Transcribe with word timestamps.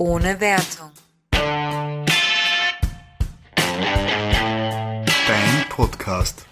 Ohne 0.00 0.40
Wertung. 0.40 0.92
Dein 1.30 2.08
Podcast. 5.68 6.46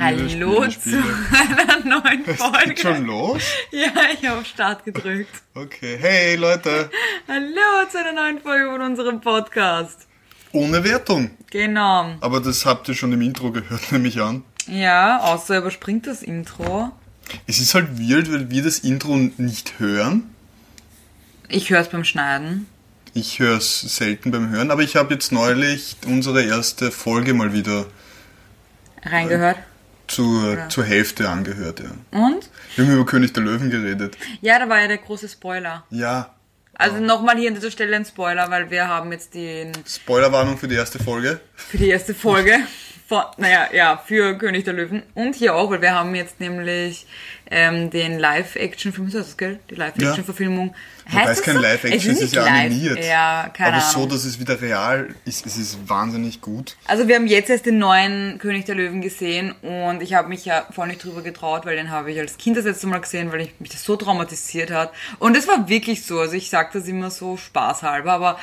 Hallo 0.00 0.66
zu 0.66 0.90
einer 1.30 1.84
neuen 1.84 2.24
Folge. 2.24 2.76
schon 2.76 3.06
los? 3.06 3.40
Ja, 3.70 3.92
ich 4.12 4.26
habe 4.26 4.40
auf 4.40 4.46
Start 4.46 4.84
gedrückt. 4.84 5.30
Okay. 5.54 5.96
Hey 6.00 6.34
Leute, 6.34 6.90
Hallo 7.28 7.88
zu 7.88 8.00
einer 8.00 8.14
neuen 8.14 8.40
Folge 8.40 8.68
von 8.68 8.80
unserem 8.80 9.20
Podcast. 9.20 10.05
Ohne 10.56 10.84
Wertung. 10.84 11.30
Genau. 11.50 12.14
Aber 12.20 12.40
das 12.40 12.66
habt 12.66 12.88
ihr 12.88 12.94
schon 12.94 13.12
im 13.12 13.22
Intro 13.22 13.50
gehört, 13.52 13.80
nehme 13.92 14.08
ich 14.08 14.20
an. 14.20 14.42
Ja, 14.66 15.20
außer 15.20 15.58
überspringt 15.58 16.06
das 16.06 16.22
Intro. 16.22 16.90
Es 17.46 17.58
ist 17.60 17.74
halt 17.74 17.98
weird, 17.98 18.32
weil 18.32 18.50
wir 18.50 18.62
das 18.62 18.80
Intro 18.80 19.16
nicht 19.16 19.78
hören. 19.78 20.24
Ich 21.48 21.70
höre 21.70 21.80
es 21.80 21.88
beim 21.88 22.04
Schneiden. 22.04 22.66
Ich 23.14 23.38
höre 23.38 23.56
es 23.58 23.80
selten 23.80 24.30
beim 24.30 24.50
Hören, 24.50 24.70
aber 24.70 24.82
ich 24.82 24.96
habe 24.96 25.14
jetzt 25.14 25.32
neulich 25.32 25.96
unsere 26.06 26.42
erste 26.42 26.90
Folge 26.90 27.32
mal 27.34 27.52
wieder 27.52 27.86
Reingehört. 29.04 29.56
zur, 30.06 30.68
zur 30.68 30.84
Hälfte 30.84 31.28
angehört. 31.28 31.80
Ja. 31.80 32.18
Und? 32.18 32.50
Wir 32.74 32.84
haben 32.84 32.92
über 32.94 33.06
König 33.06 33.32
der 33.32 33.44
Löwen 33.44 33.70
geredet. 33.70 34.18
Ja, 34.40 34.58
da 34.58 34.68
war 34.68 34.80
ja 34.80 34.88
der 34.88 34.98
große 34.98 35.28
Spoiler. 35.28 35.84
Ja, 35.90 36.30
Also 36.78 36.98
nochmal 36.98 37.38
hier 37.38 37.48
an 37.48 37.54
dieser 37.54 37.70
Stelle 37.70 37.96
ein 37.96 38.04
Spoiler, 38.04 38.50
weil 38.50 38.70
wir 38.70 38.86
haben 38.86 39.10
jetzt 39.12 39.34
den 39.34 39.72
Spoilerwarnung 39.86 40.58
für 40.58 40.68
die 40.68 40.74
erste 40.74 40.98
Folge. 41.02 41.40
für 41.56 41.78
die 41.78 41.88
erste 41.88 42.14
Folge 42.14 42.58
von, 43.06 43.22
naja, 43.36 43.68
ja, 43.72 44.02
für 44.04 44.36
König 44.36 44.64
der 44.64 44.74
Löwen. 44.74 45.02
Und 45.14 45.36
hier 45.36 45.54
auch, 45.54 45.70
weil 45.70 45.80
wir 45.80 45.94
haben 45.94 46.14
jetzt 46.16 46.40
nämlich 46.40 47.06
ähm, 47.48 47.88
den 47.90 48.18
Live-Action-Film, 48.18 49.06
ist 49.06 49.14
das, 49.14 49.36
gell? 49.36 49.60
Die 49.70 49.76
Live-Action-Verfilmung. 49.76 50.74
Wobei 51.08 51.30
es 51.30 51.40
kein 51.40 51.54
so? 51.54 51.60
Live-Action 51.60 52.10
ist, 52.10 52.18
es 52.18 52.24
ist 52.24 52.34
ja 52.34 52.44
live. 52.44 52.64
animiert. 52.64 53.04
Ja, 53.04 53.48
keine 53.54 53.76
Aber 53.76 53.86
Ahnung. 53.86 54.02
so, 54.02 54.06
dass 54.06 54.24
es 54.24 54.40
wieder 54.40 54.60
real 54.60 55.14
ist, 55.24 55.46
es 55.46 55.56
ist 55.56 55.88
wahnsinnig 55.88 56.40
gut. 56.40 56.76
Also 56.86 57.06
wir 57.06 57.14
haben 57.14 57.28
jetzt 57.28 57.48
erst 57.48 57.66
den 57.66 57.78
neuen 57.78 58.38
König 58.38 58.64
der 58.64 58.74
Löwen 58.74 59.00
gesehen 59.02 59.52
und 59.62 60.02
ich 60.02 60.14
habe 60.14 60.28
mich 60.28 60.44
ja 60.44 60.66
voll 60.72 60.88
nicht 60.88 61.04
drüber 61.04 61.22
getraut, 61.22 61.64
weil 61.64 61.76
den 61.76 61.90
habe 61.90 62.10
ich 62.10 62.18
als 62.18 62.38
Kind 62.38 62.56
das 62.56 62.64
letzte 62.64 62.88
Mal 62.88 63.00
gesehen, 63.00 63.30
weil 63.30 63.42
ich 63.42 63.54
mich 63.60 63.70
das 63.70 63.84
so 63.84 63.94
traumatisiert 63.94 64.72
hat. 64.72 64.90
Und 65.20 65.36
es 65.36 65.46
war 65.46 65.68
wirklich 65.68 66.04
so, 66.04 66.18
also 66.18 66.34
ich 66.34 66.50
sage 66.50 66.70
das 66.72 66.88
immer 66.88 67.12
so 67.12 67.36
spaßhalber, 67.36 68.12
aber 68.12 68.40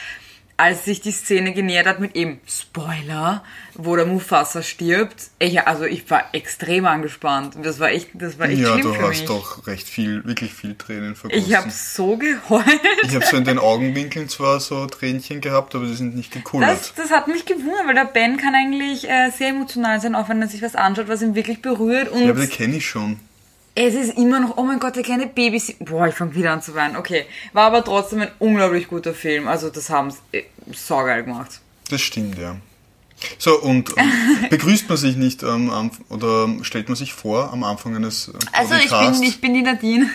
als 0.56 0.86
sich 0.86 1.02
die 1.02 1.12
Szene 1.12 1.54
genähert 1.54 1.88
hat 1.88 2.00
mit 2.00 2.16
eben 2.16 2.40
Spoiler, 2.48 3.44
wo 3.74 3.96
der 3.96 4.06
Mufasa 4.06 4.62
stirbt, 4.62 5.16
ich, 5.40 5.60
also 5.68 5.84
ich 5.86 6.10
war 6.12 6.26
extrem 6.34 6.86
angespannt. 6.86 7.56
Das 7.64 7.80
war 7.80 7.90
echt, 7.90 8.10
das 8.14 8.38
war 8.38 8.48
echt 8.50 8.60
Ja, 8.62 8.74
schlimm 8.74 8.82
du 8.84 8.94
für 8.94 9.02
hast 9.02 9.20
mich. 9.22 9.26
doch 9.28 9.66
recht 9.68 9.88
viel, 9.88 10.24
wirklich 10.26 10.54
viel 10.54 10.76
Tränen 10.76 11.16
vergossen. 11.16 11.44
Ich 11.46 11.56
habe 11.56 11.72
so 11.72 12.18
geheult. 12.18 12.66
Ich 13.04 13.16
habe 13.16 13.26
so 13.26 13.36
in 13.38 13.46
den 13.46 13.58
Augenwinkeln 13.60 14.30
zwar 14.30 14.60
so 14.60 14.86
Tränchen 14.86 15.42
gehabt, 15.42 15.74
aber 15.76 15.86
die 15.86 15.96
sind 15.96 16.16
nicht 16.16 16.32
gekullert. 16.32 16.70
Das, 16.70 16.94
das 16.94 17.12
hat 17.12 17.28
mich 17.28 17.46
gewundert, 17.46 17.88
weil 17.88 17.96
der 17.96 18.06
Ben 18.06 18.38
kann 18.38 18.54
eigentlich 18.54 19.10
äh, 19.10 19.32
sehr 19.32 19.50
emotional 19.50 20.00
sein, 20.02 20.14
auch 20.16 20.30
wenn 20.30 20.42
er 20.42 20.48
sich 20.48 20.62
was 20.62 20.76
anschaut, 20.76 21.08
was 21.08 21.22
ihn 21.22 21.36
wirklich 21.36 21.62
berührt. 21.62 22.10
Und 22.10 22.24
ja, 22.24 22.30
aber 22.30 22.42
die 22.42 22.48
kenne 22.48 22.78
ich 22.78 22.88
schon. 22.88 23.20
Es 23.76 23.96
ist 23.96 24.18
immer 24.18 24.40
noch, 24.40 24.58
oh 24.58 24.64
mein 24.64 24.80
Gott, 24.80 24.96
der 24.96 25.04
kleine 25.04 25.26
Baby. 25.28 25.62
Boah, 25.80 26.08
ich 26.08 26.14
fange 26.16 26.36
wieder 26.36 26.52
an 26.52 26.62
zu 26.62 26.76
weinen. 26.76 26.96
Okay. 26.96 27.26
War 27.54 27.66
aber 27.68 27.84
trotzdem 27.84 28.22
ein 28.22 28.32
unglaublich 28.40 28.88
guter 28.88 29.14
Film. 29.16 29.48
Also, 29.48 29.70
das 29.70 29.90
haben 29.90 30.12
sie 30.12 30.18
äh, 30.32 30.44
saugeil 30.72 31.24
gemacht. 31.24 31.60
Das 31.90 32.02
stimmt, 32.02 32.38
ja. 32.38 32.56
So, 33.40 33.60
und 33.62 33.90
ähm, 33.98 34.12
begrüßt 34.50 34.90
man 34.90 34.98
sich 34.98 35.16
nicht 35.16 35.44
ähm, 35.44 35.70
am- 35.72 35.92
oder 36.10 36.50
stellt 36.62 36.90
man 36.90 36.96
sich 36.96 37.14
vor 37.14 37.52
am 37.52 37.64
Anfang 37.64 37.96
eines 37.96 38.28
äh, 38.28 38.34
Also, 38.52 38.76
ich 38.76 38.90
Podcasts? 38.90 39.20
bin, 39.22 39.30
ich 39.30 39.42
bin 39.42 39.54
die 39.56 39.62
Nadine. 39.64 40.10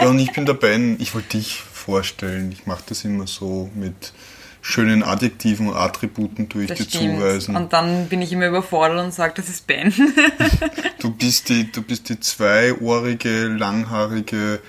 Ja, 0.00 0.08
und 0.08 0.18
ich 0.18 0.32
bin 0.34 0.44
der 0.44 0.54
Ben. 0.54 0.96
Ich 1.00 1.14
wollte 1.14 1.38
dich 1.38 1.62
vorstellen. 1.62 2.52
Ich 2.52 2.66
mache 2.66 2.82
das 2.86 3.04
immer 3.04 3.26
so 3.26 3.70
mit 3.74 4.12
schönen 4.60 5.02
Adjektiven 5.02 5.68
und 5.68 5.76
Attributen 5.76 6.48
tue 6.48 6.62
ich 6.62 6.68
Das 6.68 6.78
dir 6.78 6.84
stimmt. 6.84 7.18
zuweisen. 7.18 7.56
Und 7.56 7.72
dann 7.72 8.08
bin 8.08 8.20
ich 8.22 8.32
immer 8.32 8.48
überfordert 8.48 9.04
und 9.04 9.12
sage, 9.14 9.34
das 9.36 9.48
ist 9.48 9.66
Ben. 9.66 9.92
Du 11.00 11.10
bist 11.12 11.48
die, 11.48 11.70
du 11.70 11.80
bist 11.82 12.08
die 12.08 12.18
zweiohrige, 12.18 13.46
langhaarige, 13.46 14.60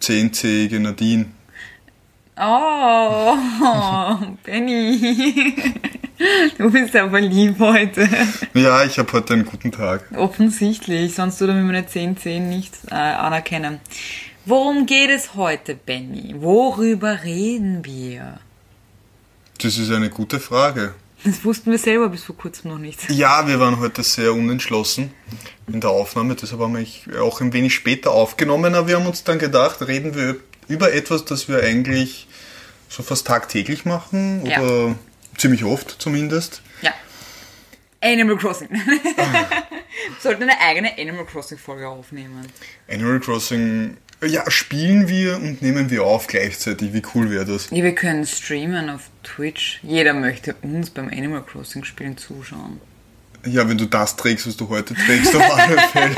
zehnzähige 0.00 0.80
Nadine. 0.80 1.26
Oh, 2.40 3.36
Benny. 4.44 5.54
Du 6.56 6.70
bist 6.70 6.96
aber 6.96 7.20
lieb 7.20 7.58
heute. 7.58 8.08
Ja, 8.54 8.84
ich 8.84 8.98
habe 8.98 9.12
heute 9.12 9.34
einen 9.34 9.44
guten 9.44 9.70
Tag. 9.70 10.04
Offensichtlich, 10.16 11.14
sonst 11.14 11.40
würde 11.40 11.52
mir 11.54 11.62
meine 11.62 11.82
10-10 11.82 12.40
nicht 12.40 12.74
äh, 12.90 12.94
anerkennen. 12.94 13.80
Worum 14.46 14.86
geht 14.86 15.10
es 15.10 15.34
heute, 15.34 15.74
Benny? 15.74 16.34
Worüber 16.38 17.22
reden 17.24 17.84
wir? 17.84 18.38
Das 19.58 19.76
ist 19.78 19.90
eine 19.90 20.10
gute 20.10 20.40
Frage. 20.40 20.94
Das 21.24 21.44
wussten 21.44 21.70
wir 21.72 21.78
selber 21.78 22.08
bis 22.08 22.24
vor 22.24 22.36
kurzem 22.36 22.70
noch 22.70 22.78
nicht. 22.78 23.10
Ja, 23.10 23.46
wir 23.48 23.58
waren 23.58 23.80
heute 23.80 24.04
sehr 24.04 24.32
unentschlossen 24.32 25.12
in 25.66 25.80
der 25.80 25.90
Aufnahme, 25.90 26.36
deshalb 26.36 26.60
haben 26.62 26.76
wir 26.76 27.22
auch 27.22 27.40
ein 27.40 27.52
wenig 27.52 27.74
später 27.74 28.12
aufgenommen, 28.12 28.74
aber 28.76 28.86
wir 28.88 28.96
haben 28.96 29.06
uns 29.06 29.24
dann 29.24 29.38
gedacht, 29.40 29.82
reden 29.82 30.14
wir 30.14 30.36
über 30.68 30.92
etwas, 30.92 31.24
das 31.24 31.48
wir 31.48 31.60
eigentlich 31.62 32.28
so 32.88 33.02
fast 33.02 33.26
tagtäglich 33.26 33.84
machen 33.84 34.46
Ja. 34.46 34.60
oder 34.62 34.94
ziemlich 35.36 35.64
oft 35.64 35.96
zumindest. 36.00 36.62
Ja. 36.82 36.92
Animal 38.00 38.36
Crossing. 38.36 38.68
Wir 40.08 40.22
sollten 40.22 40.44
eine 40.44 40.58
eigene 40.60 40.96
Animal 40.96 41.24
Crossing 41.26 41.58
Folge 41.58 41.88
aufnehmen. 41.88 42.46
Animal 42.88 43.18
Crossing, 43.18 43.96
ja, 44.26 44.50
spielen 44.50 45.08
wir 45.08 45.36
und 45.36 45.62
nehmen 45.62 45.90
wir 45.90 46.02
auf 46.04 46.26
gleichzeitig. 46.26 46.92
Wie 46.92 47.02
cool 47.14 47.30
wäre 47.30 47.44
das? 47.44 47.70
Ja, 47.70 47.84
wir 47.84 47.94
können 47.94 48.26
streamen 48.26 48.90
auf 48.90 49.10
Twitch. 49.22 49.80
Jeder 49.82 50.12
möchte 50.14 50.54
uns 50.62 50.90
beim 50.90 51.08
Animal 51.08 51.42
Crossing 51.44 51.84
Spielen 51.84 52.16
zuschauen. 52.16 52.80
Ja, 53.46 53.68
wenn 53.68 53.78
du 53.78 53.86
das 53.86 54.16
trägst, 54.16 54.46
was 54.46 54.56
du 54.56 54.68
heute 54.68 54.94
trägst, 54.94 55.34
auf 55.36 55.42
alle 55.42 55.78
Fälle. 55.92 56.16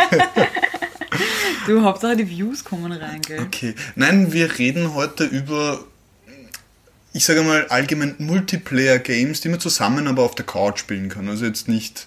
Du, 1.66 1.82
Hauptsache 1.82 2.16
die 2.16 2.28
Views 2.28 2.64
kommen 2.64 2.90
rein, 2.92 3.20
gell? 3.20 3.40
Okay. 3.40 3.74
Nein, 3.94 4.32
wir 4.32 4.58
reden 4.58 4.94
heute 4.94 5.24
über, 5.24 5.84
ich 7.12 7.24
sage 7.26 7.42
mal, 7.42 7.66
allgemein 7.68 8.14
Multiplayer-Games, 8.18 9.42
die 9.42 9.50
man 9.50 9.60
zusammen 9.60 10.06
aber 10.06 10.22
auf 10.22 10.34
der 10.34 10.46
Couch 10.46 10.78
spielen 10.78 11.10
kann. 11.10 11.28
Also 11.28 11.44
jetzt 11.44 11.68
nicht. 11.68 12.06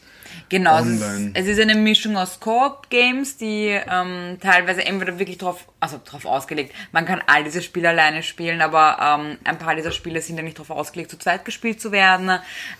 Genau, 0.53 0.77
es 0.79 0.85
ist, 0.87 1.03
es 1.33 1.47
ist 1.47 1.59
eine 1.59 1.73
Mischung 1.73 2.15
aus 2.15 2.39
Koop-Games, 2.39 3.37
die 3.37 3.69
ähm, 3.69 4.37
teilweise 4.39 4.85
entweder 4.85 5.17
wirklich 5.17 5.39
drauf, 5.39 5.65
also 5.79 5.99
drauf 6.05 6.25
ausgelegt, 6.25 6.75
man 6.91 7.05
kann 7.05 7.23
all 7.25 7.43
diese 7.43 7.63
Spiele 7.63 7.89
alleine 7.89 8.21
spielen, 8.21 8.61
aber 8.61 8.97
ähm, 9.01 9.37
ein 9.43 9.57
paar 9.57 9.75
dieser 9.75 9.91
Spiele 9.91 10.21
sind 10.21 10.37
ja 10.37 10.43
nicht 10.43 10.57
darauf 10.59 10.69
ausgelegt, 10.69 11.09
zu 11.09 11.17
zweit 11.17 11.43
gespielt 11.43 11.81
zu 11.81 11.91
werden. 11.91 12.29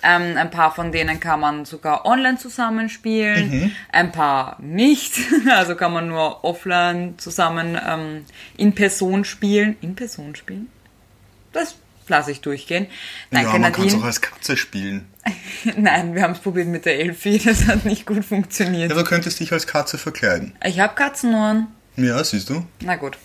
Ähm, 0.04 0.38
ein 0.38 0.52
paar 0.52 0.74
von 0.74 0.92
denen 0.92 1.20
kann 1.20 1.40
man 1.40 1.66
sogar 1.66 2.06
online 2.06 2.38
zusammenspielen, 2.38 3.50
Mhm. 3.50 3.72
ein 3.92 4.12
paar 4.12 4.58
nicht, 4.62 5.16
also 5.50 5.76
kann 5.76 5.94
man 5.94 6.08
nur 6.08 6.44
offline 6.44 7.16
zusammen 7.18 7.80
ähm, 7.88 8.26
in 8.56 8.74
Person 8.76 9.26
spielen. 9.26 9.78
In 9.82 9.96
Person 9.96 10.36
spielen? 10.36 10.70
Das 11.52 11.76
lasse 12.10 12.32
ich 12.32 12.42
durchgehen. 12.42 12.88
Danke, 13.32 13.54
ja, 13.54 13.60
man 13.60 13.72
kann 13.72 13.86
es 13.86 13.94
Nadine. 13.94 14.02
auch 14.02 14.06
als 14.06 14.22
Katze 14.22 14.58
spielen. 14.58 15.08
Nein, 15.78 16.16
wir 16.16 16.24
haben 16.24 16.34
es 16.34 16.40
probiert 16.40 16.68
mit 16.68 16.86
der 16.86 17.00
Elfie, 17.00 17.38
das 17.44 17.68
hat 17.68 17.86
nicht 17.86 18.06
gut 18.06 18.24
funktioniert. 18.24 18.92
Ja, 18.92 18.98
du 18.98 19.04
könntest 19.04 19.40
dich 19.40 19.52
als 19.52 19.68
Katze 19.68 19.98
verkleiden. 19.98 20.54
Ich 20.64 20.80
habe 20.80 20.96
Katzenohren. 20.96 21.68
Ja, 21.96 22.24
siehst 22.24 22.50
du? 22.50 22.66
Na 22.80 22.96
gut. 22.96 23.18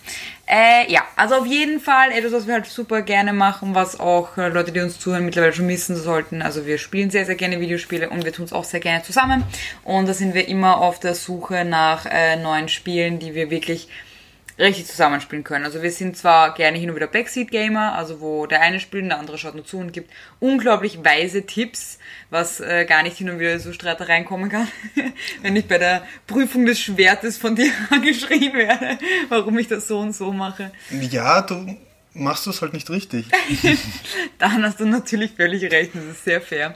Äh, 0.45 0.91
ja, 0.91 1.01
also 1.15 1.35
auf 1.35 1.47
jeden 1.47 1.79
Fall 1.79 2.11
etwas, 2.11 2.31
was 2.31 2.47
wir 2.47 2.53
halt 2.55 2.67
super 2.67 3.01
gerne 3.01 3.33
machen, 3.33 3.73
was 3.73 3.99
auch 3.99 4.37
äh, 4.37 4.49
Leute, 4.49 4.71
die 4.71 4.79
uns 4.79 4.99
zuhören, 4.99 5.25
mittlerweile 5.25 5.53
schon 5.53 5.67
wissen 5.67 5.95
sollten. 5.95 6.43
Also 6.43 6.67
wir 6.67 6.77
spielen 6.77 7.09
sehr, 7.09 7.25
sehr 7.25 7.35
gerne 7.35 7.59
Videospiele 7.59 8.09
und 8.09 8.25
wir 8.25 8.33
tun 8.33 8.45
es 8.45 8.53
auch 8.53 8.63
sehr 8.63 8.79
gerne 8.79 9.03
zusammen. 9.03 9.43
Und 9.83 10.07
da 10.07 10.13
sind 10.13 10.35
wir 10.35 10.47
immer 10.47 10.81
auf 10.81 10.99
der 10.99 11.15
Suche 11.15 11.65
nach 11.65 12.05
äh, 12.05 12.35
neuen 12.35 12.69
Spielen, 12.69 13.17
die 13.17 13.33
wir 13.33 13.49
wirklich 13.49 13.89
richtig 14.59 14.87
zusammenspielen 14.87 15.43
können. 15.43 15.65
Also 15.65 15.81
wir 15.81 15.91
sind 15.91 16.17
zwar 16.17 16.53
gerne 16.53 16.77
hin 16.77 16.89
und 16.89 16.95
wieder 16.95 17.07
Backseat 17.07 17.49
Gamer, 17.49 17.95
also 17.95 18.19
wo 18.19 18.45
der 18.45 18.61
eine 18.61 18.79
spielt 18.79 19.03
und 19.03 19.09
der 19.09 19.19
andere 19.19 19.37
schaut 19.37 19.55
nur 19.55 19.65
zu 19.65 19.77
und 19.77 19.93
gibt 19.93 20.11
unglaublich 20.39 21.03
weise 21.03 21.45
Tipps, 21.45 21.97
was 22.29 22.59
äh, 22.59 22.85
gar 22.85 23.03
nicht 23.03 23.17
hin 23.17 23.29
und 23.29 23.39
wieder 23.39 23.57
so 23.59 23.71
Streitereien 23.71 24.25
kommen 24.25 24.49
kann. 24.49 24.67
Wenn 25.41 25.55
ich 25.55 25.67
bei 25.67 25.77
der 25.77 26.03
Prüfung 26.27 26.65
des 26.65 26.79
Schwertes 26.79 27.37
von 27.37 27.55
dir 27.55 27.71
angeschrien 27.89 28.53
werde, 28.53 28.99
warum 29.29 29.57
ich 29.57 29.67
das 29.67 29.87
so 29.87 29.99
und 29.99 30.13
so 30.13 30.33
mache. 30.33 30.71
Ja, 30.91 31.41
du. 31.41 31.77
Machst 32.13 32.45
du 32.45 32.49
es 32.49 32.61
halt 32.61 32.73
nicht 32.73 32.89
richtig. 32.89 33.27
Dann 34.39 34.63
hast 34.63 34.79
du 34.79 34.85
natürlich 34.85 35.31
völlig 35.35 35.63
recht, 35.71 35.91
das 35.93 36.03
ist 36.03 36.25
sehr 36.25 36.41
fair. 36.41 36.75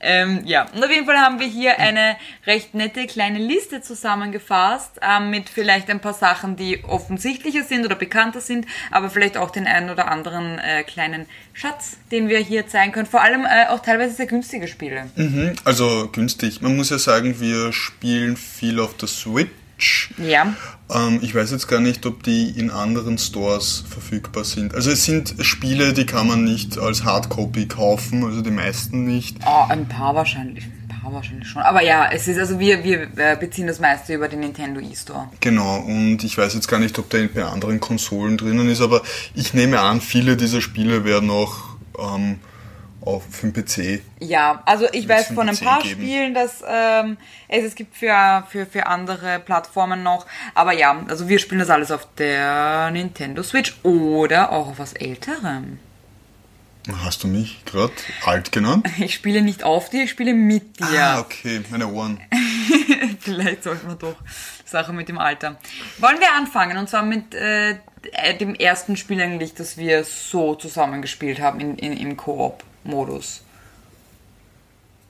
Ähm, 0.00 0.42
ja, 0.44 0.66
und 0.72 0.84
auf 0.84 0.90
jeden 0.90 1.06
Fall 1.06 1.18
haben 1.18 1.40
wir 1.40 1.46
hier 1.46 1.78
eine 1.78 2.16
recht 2.46 2.74
nette 2.74 3.06
kleine 3.06 3.38
Liste 3.38 3.82
zusammengefasst 3.82 5.00
ähm, 5.02 5.30
mit 5.30 5.48
vielleicht 5.48 5.90
ein 5.90 6.00
paar 6.00 6.14
Sachen, 6.14 6.56
die 6.56 6.84
offensichtlicher 6.84 7.62
sind 7.62 7.84
oder 7.84 7.96
bekannter 7.96 8.40
sind, 8.40 8.66
aber 8.90 9.10
vielleicht 9.10 9.36
auch 9.36 9.50
den 9.50 9.66
einen 9.66 9.90
oder 9.90 10.10
anderen 10.10 10.58
äh, 10.58 10.82
kleinen 10.82 11.26
Schatz, 11.52 11.96
den 12.10 12.28
wir 12.28 12.38
hier 12.38 12.66
zeigen 12.66 12.92
können. 12.92 13.06
Vor 13.06 13.22
allem 13.22 13.44
äh, 13.44 13.68
auch 13.68 13.80
teilweise 13.80 14.14
sehr 14.14 14.26
günstige 14.26 14.68
Spiele. 14.68 15.10
Mhm, 15.16 15.54
also 15.64 16.08
günstig. 16.12 16.60
Man 16.60 16.76
muss 16.76 16.90
ja 16.90 16.98
sagen, 16.98 17.40
wir 17.40 17.72
spielen 17.72 18.36
viel 18.36 18.80
auf 18.80 18.96
der 18.96 19.08
Switch. 19.08 19.50
Ja. 20.18 20.54
Ähm, 20.90 21.18
ich 21.22 21.34
weiß 21.34 21.50
jetzt 21.50 21.68
gar 21.68 21.80
nicht, 21.80 22.04
ob 22.06 22.22
die 22.22 22.50
in 22.50 22.70
anderen 22.70 23.18
Stores 23.18 23.84
verfügbar 23.88 24.44
sind. 24.44 24.74
Also 24.74 24.90
es 24.90 25.04
sind 25.04 25.34
Spiele, 25.40 25.92
die 25.92 26.06
kann 26.06 26.26
man 26.26 26.44
nicht 26.44 26.78
als 26.78 27.04
Hardcopy 27.04 27.66
kaufen, 27.66 28.24
also 28.24 28.42
die 28.42 28.50
meisten 28.50 29.04
nicht. 29.04 29.38
Oh, 29.46 29.64
ein 29.68 29.88
paar 29.88 30.14
wahrscheinlich. 30.14 30.64
Ein 30.64 31.00
paar 31.00 31.12
wahrscheinlich 31.12 31.48
schon. 31.48 31.62
Aber 31.62 31.82
ja, 31.82 32.10
es 32.12 32.28
ist 32.28 32.38
also 32.38 32.58
wir, 32.58 32.84
wir 32.84 33.08
äh, 33.16 33.36
beziehen 33.38 33.66
das 33.66 33.80
meiste 33.80 34.14
über 34.14 34.28
den 34.28 34.40
Nintendo 34.40 34.80
eStore. 34.80 35.28
Genau, 35.40 35.78
und 35.78 36.22
ich 36.24 36.36
weiß 36.36 36.54
jetzt 36.54 36.68
gar 36.68 36.80
nicht, 36.80 36.98
ob 36.98 37.10
der 37.10 37.28
bei 37.28 37.44
anderen 37.44 37.80
Konsolen 37.80 38.36
drinnen 38.36 38.68
ist, 38.68 38.80
aber 38.80 39.02
ich 39.34 39.54
nehme 39.54 39.80
an, 39.80 40.00
viele 40.00 40.36
dieser 40.36 40.60
Spiele 40.60 41.04
werden 41.04 41.30
auch 41.30 41.76
ähm, 41.98 42.38
auf 43.04 43.22
für 43.30 43.50
den 43.50 43.64
PC. 43.64 44.02
Ja, 44.20 44.62
also 44.64 44.86
ich 44.92 45.08
weiß 45.08 45.28
von 45.28 45.48
ein 45.48 45.56
PC 45.56 45.64
paar 45.64 45.82
geben. 45.82 46.00
Spielen, 46.00 46.34
dass 46.34 46.62
ähm, 46.66 47.16
es 47.48 47.64
es 47.64 47.74
gibt 47.74 47.96
für, 47.96 48.44
für, 48.48 48.66
für 48.66 48.86
andere 48.86 49.38
Plattformen 49.40 50.02
noch. 50.02 50.26
Aber 50.54 50.72
ja, 50.72 51.04
also 51.08 51.28
wir 51.28 51.38
spielen 51.38 51.60
das 51.60 51.70
alles 51.70 51.90
auf 51.90 52.08
der 52.16 52.90
Nintendo 52.90 53.42
Switch 53.42 53.76
oder 53.82 54.52
auch 54.52 54.68
auf 54.68 54.78
was 54.78 54.92
Älterem. 54.94 55.78
Hast 57.02 57.22
du 57.22 57.28
mich 57.28 57.64
gerade 57.64 57.92
alt 58.26 58.52
genannt? 58.52 58.86
Ich 58.98 59.14
spiele 59.14 59.42
nicht 59.42 59.64
auf 59.64 59.88
dir, 59.88 60.04
ich 60.04 60.10
spiele 60.10 60.34
mit 60.34 60.78
dir. 60.80 61.02
Ah, 61.02 61.20
okay, 61.20 61.62
meine 61.70 61.88
Ohren. 61.88 62.20
Vielleicht 63.20 63.64
sollten 63.64 63.88
wir 63.88 63.94
doch 63.94 64.16
Sache 64.66 64.92
mit 64.92 65.08
dem 65.08 65.18
Alter. 65.18 65.56
Wollen 65.98 66.20
wir 66.20 66.32
anfangen? 66.34 66.76
Und 66.76 66.90
zwar 66.90 67.02
mit 67.02 67.34
äh, 67.34 67.76
dem 68.38 68.54
ersten 68.54 68.96
Spiel 68.96 69.20
eigentlich, 69.20 69.54
das 69.54 69.78
wir 69.78 70.04
so 70.04 70.54
zusammengespielt 70.54 71.40
haben 71.40 71.60
in, 71.60 71.78
in, 71.78 71.96
im 71.96 72.16
Koop-Modus. 72.84 73.40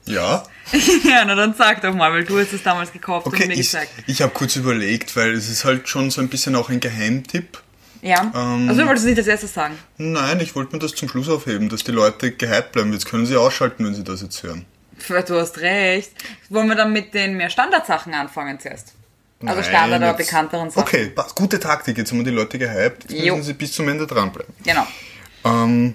Ja, 0.06 0.42
ja, 1.04 1.24
na 1.24 1.34
dann 1.34 1.54
sag 1.54 1.80
doch 1.80 1.94
mal, 1.94 2.12
weil 2.12 2.24
du 2.24 2.38
hast 2.38 2.52
es 2.52 2.62
damals 2.62 2.92
gekauft 2.92 3.26
okay, 3.26 3.44
und 3.44 3.48
mir 3.48 3.54
ich, 3.54 3.60
gezeigt. 3.60 3.90
ich 4.06 4.20
habe 4.20 4.32
kurz 4.32 4.54
überlegt, 4.54 5.16
weil 5.16 5.32
es 5.32 5.48
ist 5.48 5.64
halt 5.64 5.88
schon 5.88 6.10
so 6.10 6.20
ein 6.20 6.28
bisschen 6.28 6.56
auch 6.56 6.68
ein 6.68 6.80
Geheimtipp. 6.80 7.62
Ja. 8.02 8.30
Ähm, 8.34 8.68
also 8.68 8.82
du 8.82 8.86
wolltest 8.86 9.06
nicht 9.06 9.16
als 9.16 9.26
erstes 9.26 9.54
sagen. 9.54 9.78
Nein, 9.96 10.40
ich 10.40 10.54
wollte 10.54 10.74
mir 10.74 10.78
das 10.78 10.94
zum 10.94 11.08
Schluss 11.08 11.30
aufheben, 11.30 11.70
dass 11.70 11.84
die 11.84 11.92
Leute 11.92 12.32
gehypt 12.32 12.72
bleiben. 12.72 12.92
Jetzt 12.92 13.06
können 13.06 13.24
sie 13.24 13.36
ausschalten, 13.36 13.86
wenn 13.86 13.94
sie 13.94 14.04
das 14.04 14.20
jetzt 14.20 14.42
hören. 14.42 14.66
Du 15.08 15.40
hast 15.40 15.58
recht. 15.58 16.12
Wollen 16.50 16.68
wir 16.68 16.76
dann 16.76 16.92
mit 16.92 17.14
den 17.14 17.38
mehr 17.38 17.48
Standardsachen 17.48 18.12
anfangen 18.12 18.60
zuerst? 18.60 18.92
Also 19.40 19.60
Nein, 19.60 19.64
Standard 19.64 20.02
oder 20.02 20.14
bekannteren 20.14 20.70
Sachen. 20.70 20.82
Okay, 20.82 21.12
gute 21.34 21.58
Taktik. 21.58 21.96
Jetzt 21.96 22.10
haben 22.10 22.18
wir 22.18 22.24
die 22.24 22.30
Leute 22.30 22.58
gehypt. 22.58 23.10
Jetzt 23.10 23.24
Jo. 23.24 23.36
müssen 23.36 23.46
sie 23.46 23.54
bis 23.54 23.72
zum 23.72 23.88
Ende 23.88 24.06
dranbleiben. 24.06 24.52
Genau. 24.64 24.86
Ähm, 25.44 25.94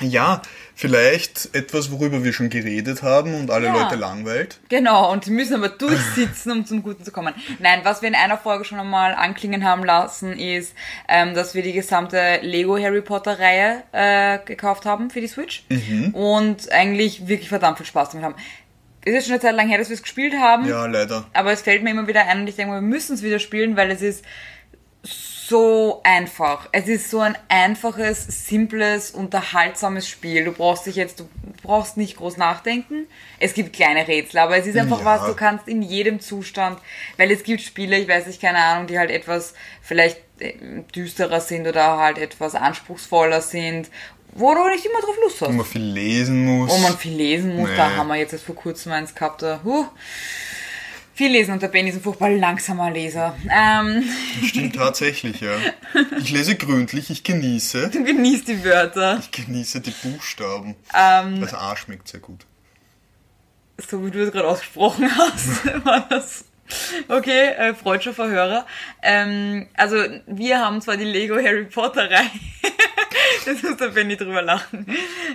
ja, 0.00 0.42
vielleicht 0.82 1.54
etwas, 1.54 1.90
worüber 1.92 2.24
wir 2.24 2.32
schon 2.32 2.50
geredet 2.50 3.02
haben 3.02 3.34
und 3.34 3.50
alle 3.50 3.68
Ja. 3.68 3.82
Leute 3.82 3.94
langweilt. 3.94 4.58
Genau, 4.68 5.10
und 5.12 5.24
die 5.26 5.30
müssen 5.30 5.54
aber 5.54 5.68
durchsitzen, 5.68 6.50
um 6.52 6.66
zum 6.66 6.82
Guten 6.82 7.04
zu 7.04 7.12
kommen. 7.12 7.32
Nein, 7.60 7.80
was 7.84 8.02
wir 8.02 8.08
in 8.08 8.14
einer 8.14 8.36
Folge 8.36 8.64
schon 8.64 8.78
einmal 8.80 9.14
anklingen 9.14 9.64
haben 9.64 9.84
lassen, 9.84 10.32
ist, 10.38 10.74
ähm, 11.08 11.34
dass 11.34 11.54
wir 11.54 11.62
die 11.62 11.72
gesamte 11.72 12.40
Lego 12.42 12.76
Harry 12.76 13.00
Potter 13.00 13.38
Reihe 13.38 13.84
äh, 13.92 14.38
gekauft 14.44 14.84
haben 14.84 15.08
für 15.10 15.20
die 15.20 15.28
Switch 15.28 15.64
und 16.12 16.70
eigentlich 16.72 17.28
wirklich 17.28 17.48
verdammt 17.48 17.78
viel 17.78 17.86
Spaß 17.86 18.10
damit 18.10 18.24
haben. 18.26 18.34
Es 19.04 19.14
ist 19.14 19.24
schon 19.24 19.32
eine 19.34 19.40
Zeit 19.42 19.54
lang 19.56 19.68
her, 19.68 19.78
dass 19.78 19.88
wir 19.88 19.94
es 19.94 20.02
gespielt 20.02 20.34
haben, 20.34 20.68
Ja, 20.68 20.86
leider. 20.86 21.24
aber 21.32 21.52
es 21.52 21.62
fällt 21.62 21.82
mir 21.82 21.90
immer 21.90 22.06
wieder 22.06 22.26
ein 22.26 22.40
und 22.42 22.48
ich 22.48 22.56
denke, 22.56 22.74
wir 22.74 22.80
müssen 22.80 23.14
es 23.14 23.22
wieder 23.22 23.38
spielen, 23.38 23.76
weil 23.76 23.90
es 23.90 24.02
ist 24.02 24.24
so 25.02 25.31
einfach. 26.04 26.68
Es 26.72 26.86
ist 26.88 27.10
so 27.10 27.20
ein 27.20 27.36
einfaches, 27.48 28.24
simples, 28.46 29.10
unterhaltsames 29.10 30.08
Spiel. 30.08 30.44
Du 30.44 30.52
brauchst 30.52 30.86
dich 30.86 30.96
jetzt, 30.96 31.20
du 31.20 31.28
brauchst 31.62 31.96
nicht 31.96 32.16
groß 32.16 32.36
nachdenken. 32.36 33.06
Es 33.38 33.54
gibt 33.54 33.72
kleine 33.72 34.06
Rätsel, 34.06 34.38
aber 34.38 34.56
es 34.56 34.66
ist 34.66 34.76
einfach 34.76 35.00
Ja. 35.00 35.04
was, 35.04 35.26
du 35.26 35.34
kannst 35.34 35.68
in 35.68 35.82
jedem 35.82 36.20
Zustand, 36.20 36.78
weil 37.16 37.30
es 37.30 37.42
gibt 37.42 37.60
Spiele, 37.62 37.98
ich 37.98 38.08
weiß 38.08 38.26
nicht, 38.26 38.40
keine 38.40 38.58
Ahnung, 38.58 38.86
die 38.86 38.98
halt 38.98 39.10
etwas 39.10 39.54
vielleicht 39.80 40.18
äh, 40.38 40.54
düsterer 40.94 41.40
sind 41.40 41.66
oder 41.66 41.98
halt 41.98 42.18
etwas 42.18 42.54
anspruchsvoller 42.54 43.40
sind, 43.40 43.90
wo 44.34 44.54
du 44.54 44.66
nicht 44.68 44.86
immer 44.86 45.00
drauf 45.00 45.16
Lust 45.22 45.40
Wo 45.42 45.46
hast. 45.46 45.54
man 45.54 45.66
viel 45.66 45.82
lesen 45.82 46.44
muss. 46.44 46.70
Wo 46.70 46.78
man 46.78 46.96
viel 46.96 47.14
lesen 47.14 47.56
muss, 47.56 47.68
da 47.76 47.88
Nee. 47.90 47.96
haben 47.96 48.08
wir 48.08 48.16
jetzt 48.16 48.32
erst 48.32 48.44
vor 48.46 48.54
kurzem 48.54 48.92
eins 48.92 49.14
gehabt, 49.14 49.42
da, 49.42 49.60
huh, 49.64 49.86
viel 51.14 51.30
lesen 51.32 51.52
und 51.52 51.62
der 51.62 51.68
Benny 51.68 51.90
ist 51.90 51.96
ein 51.96 52.02
furchtbar 52.02 52.30
langsamer 52.30 52.90
Leser. 52.90 53.36
Ähm, 53.50 54.04
Stimmt 54.46 54.76
tatsächlich, 54.76 55.40
ja. 55.40 55.56
Ich 56.18 56.30
lese 56.30 56.56
gründlich, 56.56 57.10
ich 57.10 57.22
genieße. 57.24 57.90
du 57.90 58.04
genießt 58.04 58.48
die 58.48 58.64
Wörter. 58.64 59.18
Ich 59.20 59.30
genieße 59.30 59.80
die 59.80 59.90
Buchstaben. 59.90 60.74
Ähm, 60.94 61.40
Das 61.40 61.54
A 61.54 61.76
schmeckt 61.76 62.08
sehr 62.08 62.20
gut. 62.20 62.46
so 63.88 64.04
wie 64.06 64.10
du 64.10 64.20
es 64.24 64.32
gerade 64.32 64.48
ausgesprochen 64.48 65.10
hast, 65.16 65.66
war 65.84 66.06
das. 66.08 66.44
Okay, 67.08 67.48
äh, 67.58 67.74
freudscher 67.74 68.14
Verhörer. 68.14 68.66
Ähm, 69.02 69.66
also, 69.74 69.96
wir 70.26 70.58
haben 70.60 70.80
zwar 70.80 70.96
die 70.96 71.04
Lego 71.04 71.34
Harry 71.36 71.64
Potter 71.64 72.10
Reihe. 72.10 72.30
das 73.46 73.62
muss 73.62 73.76
der 73.76 73.88
Benny 73.88 74.16
drüber 74.16 74.42
lachen. 74.42 74.86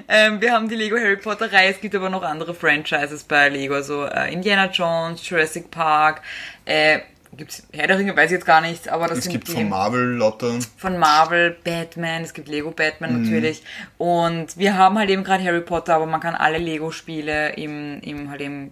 Ähm, 0.07 0.41
wir 0.41 0.51
haben 0.53 0.67
die 0.69 0.75
Lego 0.75 0.97
Harry 0.97 1.17
Potter 1.17 1.51
Reihe. 1.51 1.71
Es 1.71 1.81
gibt 1.81 1.95
aber 1.95 2.09
noch 2.09 2.23
andere 2.23 2.53
Franchises 2.53 3.23
bei 3.23 3.49
Lego. 3.49 3.75
Also, 3.75 4.05
äh, 4.05 4.31
Indiana 4.31 4.67
Jones, 4.71 5.27
Jurassic 5.27 5.69
Park, 5.71 6.21
äh, 6.65 6.99
gibt's 7.35 7.67
Herr 7.73 7.87
der 7.87 7.99
Ringe, 7.99 8.15
weiß 8.15 8.25
ich 8.27 8.31
jetzt 8.37 8.45
gar 8.45 8.61
nicht, 8.61 8.87
aber 8.89 9.07
das 9.07 9.19
Es 9.19 9.23
sind 9.25 9.33
gibt 9.33 9.47
die 9.49 9.51
von 9.51 9.69
Marvel 9.69 10.15
lauter. 10.17 10.53
von 10.77 10.97
Marvel, 10.97 11.55
Batman, 11.63 12.23
es 12.23 12.33
gibt 12.33 12.47
Lego 12.47 12.71
Batman 12.71 13.13
Mhm. 13.15 13.23
natürlich. 13.23 13.63
Und 13.97 14.57
wir 14.57 14.75
haben 14.77 14.97
halt 14.97 15.09
eben 15.09 15.23
gerade 15.23 15.43
Harry 15.43 15.61
Potter, 15.61 15.95
aber 15.95 16.05
man 16.07 16.19
kann 16.21 16.33
alle 16.35 16.57
Lego-Spiele 16.57 17.53
im, 17.53 17.99
im 18.01 18.29
halt 18.31 18.41
im 18.41 18.71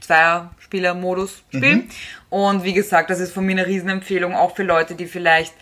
Zweier-Spieler-Modus 0.00 1.42
spielen. 1.48 1.76
Mhm. 1.78 1.88
Und 2.30 2.64
wie 2.64 2.72
gesagt, 2.74 3.10
das 3.10 3.20
ist 3.20 3.32
von 3.32 3.44
mir 3.44 3.52
eine 3.52 3.66
Riesenempfehlung, 3.66 4.34
auch 4.34 4.54
für 4.54 4.62
Leute, 4.62 4.94
die 4.94 5.06
vielleicht 5.06 5.54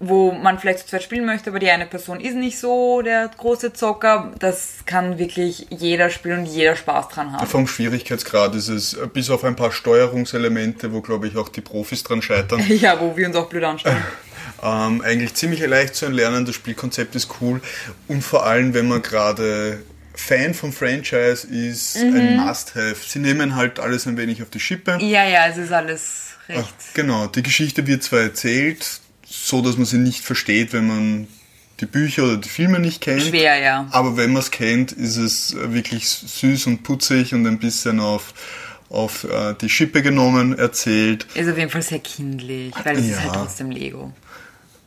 wo 0.00 0.30
man 0.30 0.58
vielleicht 0.58 0.80
zu 0.80 0.86
zweit 0.86 1.02
spielen 1.02 1.26
möchte, 1.26 1.50
aber 1.50 1.58
die 1.58 1.70
eine 1.70 1.86
Person 1.86 2.20
ist 2.20 2.34
nicht 2.34 2.58
so 2.58 3.02
der 3.02 3.30
große 3.36 3.72
Zocker. 3.72 4.32
Das 4.38 4.74
kann 4.86 5.18
wirklich 5.18 5.66
jeder 5.70 6.08
spielen 6.10 6.40
und 6.40 6.46
jeder 6.46 6.76
Spaß 6.76 7.08
dran 7.08 7.32
haben. 7.32 7.46
Vom 7.46 7.66
Schwierigkeitsgrad 7.66 8.54
ist 8.54 8.68
es, 8.68 8.94
äh, 8.94 9.08
bis 9.12 9.28
auf 9.30 9.42
ein 9.44 9.56
paar 9.56 9.72
Steuerungselemente, 9.72 10.92
wo 10.92 11.00
glaube 11.00 11.26
ich 11.26 11.36
auch 11.36 11.48
die 11.48 11.62
Profis 11.62 12.04
dran 12.04 12.22
scheitern, 12.22 12.64
Ja, 12.68 13.00
wo 13.00 13.16
wir 13.16 13.26
uns 13.26 13.34
auch 13.34 13.48
blöd 13.48 13.64
anschauen. 13.64 13.96
ähm, 14.62 15.00
eigentlich 15.00 15.34
ziemlich 15.34 15.66
leicht 15.66 15.96
zu 15.96 16.06
erlernen. 16.06 16.46
Das 16.46 16.54
Spielkonzept 16.54 17.16
ist 17.16 17.28
cool. 17.40 17.60
Und 18.06 18.22
vor 18.22 18.46
allem, 18.46 18.74
wenn 18.74 18.86
man 18.86 19.02
gerade 19.02 19.80
Fan 20.14 20.52
vom 20.52 20.72
Franchise 20.72 21.46
ist, 21.46 21.96
ein 21.96 22.36
Must-Have. 22.36 22.96
Sie 23.06 23.20
nehmen 23.20 23.54
halt 23.54 23.78
alles 23.78 24.06
ein 24.06 24.16
wenig 24.16 24.42
auf 24.42 24.50
die 24.50 24.60
Schippe. 24.60 24.98
Ja, 25.00 25.24
ja, 25.24 25.46
es 25.46 25.56
ist 25.56 25.72
alles 25.72 26.30
recht. 26.48 26.74
Genau, 26.94 27.28
die 27.28 27.42
Geschichte 27.42 27.86
wird 27.86 28.02
zwar 28.02 28.20
erzählt, 28.20 29.00
so 29.44 29.62
dass 29.62 29.76
man 29.76 29.86
sie 29.86 29.98
nicht 29.98 30.24
versteht, 30.24 30.72
wenn 30.72 30.86
man 30.86 31.28
die 31.80 31.86
Bücher 31.86 32.24
oder 32.24 32.36
die 32.38 32.48
Filme 32.48 32.80
nicht 32.80 33.00
kennt. 33.00 33.22
Schwer, 33.22 33.56
ja. 33.58 33.86
Aber 33.92 34.16
wenn 34.16 34.32
man 34.32 34.42
es 34.42 34.50
kennt, 34.50 34.92
ist 34.92 35.16
es 35.16 35.54
wirklich 35.56 36.08
süß 36.08 36.66
und 36.66 36.82
putzig 36.82 37.34
und 37.34 37.46
ein 37.46 37.58
bisschen 37.58 38.00
auf, 38.00 38.34
auf 38.90 39.24
äh, 39.24 39.54
die 39.60 39.68
Schippe 39.68 40.02
genommen, 40.02 40.58
erzählt. 40.58 41.26
Ist 41.34 41.48
auf 41.48 41.56
jeden 41.56 41.70
Fall 41.70 41.82
sehr 41.82 42.00
kindlich, 42.00 42.74
weil 42.84 42.98
es 42.98 43.04
ist 43.06 43.10
Ja. 43.12 43.20
halt 43.22 43.32
trotzdem 43.34 43.70
Lego. 43.70 44.12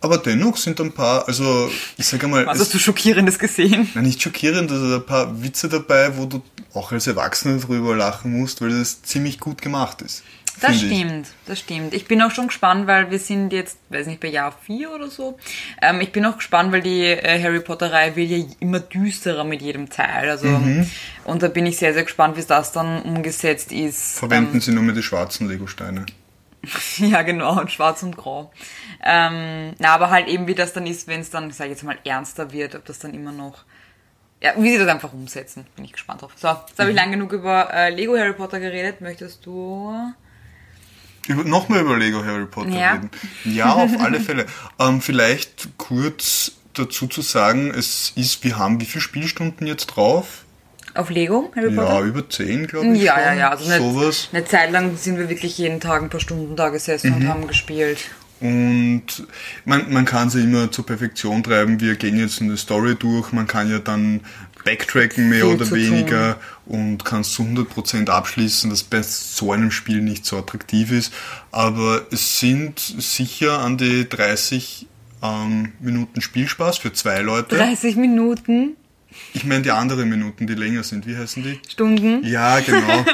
Aber 0.04 0.18
dennoch 0.18 0.58
sind 0.58 0.82
ein 0.82 0.92
paar, 0.92 1.28
also 1.28 1.72
ich 1.96 2.08
sage 2.08 2.28
mal, 2.28 2.46
Was 2.48 2.60
hast 2.60 2.74
du 2.74 2.80
Schockierendes 2.80 3.38
gesehen? 3.38 3.88
na, 3.94 4.02
nicht 4.02 4.20
schockierend, 4.22 4.72
also 4.72 4.96
ein 4.96 5.06
paar 5.06 5.42
Witze 5.44 5.70
dabei, 5.70 6.18
wo 6.18 6.26
du 6.26 6.42
auch 6.74 6.92
als 6.92 7.06
Erwachsener 7.06 7.58
drüber 7.60 7.96
lachen 7.96 8.38
musst, 8.38 8.62
weil 8.62 8.72
das 8.72 9.04
ziemlich 9.04 9.40
gut 9.40 9.62
gemacht 9.62 10.02
ist. 10.02 10.24
Das 10.60 10.78
finde 10.80 10.94
ich. 10.94 11.00
stimmt, 11.00 11.28
das 11.46 11.60
stimmt. 11.60 11.94
Ich 11.94 12.06
bin 12.08 12.22
auch 12.22 12.32
schon 12.32 12.48
gespannt, 12.48 12.86
weil 12.88 13.10
wir 13.10 13.20
sind 13.20 13.54
jetzt, 13.54 13.78
weiß 13.90 14.08
nicht, 14.08 14.20
bei 14.20 14.28
Jahr 14.28 14.52
4 14.52 14.92
oder 14.92 15.10
so. 15.10 15.38
Ähm, 15.82 16.02
ich 16.02 16.12
bin 16.12 16.26
auch 16.26 16.38
gespannt, 16.38 16.72
weil 16.72 16.82
die 16.82 17.06
äh, 17.06 17.42
Harry 17.42 17.62
Potter 17.62 17.92
Reihe 17.92 18.16
wird 18.16 18.30
ja 18.30 18.44
immer 18.60 18.80
düsterer 18.80 19.44
mit 19.44 19.62
jedem 19.62 19.90
Teil. 19.90 20.30
Also, 20.30 20.48
Mhm. 20.48 20.90
und 21.24 21.42
da 21.42 21.48
bin 21.48 21.66
ich 21.66 21.78
sehr, 21.78 21.94
sehr 21.94 22.04
gespannt, 22.04 22.36
wie 22.38 22.44
das 22.44 22.72
dann 22.72 23.02
umgesetzt 23.04 23.72
ist. 23.72 24.20
Verwenden 24.20 24.60
sie 24.60 24.72
nur 24.72 24.84
mit 24.84 24.98
die 24.98 25.04
schwarzen 25.04 25.48
Lego-Steine. 25.48 26.06
Ja, 26.98 27.24
genau, 27.24 27.60
und 27.60 27.72
schwarz 27.72 28.04
und 28.04 28.16
grau. 28.16 28.52
Ähm, 29.04 29.74
na, 29.80 29.96
aber 29.96 30.12
halt 30.12 30.28
eben, 30.28 30.46
wie 30.48 30.54
das 30.54 30.74
dann 30.74 30.86
ist, 30.86 31.08
wenn 31.08 31.22
es 31.22 31.32
dann, 31.32 31.50
ich 31.50 31.58
jetzt 31.58 31.84
mal, 31.84 31.98
ernster 32.06 32.52
wird, 32.52 32.76
ob 32.76 32.86
das 32.86 33.00
dann 33.00 33.14
immer 33.16 33.32
noch. 33.32 33.64
Ja, 34.44 34.54
wie 34.58 34.72
sie 34.72 34.78
das 34.78 34.88
einfach 34.88 35.14
umsetzen, 35.14 35.66
bin 35.76 35.86
ich 35.86 35.94
gespannt 35.94 36.22
drauf. 36.22 36.32
So, 36.36 36.48
jetzt 36.50 36.78
habe 36.80 36.90
ich 36.92 36.96
lang 36.96 37.12
genug 37.12 37.32
über 37.32 37.72
äh, 37.74 37.90
Lego 37.90 38.18
Harry 38.18 38.34
Potter 38.34 38.60
geredet. 38.60 39.02
Möchtest 39.02 39.46
du. 39.46 39.94
Nochmal 41.36 41.82
über 41.82 41.98
Lego 41.98 42.24
Harry 42.24 42.46
Potter 42.46 42.70
Ja. 42.70 42.94
reden. 42.94 43.10
Ja, 43.46 43.74
auf 43.74 43.92
alle 44.00 44.20
Fälle. 44.22 44.46
Ähm, 44.80 45.02
vielleicht 45.02 45.70
kurz 45.78 46.54
dazu 46.74 47.08
zu 47.08 47.22
sagen, 47.22 47.72
es 47.72 48.14
ist, 48.16 48.44
wir 48.44 48.58
haben 48.58 48.80
wie 48.80 48.86
viele 48.86 49.02
Spielstunden 49.02 49.68
jetzt 49.68 49.88
drauf? 49.88 50.46
Auf 50.94 51.10
Lego, 51.10 51.52
Harry 51.56 51.72
Potter? 51.74 51.94
Ja, 52.00 52.02
über 52.02 52.30
10, 52.30 52.68
glaube 52.68 52.88
ich. 52.96 53.02
Ja, 53.04 53.14
schon. 53.16 53.24
ja, 53.24 53.34
ja. 53.34 53.50
Also 53.50 53.66
eine, 53.70 53.78
Sowas. 53.78 54.30
eine 54.34 54.44
Zeit 54.46 54.72
lang 54.72 54.98
sind 54.98 55.18
wir 55.18 55.30
wirklich 55.30 55.58
jeden 55.58 55.80
Tag 55.80 56.02
ein 56.04 56.10
paar 56.10 56.20
Stunden 56.20 56.56
da 56.56 56.70
gesessen 56.70 57.12
Mhm. 57.12 57.16
und 57.16 57.28
haben 57.30 57.48
gespielt. 57.48 58.00
Und 58.42 59.04
man, 59.66 59.94
man 59.94 60.04
kann 60.06 60.30
sie 60.32 60.42
immer 60.44 60.72
zur 60.72 60.86
Perfektion 60.86 61.44
treiben. 61.44 61.80
Wir 61.80 61.96
gehen 61.96 62.18
jetzt 62.18 62.42
eine 62.42 62.58
Story 62.58 62.96
durch. 62.96 63.32
Man 63.32 63.46
kann 63.48 63.70
ja 63.70 63.78
dann 63.80 64.22
backtracken, 64.64 65.30
mehr 65.30 65.48
oder 65.48 65.70
weniger, 65.72 66.38
und 66.66 67.04
kann 67.06 67.22
es 67.22 67.32
zu 67.34 67.44
100% 67.44 68.10
abschließen, 68.10 68.70
das 68.70 68.84
bei 68.84 69.02
so 69.02 69.52
einem 69.52 69.72
Spiel 69.72 70.02
nicht 70.02 70.26
so 70.26 70.38
attraktiv 70.38 70.92
ist. 70.92 71.14
Aber 71.52 72.06
es 72.12 72.40
sind 72.40 72.80
sicher 72.80 73.60
an 73.60 73.78
die 73.78 74.08
30 74.08 74.88
ähm, 75.24 75.74
Minuten 75.80 76.22
Spielspaß 76.22 76.78
für 76.80 76.94
zwei 76.94 77.20
Leute. 77.22 77.56
30 77.56 77.96
Minuten, 77.96 78.76
Ich 79.34 79.44
meine 79.44 79.62
die 79.64 79.72
anderen 79.72 80.10
Minuten, 80.10 80.48
die 80.48 80.56
länger 80.56 80.84
sind. 80.84 81.06
Wie 81.06 81.18
heißen 81.18 81.44
die? 81.44 81.60
Stunden. 81.70 82.24
Ja, 82.24 82.60
genau. 82.60 83.06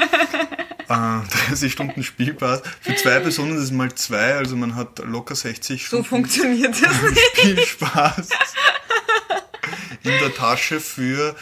äh, 0.88 1.48
30 1.48 1.72
Stunden 1.72 2.02
Spielpass. 2.02 2.62
Für 2.80 2.94
zwei 2.96 3.18
Personen 3.20 3.56
ist 3.56 3.64
es 3.64 3.70
mal 3.72 3.92
zwei, 3.94 4.34
also 4.34 4.56
man 4.56 4.74
hat 4.76 5.00
locker 5.00 5.34
60 5.34 5.82
So 5.82 5.86
Stunden 5.88 6.04
funktioniert 6.04 6.74
das 6.80 7.02
nicht. 7.10 7.20
Spielspaß 7.34 8.28
in 10.08 10.18
der 10.20 10.34
Tasche 10.34 10.80
für 10.80 11.34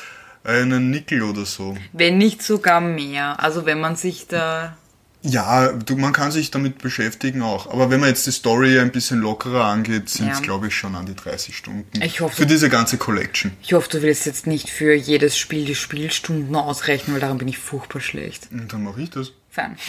einen 0.45 0.91
Nickel 0.91 1.23
oder 1.23 1.45
so. 1.45 1.77
Wenn 1.93 2.19
nicht 2.19 2.43
sogar 2.43 2.81
mehr. 2.81 3.41
Also 3.43 3.67
wenn 3.67 3.81
man 3.81 3.97
sich 3.97 4.27
da. 4.29 4.77
Ja, 5.23 5.73
du, 5.73 5.97
man 5.97 6.13
kann 6.13 6.31
sich 6.31 6.53
damit 6.53 6.79
beschäftigen 6.79 7.43
auch. 7.43 7.73
Aber 7.73 7.91
wenn 7.91 7.99
man 7.99 8.11
jetzt 8.11 8.29
die 8.29 8.31
Story 8.31 8.79
ein 8.79 8.93
bisschen 8.93 9.19
lockerer 9.21 9.65
angeht, 9.65 10.09
sind 10.09 10.29
es, 10.31 10.39
Ja. 10.39 10.45
glaube 10.45 10.69
ich, 10.69 10.77
schon 10.77 10.95
an 10.95 11.07
die 11.07 11.17
30 11.17 11.57
Stunden. 11.57 12.01
Ich 12.01 12.21
hoffe- 12.21 12.37
Für 12.37 12.47
diese 12.47 12.69
ganze 12.69 12.97
Collection. 12.97 13.51
Ich 13.61 13.73
hoffe, 13.73 13.89
du 13.91 14.03
willst 14.03 14.25
jetzt 14.27 14.47
nicht 14.47 14.69
für 14.71 14.95
jedes 14.95 15.37
Spiel 15.37 15.65
die 15.65 15.75
Spielstunden 15.75 16.55
ausrechnen, 16.55 17.15
weil 17.15 17.21
daran 17.21 17.39
bin 17.39 17.49
ich 17.49 17.59
furchtbar 17.59 18.01
schlecht. 18.01 18.49
Und 18.53 18.73
dann 18.73 18.85
mache 18.85 19.01
ich 19.03 19.11
das. 19.11 19.33
Fein. 19.57 19.77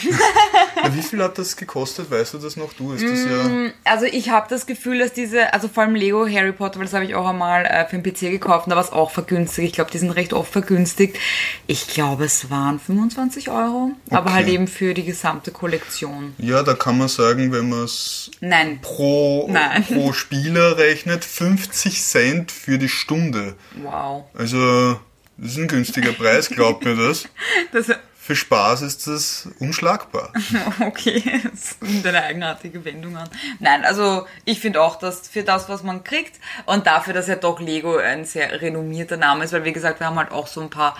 Ja, 0.84 0.94
wie 0.94 1.02
viel 1.02 1.20
hat 1.22 1.36
das 1.38 1.56
gekostet? 1.56 2.08
Weißt 2.10 2.34
du 2.34 2.38
das 2.38 2.56
noch? 2.56 2.72
Du 2.72 2.92
hast 2.92 3.02
das 3.02 3.10
Mm. 3.24 3.66
ja. 3.66 3.70
Also 3.84 4.04
ich 4.06 4.30
habe 4.30 4.46
das 4.48 4.64
Gefühl, 4.64 4.98
dass 5.00 5.12
diese, 5.12 5.52
also 5.52 5.66
vor 5.66 5.82
allem 5.82 5.96
Lego 5.96 6.24
Harry 6.28 6.52
Potter, 6.52 6.78
weil 6.78 6.84
das 6.86 6.94
habe 6.94 7.04
ich 7.04 7.16
auch 7.16 7.26
einmal 7.26 7.64
äh, 7.66 7.84
für 7.88 7.98
den 7.98 8.02
PC 8.04 8.30
gekauft, 8.30 8.66
und 8.66 8.70
da 8.70 8.76
war 8.76 8.84
es 8.84 8.92
auch 8.92 9.10
vergünstigt. 9.10 9.66
Ich 9.68 9.72
glaube, 9.74 9.90
die 9.90 9.98
sind 9.98 10.10
recht 10.12 10.32
oft 10.32 10.52
vergünstigt. 10.52 11.18
Ich 11.66 11.88
glaube, 11.88 12.24
es 12.26 12.48
waren 12.50 12.78
25 12.78 13.50
Euro, 13.50 13.90
aber 14.10 14.26
Okay. 14.26 14.32
halt 14.34 14.48
eben 14.48 14.68
für 14.68 14.94
die 14.94 15.04
gesamte 15.04 15.50
Kollektion. 15.50 16.34
Ja, 16.38 16.62
da 16.62 16.74
kann 16.74 16.96
man 16.96 17.08
sagen, 17.08 17.50
wenn 17.52 17.68
man 17.68 17.84
es 17.84 18.30
Nein, 18.40 18.78
pro, 18.80 19.48
Nein. 19.50 19.84
pro 19.84 20.12
Spieler 20.12 20.78
rechnet, 20.78 21.24
50 21.24 22.02
Cent 22.04 22.52
für 22.52 22.78
die 22.78 22.88
Stunde. 22.88 23.56
wow. 23.82 24.24
Also, 24.34 25.00
das 25.36 25.52
ist 25.52 25.58
ein 25.58 25.68
günstiger 25.68 26.12
Preis, 26.12 26.48
glaubt 26.48 26.84
mir 26.84 26.94
das. 26.96 27.24
Das, 27.72 27.86
Für 28.28 28.36
Spaß 28.36 28.82
ist 28.82 29.06
das 29.06 29.48
unschlagbar. 29.58 30.34
okay, 30.80 31.22
das 31.50 31.78
nimmt 31.80 32.06
eine 32.06 32.22
eigenartige 32.22 32.84
Wendung 32.84 33.16
an. 33.16 33.26
Nein, 33.58 33.86
also 33.86 34.26
ich 34.44 34.60
finde 34.60 34.82
auch, 34.82 34.96
dass 34.96 35.28
für 35.28 35.44
das, 35.44 35.70
was 35.70 35.82
man 35.82 36.04
kriegt 36.04 36.38
und 36.66 36.86
dafür, 36.86 37.14
dass 37.14 37.26
ja 37.26 37.36
doch 37.36 37.58
Lego 37.58 37.96
ein 37.96 38.26
sehr 38.26 38.60
renommierter 38.60 39.16
Name 39.16 39.44
ist, 39.44 39.54
weil 39.54 39.64
wie 39.64 39.72
gesagt, 39.72 40.00
wir 40.00 40.08
haben 40.08 40.18
halt 40.18 40.30
auch 40.30 40.46
so 40.46 40.60
ein 40.60 40.68
paar 40.68 40.98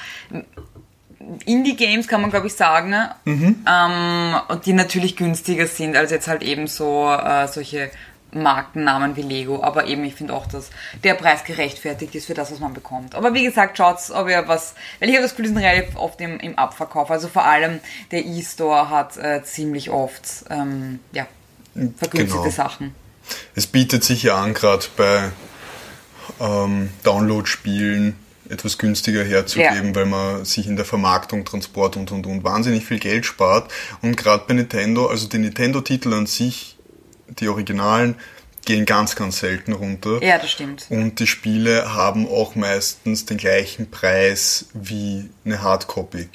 Indie-Games, 1.44 2.08
kann 2.08 2.22
man 2.22 2.30
glaube 2.30 2.46
ich 2.46 2.54
sagen, 2.54 2.88
ne? 2.88 3.14
ähm, 3.26 4.34
und 4.48 4.64
die 4.64 4.72
natürlich 4.72 5.14
günstiger 5.14 5.66
sind 5.66 5.98
als 5.98 6.10
jetzt 6.10 6.28
halt 6.28 6.42
eben 6.42 6.66
so 6.66 7.12
äh, 7.12 7.46
solche 7.46 7.90
Markennamen 8.42 9.16
wie 9.16 9.22
Lego. 9.22 9.62
Aber 9.62 9.86
eben, 9.86 10.04
ich 10.04 10.14
finde 10.14 10.34
auch, 10.34 10.46
dass 10.46 10.70
der 11.04 11.14
Preis 11.14 11.44
gerechtfertigt 11.44 12.14
ist 12.14 12.26
für 12.26 12.34
das, 12.34 12.50
was 12.52 12.58
man 12.60 12.74
bekommt. 12.74 13.14
Aber 13.14 13.34
wie 13.34 13.44
gesagt, 13.44 13.76
schaut's, 13.78 14.10
ob 14.10 14.28
ihr 14.28 14.46
was, 14.48 14.74
weil 15.00 15.08
ich 15.08 15.14
habe 15.14 15.22
das 15.22 15.32
Gefühl, 15.32 15.46
die 15.46 15.54
sind 15.54 15.58
relativ 15.64 15.96
oft 15.96 16.20
im, 16.20 16.38
im 16.40 16.58
Abverkauf. 16.58 17.10
Also 17.10 17.28
vor 17.28 17.44
allem 17.44 17.80
der 18.10 18.24
E-Store 18.24 18.90
hat 18.90 19.16
äh, 19.16 19.42
ziemlich 19.44 19.90
oft 19.90 20.22
ähm, 20.50 21.00
ja, 21.12 21.26
vergünstigte 21.74 22.42
Genau. 22.42 22.50
Sachen. 22.50 22.94
Es 23.54 23.66
bietet 23.66 24.04
sich 24.04 24.22
ja 24.22 24.36
an, 24.42 24.54
gerade 24.54 24.86
bei 24.96 25.30
ähm, 26.40 26.90
Download-Spielen 27.04 28.16
etwas 28.48 28.78
günstiger 28.78 29.22
herzugeben, 29.24 29.88
Ja. 29.88 29.94
weil 29.94 30.06
man 30.06 30.44
sich 30.46 30.66
in 30.66 30.76
der 30.76 30.86
Vermarktung, 30.86 31.44
Transport 31.44 31.96
und 31.98 32.10
und 32.12 32.26
und 32.26 32.44
wahnsinnig 32.44 32.86
viel 32.86 32.98
Geld 32.98 33.26
spart. 33.26 33.70
Und 34.00 34.16
gerade 34.16 34.44
bei 34.48 34.54
Nintendo, 34.54 35.06
also 35.06 35.28
die 35.28 35.36
Nintendo-Titel 35.38 36.14
an 36.14 36.24
sich, 36.26 36.77
die 37.28 37.48
Originalen, 37.48 38.16
gehen 38.64 38.84
ganz, 38.84 39.16
ganz 39.16 39.38
selten 39.38 39.72
runter. 39.72 40.22
Ja, 40.22 40.38
das 40.38 40.50
stimmt. 40.50 40.86
Und 40.90 41.20
die 41.20 41.26
Spiele 41.26 41.94
haben 41.94 42.26
auch 42.28 42.54
meistens 42.54 43.24
den 43.24 43.38
gleichen 43.38 43.90
Preis 43.90 44.66
wie 44.74 45.30
eine 45.44 45.62
Hardcopy. 45.62 46.28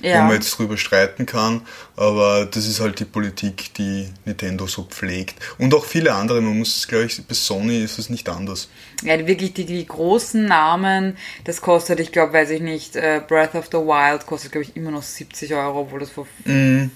Wo 0.00 0.08
Ja. 0.08 0.22
man 0.24 0.34
jetzt 0.34 0.58
drüber 0.58 0.76
streiten 0.76 1.26
kann, 1.26 1.62
aber 1.94 2.44
das 2.46 2.66
ist 2.66 2.80
halt 2.80 2.98
die 2.98 3.04
Politik, 3.04 3.72
die 3.74 4.08
Nintendo 4.24 4.66
so 4.66 4.82
pflegt. 4.82 5.36
Und 5.58 5.72
auch 5.74 5.84
viele 5.84 6.12
andere, 6.12 6.40
man 6.40 6.58
muss, 6.58 6.88
glaube 6.88 7.04
ich, 7.04 7.24
bei 7.24 7.34
Sony 7.34 7.84
ist 7.84 8.00
es 8.00 8.10
nicht 8.10 8.28
anders. 8.28 8.68
Ja, 9.04 9.24
wirklich 9.28 9.54
die, 9.54 9.64
die 9.64 9.86
großen 9.86 10.44
Namen, 10.44 11.16
das 11.44 11.60
kostet, 11.60 12.00
ich 12.00 12.10
glaube, 12.10 12.32
weiß 12.32 12.50
ich 12.50 12.60
nicht, 12.60 12.96
äh, 12.96 13.22
Breath 13.26 13.54
of 13.54 13.66
the 13.66 13.78
Wild 13.78 14.26
kostet, 14.26 14.50
glaube 14.50 14.64
ich, 14.64 14.74
immer 14.74 14.90
noch 14.90 15.04
70 15.04 15.54
Euro, 15.54 15.82
obwohl 15.82 16.00
das 16.00 16.10
vor 16.10 16.26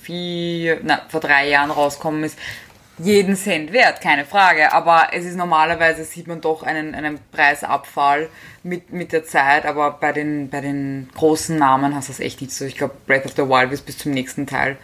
vier, 0.02 0.80
na, 0.82 1.02
vor 1.08 1.20
drei 1.20 1.48
Jahren 1.48 1.70
rausgekommen 1.70 2.24
ist. 2.24 2.36
Jeden 2.98 3.36
Cent 3.36 3.72
wert, 3.72 4.00
keine 4.00 4.24
Frage. 4.24 4.72
Aber 4.72 5.08
es 5.12 5.24
ist 5.24 5.36
normalerweise, 5.36 6.04
sieht 6.04 6.26
man 6.26 6.40
doch 6.40 6.62
einen, 6.62 6.94
einen 6.94 7.18
Preisabfall 7.30 8.28
mit, 8.62 8.92
mit 8.92 9.12
der 9.12 9.24
Zeit, 9.24 9.66
aber 9.66 9.92
bei 9.92 10.12
den, 10.12 10.48
bei 10.48 10.60
den 10.62 11.10
großen 11.14 11.58
Namen 11.58 11.94
hast 11.94 12.08
du 12.08 12.12
das 12.12 12.20
echt 12.20 12.40
nicht 12.40 12.52
so. 12.52 12.64
Ich 12.64 12.76
glaube, 12.76 12.94
Breath 13.06 13.26
of 13.26 13.32
the 13.32 13.42
Wild 13.42 13.72
ist 13.72 13.84
bis 13.84 13.98
zum 13.98 14.12
nächsten 14.12 14.46
Teil 14.46 14.78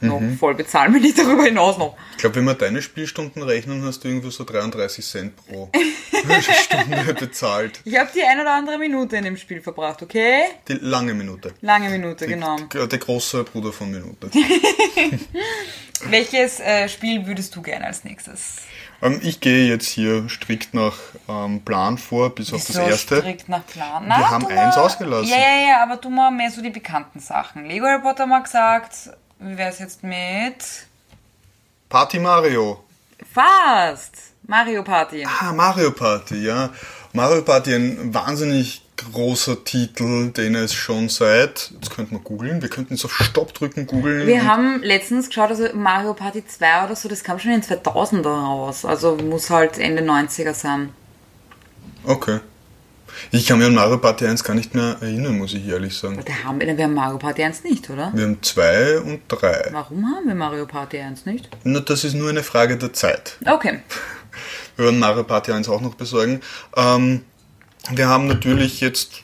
noch 0.00 0.20
voll 0.38 0.54
bezahlen, 0.54 0.94
wenn 0.94 1.02
nicht 1.02 1.18
darüber 1.18 1.44
hinaus 1.44 1.76
noch. 1.78 1.96
Ich 2.12 2.18
glaube, 2.18 2.36
wenn 2.36 2.44
wir 2.44 2.54
deine 2.54 2.82
Spielstunden 2.82 3.42
rechnen, 3.42 3.84
hast 3.84 4.04
du 4.04 4.08
irgendwo 4.08 4.30
so 4.30 4.44
33 4.44 5.04
Cent 5.04 5.32
pro 5.36 5.70
Stunde 6.40 7.14
bezahlt. 7.14 7.80
Ich 7.84 7.96
habe 7.98 8.10
die 8.14 8.22
ein 8.22 8.40
oder 8.40 8.52
andere 8.54 8.78
Minute 8.78 9.16
in 9.16 9.24
dem 9.24 9.36
Spiel 9.36 9.60
verbracht, 9.60 10.02
okay? 10.02 10.42
Die 10.68 10.74
lange 10.74 11.14
Minute. 11.14 11.52
Lange 11.60 11.88
Minute, 11.90 12.26
genau. 12.26 12.56
Der, 12.72 12.86
große 12.98 13.44
Bruder 13.44 13.72
von 13.72 13.90
Minute. 13.90 14.30
Welches 16.04 16.60
äh, 16.60 16.88
Spiel 16.88 17.26
würdest 17.26 17.54
du 17.56 17.62
gerne 17.62 17.86
als 17.86 18.04
nächstes? 18.04 18.58
ähm, 19.02 19.20
ich 19.22 19.40
gehe 19.40 19.66
jetzt 19.68 19.88
hier 19.88 20.28
strikt 20.28 20.74
nach 20.74 20.94
ähm, 21.28 21.60
Plan 21.64 21.98
vor, 21.98 22.34
bis 22.34 22.52
auf 22.52 22.60
das 22.64 22.76
Wieso 22.76 22.82
erste. 22.88 23.16
strikt 23.18 23.48
nach 23.48 23.66
Plan. 23.66 24.06
Wir 24.06 24.30
haben 24.30 24.46
eins 24.46 24.76
mal- 24.76 24.84
ausgelassen. 24.84 25.28
Ja, 25.30 25.36
ja, 25.38 25.68
ja, 25.70 25.82
aber 25.82 26.00
tu 26.00 26.08
mal 26.10 26.30
mehr 26.30 26.50
so 26.50 26.62
die 26.62 26.70
bekannten 26.70 27.18
Sachen. 27.20 27.64
Lego 27.66 27.86
Harry 27.86 28.00
Potter 28.02 28.26
mal 28.26 28.42
gesagt, 28.42 29.10
wie 29.40 29.56
wäre 29.56 29.70
es 29.70 29.78
jetzt 29.78 30.02
mit... 30.02 30.64
Party 31.88 32.18
Mario. 32.18 32.84
Fast! 33.32 34.14
Mario 34.46 34.82
Party. 34.82 35.24
Ah, 35.26 35.52
Mario 35.52 35.90
Party, 35.90 36.42
ja. 36.42 36.70
Mario 37.12 37.42
Party, 37.42 37.74
ein 37.74 38.14
wahnsinnig 38.14 38.82
großer 38.96 39.64
Titel, 39.64 40.30
den 40.32 40.54
es 40.54 40.74
schon 40.74 41.08
seit, 41.08 41.70
jetzt 41.74 41.90
könnten 41.90 42.12
wir 42.16 42.20
googeln, 42.20 42.62
wir 42.62 42.68
könnten 42.68 42.94
jetzt 42.94 43.04
auf 43.04 43.12
Stopp 43.12 43.54
drücken, 43.54 43.86
googeln. 43.86 44.26
Wir 44.26 44.44
haben 44.44 44.82
letztens 44.82 45.28
geschaut, 45.28 45.50
also 45.50 45.68
Mario 45.74 46.14
Party 46.14 46.44
2 46.44 46.84
oder 46.84 46.96
so, 46.96 47.08
das 47.08 47.22
kam 47.22 47.38
schon 47.38 47.52
in 47.52 47.60
den 47.60 47.78
2000er 47.78 48.26
raus. 48.26 48.84
Also 48.84 49.16
muss 49.16 49.50
halt 49.50 49.78
Ende 49.78 50.02
90er 50.02 50.54
sein. 50.54 50.92
Okay. 52.04 52.40
Ich 53.30 53.46
kann 53.46 53.58
mir 53.58 53.66
an 53.66 53.74
Mario 53.74 53.98
Party 53.98 54.26
1 54.26 54.44
gar 54.44 54.54
nicht 54.54 54.74
mehr 54.74 54.96
erinnern, 55.00 55.38
muss 55.38 55.54
ich 55.54 55.66
ehrlich 55.66 55.96
sagen. 55.96 56.20
Da 56.24 56.32
haben 56.44 56.60
wir, 56.60 56.76
wir 56.76 56.84
haben 56.84 56.94
Mario 56.94 57.18
Party 57.18 57.42
1 57.42 57.64
nicht, 57.64 57.88
oder? 57.90 58.10
Wir 58.14 58.24
haben 58.24 58.42
2 58.42 59.00
und 59.00 59.20
3. 59.28 59.68
Warum 59.72 60.06
haben 60.06 60.26
wir 60.26 60.34
Mario 60.34 60.66
Party 60.66 60.98
1 60.98 61.26
nicht? 61.26 61.48
Na, 61.64 61.80
das 61.80 62.04
ist 62.04 62.14
nur 62.14 62.30
eine 62.30 62.42
Frage 62.42 62.76
der 62.76 62.92
Zeit. 62.92 63.36
Okay. 63.46 63.80
Wir 64.76 64.84
werden 64.84 65.00
Mario 65.00 65.24
Party 65.24 65.50
1 65.50 65.68
auch 65.68 65.80
noch 65.80 65.94
besorgen. 65.94 66.40
Ähm, 66.76 67.24
wir 67.90 68.08
haben 68.08 68.28
natürlich 68.28 68.80
jetzt 68.80 69.22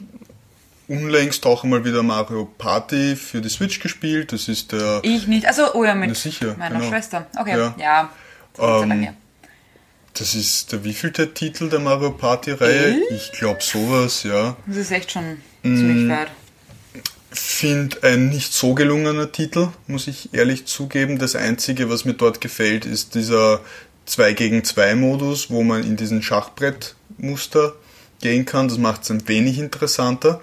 unlängst 0.88 1.46
auch 1.46 1.62
einmal 1.62 1.84
wieder 1.84 2.02
Mario 2.02 2.46
Party 2.58 3.14
für 3.14 3.40
die 3.40 3.48
Switch 3.48 3.78
gespielt. 3.78 4.32
Das 4.32 4.48
ist 4.48 4.72
der 4.72 5.00
Ich 5.04 5.28
nicht. 5.28 5.46
Also, 5.46 5.72
oh 5.74 5.84
ja, 5.84 5.94
mit 5.94 6.10
meiner 6.58 6.78
genau. 6.78 6.88
Schwester. 6.90 7.26
Okay, 7.38 7.56
Ja. 7.56 7.74
ja. 7.78 8.10
Das 8.54 8.82
ist 8.82 8.90
Ähm. 8.90 9.08
Das 10.14 10.36
ist 10.36 10.70
der 10.70 10.84
wievielte 10.84 11.34
Titel 11.34 11.68
der 11.68 11.80
Mario 11.80 12.12
Party-Reihe? 12.12 13.02
Ich 13.10 13.32
glaube 13.32 13.60
sowas, 13.60 14.22
ja. 14.22 14.56
Das 14.66 14.76
ist 14.76 14.92
echt 14.92 15.10
schon 15.10 15.38
mm. 15.64 15.76
ziemlich 15.76 16.08
weit. 16.08 16.28
Finde 17.32 18.00
ein 18.04 18.28
nicht 18.28 18.52
so 18.52 18.74
gelungener 18.74 19.32
Titel, 19.32 19.68
muss 19.88 20.06
ich 20.06 20.32
ehrlich 20.32 20.66
zugeben. 20.66 21.18
Das 21.18 21.34
Einzige, 21.34 21.90
was 21.90 22.04
mir 22.04 22.14
dort 22.14 22.40
gefällt, 22.40 22.86
ist 22.86 23.16
dieser 23.16 23.60
2 24.06 24.34
gegen 24.34 24.62
2 24.62 24.94
Modus, 24.94 25.50
wo 25.50 25.64
man 25.64 25.82
in 25.82 25.96
diesen 25.96 26.22
Schachbrettmuster 26.22 27.74
gehen 28.20 28.44
kann. 28.44 28.68
Das 28.68 28.78
macht 28.78 29.02
es 29.02 29.10
ein 29.10 29.26
wenig 29.26 29.58
interessanter. 29.58 30.40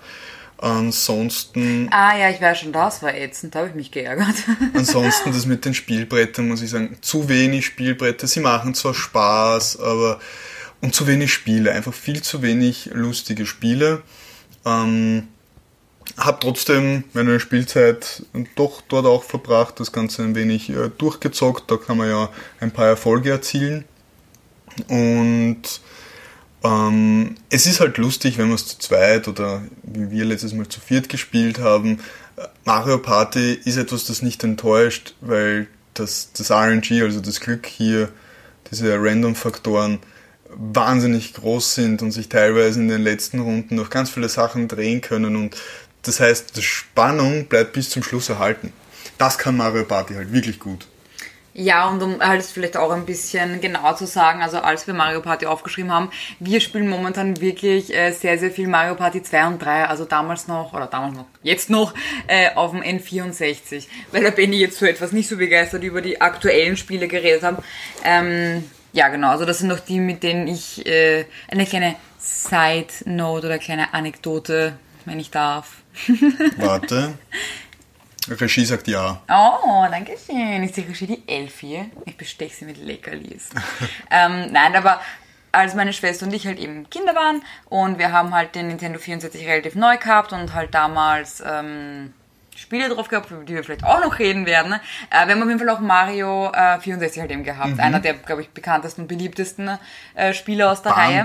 Ansonsten, 0.62 1.89
Ah 1.91 2.15
ja, 2.15 2.30
ich 2.30 2.39
weiß 2.39 2.60
schon, 2.60 2.72
das 2.72 3.01
war 3.01 3.15
ätzend, 3.15 3.56
da 3.56 3.60
habe 3.60 3.70
ich 3.70 3.75
mich 3.75 3.91
geärgert. 3.91 4.36
ansonsten 4.75 5.34
das 5.34 5.48
mit 5.48 5.65
den 5.65 5.74
Spielbrettern, 5.74 6.48
muss 6.48 6.62
ich 6.62 6.70
sagen, 6.70 6.98
zu 7.01 7.27
wenig 7.27 7.65
Spielbretter. 7.65 8.27
Sie 8.27 8.41
machen 8.41 8.75
zwar 8.75 8.94
Spaß, 8.94 9.80
aber 9.80 10.20
und 10.82 10.94
zu 10.94 11.08
wenig 11.08 11.34
Spiele, 11.34 11.72
einfach 11.72 11.94
viel 11.94 12.22
zu 12.22 12.44
wenig 12.44 12.91
lustige 12.94 13.48
Spiele. 13.48 14.03
Ähm, 14.63 15.27
hab 16.18 16.41
trotzdem 16.41 17.06
meine 17.13 17.39
Spielzeit 17.39 18.24
doch 18.56 18.82
dort 18.88 19.08
auch 19.08 19.24
verbracht, 19.24 19.80
das 19.80 19.91
Ganze 19.91 20.22
ein 20.22 20.36
wenig 20.36 20.70
äh, 20.70 20.89
durchgezockt, 20.96 21.72
da 21.72 21.77
kann 21.77 21.98
man 21.98 22.10
ja 22.10 22.30
ein 22.60 22.72
paar 22.72 22.88
Erfolge 22.88 23.32
erzielen. 23.32 23.86
Und 24.88 25.63
ähm, 26.63 27.36
es 27.50 27.65
ist 27.65 27.80
halt 27.80 27.98
lustig, 27.98 28.38
wenn 28.38 28.48
man 28.48 28.56
es 28.56 28.68
zu 28.68 28.80
zweit 28.80 29.27
oder 29.27 29.63
wie 29.84 30.12
wir 30.12 30.25
letztes 30.25 30.53
Mal 30.53 30.68
zu 30.68 30.80
viert 30.80 31.10
gespielt 31.10 31.60
haben. 31.60 32.00
Mario 32.65 32.98
Party 32.98 33.53
ist 33.53 33.77
etwas, 33.77 34.06
das 34.06 34.22
nicht 34.22 34.44
enttäuscht, 34.44 35.15
weil 35.22 35.68
das, 35.94 36.30
das 36.34 36.51
RNG, 36.51 37.01
also 37.01 37.20
das 37.20 37.39
Glück 37.39 37.65
hier, 37.65 38.10
diese 38.70 38.96
Random-Faktoren, 38.98 40.00
wahnsinnig 40.53 41.34
groß 41.34 41.75
sind 41.75 42.01
und 42.01 42.12
sich 42.12 42.30
teilweise 42.30 42.80
in 42.80 42.89
den 42.89 43.01
letzten 43.01 43.39
Runden 43.39 43.75
noch 43.75 43.89
ganz 43.89 44.10
viele 44.10 44.30
Sachen 44.30 44.68
drehen 44.68 45.01
können 45.01 45.36
und 45.36 45.56
das 46.03 46.20
heißt, 46.20 46.58
die 46.58 46.63
Spannung 46.63 47.46
bleibt 47.46 47.74
bis 47.74 47.89
zum 47.89 48.03
Schluss 48.03 48.30
erhalten. 48.30 48.74
Das 49.18 49.38
kann 49.38 49.56
Mario 49.56 49.84
Party 49.84 50.15
halt 50.15 50.34
wirklich 50.34 50.60
gut. 50.60 50.88
Ja, 51.53 51.89
und 51.89 52.01
um 52.01 52.22
halt 52.22 52.43
vielleicht 52.43 52.77
auch 52.77 52.91
ein 52.91 53.05
bisschen 53.05 53.60
genauer 53.60 53.98
zu 53.98 54.05
sagen, 54.05 54.41
also 54.41 54.60
als 54.60 54.88
wir 54.88 54.93
Mario 54.93 55.22
Party 55.22 55.46
aufgeschrieben 55.46 55.91
haben, 55.91 56.10
wir 56.39 56.62
spielen 56.62 56.88
momentan 56.88 57.41
wirklich 57.41 57.93
äh, 57.93 58.12
sehr, 58.12 58.38
sehr 58.38 58.51
viel 58.51 58.67
Mario 58.67 58.96
Party 58.96 59.22
2 59.22 59.48
und 59.48 59.60
3, 59.60 59.86
also 59.86 60.05
damals 60.05 60.48
noch, 60.48 60.72
oder 60.74 60.88
damals 60.88 61.15
noch, 61.15 61.25
jetzt 61.43 61.70
noch, 61.70 61.93
äh, 62.27 62.55
auf 62.55 62.72
dem 62.72 62.81
N64, 62.81 63.88
weil 64.12 64.24
der 64.24 64.31
Benny 64.31 64.58
jetzt 64.58 64.79
so 64.79 64.86
etwas 64.86 65.12
nicht 65.12 65.27
so 65.27 65.36
begeistert 65.36 65.84
über 65.84 66.01
die 66.01 66.22
aktuellen 66.22 66.77
Spiele 66.77 67.10
geredet 67.10 67.43
hat. 67.43 67.62
Ähm, 68.05 68.63
ja, 68.93 69.10
genau, 69.10 69.31
also 69.31 69.43
das 69.43 69.60
sind 69.60 69.67
noch 69.67 69.79
die, 69.79 70.00
mit 70.00 70.24
denen 70.24 70.48
ich 70.48 70.86
äh, 70.86 71.25
eine 71.50 71.65
kleine 71.65 71.96
Side-Note 72.17 73.48
oder 73.48 73.58
kleine 73.58 73.93
Anekdote, 73.93 74.77
wenn 75.03 75.20
ich 75.20 75.31
darf. 75.31 75.81
Warte. 76.58 77.17
Regie 78.30 78.66
sagt 78.66 78.88
ja. 78.88 79.22
Oh, 79.28 79.86
danke 79.90 80.16
schön. 80.18 80.63
Ist 80.63 80.78
die 80.78 80.82
Regie 80.82 81.08
die 81.08 81.24
Elfie? 81.28 81.86
Ich 82.06 82.18
besteche 82.18 82.56
sie 82.56 82.66
mit 82.66 82.78
Leckerlis. 82.78 83.50
ähm, 84.12 84.51
nein, 84.51 84.75
aber 84.75 85.01
als 85.51 85.74
meine 85.75 85.92
Schwester 85.92 86.25
und 86.25 86.34
ich 86.34 86.48
halt 86.48 86.60
eben 86.60 86.90
Kinder 86.90 87.16
waren 87.16 87.44
und 87.66 87.98
wir 87.98 88.12
haben 88.12 88.34
halt 88.34 88.56
den 88.56 88.68
Nintendo 88.68 89.00
64 89.00 89.46
relativ 89.46 89.75
neu 89.75 89.98
gehabt 89.98 90.34
und 90.34 90.54
halt 90.54 90.74
damals 90.74 91.44
ähm, 91.46 92.13
Spiele 92.62 92.89
drauf 92.89 93.08
gehabt, 93.10 93.32
über 93.32 93.44
die 93.44 93.56
wir 93.56 93.63
vielleicht 93.63 93.84
auch 93.84 94.00
noch 94.00 94.20
reden 94.20 94.46
werden. 94.46 94.74
Äh, 95.10 95.27
wir 95.27 95.34
haben 95.34 95.41
auf 95.41 95.48
jeden 95.48 95.60
Fall 95.60 95.70
auch 95.70 95.80
Mario 95.80 96.51
äh, 96.53 96.80
64 96.80 97.22
halt 97.22 97.32
eben 97.32 97.44
gehabt. 97.44 97.74
Mhm. 97.74 97.80
Einer 97.80 98.00
der, 98.00 98.13
glaube 98.13 98.41
ich, 98.41 98.50
bekanntesten 98.50 99.01
und 99.01 99.08
beliebtesten 99.08 99.77
äh, 100.15 100.34
Spiele 100.34 100.70
aus 100.70 100.82
der. 100.82 100.91
Reihe. 100.91 101.24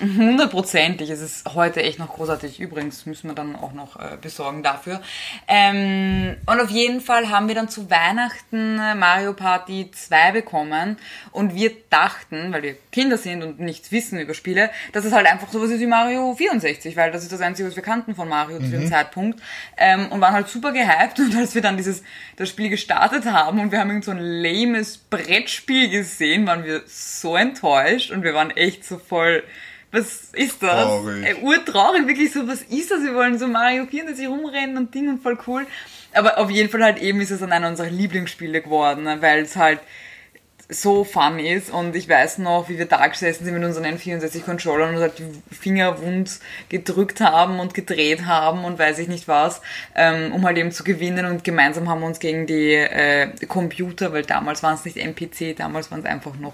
Hundertprozentig. 0.00 1.10
Es 1.10 1.20
ist 1.20 1.54
heute 1.54 1.82
echt 1.82 1.98
noch 1.98 2.08
großartig. 2.14 2.60
Übrigens 2.60 3.06
müssen 3.06 3.28
wir 3.28 3.34
dann 3.34 3.56
auch 3.56 3.72
noch 3.72 3.96
äh, 3.96 4.16
besorgen 4.20 4.62
dafür. 4.62 5.00
Ähm, 5.46 6.36
und 6.46 6.60
auf 6.60 6.70
jeden 6.70 7.00
Fall 7.00 7.30
haben 7.30 7.48
wir 7.48 7.54
dann 7.54 7.68
zu 7.68 7.90
Weihnachten 7.90 8.78
äh, 8.78 8.94
Mario 8.94 9.32
Party 9.32 9.90
2 9.90 10.32
bekommen 10.32 10.96
und 11.32 11.54
wir 11.54 11.72
dachten, 11.90 12.52
weil 12.52 12.62
wir 12.62 12.76
Kinder 12.92 13.16
sind 13.16 13.42
und 13.42 13.60
nichts 13.60 13.92
wissen 13.92 14.18
über 14.18 14.34
Spiele, 14.34 14.70
dass 14.92 15.04
es 15.04 15.12
halt 15.12 15.26
einfach 15.26 15.48
sowas 15.48 15.70
ist 15.70 15.80
wie 15.80 15.86
Mario 15.86 16.34
64, 16.34 16.96
weil 16.96 17.12
das 17.12 17.22
ist 17.22 17.32
das 17.32 17.40
Einzige, 17.40 17.68
was 17.68 17.76
wir 17.76 17.82
kannten 17.82 18.14
von 18.14 18.28
Mario 18.28 18.58
mhm. 18.58 18.64
zu 18.64 18.70
dem 18.70 18.84
mhm. 18.84 18.88
Zeitpunkt. 18.88 19.40
Ähm, 19.76 20.08
und 20.10 20.20
waren 20.20 20.34
halt 20.34 20.48
super 20.58 20.72
gehypt 20.72 21.20
und 21.20 21.36
als 21.36 21.54
wir 21.54 21.62
dann 21.62 21.76
dieses, 21.76 22.02
das 22.36 22.48
Spiel 22.48 22.68
gestartet 22.68 23.26
haben 23.26 23.60
und 23.60 23.72
wir 23.72 23.78
haben 23.78 23.90
irgend 23.90 24.04
so 24.04 24.10
ein 24.10 24.20
lames 24.20 24.98
Brettspiel 24.98 25.88
gesehen, 25.88 26.46
waren 26.46 26.64
wir 26.64 26.82
so 26.86 27.36
enttäuscht 27.36 28.10
und 28.10 28.24
wir 28.24 28.34
waren 28.34 28.50
echt 28.50 28.84
so 28.84 28.98
voll, 28.98 29.44
was 29.92 30.30
ist 30.32 30.62
das? 30.62 30.84
Traurig. 30.84 31.24
Äh, 31.24 31.34
urtraurig, 31.36 32.06
wirklich 32.06 32.32
so, 32.32 32.46
was 32.48 32.62
ist 32.62 32.90
das? 32.90 33.02
Wir 33.02 33.14
wollen 33.14 33.38
so 33.38 33.46
Mario 33.46 33.86
64 33.86 34.26
rumrennen 34.28 34.76
und 34.76 34.94
Ding 34.94 35.08
und 35.08 35.22
voll 35.22 35.38
cool. 35.46 35.66
Aber 36.12 36.38
auf 36.38 36.50
jeden 36.50 36.68
Fall 36.68 36.82
halt 36.82 36.98
eben 36.98 37.20
ist 37.20 37.30
es 37.30 37.40
dann 37.40 37.52
einer 37.52 37.68
unserer 37.68 37.90
Lieblingsspiele 37.90 38.60
geworden, 38.60 39.04
ne, 39.04 39.18
weil 39.20 39.42
es 39.42 39.56
halt, 39.56 39.80
so 40.70 41.04
fun 41.04 41.38
ist 41.38 41.70
und 41.70 41.96
ich 41.96 42.08
weiß 42.08 42.38
noch, 42.38 42.68
wie 42.68 42.78
wir 42.78 42.84
da 42.84 43.06
gesessen 43.06 43.44
sind 43.44 43.54
mit 43.54 43.64
unseren 43.64 43.86
N64-Controllern 43.86 44.94
und 44.94 45.00
halt 45.00 45.18
die 45.18 45.54
Finger 45.54 46.02
wund 46.02 46.40
gedrückt 46.68 47.20
haben 47.22 47.58
und 47.58 47.72
gedreht 47.72 48.26
haben 48.26 48.64
und 48.64 48.78
weiß 48.78 48.98
ich 48.98 49.08
nicht 49.08 49.28
was, 49.28 49.62
ähm, 49.94 50.32
um 50.34 50.44
halt 50.44 50.58
eben 50.58 50.70
zu 50.70 50.84
gewinnen 50.84 51.24
und 51.24 51.42
gemeinsam 51.42 51.88
haben 51.88 52.00
wir 52.00 52.06
uns 52.06 52.20
gegen 52.20 52.46
die 52.46 52.74
äh, 52.74 53.30
Computer, 53.46 54.12
weil 54.12 54.24
damals 54.24 54.62
waren 54.62 54.74
es 54.74 54.84
nicht 54.84 54.98
NPC, 54.98 55.56
damals 55.56 55.90
waren 55.90 56.00
es 56.00 56.06
einfach 56.06 56.36
noch 56.36 56.52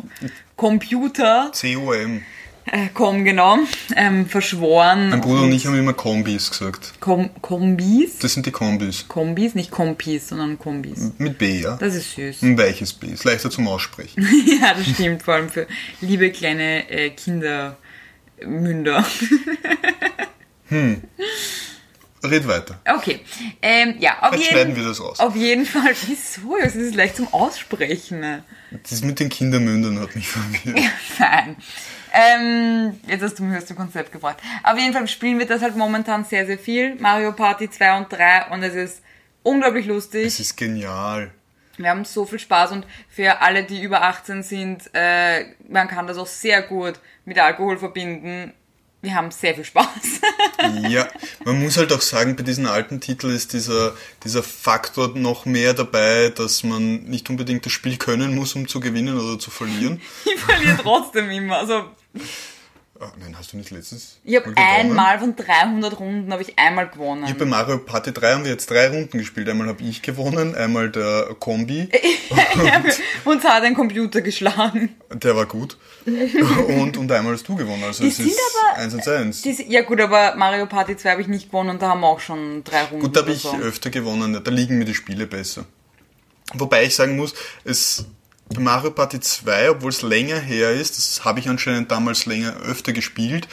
Computer. 0.56 1.50
COM 1.60 2.22
äh, 2.66 2.88
Com, 2.94 3.24
genau, 3.24 3.58
ähm, 3.94 4.26
verschworen. 4.26 5.10
Mein 5.10 5.20
Bruder 5.20 5.42
und, 5.42 5.52
ich 5.52 5.66
haben 5.66 5.78
immer 5.78 5.92
Kombis 5.92 6.50
gesagt. 6.50 6.94
Com 7.00 7.30
Kombis? 7.42 8.18
Das 8.18 8.32
sind 8.32 8.46
die 8.46 8.50
Kombis. 8.50 9.06
Kombis, 9.08 9.54
nicht 9.54 9.70
Kompis, 9.70 10.28
sondern 10.28 10.58
Kombis. 10.58 11.12
Mit 11.18 11.38
B, 11.38 11.60
ja. 11.60 11.76
Das 11.76 11.94
ist 11.94 12.14
süß. 12.14 12.42
Ein 12.42 12.56
weiches 12.58 12.94
B, 12.94 13.08
ist 13.08 13.24
leichter 13.24 13.50
zum 13.50 13.68
Aussprechen. 13.68 14.26
ja, 14.60 14.74
das 14.74 14.88
stimmt, 14.88 15.22
vor 15.22 15.34
allem 15.34 15.50
für 15.50 15.66
liebe 16.00 16.30
kleine 16.30 16.88
äh, 16.90 17.10
Kindermünder. 17.10 19.04
hm. 20.68 21.02
Red 22.24 22.48
weiter. 22.48 22.80
Okay. 22.88 23.20
Ähm, 23.60 23.96
ja, 23.98 24.22
auf 24.22 24.32
Jetzt 24.32 24.44
jeden, 24.44 24.52
schneiden 24.52 24.76
wir 24.76 24.84
das 24.84 25.00
raus. 25.00 25.20
Auf 25.20 25.36
jeden 25.36 25.66
Fall. 25.66 25.94
Wieso? 26.06 26.56
Es 26.56 26.74
ist 26.74 26.94
leicht 26.94 27.16
zum 27.16 27.32
Aussprechen. 27.32 28.42
Das 28.88 29.02
mit 29.02 29.20
den 29.20 29.28
Kindermündern 29.28 30.00
hat 30.00 30.16
mich 30.16 30.28
verwirrt. 30.28 30.80
Nein. 31.18 31.56
Ähm, 32.14 33.00
jetzt 33.08 33.22
hast 33.22 33.38
du 33.38 33.42
mich 33.42 33.58
aus 33.58 33.64
dem 33.64 33.76
Konzept 33.76 34.12
gebracht. 34.12 34.38
Auf 34.62 34.78
jeden 34.78 34.92
Fall 34.92 35.08
spielen 35.08 35.38
wir 35.38 35.46
das 35.46 35.62
halt 35.62 35.76
momentan 35.76 36.24
sehr, 36.24 36.46
sehr 36.46 36.58
viel. 36.58 36.94
Mario 36.96 37.32
Party 37.32 37.68
2 37.68 37.96
und 37.98 38.12
3 38.12 38.50
und 38.52 38.62
es 38.62 38.74
ist 38.74 39.02
unglaublich 39.42 39.86
lustig. 39.86 40.26
Es 40.26 40.40
ist 40.40 40.56
genial. 40.56 41.32
Wir 41.76 41.90
haben 41.90 42.04
so 42.04 42.24
viel 42.24 42.38
Spaß 42.38 42.70
und 42.70 42.86
für 43.08 43.40
alle, 43.42 43.64
die 43.64 43.82
über 43.82 44.02
18 44.02 44.44
sind, 44.44 44.90
äh, 44.92 45.46
man 45.68 45.88
kann 45.88 46.06
das 46.06 46.16
auch 46.18 46.26
sehr 46.26 46.62
gut 46.62 47.00
mit 47.24 47.36
Alkohol 47.38 47.78
verbinden 47.78 48.52
wir 49.04 49.14
haben 49.14 49.30
sehr 49.30 49.54
viel 49.54 49.64
Spaß. 49.64 49.86
ja, 50.88 51.06
man 51.44 51.62
muss 51.62 51.76
halt 51.76 51.92
auch 51.92 52.00
sagen, 52.00 52.36
bei 52.36 52.42
diesen 52.42 52.66
alten 52.66 53.00
Titeln 53.00 53.34
ist 53.34 53.52
dieser, 53.52 53.94
dieser 54.24 54.42
Faktor 54.42 55.10
noch 55.14 55.44
mehr 55.44 55.74
dabei, 55.74 56.30
dass 56.30 56.64
man 56.64 57.04
nicht 57.04 57.30
unbedingt 57.30 57.64
das 57.66 57.72
Spiel 57.72 57.98
können 57.98 58.34
muss, 58.34 58.54
um 58.54 58.66
zu 58.66 58.80
gewinnen 58.80 59.18
oder 59.18 59.38
zu 59.38 59.50
verlieren. 59.50 60.00
ich 60.24 60.40
verliere 60.40 60.78
trotzdem 60.82 61.30
immer. 61.30 61.58
Also 61.58 61.84
Ach, 63.00 63.10
nein, 63.18 63.34
hast 63.36 63.52
du 63.52 63.56
nicht 63.56 63.70
letztens? 63.70 64.18
Ich 64.22 64.36
habe 64.36 64.52
einmal 64.54 65.18
von 65.18 65.34
300 65.34 65.98
Runden 65.98 66.32
habe 66.32 66.42
ich 66.42 66.56
einmal 66.56 66.88
gewonnen. 66.88 67.24
Ich 67.26 67.36
bei 67.36 67.44
Mario 67.44 67.78
Party 67.78 68.12
3 68.12 68.34
haben 68.34 68.44
wir 68.44 68.52
jetzt 68.52 68.70
drei 68.70 68.88
Runden 68.88 69.18
gespielt. 69.18 69.48
Einmal 69.48 69.66
habe 69.66 69.82
ich 69.82 70.00
gewonnen, 70.00 70.54
einmal 70.54 70.90
der 70.90 71.34
Kombi. 71.40 71.88
Uns 73.24 73.42
hat 73.42 73.64
ein 73.64 73.74
Computer 73.74 74.20
geschlagen. 74.20 74.94
Der 75.12 75.34
war 75.34 75.46
gut. 75.46 75.76
Und, 76.06 76.96
und 76.96 77.10
einmal 77.10 77.32
hast 77.32 77.48
du 77.48 77.56
gewonnen. 77.56 77.82
Also 77.82 78.04
die 78.04 78.10
es 78.10 78.20
ist 78.20 78.38
aber, 78.72 78.78
1 78.78 78.94
und 78.94 79.08
1. 79.08 79.42
Die, 79.42 79.72
ja 79.72 79.82
gut, 79.82 80.00
aber 80.00 80.36
Mario 80.36 80.66
Party 80.66 80.96
2 80.96 81.10
habe 81.10 81.22
ich 81.22 81.28
nicht 81.28 81.46
gewonnen 81.46 81.70
und 81.70 81.82
da 81.82 81.88
haben 81.88 82.00
wir 82.00 82.08
auch 82.08 82.20
schon 82.20 82.62
drei 82.62 82.82
Runden. 82.82 83.00
Gut, 83.00 83.16
da 83.16 83.20
habe 83.20 83.32
ich 83.32 83.40
so. 83.40 83.56
öfter 83.56 83.88
gewonnen. 83.88 84.38
Da 84.44 84.50
liegen 84.50 84.78
mir 84.78 84.84
die 84.84 84.94
Spiele 84.94 85.26
besser. 85.26 85.64
Wobei 86.52 86.84
ich 86.84 86.94
sagen 86.94 87.16
muss, 87.16 87.34
es 87.64 88.04
Mario 88.60 88.90
Party 88.90 89.20
2, 89.20 89.70
obwohl 89.70 89.90
es 89.90 90.02
länger 90.02 90.38
her 90.38 90.72
ist, 90.72 90.98
das 90.98 91.24
habe 91.24 91.40
ich 91.40 91.48
anscheinend 91.48 91.90
damals 91.90 92.26
länger 92.26 92.56
öfter 92.60 92.92
gespielt, 92.92 93.48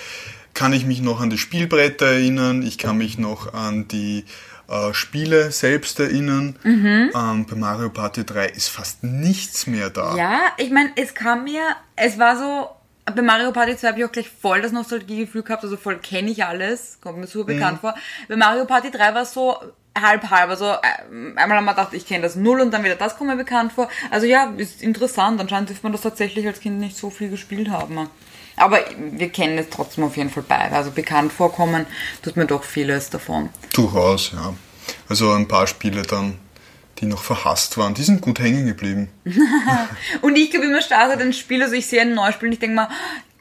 kann 0.54 0.74
ich 0.74 0.86
mich 0.86 1.02
noch 1.02 1.22
an 1.22 1.30
die 1.30 1.38
Spielbretter 1.38 2.08
erinnern, 2.08 2.62
ich 2.62 2.78
kann 2.78 2.98
mich 2.98 3.18
noch 3.18 3.54
an 3.54 3.88
die 3.88 4.26
äh, 4.72 4.94
Spiele 4.94 5.52
selbst 5.52 6.00
erinnern. 6.00 6.58
Mhm. 6.64 7.12
Ähm, 7.14 7.46
bei 7.46 7.56
Mario 7.56 7.90
Party 7.90 8.26
3 8.26 8.48
ist 8.48 8.70
fast 8.70 9.04
nichts 9.04 9.68
mehr 9.68 9.90
da. 9.90 10.16
Ja, 10.16 10.40
ich 10.58 10.72
meine, 10.72 10.92
es 10.96 11.14
kam 11.14 11.44
mir, 11.44 11.64
es 11.96 12.18
war 12.18 12.38
so, 12.38 12.70
bei 13.14 13.22
Mario 13.22 13.52
Party 13.52 13.76
2 13.76 13.88
habe 13.88 14.00
ich 14.00 14.06
auch 14.06 14.12
gleich 14.12 14.30
voll 14.30 14.62
das 14.62 14.72
Nostalgiegefühl 14.72 15.44
gehabt, 15.44 15.64
also 15.64 15.78
voll 15.78 15.98
kenne 16.00 16.32
ich 16.32 16.46
alles, 16.46 17.00
kommt 17.02 17.18
mir 17.18 17.28
super 17.28 17.54
bekannt 17.54 17.78
mhm. 17.78 17.88
vor. 17.88 17.96
Bei 18.28 18.36
Mario 18.36 18.66
Party 18.66 18.92
3 18.92 19.14
war 19.14 19.24
es 19.24 19.34
so, 19.34 19.58
halb 19.99 20.30
halb. 20.30 20.49
Also 20.49 20.65
äh, 20.65 20.77
einmal 21.36 21.58
haben 21.58 21.65
wir 21.65 21.73
gedacht, 21.73 21.93
ich 21.93 22.06
kenne 22.06 22.23
das 22.23 22.36
null 22.36 22.62
und 22.62 22.71
dann 22.71 22.84
wieder 22.84 22.95
das 22.95 23.17
kommt 23.17 23.30
mir 23.30 23.36
bekannt 23.36 23.73
vor. 23.73 23.89
Also 24.10 24.25
ja, 24.25 24.51
ist 24.58 24.82
interessant. 24.82 25.39
Anscheinend 25.39 25.69
dürfte 25.69 25.84
man 25.84 25.91
das 25.91 26.01
tatsächlich 26.01 26.47
als 26.47 26.60
Kind 26.60 26.80
nicht 26.80 26.97
so 26.97 27.10
viel 27.10 27.30
gespielt 27.30 27.69
haben. 27.69 28.10
Aber 28.56 28.80
wir 28.97 29.30
kennen 29.30 29.58
es 29.58 29.69
trotzdem 29.69 30.04
auf 30.04 30.17
jeden 30.17 30.30
Fall 30.30 30.43
beide. 30.47 30.75
Also 30.75 30.91
bekannt 30.91 31.32
vorkommen 31.32 31.86
tut 32.21 32.36
mir 32.36 32.45
doch 32.45 32.63
vieles 32.63 33.10
davon. 33.10 33.49
Durchaus, 33.73 34.32
ja. 34.34 34.54
Also 35.10 35.32
ein 35.32 35.47
paar 35.47 35.67
Spiele 35.67 36.01
dann, 36.04 36.38
die 36.99 37.06
noch 37.06 37.23
verhasst 37.23 37.77
waren, 37.77 37.93
die 37.93 38.04
sind 38.04 38.21
gut 38.21 38.39
hängen 38.39 38.67
geblieben. 38.67 39.10
und 40.21 40.36
ich 40.36 40.51
glaube 40.51 40.65
immer 40.65 40.82
startet 40.82 41.21
ein 41.21 41.34
Spiel, 41.34 41.63
also 41.63 41.73
ich 41.75 41.88
sehe 41.88 42.01
ein 42.01 42.13
Neuspiel 42.13 42.49
und 42.49 42.54
ich 42.54 42.60
denke 42.60 42.75
mal, 42.75 42.89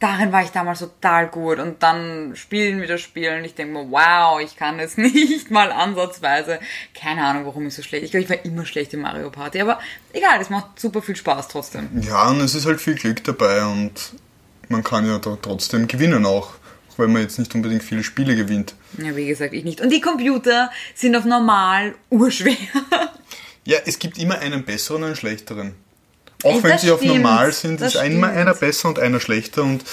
darin 0.01 0.33
war 0.33 0.43
ich 0.43 0.51
damals 0.51 0.81
total 0.81 1.29
gut 1.29 1.59
und 1.59 1.83
dann 1.83 2.35
spielen 2.35 2.81
wir 2.81 2.89
das 2.89 3.01
Spiel 3.01 3.31
und 3.37 3.45
ich 3.45 3.55
denke 3.55 3.75
mir, 3.75 3.91
wow, 3.91 4.41
ich 4.41 4.57
kann 4.57 4.81
es 4.81 4.97
nicht 4.97 5.51
mal 5.51 5.71
ansatzweise. 5.71 6.59
Keine 6.95 7.25
Ahnung, 7.25 7.47
warum 7.47 7.67
ich 7.67 7.75
so 7.75 7.83
schlecht. 7.83 8.05
Ich 8.05 8.11
glaube, 8.11 8.25
ich 8.25 8.31
war 8.31 8.45
immer 8.45 8.67
schlecht 8.67 8.93
in 8.95 9.01
Mario 9.01 9.31
Party, 9.31 9.61
aber 9.61 9.79
egal, 10.13 10.41
es 10.41 10.51
macht 10.51 10.81
super 10.81 11.03
viel 11.03 11.17
Spaß 11.17 11.49
trotzdem. 11.49 11.89
Ja, 12.03 12.29
und 12.31 12.41
es 12.41 12.55
ist 12.55 12.67
halt 12.67 12.81
viel 12.81 12.95
Glück 12.95 13.23
dabei 13.23 13.65
und 13.65 14.15
man 14.69 14.83
kann 14.83 15.07
ja 15.07 15.19
da 15.19 15.37
trotzdem 15.41 15.87
gewinnen 15.87 16.25
auch, 16.27 16.55
auch 16.91 16.99
wenn 16.99 17.13
man 17.13 17.23
jetzt 17.23 17.39
nicht 17.39 17.55
unbedingt 17.55 17.83
viele 17.83 18.03
Spiele 18.03 18.35
gewinnt. 18.35 18.75
Ja, 18.99 19.15
wie 19.15 19.27
gesagt, 19.27 19.53
ich 19.53 19.65
nicht. 19.65 19.81
Und 19.81 19.91
die 19.91 20.01
Computer 20.01 20.71
sind 20.95 21.15
auf 21.15 21.25
normal 21.25 21.95
urschwer. 22.11 22.57
Ja, 23.67 23.79
es 23.85 23.99
gibt 23.99 24.17
immer 24.19 24.39
einen 24.39 24.65
besseren 24.65 25.03
und 25.03 25.09
einen 25.09 25.17
schlechteren. 25.17 25.75
Auch 26.43 26.63
wenn 26.63 26.73
das 26.73 26.83
sie 26.83 26.91
auf 26.91 27.01
stimmt, 27.01 27.17
normal 27.17 27.53
sind, 27.53 27.81
ist 27.81 27.99
stimmt. 27.99 28.25
einer 28.25 28.55
besser 28.55 28.89
und 28.89 28.99
einer 28.99 29.21
schlechter 29.21 29.63
und 29.63 29.85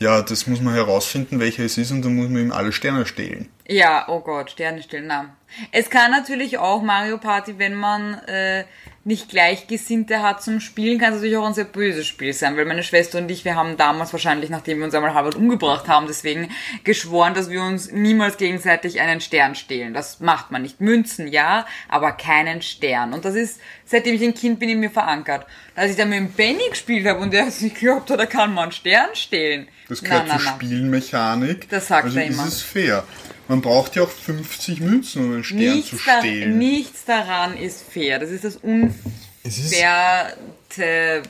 ja, 0.00 0.22
das 0.22 0.46
muss 0.46 0.60
man 0.60 0.74
herausfinden, 0.74 1.40
welcher 1.40 1.64
es 1.64 1.78
ist 1.78 1.90
und 1.90 2.04
dann 2.04 2.16
muss 2.16 2.28
man 2.28 2.42
ihm 2.42 2.52
alle 2.52 2.72
Sterne 2.72 3.06
stehlen. 3.06 3.48
Ja, 3.66 4.06
oh 4.08 4.20
Gott, 4.20 4.50
Sterne 4.50 4.82
stellen, 4.82 5.06
na. 5.06 5.36
Es 5.72 5.90
kann 5.90 6.10
natürlich 6.10 6.58
auch 6.58 6.82
Mario 6.82 7.18
Party, 7.18 7.58
wenn 7.58 7.74
man 7.74 8.14
äh, 8.24 8.64
nicht 9.04 9.28
Gleichgesinnte 9.28 10.22
hat 10.22 10.42
zum 10.42 10.60
Spielen, 10.60 10.98
kann 10.98 11.10
es 11.10 11.16
natürlich 11.16 11.36
auch 11.36 11.46
ein 11.46 11.52
sehr 11.52 11.64
böses 11.64 12.06
Spiel 12.06 12.32
sein, 12.32 12.56
weil 12.56 12.64
meine 12.64 12.82
Schwester 12.82 13.18
und 13.18 13.30
ich, 13.30 13.44
wir 13.44 13.54
haben 13.54 13.76
damals 13.76 14.12
wahrscheinlich, 14.12 14.48
nachdem 14.48 14.78
wir 14.78 14.86
uns 14.86 14.94
einmal 14.94 15.12
halb 15.12 15.34
umgebracht 15.36 15.88
haben, 15.88 16.06
deswegen 16.06 16.48
geschworen, 16.84 17.34
dass 17.34 17.50
wir 17.50 17.62
uns 17.62 17.92
niemals 17.92 18.38
gegenseitig 18.38 19.00
einen 19.00 19.20
Stern 19.20 19.54
stehlen. 19.54 19.92
Das 19.92 20.20
macht 20.20 20.50
man 20.50 20.62
nicht. 20.62 20.80
Münzen, 20.80 21.28
ja, 21.28 21.66
aber 21.88 22.12
keinen 22.12 22.62
Stern. 22.62 23.12
Und 23.12 23.26
das 23.26 23.34
ist, 23.34 23.60
seitdem 23.84 24.14
ich 24.14 24.22
ein 24.22 24.34
Kind 24.34 24.58
bin, 24.58 24.70
in 24.70 24.80
mir 24.80 24.90
verankert. 24.90 25.46
Als 25.74 25.90
ich 25.90 25.96
dann 25.98 26.08
mit 26.08 26.18
dem 26.18 26.32
Benny 26.32 26.70
gespielt 26.70 27.06
habe 27.06 27.20
und 27.20 27.32
der 27.32 27.50
sich 27.50 27.74
geglaubt 27.74 28.10
hat, 28.10 28.18
da 28.18 28.26
kann 28.26 28.54
man 28.54 28.64
einen 28.64 28.72
Stern 28.72 29.10
stehlen. 29.12 29.68
Das 29.88 30.02
gehört 30.02 30.24
Na, 30.28 30.34
na, 30.34 30.38
zur 30.38 30.46
na. 30.46 30.54
Spielmechanik. 30.54 31.68
Das 31.68 31.88
sagt 31.88 32.04
also 32.04 32.18
er 32.18 32.26
immer. 32.26 32.46
ist 32.46 32.54
es 32.54 32.62
fair. 32.62 33.04
Man 33.48 33.60
braucht 33.60 33.96
ja 33.96 34.02
auch 34.04 34.10
50 34.10 34.80
Münzen, 34.80 35.24
um 35.24 35.32
einen 35.34 35.44
Stern 35.44 35.76
nichts, 35.76 35.90
zu 35.90 35.96
da, 36.04 36.18
stehlen. 36.20 36.56
nichts 36.58 37.04
daran 37.04 37.56
ist 37.56 37.82
fair. 37.90 38.18
Das 38.18 38.30
ist 38.30 38.44
das 38.44 38.56
Unfairste 38.56 40.32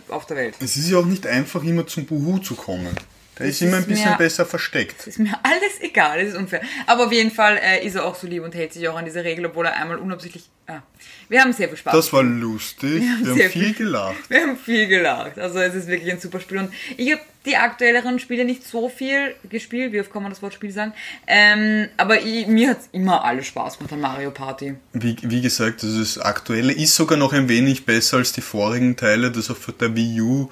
auf 0.08 0.26
der 0.26 0.36
Welt. 0.36 0.54
es 0.60 0.76
ist 0.76 0.90
ja 0.90 0.98
auch 0.98 1.04
nicht 1.04 1.26
einfach, 1.26 1.64
immer 1.64 1.86
zum 1.86 2.06
Buhu 2.06 2.38
zu 2.38 2.54
kommen. 2.54 2.94
Der 3.38 3.46
ist 3.46 3.56
ist 3.60 3.62
immer 3.68 3.78
ein 3.78 3.86
bisschen 3.86 4.10
mir- 4.10 4.16
besser 4.18 4.46
versteckt. 4.46 5.06
Ist 5.06 5.18
mir 5.18 5.38
alles 5.42 5.80
egal, 5.80 6.20
es 6.20 6.30
ist 6.30 6.36
unfair. 6.36 6.62
Aber 6.86 7.06
auf 7.06 7.12
jeden 7.12 7.30
Fall 7.32 7.58
äh, 7.62 7.84
ist 7.84 7.94
er 7.96 8.04
auch 8.04 8.14
so 8.14 8.26
lieb 8.26 8.42
und 8.44 8.54
hält 8.54 8.72
sich 8.72 8.86
auch 8.88 8.96
an 8.96 9.04
diese 9.04 9.24
Regel, 9.24 9.46
obwohl 9.46 9.66
er 9.66 9.76
einmal 9.76 9.98
unabsichtlich. 9.98 10.44
Ah. 10.66 10.80
Wir 11.28 11.40
haben 11.42 11.52
sehr 11.52 11.68
viel 11.68 11.76
Spaß. 11.76 11.92
Das 11.92 12.12
war 12.12 12.22
lustig. 12.22 13.02
Wir 13.02 13.10
haben, 13.10 13.34
sehr 13.34 13.50
viel 13.50 13.64
viel- 13.64 13.74
gelacht. 13.74 14.16
wir 14.30 14.40
haben 14.40 14.56
viel 14.56 14.86
gelacht. 14.86 15.38
Also 15.38 15.58
es 15.58 15.74
ist 15.74 15.88
wirklich 15.88 16.10
ein 16.12 16.20
super 16.20 16.40
Spiel. 16.40 16.58
Und 16.58 16.72
ich 16.96 17.10
habe 17.12 17.20
die 17.44 17.56
aktuelleren 17.56 18.18
Spiele 18.18 18.44
nicht 18.44 18.66
so 18.66 18.88
viel 18.88 19.34
gespielt. 19.50 19.92
Wie 19.92 20.00
oft 20.00 20.10
kann 20.12 20.22
man 20.22 20.30
das 20.32 20.40
Wort 20.40 20.54
Spiel 20.54 20.70
sagen? 20.70 20.92
Ähm, 21.26 21.88
aber 21.98 22.20
ich, 22.22 22.46
mir 22.46 22.70
hat 22.70 22.78
immer 22.92 23.24
alles 23.24 23.46
Spaß 23.48 23.76
gemacht 23.78 23.92
an 23.92 24.00
Mario 24.00 24.30
Party. 24.30 24.76
Wie, 24.92 25.16
wie 25.22 25.42
gesagt, 25.42 25.82
das 25.82 25.90
ist 25.94 26.18
aktuelle 26.18 26.72
ist 26.72 26.94
sogar 26.94 27.18
noch 27.18 27.32
ein 27.32 27.48
wenig 27.48 27.84
besser 27.84 28.18
als 28.18 28.32
die 28.32 28.40
vorigen 28.40 28.96
Teile, 28.96 29.30
das 29.30 29.50
auf 29.50 29.70
der 29.78 29.94
Wii 29.94 30.20
U, 30.22 30.50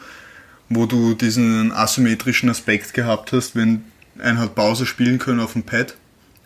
wo 0.74 0.86
du 0.86 1.14
diesen 1.14 1.72
asymmetrischen 1.72 2.48
Aspekt 2.50 2.94
gehabt 2.94 3.32
hast, 3.32 3.54
wenn 3.56 3.84
ein 4.18 4.38
hat 4.38 4.54
Bowser 4.54 4.86
spielen 4.86 5.18
können 5.18 5.40
auf 5.40 5.54
dem 5.54 5.62
Pad 5.62 5.96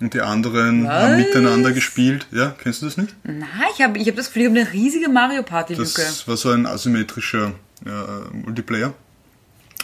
und 0.01 0.15
die 0.15 0.21
anderen 0.21 0.89
haben 0.89 1.19
Was? 1.19 1.27
miteinander 1.27 1.73
gespielt. 1.73 2.27
Ja, 2.33 2.55
kennst 2.63 2.83
du 2.83 2.87
das 2.87 2.97
nicht? 2.97 3.15
Na, 3.25 3.47
ich 3.75 3.83
habe 3.83 3.99
ich 3.99 4.09
hab 4.09 4.17
das 4.17 4.27
Gefühl, 4.27 4.43
ich 4.43 4.49
habe 4.49 4.61
eine 4.61 4.73
riesige 4.73 5.09
Mario 5.09 5.43
Party 5.43 5.75
Lücke. 5.75 6.03
Das 6.03 6.27
war 6.29 6.37
so 6.37 6.51
ein 6.51 6.67
asymmetrischer 6.67 7.53
äh, 7.85 8.35
Multiplayer, 8.35 8.95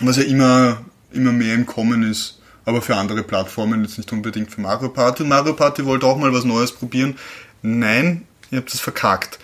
was 0.01 0.17
ja 0.17 0.25
immer, 0.25 0.83
immer 1.13 1.33
mehr 1.33 1.55
im 1.55 1.67
Kommen 1.67 2.03
ist, 2.03 2.41
aber 2.65 2.83
für 2.83 2.97
andere 2.97 3.23
Plattformen, 3.23 3.83
jetzt 3.83 3.99
nicht 3.99 4.13
unbedingt 4.13 4.51
für 4.51 4.61
Mario 4.61 4.89
Party. 4.89 5.23
Und 5.23 5.31
Mario 5.31 5.55
Party 5.55 5.85
wollte 5.85 6.07
auch 6.07 6.19
mal 6.19 6.33
was 6.33 6.45
Neues 6.45 6.73
probieren. 6.73 7.17
Nein, 7.63 8.27
ihr 8.51 8.59
habt 8.59 8.73
es 8.73 8.81
verkackt. 8.81 9.39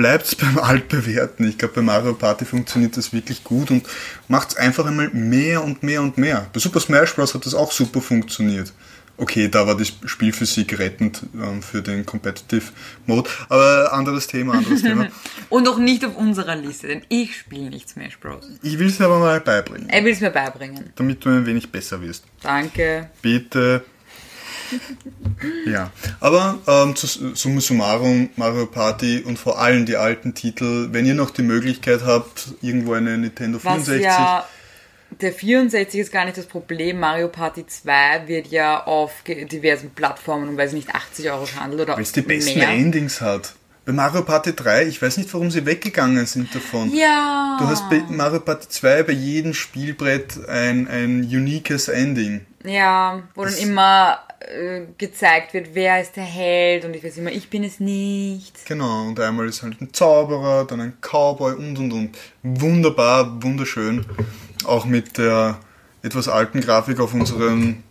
Bleibt's 0.00 0.34
beim 0.34 0.56
Altbewährten. 0.56 1.46
Ich 1.46 1.58
glaube, 1.58 1.74
bei 1.74 1.82
Mario 1.82 2.14
Party 2.14 2.46
funktioniert 2.46 2.96
das 2.96 3.12
wirklich 3.12 3.44
gut 3.44 3.70
und 3.70 3.86
macht's 4.28 4.56
einfach 4.56 4.86
einmal 4.86 5.10
mehr 5.10 5.62
und 5.62 5.82
mehr 5.82 6.00
und 6.00 6.16
mehr. 6.16 6.46
Bei 6.54 6.58
Super 6.58 6.80
Smash 6.80 7.14
Bros. 7.14 7.34
hat 7.34 7.44
das 7.44 7.52
auch 7.52 7.70
super 7.70 8.00
funktioniert. 8.00 8.72
Okay, 9.18 9.48
da 9.48 9.66
war 9.66 9.76
die 9.76 9.84
Spielphysik 9.84 10.78
rettend 10.78 11.24
ähm, 11.34 11.62
für 11.62 11.82
den 11.82 12.06
Competitive 12.06 12.64
Mode, 13.04 13.28
aber 13.50 13.92
anderes 13.92 14.26
Thema, 14.26 14.54
anderes 14.54 14.80
Thema. 14.80 15.08
Und 15.50 15.68
auch 15.68 15.76
nicht 15.76 16.02
auf 16.06 16.16
unserer 16.16 16.56
Liste, 16.56 16.86
denn 16.86 17.02
ich 17.10 17.36
spiele 17.36 17.68
nicht 17.68 17.90
Smash 17.90 18.18
Bros. 18.20 18.48
Ich 18.62 18.78
will 18.78 18.86
es 18.86 18.98
aber 19.02 19.18
mal 19.18 19.38
beibringen, 19.42 19.90
Er 19.90 20.02
will 20.02 20.14
es 20.14 20.20
mir 20.22 20.30
beibringen. 20.30 20.94
damit 20.96 21.22
du 21.22 21.28
ein 21.28 21.44
wenig 21.44 21.70
besser 21.70 22.00
wirst. 22.00 22.24
Danke. 22.42 23.10
Bitte. 23.20 23.84
Ja, 25.66 25.90
aber 26.20 26.58
ähm, 26.66 26.96
zu, 26.96 27.06
summa 27.34 27.60
summarum, 27.60 28.30
Mario 28.36 28.66
Party 28.66 29.22
und 29.24 29.38
vor 29.38 29.58
allem 29.58 29.86
die 29.86 29.96
alten 29.96 30.34
Titel, 30.34 30.88
wenn 30.92 31.06
ihr 31.06 31.14
noch 31.14 31.30
die 31.30 31.42
Möglichkeit 31.42 32.02
habt, 32.04 32.48
irgendwo 32.60 32.92
eine 32.92 33.16
Nintendo 33.16 33.58
Was 33.62 33.84
64, 33.86 34.04
ja, 34.04 34.46
der 35.20 35.32
64 35.32 36.00
ist 36.00 36.12
gar 36.12 36.24
nicht 36.24 36.36
das 36.36 36.46
Problem. 36.46 37.00
Mario 37.00 37.28
Party 37.28 37.66
2 37.66 38.28
wird 38.28 38.48
ja 38.48 38.84
auf 38.84 39.12
diversen 39.26 39.90
Plattformen 39.90 40.48
um, 40.48 40.56
weiß 40.56 40.70
ich 40.70 40.86
nicht, 40.86 40.94
80 40.94 41.30
Euro 41.30 41.44
gehandelt 41.44 41.82
oder 41.82 41.96
weil 41.96 42.02
es 42.02 42.12
die 42.12 42.22
besten 42.22 42.58
mehr. 42.58 42.68
Endings 42.68 43.20
hat. 43.20 43.54
Bei 43.86 43.92
Mario 43.92 44.22
Party 44.22 44.54
3, 44.54 44.86
ich 44.86 45.00
weiß 45.00 45.16
nicht, 45.16 45.32
warum 45.32 45.50
sie 45.50 45.66
weggegangen 45.66 46.26
sind 46.26 46.54
davon. 46.54 46.94
Ja. 46.94 47.56
Du 47.58 47.66
hast 47.66 47.88
bei 47.88 48.02
Mario 48.08 48.40
Party 48.40 48.68
2 48.68 49.02
bei 49.04 49.12
jedem 49.12 49.54
Spielbrett 49.54 50.46
ein, 50.48 50.86
ein 50.86 51.22
uniques 51.22 51.88
Ending. 51.88 52.46
Ja, 52.64 53.22
wo 53.34 53.44
dann 53.44 53.56
immer 53.56 54.20
äh, 54.40 54.82
gezeigt 54.98 55.54
wird, 55.54 55.74
wer 55.74 56.00
ist 56.00 56.16
der 56.16 56.24
Held 56.24 56.84
und 56.84 56.94
ich 56.94 57.02
weiß 57.02 57.16
immer, 57.18 57.30
ich 57.30 57.48
bin 57.48 57.64
es 57.64 57.80
nicht. 57.80 58.66
Genau, 58.66 59.08
und 59.08 59.18
einmal 59.18 59.48
ist 59.48 59.62
halt 59.62 59.80
ein 59.80 59.92
Zauberer, 59.92 60.66
dann 60.66 60.80
ein 60.80 60.94
Cowboy 61.00 61.54
und 61.54 61.78
und 61.78 61.92
und. 61.92 62.18
Wunderbar, 62.42 63.42
wunderschön. 63.42 64.04
Auch 64.64 64.84
mit 64.84 65.16
der 65.18 65.58
etwas 66.02 66.28
alten 66.28 66.60
Grafik 66.60 67.00
auf 67.00 67.14
unserem 67.14 67.82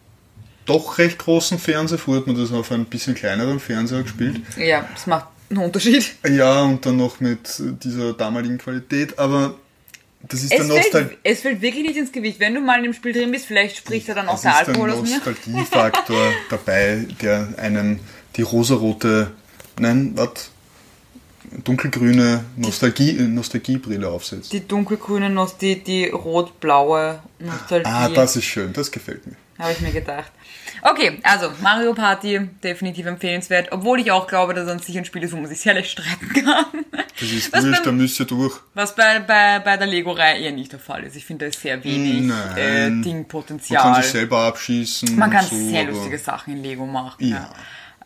doch 0.66 1.00
recht 1.00 1.18
großen 1.18 1.58
Fernseher. 1.58 1.98
Früher 1.98 2.18
hat 2.18 2.28
man 2.28 2.38
das 2.38 2.52
auf 2.52 2.72
einem 2.72 2.86
bisschen 2.86 3.16
kleineren 3.16 3.60
Fernseher 3.60 4.04
gespielt. 4.04 4.42
Ja, 4.58 4.88
das 4.94 5.08
macht 5.08 5.28
einen 5.50 5.60
Unterschied. 5.60 6.16
Ja, 6.28 6.62
und 6.62 6.86
dann 6.86 6.98
noch 6.98 7.20
mit 7.20 7.62
dieser 7.84 8.14
damaligen 8.14 8.60
Qualität, 8.60 9.18
aber 9.18 9.56
das 10.22 10.44
ist 10.44 10.52
Es 10.52 10.68
Nostal 10.68 11.06
fällt, 11.06 11.18
es 11.24 11.42
fällt 11.42 11.62
wirklich 11.62 11.84
nicht 11.84 11.98
ins 11.98 12.12
Gewicht. 12.12 12.40
Wenn 12.40 12.54
du 12.54 12.62
mal 12.62 12.78
in 12.78 12.84
dem 12.84 12.94
Spiel 12.94 13.14
drin 13.14 13.32
bist, 13.32 13.46
vielleicht 13.46 13.78
spricht 13.78 14.10
er 14.10 14.16
dann 14.16 14.28
auch 14.28 14.36
es 14.36 14.42
der 14.42 14.52
ist 14.52 14.68
Alkohol 14.68 14.92
aus 14.92 15.02
mir. 15.02 15.16
Nostalgiefaktor 15.16 16.34
dabei, 16.50 17.06
der 17.22 17.48
einem 17.58 18.00
die 18.36 18.42
rosarote, 18.42 19.32
nein, 19.80 20.14
was? 20.16 20.52
Dunkelgrüne 21.64 22.46
Nostalgie, 22.58 23.18
äh, 23.18 23.22
Nostalgiebrille 23.24 24.08
aufsetzt. 24.08 24.54
Die 24.54 24.68
dunkelgrüne, 24.68 25.32
Nost 25.32 25.62
die, 25.62 25.84
die 25.84 26.08
rot-blaue 26.08 27.24
Nostalgie. 27.40 27.90
Ah, 27.90 28.10
das 28.10 28.36
ist 28.36 28.46
schön, 28.46 28.72
das 28.74 28.92
gefällt 28.92 29.26
mir. 29.26 29.36
Habe 29.58 29.72
ich 29.72 29.80
mir 29.82 29.92
gedacht. 29.92 30.32
Okay, 30.82 31.20
also 31.24 31.52
Mario 31.62 31.94
Party, 31.94 32.50
definitiv 32.64 33.06
empfehlenswert. 33.06 33.72
Obwohl 33.72 34.00
ich 34.00 34.12
auch 34.12 34.28
glaube, 34.28 34.54
dass 34.54 34.66
es 34.66 34.72
an 34.72 34.80
sich 34.80 34.98
ein 34.98 35.06
Spiel 35.06 35.24
ist, 35.24 35.34
wo 35.34 35.38
man 35.38 35.48
sich 35.48 35.60
sehr 35.60 35.74
leicht 35.74 35.92
streiten 35.92 36.30
kann. 36.46 36.86
Das 37.20 37.30
ist 37.30 37.52
Was 37.52 37.66
wurscht, 37.66 37.86
da 37.86 37.92
müsst 37.92 38.20
ihr 38.20 38.26
durch. 38.26 38.56
Was 38.74 38.96
bei, 38.96 39.20
bei, 39.20 39.60
bei 39.60 39.78
der 39.78 39.88
Lego-Reihe 39.88 40.40
eher 40.40 40.52
nicht 40.52 40.72
der 40.72 40.80
Fall 40.80 41.04
ist. 41.04 41.16
Ich 41.16 41.26
finde, 41.26 41.46
da 41.46 41.50
ist 41.50 41.62
sehr 41.62 41.84
wenig 41.84 42.32
äh, 42.58 42.90
Man 42.90 43.02
Dingpotenzial. 43.02 43.82
kann 43.82 44.02
sich 44.02 44.12
selber 44.12 44.40
abschießen. 44.44 45.16
Man 45.16 45.30
kann 45.30 45.46
so, 45.46 45.56
sehr 45.56 45.84
lustige 45.86 46.18
Sachen 46.18 46.54
in 46.56 46.64
Lego 46.64 46.86
machen. 46.86 47.26
Ja. 47.26 47.50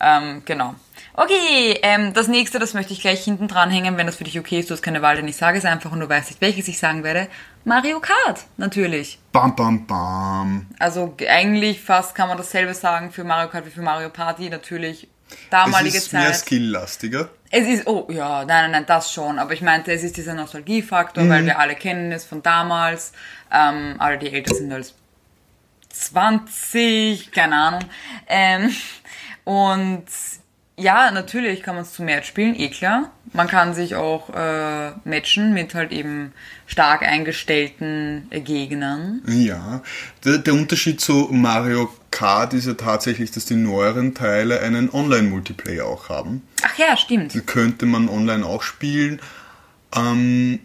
Ähm, 0.00 0.42
genau. 0.44 0.74
Okay, 1.14 1.78
ähm, 1.82 2.12
das 2.12 2.26
nächste, 2.26 2.58
das 2.58 2.74
möchte 2.74 2.92
ich 2.92 3.00
gleich 3.00 3.22
hinten 3.22 3.46
dranhängen, 3.46 3.96
wenn 3.96 4.06
das 4.06 4.16
für 4.16 4.24
dich 4.24 4.38
okay 4.38 4.58
ist. 4.58 4.68
Du 4.68 4.74
hast 4.74 4.82
keine 4.82 5.00
Wahl, 5.00 5.14
denn 5.16 5.28
ich 5.28 5.36
sage 5.36 5.58
es 5.58 5.64
einfach 5.64 5.92
und 5.92 6.00
du 6.00 6.08
weißt 6.08 6.30
nicht, 6.30 6.40
welches 6.40 6.66
ich 6.66 6.78
sagen 6.78 7.04
werde. 7.04 7.28
Mario 7.64 8.00
Kart, 8.00 8.40
natürlich. 8.58 9.18
Bam, 9.32 9.56
bam, 9.56 9.86
bam. 9.86 10.66
Also 10.78 11.14
eigentlich 11.26 11.80
fast 11.80 12.14
kann 12.14 12.28
man 12.28 12.36
dasselbe 12.36 12.74
sagen 12.74 13.10
für 13.10 13.24
Mario 13.24 13.48
Kart 13.48 13.64
wie 13.66 13.70
für 13.70 13.80
Mario 13.82 14.10
Party. 14.10 14.50
Natürlich 14.50 15.08
damalige 15.50 15.96
es 15.96 16.04
ist 16.06 16.12
mehr 16.12 16.26
Zeit. 16.26 16.36
skilllastiger. 16.36 17.30
Es 17.50 17.66
ist, 17.66 17.86
oh 17.86 18.06
ja, 18.10 18.40
nein, 18.44 18.64
nein, 18.64 18.70
nein, 18.72 18.84
das 18.86 19.12
schon. 19.12 19.38
Aber 19.38 19.52
ich 19.54 19.62
meinte, 19.62 19.92
es 19.92 20.02
ist 20.02 20.16
dieser 20.16 20.34
Nostalgiefaktor, 20.34 21.24
Mhm. 21.24 21.30
weil 21.30 21.46
wir 21.46 21.58
alle 21.58 21.74
kennen 21.74 22.12
es 22.12 22.24
von 22.26 22.42
damals. 22.42 23.12
Ähm, 23.50 23.94
alle, 23.98 24.18
die 24.18 24.30
älter 24.32 24.54
sind 24.54 24.72
als 24.72 24.94
20, 25.90 27.30
keine 27.32 27.56
Ahnung. 27.56 27.80
Ähm, 28.26 28.74
und 29.44 30.04
ja, 30.76 31.10
natürlich 31.12 31.62
kann 31.62 31.76
man 31.76 31.84
es 31.84 31.92
zu 31.92 32.02
Match 32.02 32.26
spielen, 32.26 32.58
eh 32.58 32.68
klar. 32.68 33.12
Man 33.32 33.46
kann 33.46 33.74
sich 33.74 33.94
auch 33.94 34.30
äh, 34.30 34.90
matchen 35.04 35.54
mit 35.54 35.74
halt 35.74 35.92
eben 35.92 36.32
stark 36.66 37.02
eingestellten 37.02 38.26
äh, 38.30 38.40
Gegnern. 38.40 39.22
Ja, 39.26 39.82
der, 40.24 40.38
der 40.38 40.54
Unterschied 40.54 41.00
zu 41.00 41.28
Mario 41.30 41.92
Kart 42.10 42.54
ist 42.54 42.66
ja 42.66 42.74
tatsächlich, 42.74 43.30
dass 43.30 43.44
die 43.44 43.54
neueren 43.54 44.14
Teile 44.14 44.60
einen 44.60 44.90
Online-Multiplayer 44.90 45.86
auch 45.86 46.08
haben. 46.08 46.42
Ach 46.62 46.76
ja, 46.76 46.96
stimmt. 46.96 47.34
Den 47.34 47.46
könnte 47.46 47.86
man 47.86 48.08
online 48.08 48.44
auch 48.44 48.62
spielen. 48.62 49.20
Ähm, 49.94 50.58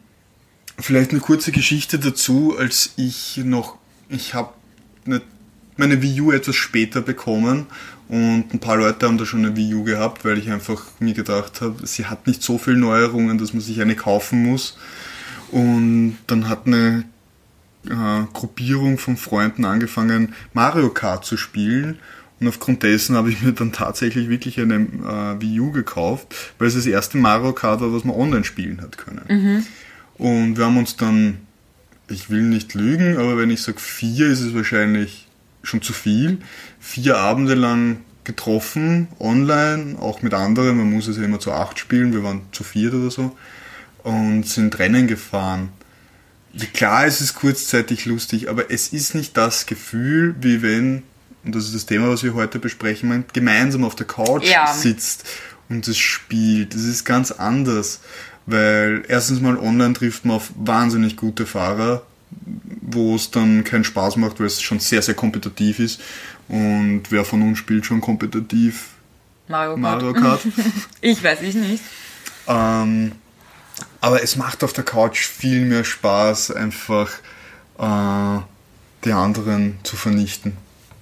vielleicht 0.80 1.12
eine 1.12 1.20
kurze 1.20 1.52
Geschichte 1.52 2.00
dazu, 2.00 2.56
als 2.58 2.94
ich 2.98 3.38
noch, 3.38 3.78
ich 4.10 4.34
habe 4.34 4.54
meine 5.80 6.02
Wii 6.02 6.22
U 6.22 6.32
etwas 6.32 6.56
später 6.56 7.02
bekommen 7.02 7.66
und 8.10 8.54
ein 8.54 8.60
paar 8.60 8.78
Leute 8.78 9.06
haben 9.06 9.20
da 9.20 9.26
schon 9.26 9.46
eine 9.46 9.56
Wii 9.56 9.76
U 9.76 9.84
gehabt, 9.84 10.26
weil 10.26 10.40
ich 10.40 10.50
einfach 10.50 10.84
mir 11.00 11.14
gedacht 11.14 11.62
habe, 11.62 11.86
sie 11.86 12.08
hat 12.08 12.26
nicht 12.26 12.42
so 12.42 12.58
viele 12.58 12.78
Neuerungen, 12.78 13.38
dass 13.38 13.54
man 13.54 13.62
sich 13.62 13.82
eine 13.82 13.96
kaufen 13.96 14.44
muss. 14.44 14.78
Und 15.52 16.18
dann 16.26 16.50
hat 16.50 16.66
eine 16.66 17.06
äh, 17.86 18.24
Gruppierung 18.34 18.98
von 18.98 19.16
Freunden 19.16 19.64
angefangen, 19.64 20.34
Mario 20.54 20.90
Kart 20.90 21.24
zu 21.24 21.38
spielen. 21.38 22.00
Und 22.40 22.48
aufgrund 22.48 22.82
dessen 22.82 23.16
habe 23.16 23.30
ich 23.30 23.44
mir 23.44 23.52
dann 23.52 23.72
tatsächlich 23.74 24.28
wirklich 24.28 24.60
eine 24.60 24.76
äh, 24.76 25.42
Wii 25.42 25.60
U 25.60 25.72
gekauft, 25.72 26.34
weil 26.58 26.68
es 26.68 26.74
das 26.74 26.88
erste 26.88 27.18
Mario 27.18 27.54
Kart 27.54 27.82
war, 27.82 27.94
was 27.94 28.04
man 28.06 28.16
online 28.16 28.44
spielen 28.44 28.82
hat 28.82 28.98
können. 28.98 29.66
Und 30.18 30.58
wir 30.58 30.66
haben 30.66 30.78
uns 30.78 30.98
dann, 30.98 31.42
ich 32.10 32.32
will 32.32 32.42
nicht 32.42 32.74
lügen, 32.74 33.18
aber 33.18 33.38
wenn 33.38 33.52
ich 33.52 33.62
sage 33.62 33.80
vier, 33.80 34.28
ist 34.28 34.42
es 34.42 34.56
wahrscheinlich 34.56 35.29
schon 35.70 35.82
zu 35.82 35.94
viel, 35.94 36.40
vier 36.80 37.18
Abende 37.18 37.54
lang 37.54 38.02
getroffen, 38.24 39.08
online, 39.20 39.98
auch 40.00 40.22
mit 40.22 40.34
anderen, 40.34 40.78
man 40.78 40.92
muss 40.92 41.08
es 41.08 41.18
ja 41.18 41.24
immer 41.24 41.40
zu 41.40 41.52
acht 41.52 41.80
spielen, 41.80 42.14
wir 42.14 42.24
waren 42.24 42.42
zu 42.52 42.64
viert 42.64 42.94
oder 42.94 43.10
so, 43.10 43.36
und 44.04 44.46
sind 44.46 44.78
Rennen 44.80 45.08
gefahren. 45.08 45.70
Klar, 46.74 47.06
es 47.06 47.22
ist 47.22 47.36
kurzzeitig 47.36 48.06
lustig, 48.06 48.50
aber 48.50 48.72
es 48.72 48.90
ist 48.90 49.16
nicht 49.16 49.38
das 49.38 49.66
Gefühl, 49.66 50.36
wie 50.42 50.62
wenn, 50.62 51.04
und 51.44 51.56
das 51.56 51.66
ist 51.66 51.76
das 51.76 51.86
Thema, 51.86 52.10
was 52.10 52.24
wir 52.24 52.34
heute 52.34 52.60
besprechen, 52.60 53.10
man 53.10 53.26
gemeinsam 53.32 53.84
auf 53.84 53.96
der 53.96 54.08
Couch 54.08 54.46
Ja. 54.50 54.74
sitzt 54.74 55.26
und 55.70 55.88
es 55.88 55.98
spielt. 55.98 56.74
Das 56.74 56.82
ist 56.82 57.06
ganz 57.06 57.32
anders, 57.32 58.02
weil 58.48 59.04
erstens 59.08 59.42
mal 59.42 59.58
online 59.58 59.94
trifft 59.94 60.26
man 60.26 60.38
auf 60.38 60.52
wahnsinnig 60.56 61.16
gute 61.16 61.46
Fahrer, 61.46 62.02
wo 62.82 63.16
es 63.16 63.32
dann 63.32 63.64
keinen 63.64 63.84
Spaß 63.84 64.18
macht, 64.18 64.40
weil 64.40 64.48
es 64.48 64.62
schon 64.62 64.80
sehr, 64.80 65.02
sehr 65.02 65.16
kompetitiv 65.16 65.80
ist. 65.80 66.02
Und 66.48 67.04
wer 67.10 67.26
von 67.26 67.42
uns 67.42 67.58
spielt 67.58 67.86
schon 67.86 68.02
kompetitiv 68.02 68.90
Mario 69.48 69.76
Kart. 69.76 69.82
Mario 69.82 70.14
Kart? 70.14 70.42
Ich 71.02 71.24
weiß 71.24 71.42
ich 71.42 71.56
nicht. 71.56 71.84
Ähm, 72.48 73.14
aber 74.02 74.24
es 74.24 74.36
macht 74.36 74.64
auf 74.64 74.74
der 74.74 74.84
Couch 74.84 75.26
viel 75.26 75.66
mehr 75.66 75.84
Spaß, 75.84 76.52
einfach 76.52 77.12
äh, 77.78 78.40
die 79.06 79.12
anderen 79.12 79.80
zu 79.84 79.96
vernichten. 79.96 80.58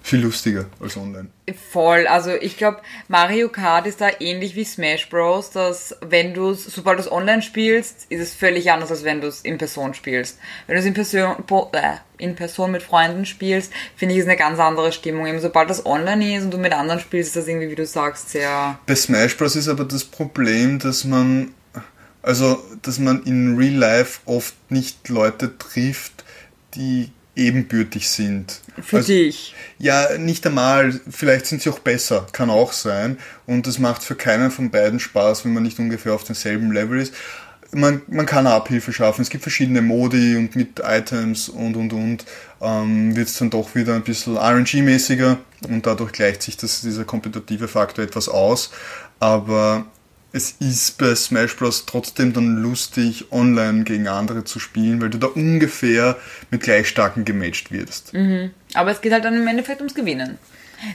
Viel 0.08 0.22
lustiger 0.22 0.68
als 0.80 0.96
online. 0.96 1.28
Voll, 1.70 2.08
also 2.08 2.32
ich 2.32 2.56
glaube, 2.56 2.78
Mario 3.10 3.50
Kart 3.50 3.86
ist 3.88 4.00
da 4.00 4.08
ähnlich 4.22 4.56
wie 4.56 4.64
Smash 4.64 5.10
Bros, 5.10 5.50
dass 5.50 5.98
wenn 6.00 6.34
du 6.34 6.52
es, 6.52 6.64
sobald 6.64 6.98
du 6.98 7.04
es 7.04 7.12
online 7.12 7.42
spielst, 7.42 8.06
ist 8.08 8.22
es 8.22 8.34
völlig 8.34 8.72
anders, 8.72 8.90
als 8.90 9.04
wenn 9.04 9.20
du 9.20 9.28
es 9.28 9.42
in 9.42 9.58
Person 9.58 9.94
spielst. 9.94 10.40
Wenn 10.66 10.76
du 10.76 10.80
es 10.80 10.86
in 10.86 10.94
Person, 10.94 11.36
äh, 11.74 11.98
in 12.20 12.36
Person 12.36 12.72
mit 12.72 12.84
Freunden 12.84 13.26
spielst, 13.26 13.74
finde 13.98 14.14
ich, 14.14 14.22
ist 14.22 14.30
eine 14.30 14.38
ganz 14.38 14.60
andere 14.60 14.94
Stimmung. 14.94 15.28
Eben 15.28 15.42
sobald 15.42 15.70
das 15.70 15.86
online 15.86 16.38
ist 16.38 16.46
und 16.46 16.52
du 16.52 16.58
mit 16.58 16.72
anderen 16.72 17.02
spielst, 17.02 17.32
ist 17.32 17.36
das 17.36 17.48
irgendwie, 17.50 17.70
wie 17.70 17.76
du 17.76 17.86
sagst, 17.86 18.30
sehr... 18.30 18.80
Bei 18.86 18.96
Smash 18.96 19.36
Bros. 19.36 19.58
ist 19.58 19.68
aber 19.68 19.84
das 19.84 20.06
Problem, 20.06 20.80
dass 20.80 21.04
man, 21.04 21.54
also, 22.22 22.64
dass 22.82 22.98
man 22.98 23.24
in 23.24 23.58
Real 23.58 23.74
Life 23.74 24.22
oft 24.24 24.56
nicht 24.70 25.10
Leute 25.10 25.58
trifft, 25.58 26.24
die 26.76 27.12
ebenbürtig 27.38 28.10
sind. 28.10 28.62
Für 28.82 28.98
also, 28.98 29.08
dich. 29.08 29.56
Ja, 29.80 30.18
nicht 30.18 30.46
einmal. 30.46 31.00
Vielleicht 31.10 31.46
sind 31.46 31.62
sie 31.62 31.70
auch 31.70 31.80
besser. 31.80 32.28
Kann 32.32 32.50
auch 32.50 32.74
sein. 32.74 33.18
Und 33.46 33.68
es 33.68 33.80
macht 33.80 34.04
für 34.04 34.16
keinen 34.16 34.52
von 34.52 34.70
beiden 34.70 35.00
Spaß, 35.00 35.46
wenn 35.46 35.54
man 35.54 35.64
nicht 35.64 35.80
ungefähr 35.80 36.14
auf 36.14 36.24
demselben 36.24 36.72
Level 36.72 37.00
ist. 37.00 37.14
Man, 37.72 38.02
man 38.08 38.26
kann 38.26 38.48
Abhilfe 38.48 38.94
schaffen. 38.94 39.22
Es 39.22 39.30
gibt 39.30 39.44
verschiedene 39.44 39.82
Modi 39.82 40.38
und 40.38 40.56
mit 40.56 40.82
Items 40.84 41.50
und 41.50 41.76
und 41.76 41.92
und 41.92 42.26
ähm, 42.62 43.16
wird 43.16 43.28
es 43.28 43.38
dann 43.38 43.50
doch 43.50 43.76
wieder 43.76 43.94
ein 43.94 44.04
bisschen 44.04 44.38
RNG-mäßiger 44.38 45.38
und 45.68 45.86
dadurch 45.86 46.14
gleicht 46.14 46.44
sich 46.44 46.56
das, 46.56 46.80
dieser 46.80 47.04
kompetitive 47.04 47.68
Faktor 47.68 48.06
etwas 48.06 48.30
aus. 48.30 48.72
Aber 49.20 49.86
es 50.34 50.52
ist 50.60 50.98
bei 50.98 51.16
Smash 51.16 51.56
Bros. 51.56 51.86
trotzdem 51.86 52.34
dann 52.34 52.58
lustig, 52.58 53.32
online 53.32 53.84
gegen 53.84 54.08
andere 54.08 54.44
zu 54.44 54.60
spielen, 54.60 55.02
weil 55.02 55.10
du 55.10 55.18
da 55.18 55.28
ungefähr 55.28 56.18
mit 56.52 56.62
gleich 56.62 56.88
starken 56.88 57.26
gematcht 57.26 57.72
wirst. 57.72 58.14
Aber 58.74 58.92
es 58.92 59.02
geht 59.02 59.14
halt 59.14 59.26
dann 59.26 59.36
im 59.36 59.48
Endeffekt 59.48 59.80
ums 59.80 59.96
Gewinnen. 59.96 60.38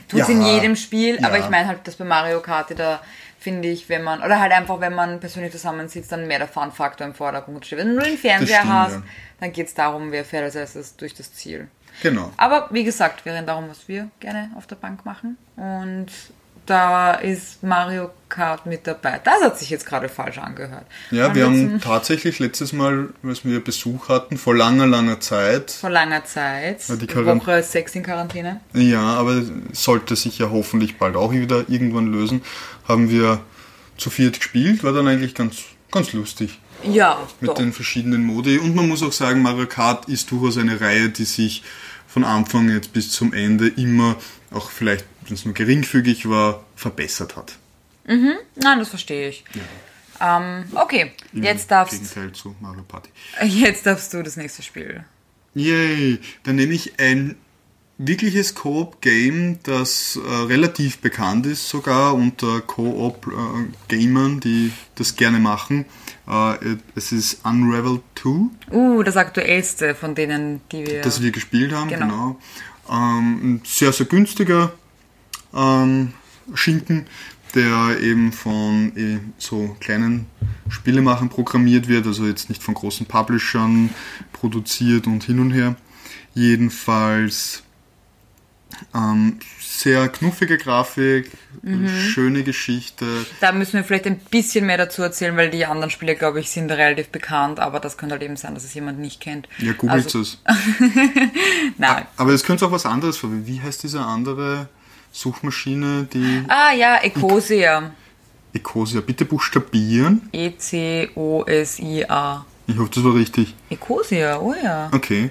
Tut's 0.07 0.27
Ja, 0.27 0.33
in 0.33 0.41
jedem 0.41 0.75
Spiel, 0.75 1.17
aber 1.23 1.37
ja. 1.37 1.43
ich 1.43 1.49
meine 1.49 1.67
halt, 1.67 1.87
dass 1.87 1.95
bei 1.95 2.05
Mario 2.05 2.39
Kart 2.41 2.77
da 2.77 3.01
finde 3.43 3.67
ich, 3.67 3.89
wenn 3.89 4.03
man, 4.03 4.23
oder 4.23 4.39
halt 4.39 4.53
einfach, 4.53 4.79
wenn 4.79 4.93
man 4.93 5.19
persönlich 5.19 5.51
zusammensitzt, 5.51 6.09
dann 6.11 6.27
mehr 6.27 6.39
der 6.39 6.47
Fun-Faktor 6.47 7.05
im 7.05 7.13
Vordergrund 7.13 7.65
steht. 7.65 7.79
Wenn 7.79 7.89
du 7.89 7.95
nur 7.95 8.03
den 8.03 8.17
Fernseher 8.17 8.59
stimmt, 8.59 8.73
hast, 8.73 8.93
ja. 8.93 9.03
dann 9.41 9.51
geht's 9.51 9.73
darum, 9.73 10.13
wer 10.13 10.23
fährt 10.23 10.45
als 10.45 10.55
erstes 10.55 10.95
durch 10.95 11.13
das 11.13 11.33
Ziel. 11.33 11.67
Genau. 12.01 12.31
Aber 12.37 12.69
wie 12.71 12.85
gesagt, 12.85 13.25
wir 13.25 13.33
reden 13.33 13.45
darum, 13.45 13.69
was 13.69 13.87
wir 13.89 14.09
gerne 14.21 14.49
auf 14.55 14.65
der 14.65 14.77
Bank 14.77 15.05
machen. 15.05 15.37
Und 15.57 16.07
da 16.65 17.13
ist 17.15 17.61
Mario 17.63 18.09
Kart 18.29 18.65
mit 18.65 18.87
dabei. 18.87 19.19
Das 19.23 19.41
hat 19.43 19.59
sich 19.59 19.69
jetzt 19.69 19.85
gerade 19.85 20.09
falsch 20.09 20.37
angehört. 20.39 20.85
Ja, 21.11 21.35
wir 21.35 21.47
letzten- 21.47 21.71
haben 21.73 21.81
tatsächlich 21.81 22.39
letztes 22.39 22.73
Mal, 22.73 23.09
als 23.23 23.45
wir 23.45 23.63
Besuch 23.63 24.09
hatten, 24.09 24.37
vor 24.37 24.55
langer, 24.55 24.87
langer 24.87 25.19
Zeit, 25.19 25.71
vor 25.71 25.89
langer 25.89 26.23
Zeit, 26.25 26.79
die 26.89 27.05
Quarant- 27.07 27.41
Woche 27.45 27.61
6 27.61 27.95
in 27.95 28.03
Quarantäne. 28.03 28.61
ja, 28.73 29.01
aber 29.01 29.43
sollte 29.73 30.15
sich 30.15 30.39
ja 30.39 30.49
hoffentlich 30.49 30.97
bald 30.97 31.15
auch 31.15 31.31
wieder 31.31 31.65
irgendwann 31.69 32.07
lösen, 32.11 32.41
haben 32.87 33.09
wir 33.09 33.41
zu 33.97 34.09
viert 34.09 34.39
gespielt, 34.39 34.83
war 34.83 34.93
dann 34.93 35.07
eigentlich 35.07 35.35
ganz, 35.35 35.57
ganz 35.91 36.13
lustig 36.13 36.59
Ja, 36.83 37.19
mit 37.39 37.51
doch. 37.51 37.55
den 37.55 37.71
verschiedenen 37.73 38.23
Modi. 38.23 38.57
Und 38.57 38.73
man 38.75 38.87
muss 38.89 39.03
auch 39.03 39.11
sagen, 39.13 39.41
Mario 39.43 39.67
Kart 39.67 40.09
ist 40.09 40.31
durchaus 40.31 40.57
eine 40.57 40.81
Reihe, 40.81 41.09
die 41.09 41.25
sich 41.25 41.63
von 42.07 42.23
Anfang 42.23 42.69
jetzt 42.69 42.93
bis 42.93 43.11
zum 43.11 43.31
Ende 43.33 43.67
immer, 43.67 44.15
auch 44.51 44.71
vielleicht, 44.71 45.05
wenn 45.27 45.33
es 45.35 45.45
nur 45.45 45.53
geringfügig 45.53 46.27
war, 46.29 46.63
verbessert 46.75 47.35
hat. 47.35 47.57
Nein, 48.05 48.79
das 48.79 48.89
verstehe 48.89 49.29
ich. 49.29 49.43
Ähm, 50.19 50.65
okay, 50.75 51.11
Im 51.33 51.43
jetzt 51.43 51.71
darfst, 51.71 51.93
Gegenteil 51.93 52.31
zu 52.33 52.55
Mario 52.59 52.83
Party. 52.83 53.09
jetzt 53.43 53.85
darfst 53.85 54.13
du 54.13 54.21
das 54.23 54.35
nächste 54.37 54.61
Spiel. 54.61 55.03
Yay, 55.55 56.19
dann 56.43 56.55
nehme 56.55 56.73
ich 56.73 56.99
ein 56.99 57.35
wirkliches 57.97 58.55
Koop-Game, 58.55 59.59
das 59.63 60.17
äh, 60.17 60.29
relativ 60.45 60.97
bekannt 60.99 61.45
ist 61.45 61.69
sogar 61.69 62.13
unter 62.15 62.59
Koop-Gamern, 62.61 64.39
die 64.39 64.71
das 64.95 65.15
gerne 65.15 65.39
machen. 65.39 65.85
Äh, 66.27 66.77
es 66.95 67.11
ist 67.11 67.45
Unravel 67.45 68.01
2, 68.15 68.49
Uh, 68.71 69.03
das 69.03 69.17
aktuellste 69.17 69.95
von 69.95 70.15
denen, 70.15 70.61
die 70.71 70.85
wir. 70.87 71.01
das 71.01 71.21
wir 71.21 71.31
gespielt 71.31 71.71
haben, 71.73 71.89
Genau. 71.89 72.39
genau. 72.87 73.19
Ähm, 73.19 73.61
sehr, 73.63 73.93
sehr 73.93 74.05
günstiger 74.07 74.73
ähm, 75.55 76.13
Schinken, 76.53 77.05
der 77.55 77.99
eben 78.01 78.31
von 78.33 78.91
eh, 78.97 79.19
so 79.37 79.75
kleinen 79.79 80.25
Spielemachern 80.69 81.29
programmiert 81.29 81.87
wird, 81.87 82.07
also 82.07 82.25
jetzt 82.25 82.49
nicht 82.49 82.63
von 82.63 82.73
großen 82.73 83.05
Publishern 83.05 83.89
produziert 84.31 85.05
und 85.07 85.23
hin 85.23 85.39
und 85.39 85.51
her. 85.51 85.75
Jedenfalls 86.33 87.63
ähm, 88.95 89.37
sehr 89.61 90.09
knuffige 90.09 90.57
Grafik, 90.57 91.31
Mhm. 91.61 91.87
schöne 91.87 92.43
Geschichte. 92.43 93.05
da 93.39 93.51
müssen 93.53 93.73
wir 93.73 93.83
vielleicht 93.85 94.07
ein 94.07 94.17
bisschen 94.19 94.65
mehr 94.65 94.77
dazu 94.77 95.01
erzählen, 95.03 95.37
weil 95.37 95.49
die 95.49 95.65
anderen 95.65 95.91
Spiele, 95.91 96.15
glaube 96.15 96.39
ich, 96.41 96.49
sind 96.49 96.69
relativ 96.71 97.07
bekannt, 97.09 97.59
aber 97.59 97.79
das 97.79 97.95
könnte 97.97 98.13
halt 98.13 98.23
eben 98.23 98.35
sein, 98.35 98.53
dass 98.55 98.65
es 98.65 98.73
jemand 98.73 98.99
nicht 98.99 99.21
kennt. 99.21 99.47
Ja, 99.59 99.71
googelt 99.73 100.03
Also, 100.05 100.21
es. 100.21 100.39
Nein. 101.77 102.05
Aber 102.17 102.31
es 102.33 102.43
könnte 102.43 102.65
auch 102.65 102.71
was 102.71 102.85
anderes 102.85 103.15
verwenden. 103.17 103.47
Wie 103.47 103.61
heißt 103.61 103.83
diese 103.83 104.01
andere 104.01 104.67
Suchmaschine, 105.13 106.07
die 106.11 106.43
Ah 106.47 106.73
ja, 106.73 106.97
Ecosia. 107.01 107.91
Ecosia? 108.53 109.01
Bitte 109.01 109.25
buchstabieren. 109.25 110.27
E 110.33 110.47
E-C-O-S-I-A. 110.47 112.45
Ich 112.67 112.77
hoffe, 112.77 112.89
das 112.93 113.03
war 113.03 113.13
richtig. 113.15 113.53
Ecosia, 113.69 114.39
oh 114.39 114.53
ja. 114.61 114.89
Okay. 114.91 115.29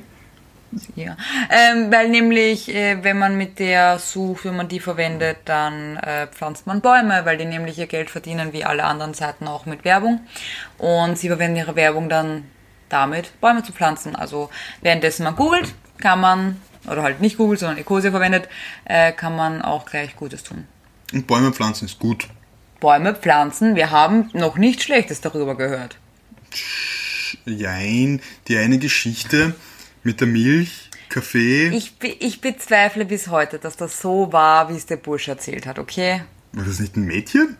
Ja. 0.94 1.16
Ähm, 1.50 1.92
weil 1.92 2.08
nämlich, 2.08 2.74
äh, 2.74 3.02
wenn 3.02 3.18
man 3.18 3.36
mit 3.36 3.58
der 3.58 3.98
sucht, 3.98 4.44
wenn 4.46 4.56
man 4.56 4.68
die 4.68 4.80
verwendet, 4.80 5.38
dann 5.44 5.96
äh, 5.98 6.28
pflanzt 6.28 6.66
man 6.66 6.80
Bäume, 6.80 7.22
weil 7.24 7.36
die 7.36 7.44
nämlich 7.44 7.78
ihr 7.78 7.86
Geld 7.86 8.08
verdienen, 8.08 8.52
wie 8.52 8.64
alle 8.64 8.84
anderen 8.84 9.12
Seiten 9.14 9.48
auch 9.48 9.66
mit 9.66 9.84
Werbung. 9.84 10.20
Und 10.78 11.18
sie 11.18 11.28
verwenden 11.28 11.56
ihre 11.58 11.76
Werbung 11.76 12.08
dann 12.08 12.44
damit, 12.88 13.38
Bäume 13.40 13.62
zu 13.62 13.72
pflanzen. 13.72 14.16
Also 14.16 14.48
währenddessen 14.80 15.24
man 15.24 15.36
googelt, 15.36 15.74
kann 16.02 16.20
man, 16.20 16.60
oder 16.86 17.02
halt 17.02 17.20
nicht 17.20 17.38
googelt, 17.38 17.60
sondern 17.60 17.78
Ecosia 17.78 18.10
verwendet, 18.10 18.48
äh, 18.84 19.12
kann 19.12 19.34
man 19.34 19.62
auch 19.62 19.86
gleich 19.86 20.14
Gutes 20.16 20.42
tun. 20.42 20.66
Und 21.12 21.26
Bäume 21.26 21.52
pflanzen 21.52 21.86
ist 21.86 21.98
gut. 21.98 22.28
Bäume 22.80 23.14
pflanzen, 23.14 23.76
wir 23.76 23.90
haben 23.90 24.28
noch 24.34 24.58
nichts 24.58 24.82
Schlechtes 24.82 25.20
darüber 25.20 25.56
gehört. 25.56 25.96
Jein, 27.46 28.20
die 28.48 28.58
eine 28.58 28.78
Geschichte 28.78 29.54
mit 30.02 30.20
der 30.20 30.26
Milch, 30.26 30.90
Kaffee. 31.08 31.68
Ich, 31.68 31.98
be 31.98 32.08
ich 32.08 32.40
bezweifle 32.40 33.04
bis 33.04 33.28
heute, 33.28 33.58
dass 33.58 33.76
das 33.76 34.00
so 34.00 34.32
war, 34.32 34.68
wie 34.70 34.76
es 34.76 34.86
der 34.86 34.96
Bursche 34.96 35.30
erzählt 35.30 35.66
hat, 35.66 35.78
okay? 35.78 36.22
War 36.52 36.64
das 36.64 36.80
nicht 36.80 36.96
ein 36.96 37.04
Mädchen? 37.04 37.56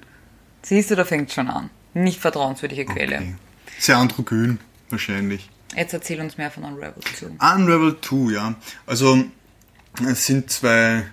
Siehst 0.62 0.90
du, 0.90 0.96
da 0.96 1.04
fängt 1.04 1.32
schon 1.32 1.48
an. 1.48 1.70
Nicht 1.94 2.20
vertrauenswürdige 2.20 2.86
Quelle. 2.86 3.16
Okay. 3.16 3.34
Sehr 3.78 3.98
androgyn, 3.98 4.58
wahrscheinlich. 4.90 5.50
Jetzt 5.76 5.92
erzähl 5.92 6.20
uns 6.20 6.38
mehr 6.38 6.50
von 6.50 6.64
Unravel 6.64 7.02
2. 7.18 7.56
Unravel 7.56 7.96
2, 8.00 8.32
ja. 8.32 8.54
Also, 8.86 9.24
es 10.08 10.26
sind 10.26 10.50
zwei. 10.50 11.04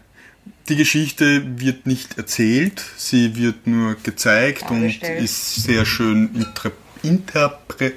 Die 0.67 0.75
Geschichte 0.75 1.59
wird 1.59 1.87
nicht 1.87 2.17
erzählt, 2.17 2.83
sie 2.95 3.35
wird 3.35 3.65
nur 3.65 3.95
gezeigt 3.95 4.69
und 4.69 5.03
ist 5.03 5.63
sehr 5.63 5.85
schön 5.85 6.35
inter 6.35 6.71
interpre 7.01 7.93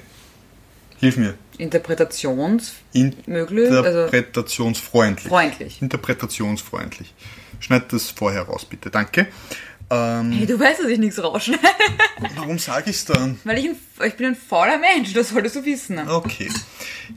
Hilf 1.03 1.17
mir. 1.17 1.35
Interpretationsmöglich, 1.59 3.71
also 3.71 4.05
Interpretationsfreundlich. 4.05 5.29
freundlich. 5.29 5.83
Interpretationsfreundlich. 5.83 7.13
Schneid 7.59 7.93
das 7.93 8.11
vorher 8.11 8.43
raus, 8.43 8.65
bitte. 8.65 8.89
Danke. 8.89 9.27
Ähm, 9.93 10.33
Hey, 10.33 10.47
du 10.47 10.59
weißt, 10.59 10.81
dass 10.81 10.87
ich 10.89 10.99
nichts 10.99 11.23
rausschneide, 11.23 11.61
warum 12.37 12.59
sage 12.59 12.89
ich 12.91 12.97
es 12.97 13.05
dann? 13.05 13.39
weil 13.45 13.59
ich, 13.59 13.67
ein, 13.67 13.77
ich 14.07 14.15
bin 14.15 14.27
ein 14.29 14.37
fauler 14.37 14.79
Mensch, 14.79 15.13
das 15.13 15.29
solltest 15.31 15.57
du 15.57 15.65
wissen. 15.65 15.99
Okay. 16.09 16.49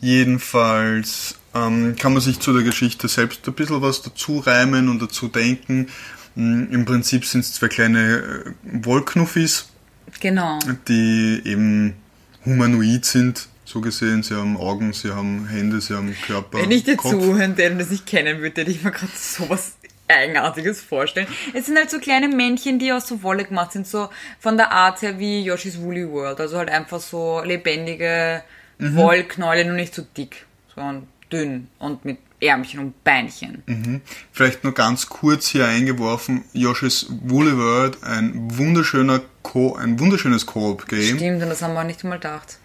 Jedenfalls 0.02 1.36
ähm, 1.54 1.96
kann 1.98 2.14
man 2.14 2.22
sich 2.22 2.40
zu 2.40 2.54
der 2.54 2.64
Geschichte 2.64 3.08
selbst 3.08 3.48
ein 3.48 3.54
bisschen 3.54 3.82
was 3.82 4.02
dazu 4.02 4.40
reimen 4.40 4.90
und 4.90 5.02
dazu 5.02 5.28
denken. 5.28 5.88
Mm, 6.36 6.64
Im 6.72 6.86
Prinzip 6.86 7.26
sind 7.26 7.42
es 7.42 7.54
zwei 7.54 7.68
kleine 7.68 8.18
äh, 8.18 8.52
Wollknuffis, 8.86 9.68
Genau. 10.20 10.60
die 10.88 11.42
eben 11.46 11.94
humanoid 12.46 13.06
sind, 13.06 13.48
so 13.66 13.82
gesehen. 13.82 14.24
Sie 14.24 14.34
haben 14.36 14.58
Augen, 14.58 14.94
sie 14.94 15.12
haben 15.12 15.48
Hände, 15.48 15.82
sie 15.82 15.94
haben 15.96 16.16
Körper. 16.26 16.60
Wenn 16.60 16.72
ich 16.72 16.84
dir 16.84 16.96
Kopf. 16.98 17.12
zuhören, 17.12 17.56
der 17.56 17.72
das 17.72 17.90
nicht 17.90 18.06
kennen 18.06 18.40
würde, 18.42 18.62
hätte 18.62 18.72
ich 18.72 18.84
mir 18.84 18.92
gerade 18.92 19.12
sowas 19.16 19.74
Eigenartiges 20.08 20.82
vorstellen. 20.82 21.28
Es 21.54 21.66
sind 21.66 21.78
halt 21.78 21.90
so 21.90 22.00
kleine 22.00 22.28
Männchen, 22.28 22.80
die 22.80 22.92
aus 22.92 23.08
so 23.08 23.24
Wolle 23.24 23.46
gemacht 23.46 23.72
sind, 23.72 23.88
so 23.88 24.10
von 24.40 24.58
der 24.58 24.72
Art 24.72 25.02
her 25.02 25.20
wie 25.20 25.44
Yoshi's 25.44 25.80
Woolly 25.82 26.10
World. 26.10 26.40
Also 26.40 26.58
halt 26.58 26.70
einfach 26.70 27.00
so 27.00 27.42
lebendige 27.44 28.44
Mhm. 28.78 28.96
Wollknäule, 28.96 29.66
nur 29.66 29.76
nicht 29.76 29.96
so 29.96 30.06
dick, 30.18 30.46
sondern 30.74 31.08
dünn 31.32 31.68
und 31.80 32.06
mit 32.06 32.18
Ärmchen 32.42 32.80
und 32.82 33.04
Beinchen. 33.04 33.64
Mhm. 33.66 34.02
Vielleicht 34.32 34.64
nur 34.64 34.74
ganz 34.74 35.08
kurz 35.08 35.48
hier 35.48 35.66
eingeworfen, 35.66 36.44
Yoshi's 36.54 37.08
Woolly 37.10 37.58
World, 37.58 38.04
ein 38.04 38.34
wunderschöner 38.58 39.22
Co 39.42 39.76
ein 39.76 40.00
wunderschönes 40.00 40.46
Co-op-Game. 40.46 41.16
Stimmt, 41.18 41.42
und 41.42 41.50
das 41.50 41.62
haben 41.62 41.74
wir 41.74 41.82
auch 41.82 41.86
nicht 41.86 42.04
einmal 42.04 42.20
gedacht. 42.20 42.58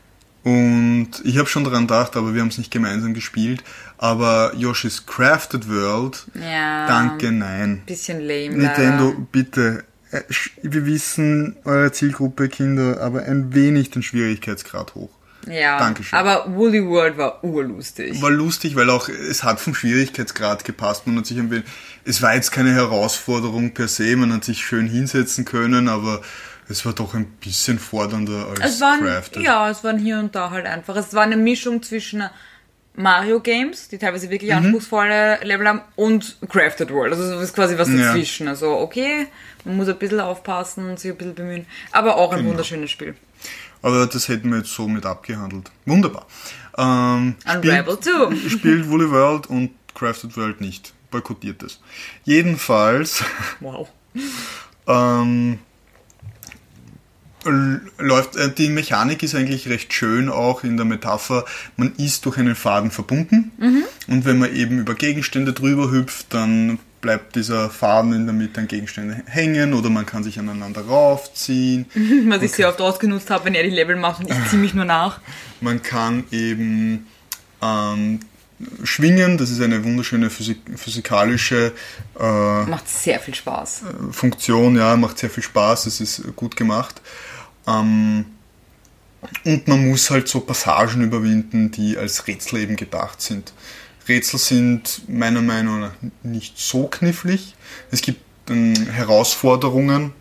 Und 0.42 1.10
ich 1.24 1.36
habe 1.38 1.48
schon 1.48 1.64
daran 1.64 1.86
gedacht, 1.86 2.16
aber 2.16 2.32
wir 2.34 2.40
haben 2.40 2.48
es 2.48 2.58
nicht 2.58 2.70
gemeinsam 2.70 3.12
gespielt. 3.14 3.62
Aber 3.98 4.52
Yoshi's 4.56 5.04
Crafted 5.06 5.68
World, 5.68 6.26
Ja. 6.34 6.86
danke, 6.86 7.30
nein. 7.30 7.82
Bisschen 7.86 8.20
lame. 8.20 8.56
Nintendo, 8.56 9.08
leider. 9.10 9.26
bitte. 9.30 9.84
äh, 10.12 10.22
Wir 10.62 10.86
wissen, 10.86 11.56
eure 11.64 11.92
Zielgruppe 11.92 12.48
Kinder, 12.48 13.00
aber 13.02 13.22
ein 13.24 13.54
wenig 13.54 13.90
den 13.90 14.02
Schwierigkeitsgrad 14.02 14.94
hoch. 14.94 15.10
Ja. 15.46 15.78
Dankeschön. 15.78 16.18
Aber 16.18 16.54
Woolly 16.54 16.84
World 16.86 17.16
war 17.16 17.42
urlustig. 17.44 18.20
War 18.20 18.30
lustig, 18.30 18.76
weil 18.76 18.90
auch 18.90 19.08
es 19.08 19.42
hat 19.42 19.58
vom 19.60 19.74
Schwierigkeitsgrad 19.74 20.64
gepasst. 20.64 21.06
Man 21.06 21.16
hat 21.18 21.26
sich 21.26 21.38
ein 21.38 21.50
wenig, 21.50 21.64
es 22.04 22.20
war 22.22 22.34
jetzt 22.34 22.50
keine 22.52 22.72
Herausforderung 22.74 23.72
per 23.72 23.88
se, 23.88 24.16
man 24.16 24.32
hat 24.34 24.44
sich 24.44 24.64
schön 24.64 24.86
hinsetzen 24.86 25.44
können, 25.46 25.88
aber 25.88 26.20
es 26.70 26.86
war 26.86 26.92
doch 26.92 27.14
ein 27.14 27.26
bisschen 27.26 27.78
fordernder 27.78 28.46
als 28.60 28.80
waren, 28.80 29.00
Crafted. 29.00 29.42
ja, 29.42 29.68
es 29.70 29.82
waren 29.84 29.98
hier 29.98 30.18
und 30.18 30.34
da 30.34 30.50
halt 30.50 30.66
einfach. 30.66 30.96
Es 30.96 31.12
war 31.14 31.22
eine 31.24 31.36
Mischung 31.36 31.82
zwischen 31.82 32.22
Mario 32.96 33.40
Games, 33.40 33.88
die 33.88 33.98
teilweise 33.98 34.26
Mhm. 34.26 34.30
wirklich 34.30 34.54
anspruchsvolle 34.54 35.38
Level 35.42 35.66
haben, 35.68 35.80
und 35.96 36.36
Crafted 36.48 36.90
World. 36.90 37.12
Also 37.12 37.34
es 37.34 37.42
ist 37.44 37.54
quasi 37.54 37.76
was 37.78 37.88
Ja. 37.88 37.96
dazwischen. 38.08 38.48
Also 38.48 38.70
okay, 38.78 39.26
man 39.64 39.76
muss 39.76 39.88
ein 39.88 39.98
bisschen 39.98 40.20
aufpassen 40.20 40.88
und 40.88 40.98
sich 40.98 41.10
ein 41.10 41.16
bisschen 41.16 41.34
bemühen. 41.34 41.66
Aber 41.92 42.16
auch 42.16 42.32
ein 42.32 42.38
Genau. 42.38 42.50
wunderschönes 42.50 42.90
Spiel. 42.90 43.14
Aber 43.82 44.06
das 44.06 44.28
hätten 44.28 44.50
wir 44.50 44.58
jetzt 44.58 44.74
so 44.74 44.86
mit 44.88 45.06
abgehandelt. 45.06 45.70
Wunderbar. 45.86 46.26
Ähm, 46.76 47.36
Unravel 47.46 47.98
2. 48.00 48.48
spielt 48.50 48.88
Woolly 48.88 49.10
World 49.10 49.46
und 49.48 49.70
Crafted 49.94 50.36
World 50.36 50.60
nicht. 50.60 50.92
Boykottiert 51.10 51.62
es. 51.62 51.80
Jedenfalls 52.24 53.24
Wow. 53.60 53.88
ähm, 54.86 55.58
läuft 57.44 58.36
äh, 58.36 58.50
die 58.50 58.68
Mechanik 58.68 59.22
ist 59.22 59.34
eigentlich 59.34 59.68
recht 59.68 59.92
schön 59.92 60.28
auch 60.28 60.64
in 60.64 60.76
der 60.76 60.86
Metapher. 60.86 61.44
Man 61.76 61.92
ist 61.96 62.26
durch 62.26 62.38
einen 62.38 62.54
Faden 62.54 62.90
verbunden 62.90 63.52
und 64.08 64.24
wenn 64.24 64.38
man 64.38 64.54
eben 64.54 64.78
über 64.78 64.94
Gegenstände 64.94 65.52
drüber 65.52 65.90
hüpft, 65.90 66.34
dann 66.34 66.78
bleibt 67.00 67.36
dieser 67.36 67.70
Faden 67.70 68.12
in 68.12 68.26
der 68.26 68.34
Mitte 68.34 68.60
an 68.60 68.68
Gegenstände 68.68 69.22
hängen 69.26 69.74
oder 69.74 69.90
man 69.90 70.06
kann 70.06 70.22
sich 70.22 70.38
aneinander 70.38 70.82
raufziehen. 70.82 71.86
Was 72.28 72.42
ich 72.42 72.52
sehr 72.52 72.68
oft 72.68 72.80
ausgenutzt 72.80 73.30
habe, 73.30 73.46
wenn 73.46 73.54
er 73.54 73.62
die 73.62 73.70
Level 73.70 73.96
macht 73.96 74.20
und 74.20 74.30
ich 74.30 74.48
ziehe 74.48 74.60
mich 74.60 74.74
nur 74.74 74.84
nach. 74.84 75.20
Man 75.62 75.82
kann 75.82 76.24
eben 76.30 77.06
ähm, 77.60 78.20
schwingen, 78.82 79.36
das 79.36 79.50
ist 79.50 79.60
eine 79.60 79.84
wunderschöne 79.84 80.30
Physik 80.30 80.58
physikalische 80.76 81.72
äh, 82.18 82.62
Macht 82.64 82.88
sehr 82.88 83.20
viel 83.20 83.34
Spaß. 83.34 83.82
Funktion, 84.10 84.76
ja, 84.76 84.96
macht 84.96 85.18
sehr 85.18 85.30
viel 85.30 85.42
Spaß, 85.42 85.86
es 85.86 86.00
ist 86.00 86.36
gut 86.36 86.56
gemacht. 86.56 87.00
Ähm, 87.66 88.26
und 89.44 89.68
man 89.68 89.88
muss 89.88 90.10
halt 90.10 90.28
so 90.28 90.40
Passagen 90.40 91.02
überwinden, 91.02 91.70
die 91.70 91.96
als 91.98 92.26
Rätsel 92.26 92.60
eben 92.60 92.76
gedacht 92.76 93.20
sind. 93.20 93.52
Rätsel 94.08 94.38
sind 94.38 95.02
meiner 95.08 95.42
Meinung 95.42 95.80
nach 95.80 95.94
nicht 96.22 96.58
so 96.58 96.86
knifflig. 96.86 97.54
Es 97.90 98.00
gibt 98.00 98.20
ähm, 98.48 98.74
Herausforderungen, 98.90 100.12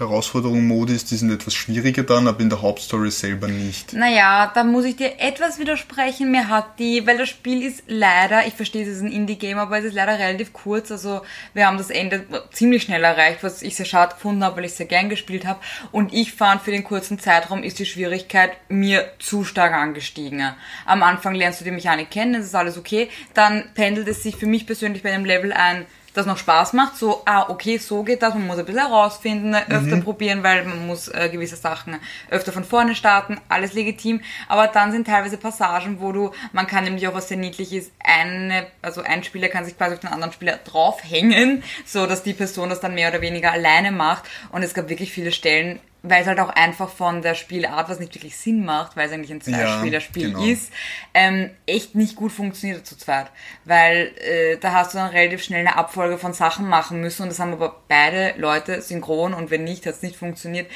Herausforderungen-Modis, 0.00 1.04
die 1.04 1.16
sind 1.16 1.30
etwas 1.30 1.54
schwieriger 1.54 2.02
dann, 2.02 2.26
aber 2.26 2.40
in 2.40 2.50
der 2.50 2.62
Hauptstory 2.62 3.10
selber 3.10 3.48
nicht. 3.48 3.92
Naja, 3.92 4.50
da 4.54 4.64
muss 4.64 4.84
ich 4.84 4.96
dir 4.96 5.20
etwas 5.20 5.58
widersprechen. 5.58 6.30
Mir 6.30 6.48
hat 6.48 6.78
die, 6.78 7.06
weil 7.06 7.18
das 7.18 7.28
Spiel 7.28 7.62
ist 7.62 7.84
leider, 7.86 8.46
ich 8.46 8.54
verstehe, 8.54 8.82
es 8.82 8.96
ist 8.96 9.02
ein 9.02 9.12
Indie-Game, 9.12 9.58
aber 9.58 9.78
es 9.78 9.84
ist 9.84 9.94
leider 9.94 10.18
relativ 10.18 10.52
kurz. 10.52 10.90
Also 10.90 11.20
wir 11.54 11.66
haben 11.66 11.78
das 11.78 11.90
Ende 11.90 12.24
ziemlich 12.52 12.82
schnell 12.82 13.04
erreicht, 13.04 13.42
was 13.42 13.62
ich 13.62 13.76
sehr 13.76 13.86
schade 13.86 14.14
gefunden 14.14 14.42
habe, 14.42 14.56
weil 14.56 14.64
ich 14.64 14.74
sehr 14.74 14.86
gern 14.86 15.08
gespielt 15.08 15.46
habe. 15.46 15.60
Und 15.92 16.12
ich 16.12 16.32
fand, 16.32 16.62
für 16.62 16.70
den 16.72 16.84
kurzen 16.84 17.18
Zeitraum 17.18 17.62
ist 17.62 17.78
die 17.78 17.86
Schwierigkeit 17.86 18.52
mir 18.68 19.12
zu 19.18 19.44
stark 19.44 19.72
angestiegen. 19.72 20.42
Am 20.86 21.02
Anfang 21.02 21.34
lernst 21.34 21.60
du 21.60 21.64
die 21.64 21.70
Mechanik 21.70 22.10
kennen, 22.10 22.32
das 22.32 22.46
ist 22.46 22.54
alles 22.54 22.78
okay. 22.78 23.08
Dann 23.34 23.64
pendelt 23.74 24.08
es 24.08 24.22
sich 24.22 24.36
für 24.36 24.46
mich 24.46 24.66
persönlich 24.66 25.02
bei 25.02 25.12
einem 25.12 25.24
Level 25.24 25.52
ein, 25.52 25.86
das 26.14 26.26
noch 26.26 26.38
Spaß 26.38 26.72
macht, 26.72 26.96
so, 26.96 27.22
ah, 27.24 27.48
okay, 27.48 27.78
so 27.78 28.02
geht 28.02 28.22
das, 28.22 28.34
man 28.34 28.46
muss 28.46 28.58
ein 28.58 28.64
bisschen 28.64 28.86
herausfinden, 28.86 29.54
öfter 29.54 30.00
probieren, 30.00 30.42
weil 30.42 30.64
man 30.64 30.86
muss 30.86 31.08
äh, 31.08 31.28
gewisse 31.30 31.56
Sachen 31.56 31.96
öfter 32.30 32.52
von 32.52 32.64
vorne 32.64 32.94
starten, 32.94 33.38
alles 33.48 33.72
legitim, 33.74 34.20
aber 34.48 34.66
dann 34.66 34.92
sind 34.92 35.06
teilweise 35.06 35.36
Passagen, 35.36 36.00
wo 36.00 36.12
du, 36.12 36.30
man 36.52 36.66
kann 36.66 36.84
nämlich 36.84 37.06
auch, 37.06 37.14
was 37.14 37.28
sehr 37.28 37.36
niedlich 37.36 37.72
ist, 37.72 37.92
eine, 38.02 38.66
also 38.82 39.02
ein 39.02 39.22
Spieler 39.24 39.48
kann 39.48 39.64
sich 39.64 39.76
quasi 39.76 39.94
auf 39.94 40.00
den 40.00 40.10
anderen 40.10 40.32
Spieler 40.32 40.58
draufhängen, 40.64 41.62
so 41.84 42.06
dass 42.06 42.22
die 42.22 42.34
Person 42.34 42.68
das 42.68 42.80
dann 42.80 42.94
mehr 42.94 43.10
oder 43.10 43.20
weniger 43.20 43.52
alleine 43.52 43.92
macht. 43.92 44.24
Und 44.50 44.62
es 44.62 44.74
gab 44.74 44.88
wirklich 44.88 45.12
viele 45.12 45.32
Stellen, 45.32 45.80
weil 46.02 46.22
es 46.22 46.26
halt 46.26 46.40
auch 46.40 46.48
einfach 46.48 46.88
von 46.88 47.22
der 47.22 47.34
Spielart, 47.34 47.88
was 47.88 48.00
nicht 48.00 48.14
wirklich 48.14 48.36
Sinn 48.36 48.64
macht, 48.64 48.96
weil 48.96 49.06
es 49.06 49.12
eigentlich 49.12 49.30
ein 49.30 49.40
Zwei-Spieler-Spiel 49.40 50.32
genau. 50.32 50.44
ist, 50.44 50.72
ähm, 51.12 51.50
echt 51.66 51.94
nicht 51.94 52.16
gut 52.16 52.32
funktioniert 52.32 52.86
zu 52.86 52.96
zweit. 52.96 53.30
Weil 53.64 54.12
äh, 54.18 54.56
da 54.58 54.72
hast 54.72 54.94
du 54.94 54.98
dann 54.98 55.10
relativ 55.10 55.42
schnell 55.42 55.60
eine 55.60 55.76
Abfolge 55.76 56.18
von 56.18 56.32
Sachen 56.32 56.68
machen 56.68 57.00
müssen 57.00 57.24
und 57.24 57.28
das 57.28 57.38
haben 57.38 57.52
aber 57.52 57.82
beide 57.88 58.34
Leute 58.38 58.80
synchron 58.80 59.34
und 59.34 59.50
wenn 59.50 59.64
nicht, 59.64 59.86
hat 59.86 59.94
es 59.94 60.02
nicht 60.02 60.16
funktioniert. 60.16 60.70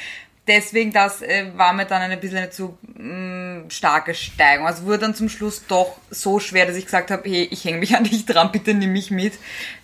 Deswegen, 0.47 0.91
das 0.91 1.21
äh, 1.23 1.45
war 1.55 1.73
mir 1.73 1.85
dann 1.85 2.03
eine 2.03 2.17
bisschen 2.17 2.37
eine 2.37 2.51
zu 2.51 2.77
mh, 2.95 3.69
starke 3.69 4.13
Steigung. 4.13 4.67
Also 4.67 4.83
wurde 4.83 4.99
dann 4.99 5.15
zum 5.15 5.27
Schluss 5.27 5.63
doch 5.67 5.97
so 6.11 6.39
schwer, 6.39 6.67
dass 6.67 6.75
ich 6.75 6.85
gesagt 6.85 7.09
habe, 7.09 7.27
hey, 7.27 7.47
ich 7.49 7.65
hänge 7.65 7.79
mich 7.79 7.95
an 7.97 8.03
dich 8.03 8.25
dran, 8.25 8.51
bitte 8.51 8.73
nimm 8.73 8.93
mich 8.93 9.09
mit. 9.09 9.33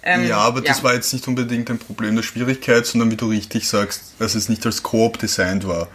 Ähm, 0.04 0.28
Ja, 0.28 0.38
aber 0.38 0.62
das 0.62 0.84
war 0.84 0.94
jetzt 0.94 1.12
nicht 1.14 1.28
unbedingt 1.28 1.70
ein 1.70 1.80
Problem 1.80 2.16
der 2.16 2.24
Schwierigkeit, 2.24 2.86
sondern 2.86 3.10
wie 3.10 3.18
du 3.18 3.28
richtig 3.30 3.68
sagst, 3.68 4.16
dass 4.20 4.36
es 4.36 4.50
nicht 4.50 4.66
als 4.66 4.84
Koop 4.84 5.18
designt 5.18 5.68
war. 5.68 5.88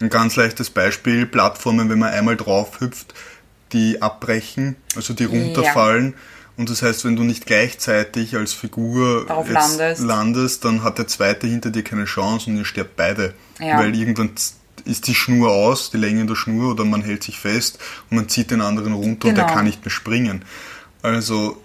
Ein 0.00 0.08
ganz 0.08 0.34
leichtes 0.36 0.70
Beispiel, 0.70 1.26
Plattformen, 1.26 1.88
wenn 1.88 1.98
man 1.98 2.10
einmal 2.10 2.36
drauf 2.36 2.80
hüpft, 2.80 3.14
die 3.72 4.02
abbrechen, 4.02 4.76
also 4.96 5.14
die 5.14 5.24
runterfallen. 5.24 6.14
Und 6.60 6.68
das 6.68 6.82
heißt, 6.82 7.06
wenn 7.06 7.16
du 7.16 7.22
nicht 7.24 7.46
gleichzeitig 7.46 8.36
als 8.36 8.52
Figur 8.52 9.24
landest. 9.48 10.02
landest, 10.02 10.62
dann 10.66 10.82
hat 10.82 10.98
der 10.98 11.06
zweite 11.06 11.46
hinter 11.46 11.70
dir 11.70 11.82
keine 11.82 12.04
Chance 12.04 12.50
und 12.50 12.58
ihr 12.58 12.66
sterbt 12.66 12.96
beide. 12.96 13.32
Ja. 13.58 13.78
Weil 13.78 13.96
irgendwann 13.96 14.32
ist 14.84 15.06
die 15.06 15.14
Schnur 15.14 15.52
aus, 15.52 15.90
die 15.90 15.96
Länge 15.96 16.26
der 16.26 16.34
Schnur, 16.34 16.72
oder 16.72 16.84
man 16.84 17.00
hält 17.00 17.22
sich 17.24 17.38
fest 17.38 17.78
und 18.10 18.18
man 18.18 18.28
zieht 18.28 18.50
den 18.50 18.60
anderen 18.60 18.92
runter 18.92 19.28
und 19.28 19.36
der 19.38 19.44
Genau. 19.44 19.56
kann 19.56 19.64
nicht 19.64 19.82
mehr 19.82 19.90
springen. 19.90 20.44
Also 21.00 21.58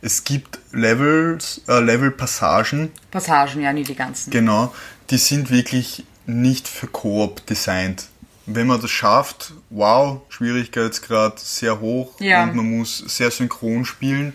es 0.00 0.22
gibt 0.22 0.60
Levels, 0.70 1.62
äh, 1.66 1.80
Level-Passagen, 1.80 2.92
Passagen, 3.10 3.62
ja, 3.62 3.72
nie 3.72 3.82
die 3.82 3.96
ganzen. 3.96 4.30
genau, 4.30 4.72
die 5.10 5.18
sind 5.18 5.50
wirklich 5.50 6.04
nicht 6.26 6.68
für 6.68 6.86
Koop 6.86 7.44
designt. 7.46 8.06
Wenn 8.46 8.66
man 8.66 8.80
das 8.80 8.90
schafft, 8.90 9.52
wow, 9.70 10.20
Schwierigkeitsgrad 10.28 11.38
sehr 11.40 11.80
hoch 11.80 12.20
Ja. 12.20 12.42
und 12.44 12.54
man 12.56 12.78
muss 12.78 12.98
sehr 12.98 13.30
synchron 13.30 13.84
spielen. 13.84 14.34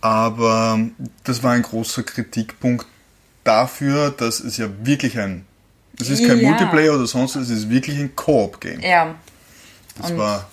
Aber 0.00 0.78
das 1.24 1.42
war 1.42 1.52
ein 1.52 1.62
großer 1.62 2.02
Kritikpunkt 2.02 2.86
dafür, 3.44 4.10
dass 4.10 4.40
es 4.40 4.56
ja 4.56 4.68
wirklich 4.84 5.18
ein, 5.18 5.44
es 6.00 6.08
ist 6.08 6.26
kein 6.26 6.38
Ja. 6.40 6.48
Multiplayer 6.50 6.94
oder 6.94 7.06
sonst, 7.06 7.36
was, 7.36 7.44
es 7.44 7.50
ist 7.50 7.70
wirklich 7.70 7.98
ein 7.98 8.14
Koop-Game. 8.14 8.80
Ja. 8.80 9.14
Das 9.98 10.10
und- 10.12 10.18
war 10.18 10.48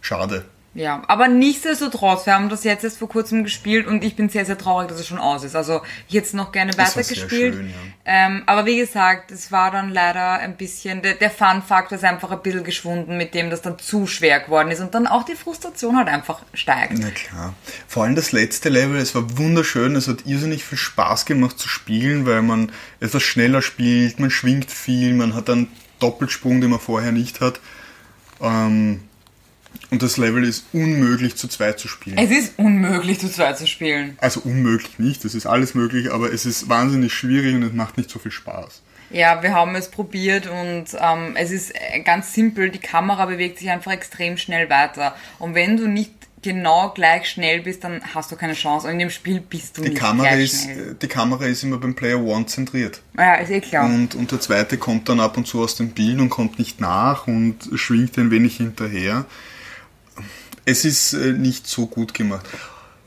schade. 0.00 0.44
Ja, 0.74 1.02
aber 1.06 1.28
nichtsdestotrotz, 1.28 2.24
wir 2.24 2.34
haben 2.34 2.48
das 2.48 2.64
jetzt 2.64 2.82
erst 2.82 2.98
vor 2.98 3.08
kurzem 3.08 3.44
gespielt 3.44 3.86
und 3.86 4.02
ich 4.02 4.16
bin 4.16 4.30
sehr, 4.30 4.46
sehr 4.46 4.56
traurig, 4.56 4.88
dass 4.88 4.98
es 4.98 5.06
schon 5.06 5.18
aus 5.18 5.44
ist. 5.44 5.54
Also 5.54 5.82
ich 6.08 6.14
hätte 6.14 6.28
es 6.28 6.32
noch 6.32 6.50
gerne 6.50 6.72
weitergespielt. 6.78 7.54
ja. 7.56 7.62
ähm, 8.06 8.42
aber 8.46 8.64
wie 8.64 8.78
gesagt, 8.78 9.30
es 9.32 9.52
war 9.52 9.70
dann 9.70 9.90
leider 9.90 10.38
ein 10.38 10.56
bisschen, 10.56 11.02
der, 11.02 11.14
der 11.14 11.30
Fun-Faktor 11.30 11.98
ist 11.98 12.04
einfach 12.04 12.30
ein 12.30 12.40
bisschen 12.40 12.64
geschwunden, 12.64 13.18
mit 13.18 13.34
dem 13.34 13.50
das 13.50 13.60
dann 13.60 13.78
zu 13.78 14.06
schwer 14.06 14.40
geworden 14.40 14.70
ist 14.70 14.80
und 14.80 14.94
dann 14.94 15.06
auch 15.06 15.24
die 15.24 15.34
Frustration 15.34 15.96
halt 15.96 16.08
einfach 16.08 16.40
steigt. 16.54 16.94
Na 16.98 17.10
klar. 17.10 17.54
Vor 17.86 18.04
allem 18.04 18.14
das 18.14 18.32
letzte 18.32 18.70
Level, 18.70 18.96
es 18.96 19.14
war 19.14 19.36
wunderschön, 19.36 19.94
es 19.94 20.08
hat 20.08 20.24
irrsinnig 20.24 20.64
viel 20.64 20.78
Spaß 20.78 21.26
gemacht 21.26 21.58
zu 21.58 21.68
spielen, 21.68 22.24
weil 22.24 22.40
man 22.40 22.72
etwas 22.98 23.22
schneller 23.22 23.60
spielt, 23.60 24.18
man 24.18 24.30
schwingt 24.30 24.70
viel, 24.70 25.12
man 25.12 25.34
hat 25.34 25.50
einen 25.50 25.68
Doppelsprung, 25.98 26.62
den 26.62 26.70
man 26.70 26.80
vorher 26.80 27.12
nicht 27.12 27.42
hat. 27.42 27.60
Ähm, 28.40 29.02
und 29.90 30.02
das 30.02 30.16
Level 30.16 30.44
ist 30.44 30.64
unmöglich 30.72 31.36
zu 31.36 31.48
zweit 31.48 31.78
zu 31.78 31.88
spielen. 31.88 32.18
Es 32.18 32.30
ist 32.30 32.54
unmöglich, 32.58 33.20
zu 33.20 33.30
zweit 33.30 33.58
zu 33.58 33.66
spielen. 33.66 34.16
Also 34.20 34.40
unmöglich 34.40 34.98
nicht, 34.98 35.24
es 35.24 35.34
ist 35.34 35.46
alles 35.46 35.74
möglich, 35.74 36.10
aber 36.12 36.32
es 36.32 36.46
ist 36.46 36.68
wahnsinnig 36.68 37.12
schwierig 37.12 37.54
und 37.54 37.62
es 37.62 37.72
macht 37.72 37.98
nicht 37.98 38.10
so 38.10 38.18
viel 38.18 38.32
Spaß. 38.32 38.82
Ja, 39.10 39.42
wir 39.42 39.52
haben 39.52 39.74
es 39.74 39.90
probiert 39.90 40.46
und 40.46 40.84
ähm, 40.98 41.34
es 41.36 41.50
ist 41.50 41.74
äh, 41.74 42.00
ganz 42.00 42.32
simpel, 42.32 42.70
die 42.70 42.78
Kamera 42.78 43.26
bewegt 43.26 43.58
sich 43.58 43.68
einfach 43.70 43.92
extrem 43.92 44.38
schnell 44.38 44.70
weiter. 44.70 45.14
Und 45.38 45.54
wenn 45.54 45.76
du 45.76 45.86
nicht 45.86 46.12
genau 46.40 46.90
gleich 46.94 47.28
schnell 47.28 47.60
bist, 47.60 47.84
dann 47.84 48.00
hast 48.14 48.32
du 48.32 48.36
keine 48.36 48.54
Chance. 48.54 48.86
Und 48.86 48.94
in 48.94 48.98
dem 49.00 49.10
Spiel 49.10 49.40
bist 49.40 49.76
du 49.76 49.82
Die 49.82 49.90
nicht 49.90 50.00
Kamera, 50.00 50.28
gleich 50.28 50.44
ist, 50.44 50.62
schnell. 50.64 50.92
äh, 50.92 50.94
die 51.00 51.08
Kamera 51.08 51.44
ist 51.44 51.62
immer 51.62 51.76
beim 51.76 51.94
Player 51.94 52.20
One 52.20 52.46
zentriert. 52.46 53.02
Ja, 53.18 53.34
ist 53.34 53.50
eh 53.50 53.60
klar. 53.60 53.84
Und, 53.84 54.14
und 54.14 54.32
der 54.32 54.40
zweite 54.40 54.78
kommt 54.78 55.08
dann 55.10 55.20
ab 55.20 55.36
und 55.36 55.46
zu 55.46 55.62
aus 55.62 55.76
dem 55.76 55.90
Bild 55.90 56.18
und 56.18 56.30
kommt 56.30 56.58
nicht 56.58 56.80
nach 56.80 57.26
und 57.26 57.56
schwingt 57.74 58.16
ein 58.16 58.30
wenig 58.30 58.56
hinterher. 58.56 59.26
Es 60.64 60.84
ist 60.84 61.12
äh, 61.14 61.32
nicht 61.32 61.66
so 61.66 61.86
gut 61.86 62.14
gemacht. 62.14 62.46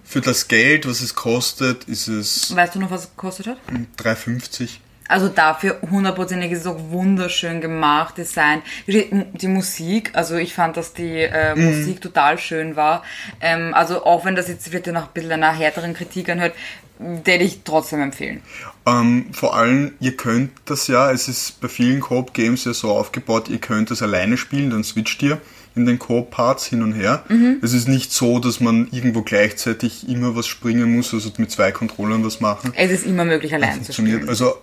Für 0.03 0.21
das 0.21 0.47
Geld, 0.47 0.87
was 0.87 1.01
es 1.01 1.15
kostet, 1.15 1.85
ist 1.85 2.07
es 2.07 2.55
Weißt 2.55 2.75
du 2.75 2.79
noch, 2.79 2.91
was 2.91 3.01
es 3.05 3.09
gekostet 3.09 3.47
hat? 3.47 3.57
3,50. 3.97 4.77
Also 5.07 5.27
dafür 5.29 5.79
hundertprozentig 5.89 6.51
ist 6.51 6.61
es 6.61 6.67
auch 6.67 6.79
wunderschön 6.89 7.61
gemacht, 7.61 8.17
Design. 8.17 8.61
Die, 8.87 9.07
die 9.33 9.47
Musik, 9.47 10.11
also 10.13 10.35
ich 10.35 10.53
fand, 10.53 10.77
dass 10.77 10.93
die 10.93 11.19
äh, 11.21 11.55
Mhm. 11.55 11.65
Musik 11.65 12.01
total 12.01 12.37
schön 12.39 12.75
war. 12.75 13.03
Ähm, 13.39 13.73
also 13.73 14.03
auch 14.03 14.25
wenn 14.25 14.35
das 14.35 14.47
jetzt 14.47 14.67
vielleicht 14.67 14.87
noch 14.87 15.03
ein 15.03 15.13
bisschen 15.13 15.31
einer 15.31 15.51
härteren 15.53 15.93
Kritik 15.93 16.29
anhört, 16.29 16.55
werde 16.97 17.43
ich 17.43 17.61
trotzdem 17.63 18.01
empfehlen. 18.01 18.41
Ähm, 18.87 19.27
vor 19.33 19.55
allem, 19.55 19.93
ihr 19.99 20.15
könnt 20.15 20.51
das 20.65 20.87
ja, 20.87 21.11
es 21.11 21.27
ist 21.27 21.59
bei 21.61 21.67
vielen 21.67 21.99
Coop-Games 21.99 22.63
ja 22.65 22.73
so 22.73 22.91
aufgebaut, 22.91 23.49
ihr 23.49 23.59
könnt 23.59 23.91
das 23.91 24.01
alleine 24.01 24.37
spielen, 24.37 24.69
dann 24.69 24.83
switcht 24.83 25.21
ihr 25.21 25.39
in 25.75 25.85
den 25.85 25.99
Coop-Parts 25.99 26.65
hin 26.65 26.81
und 26.81 26.93
her. 26.93 27.23
Es 27.61 27.73
ist 27.73 27.87
nicht 27.87 28.13
so, 28.13 28.39
dass 28.39 28.59
man 28.59 28.87
irgendwo 28.91 29.21
gleichzeitig 29.21 30.07
immer 30.07 30.35
was 30.35 30.47
springen 30.47 30.95
muss, 30.95 31.13
also 31.13 31.31
mit 31.37 31.51
zwei 31.51 31.71
Controllern 31.71 32.23
was 32.23 32.39
machen. 32.39 32.73
Es 32.75 32.91
ist 32.91 33.05
immer 33.05 33.25
möglich, 33.25 33.53
allein 33.53 33.83
zu 33.83 33.91
spielen. 33.91 34.29
Also 34.29 34.55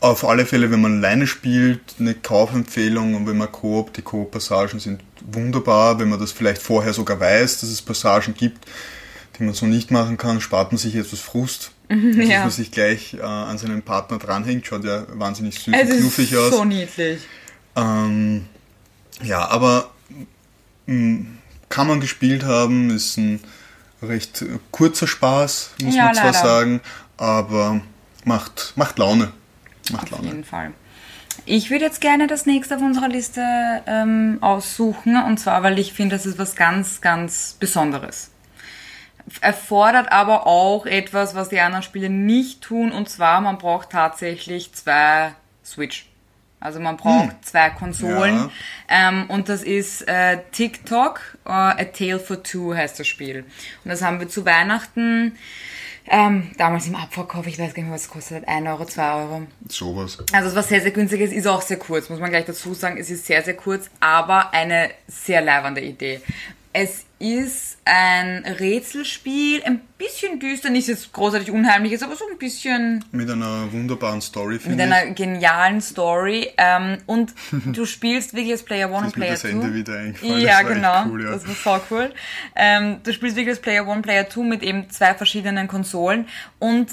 auf 0.00 0.24
alle 0.24 0.46
Fälle, 0.46 0.70
wenn 0.70 0.80
man 0.80 0.98
alleine 0.98 1.26
spielt, 1.26 1.80
eine 1.98 2.14
Kaufempfehlung 2.14 3.14
und 3.14 3.26
wenn 3.26 3.36
man 3.36 3.50
Koop, 3.50 3.92
die 3.94 4.02
Koop-Passagen 4.02 4.78
sind 4.80 5.00
wunderbar, 5.32 5.98
wenn 5.98 6.08
man 6.08 6.20
das 6.20 6.32
vielleicht 6.32 6.62
vorher 6.62 6.92
sogar 6.92 7.18
weiß, 7.18 7.60
dass 7.60 7.70
es 7.70 7.82
Passagen 7.82 8.34
gibt, 8.34 8.66
die 9.38 9.44
man 9.44 9.54
so 9.54 9.66
nicht 9.66 9.90
machen 9.90 10.16
kann, 10.16 10.40
spart 10.40 10.72
man 10.72 10.78
sich 10.78 10.94
etwas 10.94 11.20
Frust. 11.20 11.70
Dass 11.88 12.28
ja. 12.28 12.40
man 12.40 12.50
sich 12.50 12.70
gleich 12.70 13.12
äh, 13.12 13.20
an 13.20 13.58
seinen 13.58 13.82
Partner 13.82 14.18
dranhängt, 14.18 14.66
schaut 14.66 14.84
ja 14.84 15.06
wahnsinnig 15.10 15.58
süß 15.60 15.74
Es 15.74 15.82
und 15.82 15.88
ist 15.90 16.00
knuffig 16.00 16.36
aus. 16.36 16.50
so 16.50 16.64
niedlich. 16.64 17.20
Ähm, 17.76 18.46
ja, 19.22 19.46
aber 19.48 19.90
mh, 20.86 21.26
kann 21.68 21.86
man 21.86 22.00
gespielt 22.00 22.44
haben, 22.44 22.90
ist 22.90 23.16
ein 23.16 23.40
recht 24.02 24.44
kurzer 24.70 25.06
Spaß, 25.06 25.72
muss 25.82 25.94
Ja, 25.94 26.04
man 26.06 26.14
zwar 26.14 26.24
leider. 26.26 26.38
sagen, 26.38 26.80
aber 27.16 27.80
macht, 28.24 28.72
macht 28.76 28.98
Laune. 28.98 29.32
Macht 29.92 30.04
Auf 30.04 30.10
Laune. 30.12 30.26
jeden 30.28 30.44
Fall. 30.44 30.72
Ich 31.46 31.70
würde 31.70 31.84
jetzt 31.84 32.00
gerne 32.00 32.26
das 32.26 32.46
nächste 32.46 32.76
auf 32.76 32.82
unserer 32.82 33.08
Liste 33.08 33.42
ähm, 33.86 34.38
aussuchen. 34.40 35.16
Und 35.22 35.38
zwar, 35.38 35.62
weil 35.62 35.78
ich 35.78 35.92
finde, 35.92 36.16
das 36.16 36.26
ist 36.26 36.38
was 36.38 36.54
ganz, 36.56 37.00
ganz 37.00 37.56
Besonderes. 37.58 38.30
Erfordert 39.40 40.12
aber 40.12 40.46
auch 40.46 40.86
etwas, 40.86 41.34
was 41.34 41.48
die 41.48 41.60
anderen 41.60 41.82
Spiele 41.82 42.08
nicht 42.10 42.60
tun. 42.62 42.92
Und 42.92 43.08
zwar, 43.08 43.40
man 43.40 43.58
braucht 43.58 43.90
tatsächlich 43.90 44.72
zwei 44.74 45.34
Switch. 45.64 46.06
Also 46.64 46.80
man 46.80 46.96
braucht 46.96 47.44
zwei 47.44 47.68
Konsolen. 47.68 48.50
Ja. 48.88 49.08
Ähm, 49.08 49.26
und 49.28 49.50
das 49.50 49.62
ist 49.62 50.08
äh, 50.08 50.38
TikTok, 50.50 51.20
äh, 51.44 51.50
A 51.50 51.84
Tale 51.84 52.18
for 52.18 52.42
Two 52.42 52.74
heißt 52.74 52.98
das 52.98 53.06
Spiel. 53.06 53.44
Und 53.84 53.90
das 53.90 54.00
haben 54.00 54.18
wir 54.18 54.28
zu 54.28 54.46
Weihnachten 54.46 55.36
ähm, 56.06 56.50
damals 56.56 56.86
im 56.86 56.96
Abverkauf, 56.96 57.46
ich 57.46 57.58
weiß 57.58 57.74
gar 57.74 57.82
nicht 57.82 57.88
mehr, 57.88 57.94
was 57.94 58.02
es 58.02 58.08
kostet 58.08 58.38
hat, 58.38 58.48
1 58.48 58.66
Euro, 58.66 58.86
2 58.86 59.14
Euro. 59.14 59.42
Sowas. 59.68 60.18
Also 60.32 60.48
es 60.48 60.54
war 60.54 60.62
sehr, 60.62 60.80
sehr 60.80 60.90
günstig, 60.90 61.20
es 61.20 61.32
ist 61.32 61.46
auch 61.46 61.62
sehr 61.62 61.78
kurz, 61.78 62.08
muss 62.08 62.20
man 62.20 62.30
gleich 62.30 62.46
dazu 62.46 62.72
sagen, 62.72 62.96
es 62.98 63.10
ist 63.10 63.26
sehr, 63.26 63.42
sehr 63.42 63.54
kurz, 63.54 63.90
aber 64.00 64.52
eine 64.52 64.90
sehr 65.06 65.42
leibende 65.42 65.82
Idee. 65.82 66.20
Es 66.76 67.04
ist 67.20 67.78
ein 67.84 68.44
Rätselspiel, 68.44 69.62
ein 69.62 69.80
bisschen 69.96 70.40
düster, 70.40 70.70
nicht 70.70 70.88
jetzt 70.88 71.12
großartig 71.12 71.52
unheimlich, 71.52 71.92
ist 71.92 72.02
aber 72.02 72.16
so 72.16 72.24
ein 72.28 72.36
bisschen 72.36 73.04
Mit 73.12 73.30
einer 73.30 73.72
wunderbaren 73.72 74.20
Story, 74.20 74.54
mit 74.54 74.62
finde 74.62 74.82
einer 74.82 75.06
ich. 75.06 75.14
genialen 75.14 75.80
Story. 75.80 76.50
Ähm, 76.56 76.98
und 77.06 77.32
du 77.66 77.86
spielst 77.86 78.34
wirklich 78.34 78.52
als 78.52 78.64
Player 78.64 78.90
One 78.90 79.06
und 79.06 79.14
Player 79.14 79.30
das 79.30 79.42
Two. 79.42 79.48
Ende 79.48 79.72
wieder 79.72 80.04
Ja, 80.22 80.62
genau. 80.62 81.04
cool, 81.06 81.22
ja. 81.24 81.30
Das 81.30 81.46
war 81.64 81.78
so 81.78 81.86
cool. 81.94 82.12
Ähm, 82.56 82.96
du 83.04 83.12
spielst 83.12 83.36
wirklich 83.36 83.52
als 83.54 83.60
Player 83.60 83.86
One, 83.86 84.02
Player 84.02 84.28
Two 84.28 84.42
mit 84.42 84.64
eben 84.64 84.90
zwei 84.90 85.14
verschiedenen 85.14 85.68
Konsolen 85.68 86.26
und 86.58 86.88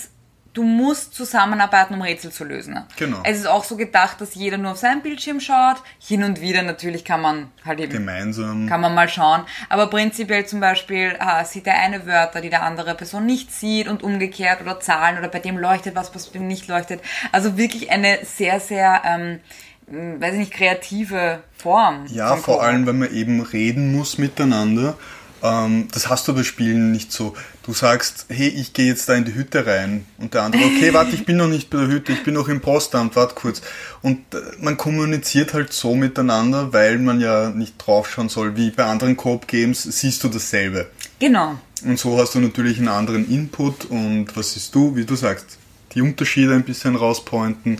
du 0.54 0.64
musst 0.64 1.16
zusammenarbeiten, 1.16 1.93
um 1.93 2.02
Rätsel 2.02 2.32
zu 2.32 2.43
lösen. 2.43 2.78
Genau. 2.97 3.20
Es 3.24 3.38
ist 3.38 3.47
auch 3.47 3.64
so 3.64 3.78
gedacht, 3.78 4.20
dass 4.20 4.36
jeder 4.36 4.58
nur 4.58 4.72
auf 4.72 4.78
seinen 4.78 5.02
Bildschirm 5.02 5.39
schaut. 5.39 5.78
Hin 5.99 6.24
und 6.24 6.41
wieder 6.41 6.62
natürlich 6.62 7.06
kann 7.06 7.22
man 7.22 7.52
halt 7.64 7.80
eben 7.80 7.93
Gemeinsam. 7.93 8.68
kann 8.68 8.82
man 8.82 8.93
mal 8.93 9.08
schauen. 9.08 9.43
Aber 9.70 9.88
prinzipiell 9.88 10.45
zum 10.45 10.60
Beispiel 10.60 11.16
ah, 11.20 11.45
sieht 11.45 11.66
der 11.66 11.80
eine 11.80 12.06
Wörter, 12.06 12.41
die 12.41 12.49
der 12.49 12.64
andere 12.64 12.95
Person 12.95 13.26
nicht 13.26 13.52
sieht 13.54 13.88
und 13.88 14.04
umgekehrt 14.04 14.62
oder 14.62 14.80
Zahlen 14.80 15.18
oder 15.18 15.30
bei 15.30 15.39
dem 15.39 15.58
leuchtet 15.58 15.95
was, 15.95 16.14
was 16.14 16.28
bei 16.28 16.39
dem 16.39 16.47
nicht 16.47 16.68
leuchtet. 16.68 17.02
Also 17.32 17.58
wirklich 17.58 17.89
eine 17.91 18.20
sehr, 18.24 18.60
sehr, 18.60 19.02
ähm, 19.06 19.39
weiß 19.88 20.34
ich 20.34 20.39
nicht, 20.39 20.54
kreative 20.54 21.43
Form. 21.56 22.06
Ja, 22.08 22.36
vor 22.36 22.62
allem, 22.62 22.86
wenn 22.86 22.99
man 22.99 23.14
eben 23.14 23.41
reden 23.41 23.95
muss 23.95 24.18
miteinander. 24.18 24.97
Ähm, 25.43 25.88
das 25.93 26.10
hast 26.10 26.28
du 26.28 26.36
bei 26.36 26.43
Spielen 26.43 26.91
nicht 26.91 27.12
so. 27.12 27.36
Du 27.64 27.74
sagst, 27.74 28.26
hey, 28.30 28.47
ich 28.47 28.74
gehe 28.74 28.88
jetzt 28.88 29.07
da 29.07 29.14
in 29.14 29.26
die 29.26 29.36
Hütte 29.36 29.66
rein. 29.66 30.05
Und 30.18 30.34
der 30.34 30.43
andere, 30.43 30.64
okay, 30.64 30.93
warte, 30.93 31.16
ich 31.16 31.26
bin 31.26 31.38
noch 31.38 31.47
nicht 31.47 31.70
bei 31.70 31.78
der 31.78 31.88
Hütte, 31.88 32.12
ich 32.12 32.24
bin 32.24 32.34
noch 32.34 32.47
im 32.47 32.59
Postamt, 32.59 33.16
warte 33.16 33.36
kurz. 33.36 33.62
Und 34.01 34.20
äh, 34.34 34.39
man 34.59 34.78
kommuniziert 34.78 35.53
halt 35.53 35.72
so 35.72 35.95
miteinander, 35.95 36.74
weil 36.74 36.97
man 36.97 37.22
ja 37.22 37.49
nicht 37.49 37.76
draufschauen 37.78 38.30
soll, 38.30 38.55
wie 38.55 38.72
bei 38.72 38.86
anderen 38.86 39.16
Coop-Games, 39.16 39.84
siehst 39.84 40.24
du 40.24 40.30
dasselbe. 40.30 40.89
Genau. 41.20 41.59
Und 41.84 41.99
so 41.99 42.18
hast 42.18 42.36
du 42.36 42.39
natürlich 42.39 42.78
einen 42.78 42.88
anderen 42.88 43.30
Input 43.30 43.86
und 43.86 44.36
was 44.36 44.53
siehst 44.53 44.74
du, 44.74 44.95
wie 44.95 45.05
du 45.05 45.16
sagst, 45.16 45.57
die 45.93 46.01
Unterschiede 46.01 46.53
ein 46.53 46.64
bisschen 46.64 46.95
rauspointen. 46.95 47.80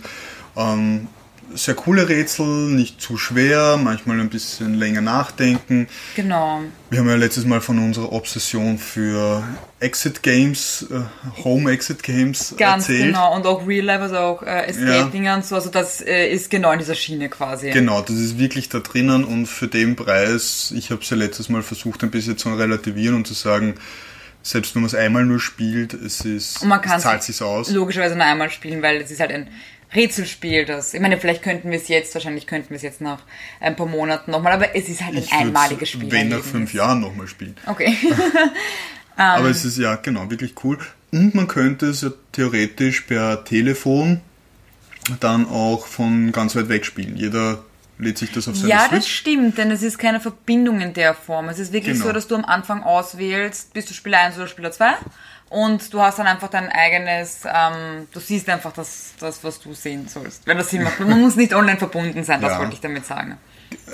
Ähm, 0.56 1.08
sehr 1.54 1.74
coole 1.74 2.08
Rätsel, 2.08 2.46
nicht 2.46 3.00
zu 3.00 3.16
schwer, 3.16 3.76
manchmal 3.76 4.20
ein 4.20 4.28
bisschen 4.30 4.74
länger 4.74 5.00
nachdenken. 5.00 5.88
Genau. 6.16 6.60
Wir 6.90 7.00
haben 7.00 7.08
ja 7.08 7.14
letztes 7.16 7.44
Mal 7.44 7.60
von 7.60 7.78
unserer 7.78 8.12
Obsession 8.12 8.78
für 8.78 9.42
Exit 9.80 10.22
Games, 10.22 10.86
äh, 10.90 11.42
Home 11.44 11.70
Exit 11.70 12.02
Games 12.02 12.54
Ganz 12.58 12.88
erzählt. 12.88 13.06
genau. 13.06 13.34
Und 13.34 13.46
auch 13.46 13.66
Real 13.66 13.84
Life, 13.84 14.02
also 14.02 14.16
auch 14.18 14.42
äh, 14.42 14.66
Escape-Dinger 14.66 15.36
und 15.36 15.44
so. 15.46 15.54
Also 15.56 15.70
das 15.70 16.00
äh, 16.00 16.28
ist 16.28 16.50
genau 16.50 16.72
in 16.72 16.78
dieser 16.78 16.94
Schiene 16.94 17.28
quasi. 17.28 17.70
Genau, 17.70 18.00
das 18.02 18.16
ist 18.16 18.38
wirklich 18.38 18.68
da 18.68 18.80
drinnen 18.80 19.24
und 19.24 19.46
für 19.46 19.68
den 19.68 19.96
Preis, 19.96 20.72
ich 20.76 20.90
habe 20.90 21.02
es 21.02 21.10
ja 21.10 21.16
letztes 21.16 21.48
Mal 21.48 21.62
versucht 21.62 22.02
ein 22.02 22.10
bisschen 22.10 22.36
zu 22.38 22.48
relativieren 22.54 23.14
und 23.16 23.26
zu 23.26 23.34
sagen, 23.34 23.74
selbst 24.44 24.74
wenn 24.74 24.82
man 24.82 24.88
es 24.88 24.94
einmal 24.94 25.24
nur 25.24 25.38
spielt, 25.38 25.94
es 25.94 26.22
ist, 26.22 26.62
Und 26.62 26.68
man 26.68 26.80
kann 26.82 26.96
es 26.96 27.04
zahlt 27.04 27.22
sich 27.22 27.40
aus. 27.42 27.70
logischerweise 27.70 28.16
nur 28.16 28.24
einmal 28.24 28.50
spielen, 28.50 28.82
weil 28.82 29.00
es 29.00 29.10
ist 29.10 29.20
halt 29.20 29.30
ein 29.30 29.48
Rätselspiel, 29.94 30.64
das, 30.64 30.94
ich 30.94 31.00
meine, 31.00 31.18
vielleicht 31.18 31.42
könnten 31.42 31.70
wir 31.70 31.78
es 31.78 31.88
jetzt, 31.88 32.14
wahrscheinlich 32.14 32.46
könnten 32.46 32.70
wir 32.70 32.76
es 32.76 32.82
jetzt 32.82 33.00
nach 33.00 33.20
ein 33.60 33.76
paar 33.76 33.86
Monaten 33.86 34.30
nochmal, 34.30 34.52
aber 34.52 34.74
es 34.74 34.88
ist 34.88 35.02
halt 35.02 35.16
ein 35.16 35.22
Ich 35.22 35.32
einmaliges 35.32 35.90
Spiel. 35.90 36.10
Wenn 36.10 36.28
nach 36.30 36.42
fünf 36.42 36.72
Jahren 36.72 37.00
nochmal 37.00 37.28
spielen. 37.28 37.56
Okay. 37.66 37.96
Aber 39.16 39.50
es 39.50 39.64
ist 39.66 39.76
ja 39.76 39.96
genau 39.96 40.30
wirklich 40.30 40.54
cool. 40.64 40.78
Und 41.10 41.34
man 41.34 41.46
könnte 41.46 41.86
es 41.86 42.00
ja 42.00 42.10
theoretisch 42.32 43.02
per 43.02 43.44
Telefon 43.44 44.22
dann 45.20 45.46
auch 45.46 45.86
von 45.86 46.32
ganz 46.32 46.56
weit 46.56 46.70
weg 46.70 46.86
spielen. 46.86 47.16
Jeder 47.16 47.62
lädt 47.98 48.16
sich 48.18 48.32
das 48.32 48.48
auf 48.48 48.56
seine 48.56 48.70
ja, 48.70 48.88
das 48.88 49.04
Switch. 49.04 49.14
stimmt, 49.18 49.58
denn 49.58 49.70
es 49.70 49.82
ist 49.82 49.98
keine 49.98 50.18
Verbindung 50.20 50.80
in 50.80 50.94
der 50.94 51.12
Form. 51.14 51.50
Es 51.50 51.58
ist 51.58 51.72
wirklich 51.74 51.94
Genau. 51.94 52.06
so, 52.06 52.12
dass 52.12 52.26
du 52.26 52.34
am 52.36 52.44
Anfang 52.46 52.82
auswählst, 52.82 53.74
bist 53.74 53.90
du 53.90 53.94
Spieler 53.94 54.18
1 54.20 54.36
oder 54.36 54.46
Spieler 54.46 54.72
2 54.72 54.94
und 55.52 55.92
du 55.92 56.00
hast 56.00 56.18
dann 56.18 56.26
einfach 56.26 56.48
dein 56.48 56.68
eigenes, 56.70 57.40
ähm, 57.44 58.08
du 58.12 58.20
siehst 58.20 58.48
einfach 58.48 58.72
das, 58.72 59.12
das, 59.20 59.44
was 59.44 59.60
du 59.60 59.74
sehen 59.74 60.08
sollst, 60.08 60.46
wenn 60.46 60.58
das 60.58 60.70
Sinn 60.70 60.82
macht. 60.84 61.00
Man 61.00 61.20
muss 61.20 61.36
nicht 61.36 61.54
online 61.54 61.78
verbunden 61.78 62.24
sein, 62.24 62.40
das 62.40 62.52
Ja. 62.52 62.58
wollte 62.60 62.74
ich 62.74 62.80
damit 62.80 63.06
sagen. 63.06 63.38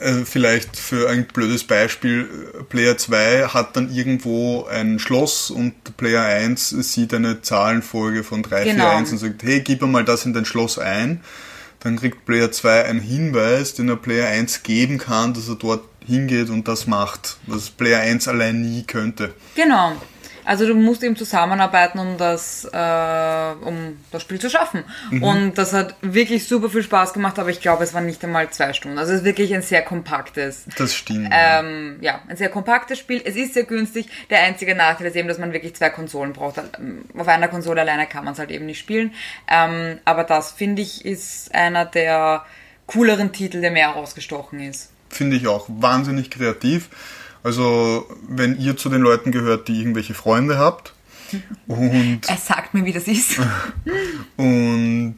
äh, 0.00 0.24
vielleicht 0.24 0.76
für 0.76 1.08
ein 1.08 1.24
blödes 1.26 1.64
Beispiel, 1.64 2.28
äh, 2.58 2.62
Player 2.64 2.96
2 2.98 3.48
hat 3.48 3.76
dann 3.76 3.90
irgendwo 3.92 4.66
ein 4.66 4.98
Schloss 4.98 5.50
und 5.50 5.96
Player 5.96 6.22
1 6.24 6.70
sieht 6.70 7.14
eine 7.14 7.42
Zahlenfolge 7.42 8.24
von 8.24 8.42
3, 8.42 8.64
Genau. 8.64 8.88
4, 8.90 8.96
1 8.98 9.12
und 9.12 9.18
sagt, 9.18 9.42
hey, 9.44 9.60
gib 9.60 9.80
mir 9.82 9.86
mal 9.88 10.04
das 10.04 10.24
in 10.24 10.32
dein 10.32 10.44
Schloss 10.44 10.78
ein. 10.78 11.20
Dann 11.80 11.96
kriegt 11.96 12.24
Player 12.26 12.50
2 12.50 12.86
einen 12.86 12.98
Hinweis, 13.00 13.74
den 13.74 13.88
er 13.88 13.94
Player 13.96 14.26
1 14.28 14.64
geben 14.64 14.98
kann, 14.98 15.32
dass 15.32 15.48
er 15.48 15.54
dort 15.54 15.84
hingeht 16.04 16.50
und 16.50 16.66
das 16.66 16.88
macht, 16.88 17.36
was 17.46 17.70
Player 17.70 18.00
1 18.00 18.26
allein 18.26 18.60
nie 18.62 18.82
könnte. 18.82 19.32
Genau. 19.54 19.92
Also 20.48 20.66
du 20.66 20.74
musst 20.74 21.02
eben 21.02 21.14
zusammenarbeiten, 21.14 21.98
um 21.98 22.16
das, 22.16 22.64
äh, 22.64 23.52
um 23.60 23.98
das 24.10 24.22
Spiel 24.22 24.40
zu 24.40 24.48
schaffen. 24.48 24.82
Mhm. 25.10 25.22
Und 25.22 25.58
das 25.58 25.74
hat 25.74 25.94
wirklich 26.00 26.48
super 26.48 26.70
viel 26.70 26.82
Spaß 26.82 27.12
gemacht, 27.12 27.38
aber 27.38 27.50
ich 27.50 27.60
glaube, 27.60 27.84
es 27.84 27.92
waren 27.92 28.06
nicht 28.06 28.24
einmal 28.24 28.48
zwei 28.48 28.72
Stunden. 28.72 28.96
Also 28.96 29.12
es 29.12 29.18
ist 29.18 29.24
wirklich 29.26 29.54
ein 29.54 29.60
sehr 29.60 29.82
kompaktes, 29.82 30.64
Das 30.78 30.94
stimmt. 30.94 31.28
ähm, 31.32 31.98
ja, 32.00 32.22
ein 32.28 32.38
sehr 32.38 32.48
kompaktes 32.48 32.98
Spiel. 32.98 33.20
Es 33.22 33.36
ist 33.36 33.52
sehr 33.52 33.64
günstig. 33.64 34.08
Der 34.30 34.42
einzige 34.42 34.74
Nachteil 34.74 35.08
ist 35.08 35.16
eben, 35.16 35.28
dass 35.28 35.36
man 35.36 35.52
wirklich 35.52 35.76
zwei 35.76 35.90
Konsolen 35.90 36.32
braucht. 36.32 36.58
Auf 37.14 37.28
einer 37.28 37.48
Konsole 37.48 37.82
alleine 37.82 38.06
kann 38.06 38.24
man 38.24 38.32
es 38.32 38.38
halt 38.38 38.50
eben 38.50 38.64
nicht 38.64 38.78
spielen. 38.78 39.12
Ähm, 39.50 39.98
aber 40.06 40.24
das, 40.24 40.52
finde 40.52 40.80
ich, 40.80 41.04
ist 41.04 41.54
einer 41.54 41.84
der 41.84 42.46
cooleren 42.86 43.32
Titel, 43.32 43.60
der 43.60 43.70
mehr 43.70 43.88
herausgestochen 43.88 44.60
ist. 44.60 44.92
Finde 45.10 45.36
ich 45.36 45.46
auch 45.46 45.66
wahnsinnig 45.68 46.30
kreativ. 46.30 46.88
Also, 47.42 48.06
wenn 48.28 48.58
ihr 48.58 48.76
zu 48.76 48.88
den 48.88 49.00
Leuten 49.02 49.30
gehört, 49.32 49.68
die 49.68 49.78
irgendwelche 49.80 50.14
Freunde 50.14 50.58
habt 50.58 50.92
und, 51.66 52.20
Er 52.28 52.36
sagt 52.36 52.74
mir, 52.74 52.84
wie 52.84 52.92
das 52.92 53.06
ist. 53.08 53.38
und 54.36 55.16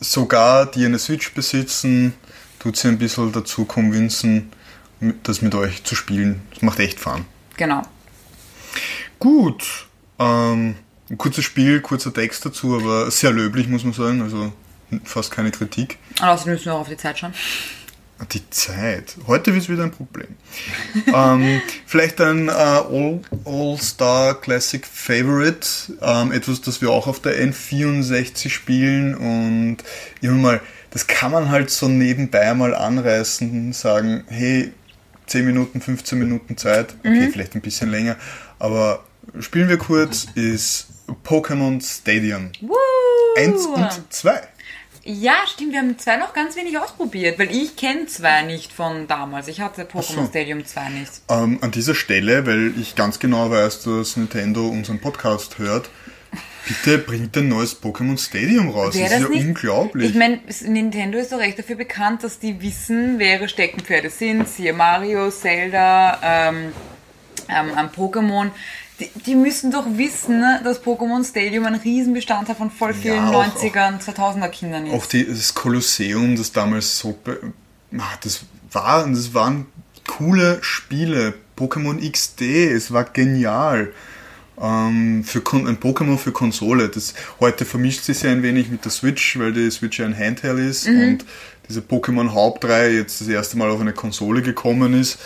sogar 0.00 0.66
die 0.66 0.84
eine 0.84 0.98
Switch 0.98 1.32
besitzen, 1.32 2.14
tut 2.58 2.76
sie 2.76 2.88
ein 2.88 2.98
bisschen 2.98 3.32
dazu 3.32 3.64
convincen, 3.64 4.50
mit- 5.00 5.26
das 5.28 5.42
mit 5.42 5.54
euch 5.54 5.84
zu 5.84 5.94
spielen. 5.94 6.42
Das 6.52 6.62
macht 6.62 6.78
echt 6.80 6.98
Fun. 7.00 7.24
genau. 7.56 7.82
Gut. 9.18 9.86
Ähm, 10.18 10.76
ein 11.10 11.18
kurzes 11.18 11.44
Spiel, 11.44 11.80
kurzer 11.80 12.12
Text 12.12 12.44
dazu, 12.44 12.76
aber 12.76 13.10
sehr 13.10 13.30
löblich, 13.32 13.68
muss 13.68 13.84
man 13.84 13.92
sagen. 13.92 14.20
Also 14.22 14.52
fast 15.04 15.30
keine 15.30 15.50
Kritik. 15.50 15.98
Und 16.20 16.26
außerdem 16.28 16.52
müssen 16.54 16.66
wir 16.66 16.74
auch 16.74 16.80
auf 16.80 16.88
die 16.88 16.96
Zeit 16.96 17.18
schauen. 17.18 17.32
Die 18.32 18.48
Zeit. 18.50 19.14
Heute 19.26 19.52
wird 19.52 19.64
es 19.64 19.68
wieder 19.68 19.82
ein 19.84 19.90
Problem. 19.90 20.28
ähm, 21.14 21.60
vielleicht 21.86 22.20
ein 22.20 22.48
äh, 22.48 22.52
All- 22.52 23.20
All-Star 23.44 24.40
Classic 24.40 24.84
Favorite. 24.86 25.66
Ähm, 26.00 26.32
etwas, 26.32 26.62
das 26.62 26.80
wir 26.80 26.90
auch 26.90 27.06
auf 27.06 27.20
der 27.20 27.38
N64 27.46 28.48
spielen 28.48 29.14
und 29.14 29.78
immer 30.22 30.34
mal, 30.36 30.60
das 30.90 31.06
kann 31.06 31.30
man 31.30 31.50
halt 31.50 31.68
so 31.70 31.88
nebenbei 31.88 32.52
mal 32.54 32.74
anreißen, 32.74 33.72
sagen, 33.74 34.24
hey, 34.28 34.72
10 35.26 35.44
Minuten, 35.44 35.80
15 35.82 36.18
Minuten 36.18 36.56
Zeit, 36.56 36.94
okay, 37.00 37.28
vielleicht 37.30 37.54
ein 37.54 37.60
bisschen 37.60 37.90
länger, 37.90 38.16
aber 38.58 39.04
spielen 39.40 39.68
wir 39.68 39.76
kurz, 39.76 40.26
ist 40.36 40.86
Pokémon 41.24 41.84
Stadium. 41.84 42.50
Woo! 42.62 42.74
1 43.36 43.66
und 43.66 43.90
2. 44.08 44.40
Ja, 45.08 45.34
stimmt, 45.46 45.72
wir 45.72 45.78
haben 45.78 45.96
zwei 45.98 46.16
noch 46.16 46.32
ganz 46.34 46.56
wenig 46.56 46.76
ausprobiert, 46.78 47.38
weil 47.38 47.50
ich 47.54 47.76
kenne 47.76 48.06
zwei 48.06 48.42
nicht 48.42 48.72
von 48.72 49.06
damals. 49.06 49.46
Ich 49.46 49.60
hatte 49.60 49.84
Pokémon 49.84 50.02
so. 50.22 50.26
Stadium 50.26 50.66
2 50.66 50.88
nicht. 50.88 51.12
Ähm, 51.30 51.58
an 51.60 51.70
dieser 51.70 51.94
Stelle, 51.94 52.44
weil 52.44 52.74
ich 52.80 52.96
ganz 52.96 53.20
genau 53.20 53.48
weiß, 53.50 53.84
dass 53.84 54.16
Nintendo 54.16 54.66
unseren 54.66 54.98
Podcast 55.00 55.58
hört, 55.58 55.88
bitte 56.66 56.98
bringt 56.98 57.36
ein 57.36 57.46
neues 57.48 57.80
Pokémon 57.80 58.18
Stadium 58.18 58.70
raus. 58.70 58.94
Wäre 58.96 59.10
das 59.10 59.20
ist 59.20 59.28
das 59.28 59.30
ja 59.30 59.36
nicht- 59.36 59.46
unglaublich. 59.46 60.10
Ich 60.10 60.16
meine, 60.16 60.40
Nintendo 60.64 61.18
ist 61.18 61.30
doch 61.30 61.38
recht 61.38 61.56
dafür 61.56 61.76
bekannt, 61.76 62.24
dass 62.24 62.40
die 62.40 62.60
wissen, 62.60 63.20
wer 63.20 63.34
ihre 63.38 63.48
Steckenpferde 63.48 64.10
sind. 64.10 64.48
Siehe 64.48 64.72
Mario, 64.72 65.30
Zelda, 65.30 66.18
ähm, 66.48 66.72
ähm, 67.48 67.90
Pokémon. 67.96 68.50
Die, 68.98 69.10
die 69.26 69.34
müssen 69.34 69.70
doch 69.70 69.84
wissen, 69.96 70.40
ne, 70.40 70.60
dass 70.64 70.82
Pokémon 70.82 71.22
Stadium 71.28 71.66
ein 71.66 71.74
Riesenbestandteil 71.74 72.56
von 72.56 72.70
voll 72.70 72.94
vielen 72.94 73.16
Ja, 73.16 73.30
auch- 73.30 73.44
90er 73.46 73.88
und 73.88 74.02
2000er 74.02 74.48
Kindern 74.48 74.86
ist. 74.86 74.92
auch 74.94 75.04
die, 75.06 75.26
das 75.26 75.52
Kolosseum, 75.54 76.36
das 76.36 76.52
damals 76.52 76.98
so. 76.98 77.18
Ah, 77.98 78.02
Das, 78.22 78.40
war, 78.72 79.06
das 79.06 79.34
waren 79.34 79.66
coole 80.06 80.58
Spiele. 80.62 81.34
Pokémon 81.58 81.98
XD, 82.10 82.40
es 82.72 82.90
war 82.92 83.04
genial. 83.04 83.92
Ähm, 84.58 85.22
für 85.24 85.42
Kon 85.42 85.66
ein 85.66 85.78
Pokémon 85.78 86.16
für 86.16 86.32
Konsole. 86.32 86.88
Das, 86.88 87.12
heute 87.40 87.66
vermischt 87.66 88.04
sich 88.04 88.22
ja 88.22 88.30
ein 88.30 88.42
wenig 88.42 88.70
mit 88.70 88.84
der 88.84 88.92
Switch, 88.92 89.38
weil 89.38 89.52
die 89.52 89.70
Switch 89.70 89.98
ja 89.98 90.06
ein 90.06 90.16
Handheld 90.18 90.58
ist 90.58 90.86
und 90.88 91.18
diese 91.68 91.80
Pokémon 91.80 92.32
Hauptreihe 92.32 92.96
jetzt 92.96 93.20
das 93.20 93.28
erste 93.28 93.58
Mal 93.58 93.68
auf 93.70 93.80
eine 93.80 93.92
Konsole 93.92 94.40
gekommen 94.40 94.98
ist. 94.98 95.18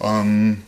Ähm, 0.00 0.62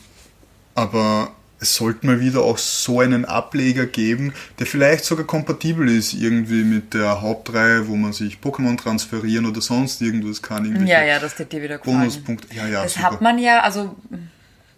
aber 0.75 1.33
es 1.63 1.77
sollte 1.77 2.05
mal 2.07 2.21
wieder 2.21 2.41
auch 2.43 2.59
so 2.59 2.99
einen 3.01 3.25
Ableger 3.25 3.87
geben, 3.87 4.35
der 4.59 4.67
vielleicht 4.67 5.05
sogar 5.05 5.25
kompatibel 5.25 5.89
ist 5.89 6.13
irgendwie 6.13 6.65
mit 6.65 6.93
der 6.93 7.23
Hauptreihe, 7.23 7.87
wo 7.87 7.95
man 7.95 8.13
sich 8.13 8.39
Pokémon 8.43 8.77
transferieren 8.77 9.47
oder 9.47 9.61
sonst 9.61 10.03
irgendwas 10.03 10.43
kann. 10.43 10.87
ja, 10.87 11.05
ja, 11.05 11.21
das 11.21 11.39
wird 11.39 11.53
dir 11.53 11.63
wieder 11.63 11.79
gefallen. 11.79 11.99
Bonuspunkte. 11.99 12.55
Ja, 12.55 12.67
ja, 12.67 12.83
Das 12.83 12.95
super. 12.95 13.13
hat 13.13 13.21
man 13.21 13.39
ja, 13.39 13.61
also 13.61 13.95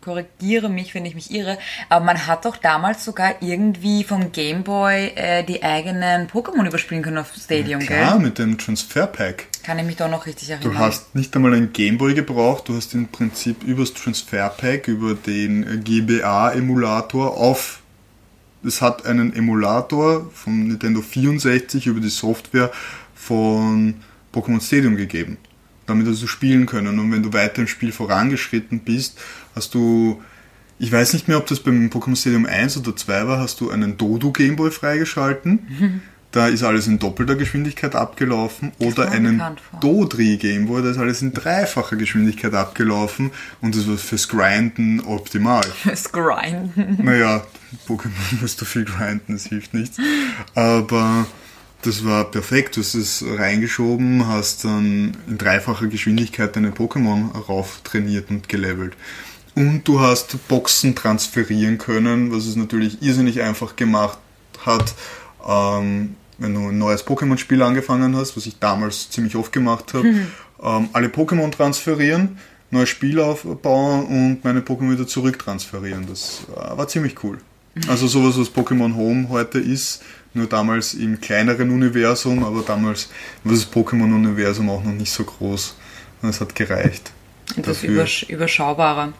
korrigiere 0.04 0.68
mich, 0.68 0.94
wenn 0.94 1.04
ich 1.06 1.14
mich 1.14 1.30
irre, 1.32 1.58
aber 1.88 2.04
man 2.04 2.26
hat 2.26 2.44
doch 2.44 2.56
damals 2.56 3.04
sogar 3.04 3.34
irgendwie 3.40 4.04
vom 4.04 4.30
Gameboy 4.32 5.12
äh, 5.16 5.42
die 5.44 5.62
eigenen 5.62 6.28
Pokémon 6.28 6.66
überspielen 6.66 7.02
können 7.02 7.18
auf 7.18 7.32
Stadium, 7.34 7.80
Klar, 7.80 8.12
gell? 8.12 8.20
mit 8.20 8.38
dem 8.38 8.58
Transfer 8.58 9.06
Pack. 9.06 9.46
Kann 9.64 9.78
ich 9.78 9.86
mich 9.86 9.96
doch 9.96 10.10
noch 10.10 10.26
richtig 10.26 10.48
Du 10.48 10.54
erinnern. 10.54 10.78
hast 10.78 11.14
nicht 11.14 11.34
einmal 11.34 11.54
ein 11.54 11.72
Gameboy 11.72 12.14
gebraucht, 12.14 12.68
du 12.68 12.76
hast 12.76 12.92
im 12.94 13.08
Prinzip 13.08 13.62
übers 13.64 13.94
Transfer 13.94 14.50
Pack, 14.50 14.88
über 14.88 15.14
den 15.14 15.82
GBA-Emulator 15.82 17.36
auf. 17.36 17.80
Es 18.66 18.80
hat 18.80 19.06
einen 19.06 19.34
Emulator 19.34 20.30
vom 20.32 20.68
Nintendo 20.68 21.00
64 21.02 21.86
über 21.86 22.00
die 22.00 22.08
Software 22.08 22.70
von 23.14 23.94
Pokémon 24.34 24.60
Stadium 24.64 24.96
gegeben. 24.96 25.38
Damit 25.86 26.06
hast 26.06 26.22
du 26.22 26.26
spielen 26.26 26.64
können. 26.64 26.98
Und 26.98 27.12
wenn 27.12 27.22
du 27.22 27.32
weiter 27.34 27.60
im 27.60 27.68
Spiel 27.68 27.92
vorangeschritten 27.92 28.80
bist, 28.80 29.18
hast 29.54 29.74
du. 29.74 30.22
Ich 30.78 30.90
weiß 30.90 31.12
nicht 31.12 31.28
mehr, 31.28 31.38
ob 31.38 31.46
das 31.46 31.60
beim 31.60 31.88
Pokémon 31.88 32.16
Stadium 32.16 32.46
1 32.46 32.78
oder 32.78 32.96
2 32.96 33.28
war, 33.28 33.38
hast 33.38 33.60
du 33.60 33.70
einen 33.70 33.96
Dodo 33.96 34.32
Gameboy 34.32 34.72
freigeschalten. 34.72 36.02
Da 36.34 36.48
ist 36.48 36.64
alles 36.64 36.88
in 36.88 36.98
doppelter 36.98 37.36
Geschwindigkeit 37.36 37.94
abgelaufen. 37.94 38.72
Oder 38.80 39.12
einen. 39.12 39.40
Dodri 39.80 40.36
Gameboy, 40.36 40.82
da 40.82 40.90
ist 40.90 40.98
alles 40.98 41.22
in 41.22 41.32
dreifacher 41.32 41.94
Geschwindigkeit 41.94 42.54
abgelaufen. 42.54 43.30
Und 43.60 43.76
das 43.76 43.86
war 43.86 43.96
fürs 43.96 44.26
Grinden 44.26 44.98
optimal. 44.98 45.62
Fürs 45.82 46.10
Grinden. 46.10 46.98
Naja, 47.04 47.46
Pokémon 47.86 48.10
musst 48.40 48.60
du 48.60 48.64
viel 48.64 48.84
grinden, 48.84 49.34
das 49.34 49.46
hilft 49.46 49.74
nichts. 49.74 49.98
Aber 50.56 51.24
das 51.82 52.04
war 52.04 52.24
perfekt. 52.24 52.76
Du 52.76 52.80
hast 52.80 52.94
es 52.94 53.24
reingeschoben, 53.24 54.26
hast 54.26 54.64
dann 54.64 55.16
in 55.28 55.38
dreifacher 55.38 55.86
Geschwindigkeit 55.86 56.56
deine 56.56 56.70
Pokémon 56.70 57.30
rauf 57.46 57.80
trainiert 57.84 58.30
und 58.30 58.48
gelevelt. 58.48 58.94
Und 59.54 59.84
du 59.84 60.00
hast 60.00 60.48
Boxen 60.48 60.94
transferieren 60.94 61.78
können, 61.78 62.32
was 62.32 62.46
es 62.46 62.56
natürlich 62.56 63.02
irrsinnig 63.02 63.40
einfach 63.40 63.76
gemacht 63.76 64.18
hat, 64.66 64.94
ähm, 65.46 66.16
wenn 66.38 66.54
du 66.54 66.68
ein 66.68 66.78
neues 66.78 67.06
Pokémon-Spiel 67.06 67.62
angefangen 67.62 68.16
hast, 68.16 68.36
was 68.36 68.46
ich 68.46 68.58
damals 68.58 69.10
ziemlich 69.10 69.36
oft 69.36 69.52
gemacht 69.52 69.94
habe, 69.94 70.08
ähm, 70.62 70.88
alle 70.92 71.08
Pokémon 71.08 71.50
transferieren, 71.52 72.38
neues 72.70 72.88
Spiel 72.88 73.20
aufbauen 73.20 74.06
und 74.06 74.44
meine 74.44 74.60
Pokémon 74.60 74.92
wieder 74.92 75.06
zurücktransferieren. 75.06 76.06
Das 76.08 76.42
äh, 76.54 76.76
war 76.76 76.88
ziemlich 76.88 77.22
cool. 77.22 77.38
Also 77.88 78.06
sowas, 78.06 78.38
was 78.38 78.54
Pokémon 78.54 78.94
Home 78.94 79.28
heute 79.30 79.58
ist, 79.58 80.02
nur 80.32 80.46
damals 80.46 80.94
im 80.94 81.20
kleineren 81.20 81.70
Universum, 81.70 82.44
aber 82.44 82.62
damals 82.62 83.08
war 83.42 83.52
das 83.52 83.70
Pokémon-Universum 83.70 84.68
auch 84.70 84.82
noch 84.82 84.92
nicht 84.92 85.12
so 85.12 85.24
groß. 85.24 85.76
Und 86.22 86.28
es 86.28 86.40
hat 86.40 86.54
gereicht. 86.54 87.12
Das 87.56 87.66
dafür. 87.66 87.90
übersch 87.90 88.22
überschaubarer. 88.24 89.12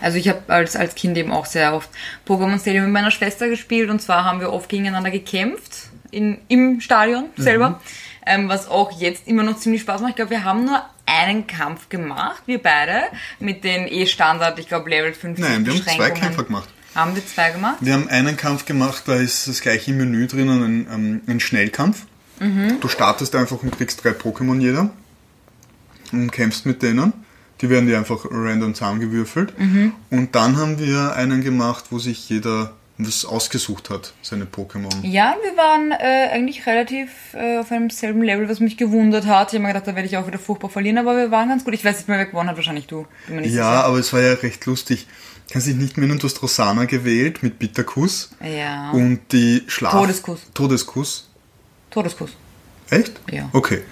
Also 0.00 0.18
ich 0.18 0.28
habe 0.28 0.42
als, 0.48 0.76
als 0.76 0.94
Kind 0.94 1.16
eben 1.16 1.32
auch 1.32 1.46
sehr 1.46 1.74
oft 1.74 1.90
Pokémon 2.26 2.58
Stadium 2.60 2.84
mit 2.84 2.92
meiner 2.92 3.10
Schwester 3.10 3.48
gespielt 3.48 3.90
und 3.90 4.00
zwar 4.00 4.24
haben 4.24 4.40
wir 4.40 4.52
oft 4.52 4.68
gegeneinander 4.68 5.10
gekämpft 5.10 5.88
in, 6.10 6.38
im 6.48 6.80
Stadion 6.80 7.26
selber, 7.36 7.80
ähm, 8.26 8.48
was 8.48 8.68
auch 8.68 8.92
jetzt 9.00 9.26
immer 9.26 9.42
noch 9.42 9.58
ziemlich 9.58 9.82
Spaß 9.82 10.00
macht. 10.00 10.10
Ich 10.10 10.16
glaube, 10.16 10.30
wir 10.30 10.44
haben 10.44 10.64
nur 10.64 10.82
einen 11.06 11.46
Kampf 11.46 11.88
gemacht, 11.88 12.42
wir 12.46 12.62
beide, 12.62 13.02
mit 13.38 13.64
den 13.64 13.86
E-Standard, 13.88 14.58
ich 14.58 14.68
glaube 14.68 14.90
Level 14.90 15.12
50 15.12 15.44
Nein, 15.44 15.66
wir 15.66 15.74
haben 15.74 15.82
zwei. 15.82 16.10
Kämpfer 16.10 16.44
gemacht. 16.44 16.68
Haben 16.94 17.14
wir 17.14 17.24
zwei 17.24 17.50
gemacht? 17.50 17.76
Wir 17.80 17.94
haben 17.94 18.08
einen 18.08 18.36
Kampf 18.36 18.64
gemacht, 18.64 19.04
da 19.06 19.14
ist 19.14 19.46
das 19.46 19.60
gleiche 19.60 19.92
im 19.92 19.98
Menü 19.98 20.26
drinnen, 20.26 20.62
ein, 20.62 20.88
ähm, 20.92 21.20
ein 21.26 21.40
Schnellkampf. 21.40 22.06
Du 22.80 22.88
startest 22.88 23.34
einfach 23.34 23.62
und 23.62 23.76
kriegst 23.76 24.02
drei 24.02 24.10
Pokémon 24.12 24.58
jeder 24.60 24.88
und 26.10 26.32
kämpfst 26.32 26.64
mit 26.64 26.82
denen. 26.82 27.12
Die 27.60 27.68
werden 27.68 27.86
dir 27.86 27.98
einfach 27.98 28.24
random 28.30 28.74
zusammengewürfelt. 28.74 29.52
Und 30.10 30.34
dann 30.34 30.56
haben 30.56 30.78
wir 30.78 31.14
einen 31.14 31.42
gemacht, 31.42 31.86
wo 31.90 31.98
sich 31.98 32.28
jeder 32.28 32.72
was 33.06 33.24
ausgesucht 33.24 33.90
hat, 33.90 34.12
seine 34.22 34.44
Pokémon. 34.44 34.90
Ja, 35.02 35.36
wir 35.42 35.56
waren 35.56 35.90
äh, 35.90 36.28
eigentlich 36.32 36.66
relativ 36.66 37.08
äh, 37.34 37.58
auf 37.58 37.70
einem 37.72 37.90
selben 37.90 38.22
Level, 38.22 38.48
was 38.48 38.60
mich 38.60 38.76
gewundert 38.76 39.26
hat. 39.26 39.48
Ich 39.48 39.54
habe 39.54 39.62
mir 39.62 39.68
gedacht, 39.68 39.86
da 39.86 39.94
werde 39.94 40.06
ich 40.06 40.16
auch 40.16 40.26
wieder 40.26 40.38
furchtbar 40.38 40.68
verlieren, 40.70 40.98
aber 40.98 41.16
wir 41.16 41.30
waren 41.30 41.48
ganz 41.48 41.64
gut. 41.64 41.74
Ich 41.74 41.84
weiß 41.84 41.96
nicht 41.96 42.08
mehr, 42.08 42.18
wer 42.18 42.26
gewonnen 42.26 42.48
hat, 42.50 42.56
wahrscheinlich 42.56 42.86
du. 42.86 43.06
Ja, 43.28 43.42
sicher. 43.42 43.64
aber 43.84 43.98
es 43.98 44.12
war 44.12 44.20
ja 44.20 44.34
recht 44.34 44.66
lustig. 44.66 45.06
Kannst 45.50 45.66
dich 45.66 45.74
nicht 45.76 45.96
mehr 45.96 46.08
du 46.08 46.22
hast 46.22 46.40
Rosana 46.42 46.84
gewählt 46.84 47.42
mit 47.42 47.58
Bitterkuss 47.58 48.30
Ja. 48.40 48.90
und 48.92 49.20
die 49.32 49.64
Schlaf... 49.66 49.92
Todeskuss. 49.92 50.40
Todeskuss. 50.54 51.28
Todeskuss. 51.90 52.30
Echt? 52.88 53.20
Ja. 53.30 53.48
Okay. 53.52 53.82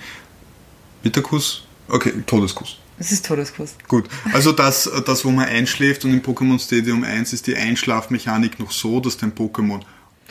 Bitterkuss? 1.03 1.65
Okay, 1.89 2.13
Todeskuss. 2.27 2.79
Es 2.99 3.13
ist 3.13 3.27
Todeskuss. 3.27 3.75
Gut, 3.87 4.09
also 4.33 4.53
das, 4.53 4.91
das, 5.07 5.25
wo 5.25 5.31
man 5.31 5.47
einschläft 5.47 6.05
und 6.05 6.13
im 6.13 6.23
Pokémon 6.23 6.59
Stadium 6.59 7.05
1 7.05 7.33
ist 7.33 7.47
die 7.47 7.57
Einschlafmechanik 7.57 8.59
noch 8.59 8.73
so, 8.73 9.01
dass 9.01 9.17
dein 9.17 9.33
Pokémon 9.35 9.81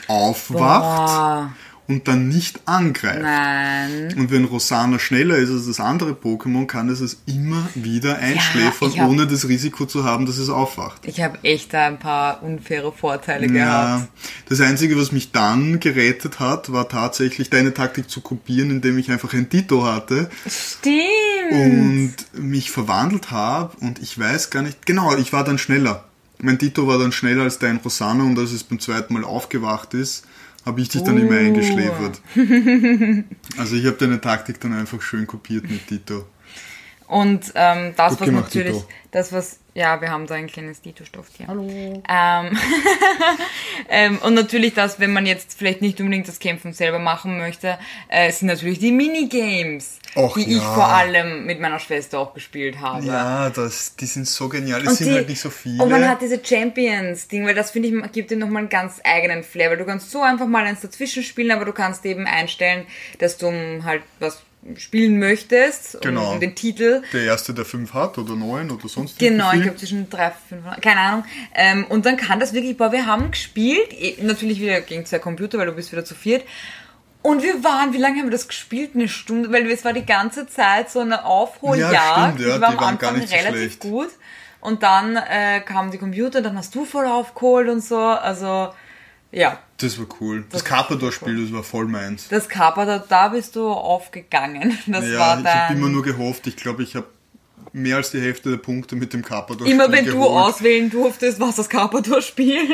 aufwacht 0.08 1.08
Boah. 1.08 1.54
Und 1.88 2.08
dann 2.08 2.28
nicht 2.28 2.60
angreift. 2.66 3.22
Nein. 3.22 4.14
Und 4.18 4.30
wenn 4.32 4.44
Rosana 4.46 5.00
schneller 5.00 5.38
ist 5.38 5.50
als 5.50 5.68
das 5.68 5.80
andere 5.80 6.12
Pokémon, 6.12 6.66
kann 6.68 6.90
es 6.90 7.00
es 7.00 7.18
immer 7.26 7.68
wieder 7.76 8.18
einschläfern, 8.18 8.92
hab- 8.98 9.08
ohne 9.10 9.26
das 9.28 9.48
Risiko 9.48 9.86
zu 9.86 10.04
haben, 10.04 10.26
dass 10.26 10.38
es 10.38 10.50
aufwacht. 10.50 11.06
Ich 11.06 11.22
habe 11.22 11.38
echt 11.44 11.74
da 11.74 11.88
ein 11.88 11.98
paar 12.00 12.44
unfaire 12.44 12.92
Vorteile 12.92 13.48
Ja, 13.48 13.52
gehabt. 13.98 14.08
das 14.50 14.60
Einzige, 14.62 14.98
was 15.00 15.12
mich 15.12 15.32
dann 15.32 15.80
gerettet 15.80 16.40
hat, 16.40 16.72
war 16.74 16.90
tatsächlich 16.90 17.50
deine 17.50 17.74
Taktik 17.74 18.10
zu 18.10 18.22
kopieren, 18.22 18.70
indem 18.72 18.98
ich 18.98 19.10
einfach 19.12 19.34
ein 19.34 19.48
Dito 19.50 19.86
hatte 19.86 20.30
Stimmt. 20.50 21.52
und 21.52 22.14
mich 22.34 22.72
verwandelt 22.72 23.32
habe 23.32 23.76
und 23.80 24.00
ich 24.00 24.18
weiß 24.20 24.50
gar 24.50 24.62
nicht, 24.62 24.86
genau, 24.86 25.16
ich 25.16 25.34
war 25.34 25.44
dann 25.44 25.58
schneller. 25.58 26.04
Mein 26.40 26.58
Dito 26.58 26.86
war 26.88 27.00
dann 27.00 27.12
schneller 27.12 27.44
als 27.44 27.58
dein 27.60 27.78
Rosana 27.78 28.24
und 28.24 28.38
als 28.38 28.52
es 28.52 28.64
beim 28.64 28.80
zweiten 28.80 29.14
Mal 29.14 29.24
aufgewacht 29.24 29.94
ist, 29.94 30.26
habe 30.68 30.82
ich 30.82 30.90
dich 30.90 31.02
dann 31.04 31.18
immer 31.18 31.32
Uh. 31.32 31.46
eingeschläfert. 31.46 32.22
also 33.58 33.76
ich 33.76 33.86
habe 33.86 33.98
deine 33.98 34.22
Taktik 34.22 34.60
dann 34.60 34.74
einfach 34.74 35.02
schön 35.02 35.26
kopiert 35.26 35.70
mit 35.70 35.90
Dito. 35.90 36.26
Und 37.08 37.54
ähm, 37.56 37.94
das, 37.96 38.12
Gut 38.12 38.20
was 38.20 38.26
gemacht, 38.28 38.44
natürlich, 38.46 38.76
Dito. 38.76 38.88
das, 39.12 39.32
was, 39.32 39.60
ja, 39.78 40.02
wir 40.02 40.10
haben 40.10 40.26
da 40.26 40.34
ein 40.34 40.48
kleines 40.48 40.82
Dito-Stofftier. 40.82 41.46
Hallo. 41.48 41.62
Ähm, 42.10 42.58
ähm, 43.90 44.18
und 44.24 44.34
natürlich 44.34 44.74
das, 44.74 45.00
wenn 45.00 45.14
man 45.14 45.28
jetzt 45.28 45.56
vielleicht 45.56 45.84
nicht 45.84 46.02
unbedingt 46.02 46.28
das 46.28 46.40
Kämpfen 46.40 46.74
selber 46.74 46.98
machen 46.98 47.38
möchte, 47.38 47.78
äh, 48.08 48.32
sind 48.32 48.48
natürlich 48.48 48.80
die 48.80 48.92
Minigames, 48.92 50.00
Och, 50.16 50.34
die 50.34 50.52
ich 50.52 50.64
ja. 50.64 50.74
vor 50.74 50.88
allem 50.88 51.46
mit 51.46 51.60
meiner 51.60 51.78
Schwester 51.78 52.18
auch 52.18 52.34
gespielt 52.34 52.82
habe. 52.82 53.06
Ja, 53.06 53.52
das, 53.52 53.96
die 53.96 54.08
sind 54.08 54.28
so 54.28 54.50
genial. 54.50 54.82
Es 54.82 54.88
Und 54.88 54.96
sind 54.96 55.10
die- 55.10 55.14
halt 55.14 55.30
nicht 55.30 55.42
so 55.42 55.52
viele. 55.52 55.84
Und 55.84 55.92
man 55.92 56.10
hat 56.10 56.24
diese 56.24 56.44
Champions-Ding, 56.44 57.46
weil 57.46 57.54
das 57.54 57.70
finde 57.70 57.90
ich, 57.90 58.12
gibt 58.14 58.32
dir 58.32 58.38
nochmal 58.38 58.62
einen 58.64 58.70
ganz 58.70 59.00
eigenen 59.04 59.44
Flair, 59.44 59.70
weil 59.70 59.78
du 59.78 59.86
kannst 59.86 60.10
so 60.10 60.24
einfach 60.24 60.48
mal 60.48 60.66
eins 60.66 60.82
dazwischen 60.82 61.22
spielen, 61.22 61.52
aber 61.52 61.66
du 61.66 61.72
kannst 61.74 62.04
eben 62.04 62.26
einstellen, 62.26 62.88
dass 63.20 63.38
du 63.38 63.52
halt 63.84 64.02
was 64.20 64.42
spielen 64.76 65.18
möchtest, 65.20 65.96
um, 65.96 66.02
Genau. 66.02 66.34
um 66.34 66.40
den 66.40 66.56
Titel. 66.56 67.02
der 67.14 67.24
erste, 67.24 67.54
der 67.54 67.64
fünf 67.66 67.94
hat 67.94 68.18
oder 68.18 68.36
neun 68.36 68.70
oder 68.72 68.88
sonst 68.90 69.18
Genau, 69.20 69.54
ich 69.54 69.62
glaube 69.62 69.78
zwischen 69.78 70.10
drei, 70.10 70.32
fünf, 70.50 70.64
keine 70.82 71.00
Ahnung. 71.00 71.24
Ähm, 71.56 71.86
und 71.88 72.06
dann 72.06 72.18
kann 72.18 72.40
das 72.40 72.54
wirklich, 72.54 72.76
boah, 72.76 72.92
wir 72.92 73.06
haben 73.06 73.32
gespielt, 73.32 73.94
eh, 73.94 74.18
natürlich 74.22 74.60
wieder 74.60 74.82
gegen 74.82 75.06
zwei 75.06 75.20
Computer, 75.20 75.58
weil 75.58 75.68
du 75.68 75.72
bist 75.74 75.92
wieder 75.92 76.04
zu 76.04 76.16
viert. 76.16 76.44
Und 77.22 77.44
wir 77.44 77.64
waren, 77.64 77.94
wie 77.94 77.98
lange 77.98 78.18
haben 78.20 78.26
wir 78.28 78.32
das 78.32 78.48
gespielt? 78.48 78.92
Eine 78.94 79.08
Stunde, 79.10 79.52
weil 79.52 79.70
es 79.72 79.84
war 79.86 79.94
die 79.94 80.06
ganze 80.06 80.48
Zeit 80.48 80.90
so 80.90 81.00
eine 81.00 81.26
Aufholjagd. 81.26 81.94
Ja, 81.94 82.32
stimmt, 82.34 82.48
ja, 82.48 82.56
ich 82.56 82.62
war 82.62 82.70
die 82.72 82.76
am 82.76 82.82
waren 82.84 82.98
gar 82.98 83.10
Anfang 83.10 83.20
nicht 83.20 83.30
so 83.30 83.36
relativ 83.36 83.58
schlecht. 83.60 83.80
gut. 83.82 84.10
Und 84.60 84.84
dann 84.84 85.16
äh, 85.18 85.60
kamen 85.62 85.92
die 85.92 85.98
Computer, 85.98 86.42
dann 86.42 86.58
hast 86.58 86.74
du 86.76 86.84
voll 86.86 87.06
aufgeholt 87.06 87.70
und 87.70 87.82
so. 87.84 88.00
Also, 88.00 88.70
ja. 89.32 89.60
Das 89.78 90.00
war 90.00 90.08
cool. 90.22 90.42
Das, 90.50 90.62
Das 90.62 90.66
Carpador-Spiel, 90.66 91.44
das 91.44 91.54
war 91.54 91.64
voll 91.64 91.86
meins. 91.86 92.28
Das 92.30 92.50
Kappa, 92.50 93.00
da, 93.00 93.28
bist 93.30 93.56
du 93.56 93.70
aufgegangen. 93.70 94.78
Das 94.88 95.06
Ja, 95.06 95.20
war 95.20 95.40
ich 95.40 95.46
habe 95.46 95.68
dein... 95.70 95.78
immer 95.78 95.90
nur 95.90 96.04
gehofft. 96.04 96.48
Ich 96.48 96.56
glaube, 96.56 96.84
ich 96.84 96.96
habe 96.96 97.08
mehr 97.74 97.98
als 97.98 98.12
die 98.12 98.22
Hälfte 98.22 98.50
der 98.50 98.58
Punkte 98.58 98.96
mit 98.96 99.14
dem 99.14 99.24
Carpador 99.24 99.68
Immer 99.68 99.92
wenn 99.92 100.06
du 100.06 100.14
geholt. 100.14 100.32
auswählen 100.32 100.90
durftest, 100.90 101.40
was 101.40 101.56
das 101.58 101.70
Carpador-Spiel. 101.70 102.68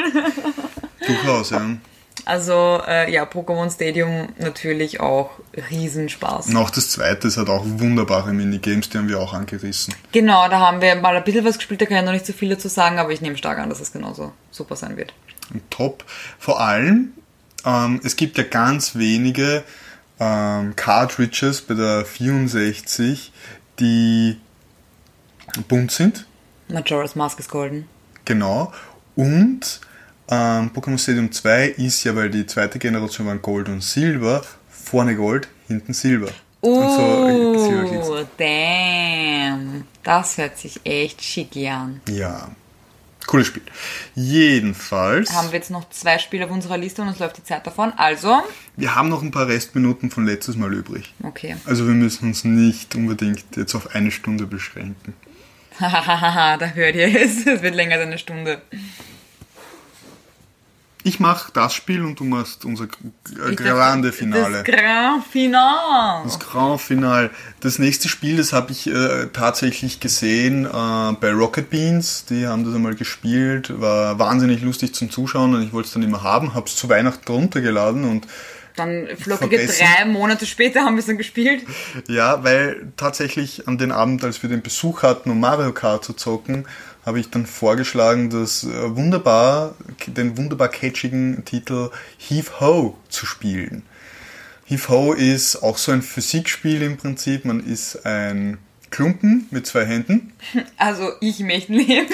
Durchaus, 1.05 1.49
ja. 1.49 1.61
Also 2.25 2.81
äh, 2.87 3.11
ja, 3.11 3.25
Pokémon 3.25 3.69
Stadium 3.73 4.29
natürlich 4.37 5.01
auch 5.01 5.31
Riesenspaß. 5.69 6.47
Und 6.47 6.57
auch 6.57 6.69
das 6.69 6.89
zweite, 6.91 7.27
es 7.27 7.35
hat 7.37 7.49
auch 7.49 7.63
wunderbare 7.65 8.31
Minigames, 8.31 8.89
die 8.89 8.97
haben 8.97 9.09
wir 9.09 9.19
auch 9.19 9.33
angerissen. 9.33 9.93
Genau, 10.13 10.47
da 10.47 10.59
haben 10.59 10.81
wir 10.81 10.95
mal 10.95 11.17
ein 11.17 11.23
bisschen 11.23 11.43
was 11.43 11.57
gespielt, 11.57 11.81
da 11.81 11.85
kann 11.85 11.97
ich 11.97 12.05
noch 12.05 12.13
nicht 12.13 12.25
so 12.25 12.31
viel 12.31 12.49
dazu 12.49 12.69
sagen, 12.69 12.97
aber 12.99 13.11
ich 13.11 13.19
nehme 13.19 13.35
stark 13.35 13.59
an, 13.59 13.69
dass 13.69 13.81
es 13.81 13.91
genauso 13.91 14.31
super 14.51 14.75
sein 14.77 14.95
wird. 14.95 15.13
Top. 15.69 16.03
Vor 16.39 16.59
allem, 16.59 17.13
ähm, 17.65 18.01
es 18.03 18.15
gibt 18.15 18.37
ja 18.37 18.43
ganz 18.43 18.95
wenige 18.95 19.63
ähm, 20.19 20.75
Cartridges 20.75 21.61
bei 21.61 21.73
der 21.73 22.05
64, 22.05 23.31
die 23.79 24.37
bunt 25.67 25.91
sind. 25.91 26.25
Majora's 26.69 27.15
Mask 27.15 27.39
ist 27.39 27.49
golden. 27.49 27.87
Genau. 28.25 28.71
Und 29.15 29.81
ähm, 30.29 30.71
Pokémon 30.73 30.97
Stadium 30.97 31.31
2 31.31 31.67
ist 31.67 32.03
ja, 32.03 32.15
weil 32.15 32.29
die 32.29 32.45
zweite 32.45 32.79
Generation 32.79 33.27
waren 33.27 33.41
Gold 33.41 33.69
und 33.69 33.83
Silber, 33.83 34.43
vorne 34.69 35.15
Gold, 35.15 35.47
hinten 35.67 35.93
Silber. 35.93 36.29
und 36.61 36.89
so 36.89 37.27
äh. 37.27 38.21
Uh, 38.21 38.25
damn. 38.37 39.85
Das 40.03 40.37
hört 40.37 40.57
sich 40.57 40.79
echt 40.85 41.21
schicki 41.21 41.67
an. 41.67 42.01
Ja. 42.09 42.49
Cooles 43.33 43.47
Spiel. 43.47 43.63
Jedenfalls, 44.13 45.33
Haben 45.33 45.47
wir 45.51 45.55
jetzt 45.57 45.71
noch 45.71 45.89
zwei 45.89 46.19
Spiele 46.19 46.45
auf 46.45 46.51
unserer 46.51 46.77
Liste 46.77 47.01
und 47.01 47.07
uns 47.07 47.17
läuft 47.17 47.37
die 47.37 47.43
Zeit 47.43 47.65
davon. 47.65 47.91
Also, 47.97 48.43
wir 48.77 48.93
haben 48.93 49.09
noch 49.09 49.23
ein 49.23 49.31
paar 49.31 49.47
Restminuten 49.47 50.11
von 50.11 50.23
letztes 50.23 50.55
Mal 50.55 50.71
übrig. 50.71 51.11
okay. 51.23 51.55
Also 51.65 51.87
wir 51.87 51.95
müssen 51.95 52.27
uns 52.27 52.43
nicht 52.43 52.93
unbedingt 52.93 53.43
jetzt 53.55 53.73
auf 53.73 53.95
eine 53.95 54.11
Stunde 54.11 54.45
beschränken. 54.45 55.15
Hahaha, 55.79 56.57
da 56.57 56.67
hört 56.67 56.95
ihr 56.95 57.07
es. 57.07 57.47
Es 57.47 57.63
wird 57.63 57.73
länger 57.73 57.95
als 57.95 58.03
eine 58.03 58.19
Stunde. 58.19 58.61
Ich 61.05 61.19
mache 61.19 61.51
das 61.53 61.73
Spiel 61.73 62.01
und 62.01 62.19
du 62.19 62.23
machst 62.23 62.63
unser 62.63 62.87
Ich 63.49 63.57
grande 63.57 64.13
Finale. 64.13 64.63
Das 64.63 64.75
Grand 64.75 65.27
Finale. 65.27 66.23
Das 66.23 66.39
Grand 66.39 66.79
Finale. 66.79 67.29
Das 67.59 67.77
nächste 67.77 68.07
Spiel, 68.07 68.37
das 68.37 68.53
habe 68.53 68.71
ich 68.71 68.87
äh, 68.87 69.27
tatsächlich 69.33 69.99
gesehen 69.99 70.65
äh, 70.65 70.69
bei 70.69 71.31
Rocket 71.33 71.69
Beans. 71.69 72.25
Die 72.25 72.47
haben 72.47 72.63
das 72.63 72.73
einmal 72.73 72.95
gespielt. 72.95 73.81
War 73.81 74.17
wahnsinnig 74.17 74.61
lustig 74.61 74.95
zum 74.95 75.09
Zuschauen 75.11 75.53
und 75.53 75.63
ich 75.63 75.73
wollte 75.73 75.87
es 75.87 75.93
dann 75.93 76.03
immer 76.03 76.23
haben. 76.23 76.53
Habe 76.53 76.67
es 76.67 76.77
zu 76.77 76.87
Weihnachten 76.87 77.29
runtergeladen 77.29 78.05
und 78.05 78.25
Dann 78.75 79.07
flockige 79.17 79.57
Vergessen. 79.57 79.85
drei 79.85 80.05
Monate 80.05 80.45
später 80.45 80.81
haben 80.81 80.95
wir 80.95 81.01
es 81.01 81.05
dann 81.05 81.17
gespielt. 81.17 81.63
ja, 82.07 82.43
weil 82.43 82.91
tatsächlich 82.97 83.67
an 83.67 83.77
den 83.77 83.91
Abend, 83.91 84.23
als 84.23 84.41
wir 84.41 84.49
den 84.49 84.61
Besuch 84.61 85.03
hatten, 85.03 85.29
um 85.29 85.39
Mario 85.39 85.73
Kart 85.73 86.03
zu 86.03 86.13
zocken, 86.13 86.65
habe 87.05 87.19
ich 87.19 87.29
dann 87.29 87.45
vorgeschlagen, 87.45 88.29
das 88.29 88.63
äh, 88.63 88.95
wunderbar, 88.95 89.75
den 90.07 90.37
wunderbar 90.37 90.69
catchigen 90.69 91.43
Titel 91.45 91.89
Heave 92.17 92.59
Ho 92.59 92.97
zu 93.09 93.25
spielen. 93.25 93.83
Heave 94.65 94.89
Ho 94.89 95.13
ist 95.13 95.57
auch 95.57 95.77
so 95.77 95.91
ein 95.91 96.01
Physikspiel 96.01 96.81
im 96.81 96.97
Prinzip. 96.97 97.45
Man 97.45 97.59
ist 97.59 98.05
ein 98.05 98.57
Klumpen 98.93 99.47
mit 99.49 99.65
zwei 99.65 99.85
Händen 99.85 100.33
Also 100.77 101.13
ich 101.19 101.39
möchte 101.39 101.73
leben. 101.73 102.13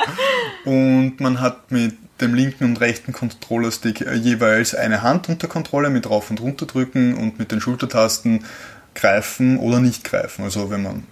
und 0.64 1.20
man 1.20 1.40
hat 1.40 1.70
mit 1.70 1.94
dem 2.22 2.34
linken 2.34 2.64
und 2.64 2.80
rechten 2.80 3.12
Controllerstick 3.12 4.00
äh, 4.00 4.14
jeweils 4.14 4.74
eine 4.74 5.02
Hand 5.02 5.28
unter 5.28 5.46
Kontrolle 5.46 5.90
mit 5.90 6.08
rauf 6.08 6.30
und 6.30 6.40
runter 6.40 6.64
drücken 6.64 7.14
und 7.14 7.38
mit 7.38 7.52
den 7.52 7.60
Schultertasten 7.60 8.46
greifen 8.94 9.58
oder 9.58 9.78
nicht 9.78 10.04
greifen. 10.04 10.44
Also 10.44 10.70
wenn 10.70 10.82
man 10.82 11.04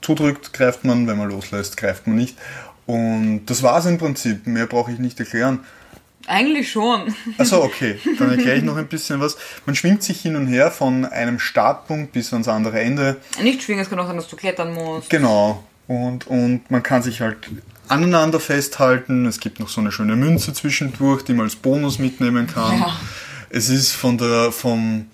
zudrückt, 0.00 0.54
greift 0.54 0.86
man, 0.86 1.06
wenn 1.06 1.18
man 1.18 1.28
loslässt, 1.28 1.76
greift 1.76 2.06
man 2.06 2.16
nicht. 2.16 2.38
Und 2.86 3.44
das 3.46 3.62
war's 3.62 3.84
im 3.84 3.98
Prinzip. 3.98 4.46
Mehr 4.46 4.66
brauche 4.66 4.92
ich 4.92 4.98
nicht 4.98 5.20
erklären. 5.20 5.60
Eigentlich 6.26 6.70
schon. 6.70 7.14
Also 7.38 7.62
okay, 7.62 7.98
dann 8.18 8.30
erkläre 8.30 8.56
ich 8.56 8.64
noch 8.64 8.76
ein 8.76 8.88
bisschen 8.88 9.20
was. 9.20 9.36
Man 9.64 9.74
schwingt 9.74 10.02
sich 10.02 10.20
hin 10.20 10.36
und 10.36 10.46
her 10.46 10.70
von 10.70 11.04
einem 11.04 11.38
Startpunkt 11.38 12.12
bis 12.12 12.32
ans 12.32 12.48
andere 12.48 12.80
Ende. 12.80 13.16
Nicht 13.42 13.62
schwingen, 13.62 13.82
es 13.82 13.90
kann 13.90 13.98
auch 13.98 14.06
sein, 14.06 14.16
dass 14.16 14.28
du 14.28 14.36
klettern 14.36 14.74
musst. 14.74 15.10
Genau. 15.10 15.64
Und, 15.86 16.26
und 16.26 16.70
man 16.70 16.82
kann 16.82 17.02
sich 17.02 17.20
halt 17.20 17.38
aneinander 17.88 18.40
festhalten. 18.40 19.26
Es 19.26 19.40
gibt 19.40 19.60
noch 19.60 19.68
so 19.68 19.80
eine 19.80 19.92
schöne 19.92 20.16
Münze 20.16 20.52
zwischendurch, 20.52 21.22
die 21.22 21.32
man 21.32 21.44
als 21.44 21.56
Bonus 21.56 21.98
mitnehmen 21.98 22.46
kann. 22.46 22.80
Ja. 22.80 22.96
Es 23.50 23.68
ist 23.68 23.92
von 23.92 24.18
der, 24.18 24.50
vom 24.50 25.06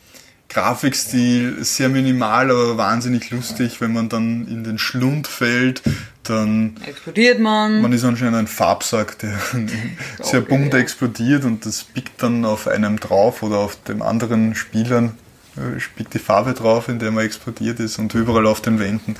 Grafikstil 0.48 1.64
sehr 1.64 1.88
minimal, 1.88 2.50
aber 2.50 2.76
wahnsinnig 2.76 3.30
lustig, 3.30 3.80
wenn 3.80 3.92
man 3.92 4.08
dann 4.08 4.46
in 4.46 4.64
den 4.64 4.78
Schlund 4.78 5.26
fällt, 5.26 5.82
dann 6.24 6.76
Explodiert 6.86 7.38
man. 7.40 7.80
man 7.82 7.92
ist 7.92 8.04
anscheinend 8.04 8.36
ein 8.36 8.46
Farbsack, 8.46 9.18
der 9.18 9.38
sehr 10.22 10.40
bunt 10.40 10.72
ja. 10.72 10.78
explodiert 10.80 11.44
und 11.44 11.66
das 11.66 11.84
biegt 11.84 12.22
dann 12.22 12.44
auf 12.44 12.68
einem 12.68 12.98
drauf 13.00 13.42
oder 13.42 13.58
auf 13.58 13.76
dem 13.84 14.02
anderen 14.02 14.54
Spielern, 14.54 15.16
äh, 15.56 15.80
biegt 15.96 16.14
die 16.14 16.18
Farbe 16.18 16.52
drauf, 16.54 16.88
in 16.88 16.98
der 16.98 17.10
man 17.10 17.24
explodiert 17.24 17.80
ist 17.80 17.98
und 17.98 18.14
überall 18.14 18.46
auf 18.46 18.60
den 18.60 18.78
Wänden. 18.78 19.16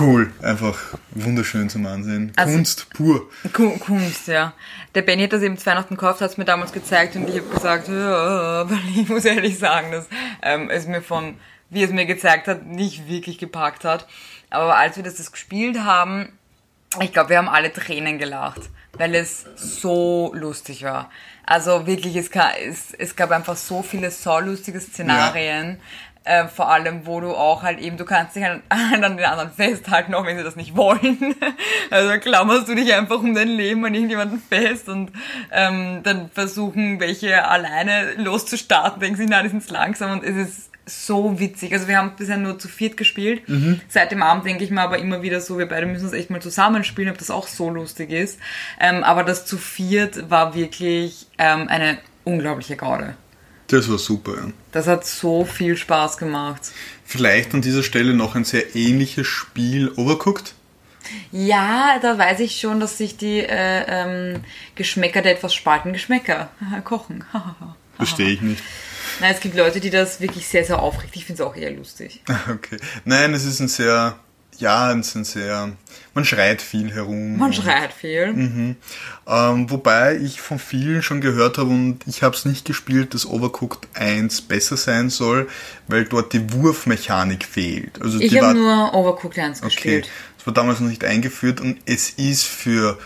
cool. 0.00 0.32
Einfach 0.42 0.78
wunderschön 1.12 1.68
zum 1.68 1.86
Ansehen. 1.86 2.32
Also- 2.36 2.54
Kunst 2.54 2.90
pur. 2.90 3.28
Ku- 3.52 3.78
Kunst, 3.78 4.28
ja. 4.28 4.52
Der 4.94 5.02
Benny 5.02 5.24
hat 5.24 5.32
das 5.32 5.42
eben 5.42 5.56
zu 5.58 5.66
Weihnachten 5.66 5.94
gekauft, 5.96 6.20
hat 6.20 6.30
es 6.30 6.36
mir 6.38 6.44
damals 6.44 6.72
gezeigt 6.72 7.16
und 7.16 7.28
ich 7.28 7.36
habe 7.36 7.48
gesagt, 7.54 7.88
ja, 7.88 8.68
weil 8.68 8.78
ich 8.96 9.08
muss 9.08 9.24
ehrlich 9.24 9.58
sagen, 9.58 9.92
dass 9.92 10.06
ähm, 10.42 10.70
es 10.70 10.86
mir 10.86 11.02
von, 11.02 11.34
wie 11.70 11.82
es 11.82 11.90
mir 11.90 12.06
gezeigt 12.06 12.48
hat, 12.48 12.66
nicht 12.66 13.08
wirklich 13.08 13.38
gepackt 13.38 13.84
hat. 13.84 14.06
Aber 14.50 14.76
als 14.76 14.96
wir 14.96 15.02
das, 15.02 15.16
das 15.16 15.32
gespielt 15.32 15.80
haben, 15.80 16.32
ich 17.00 17.12
glaube, 17.12 17.30
wir 17.30 17.38
haben 17.38 17.48
alle 17.48 17.72
Tränen 17.72 18.18
gelacht, 18.18 18.60
weil 18.96 19.14
es 19.14 19.44
so 19.56 20.32
lustig 20.34 20.82
war. 20.84 21.10
Also 21.44 21.86
wirklich, 21.86 22.16
es, 22.16 22.30
ka- 22.30 22.52
es, 22.64 22.92
es 22.94 23.14
gab 23.16 23.30
einfach 23.30 23.56
so 23.56 23.82
viele 23.82 24.10
so 24.10 24.38
lustige 24.40 24.80
Szenarien. 24.80 25.80
Äh, 26.24 26.48
vor 26.48 26.68
allem, 26.70 27.06
wo 27.06 27.20
du 27.20 27.36
auch 27.36 27.62
halt 27.62 27.78
eben, 27.78 27.96
du 27.98 28.04
kannst 28.04 28.34
dich 28.34 28.42
halt 28.42 28.62
an 28.68 29.00
den 29.16 29.24
anderen 29.24 29.52
festhalten, 29.52 30.12
auch 30.14 30.26
wenn 30.26 30.36
sie 30.36 30.42
das 30.42 30.56
nicht 30.56 30.76
wollen. 30.76 31.34
Also 31.88 32.18
klammerst 32.18 32.66
du 32.68 32.74
dich 32.74 32.92
einfach 32.94 33.20
um 33.20 33.32
dein 33.32 33.46
Leben 33.46 33.84
an 33.84 33.94
irgendjemanden 33.94 34.42
fest 34.48 34.88
und 34.88 35.12
ähm, 35.52 36.00
dann 36.02 36.28
versuchen 36.30 36.98
welche 36.98 37.46
alleine 37.46 38.14
loszustarten, 38.14 38.98
denken 39.00 39.16
sie, 39.18 39.26
nein, 39.26 39.44
die 39.44 39.50
sind 39.50 39.70
langsam 39.70 40.10
und 40.10 40.24
es 40.24 40.34
ist 40.36 40.70
so 40.86 41.38
witzig. 41.40 41.72
Also 41.72 41.88
wir 41.88 41.98
haben 41.98 42.12
bisher 42.16 42.36
nur 42.36 42.58
zu 42.58 42.68
viert 42.68 42.96
gespielt. 42.96 43.42
Seit 43.88 44.12
dem 44.12 44.22
Abend 44.22 44.46
denke 44.46 44.64
ich 44.64 44.70
mir 44.70 44.82
aber 44.82 44.98
immer 44.98 45.20
wieder 45.20 45.40
so, 45.40 45.58
wir 45.58 45.66
beide 45.66 45.86
müssen 45.86 46.06
es 46.06 46.12
echt 46.12 46.30
mal 46.30 46.40
zusammenspielen, 46.40 47.10
ob 47.10 47.18
das 47.18 47.30
auch 47.30 47.48
so 47.48 47.68
lustig 47.68 48.10
ist. 48.10 48.38
Ähm, 48.80 49.02
aber 49.02 49.24
das 49.24 49.46
zu 49.46 49.58
viert 49.58 50.30
war 50.30 50.54
wirklich 50.54 51.26
ähm, 51.38 51.68
eine 51.68 51.98
unglaubliche 52.24 52.76
Gaude. 52.76 53.14
Das 53.68 53.90
war 53.90 53.98
super. 53.98 54.34
Ja. 54.36 54.52
Das 54.72 54.86
hat 54.86 55.04
so 55.04 55.44
viel 55.44 55.76
Spaß 55.76 56.18
gemacht. 56.18 56.62
Vielleicht 57.04 57.54
an 57.54 57.62
dieser 57.62 57.82
Stelle 57.82 58.14
noch 58.14 58.36
ein 58.36 58.44
sehr 58.44 58.76
ähnliches 58.76 59.26
Spiel 59.26 59.90
Overcooked. 59.96 60.54
Ja, 61.30 61.98
da 62.00 62.18
weiß 62.18 62.40
ich 62.40 62.60
schon, 62.60 62.80
dass 62.80 62.98
sich 62.98 63.16
die 63.16 63.40
äh, 63.40 63.84
ähm, 63.88 64.44
Geschmäcker 64.74 65.22
der 65.22 65.32
etwas 65.32 65.54
spalten. 65.54 65.92
Geschmäcker. 65.92 66.50
Kochen. 66.84 67.24
Verstehe 67.96 68.30
ich 68.30 68.40
nicht. 68.40 68.62
Nein, 69.20 69.34
es 69.34 69.40
gibt 69.40 69.56
Leute, 69.56 69.80
die 69.80 69.90
das 69.90 70.20
wirklich 70.20 70.46
sehr, 70.46 70.64
sehr 70.64 70.80
aufregt. 70.80 71.16
Ich 71.16 71.24
finde 71.24 71.42
es 71.42 71.48
auch 71.48 71.56
eher 71.56 71.70
lustig. 71.70 72.22
Okay. 72.50 72.76
Nein, 73.04 73.34
es 73.34 73.44
ist 73.44 73.60
ein 73.60 73.68
sehr, 73.68 74.16
ja, 74.58 74.92
es 74.92 75.08
ist 75.08 75.14
ein 75.16 75.24
sehr, 75.24 75.72
man 76.14 76.24
schreit 76.24 76.62
viel 76.62 76.92
herum. 76.92 77.36
Man 77.36 77.52
schreit 77.52 77.92
viel. 77.92 78.76
Ähm, 79.26 79.70
wobei 79.70 80.16
ich 80.16 80.40
von 80.40 80.58
vielen 80.58 81.02
schon 81.02 81.20
gehört 81.20 81.58
habe 81.58 81.70
und 81.70 82.00
ich 82.06 82.22
habe 82.22 82.36
es 82.36 82.44
nicht 82.44 82.64
gespielt, 82.64 83.14
dass 83.14 83.26
Overcooked 83.26 83.88
1 83.94 84.42
besser 84.42 84.76
sein 84.76 85.10
soll, 85.10 85.48
weil 85.88 86.04
dort 86.04 86.32
die 86.32 86.52
Wurfmechanik 86.52 87.44
fehlt. 87.44 88.00
Also 88.00 88.20
Ich 88.20 88.40
habe 88.40 88.54
nur 88.54 88.94
Overcooked 88.94 89.38
1 89.38 89.58
okay. 89.58 89.66
gespielt. 89.68 90.10
Das 90.38 90.46
war 90.46 90.54
damals 90.54 90.80
noch 90.80 90.88
nicht 90.88 91.04
eingeführt 91.04 91.60
und 91.60 91.78
es 91.86 92.10
ist 92.10 92.44
für, 92.44 92.98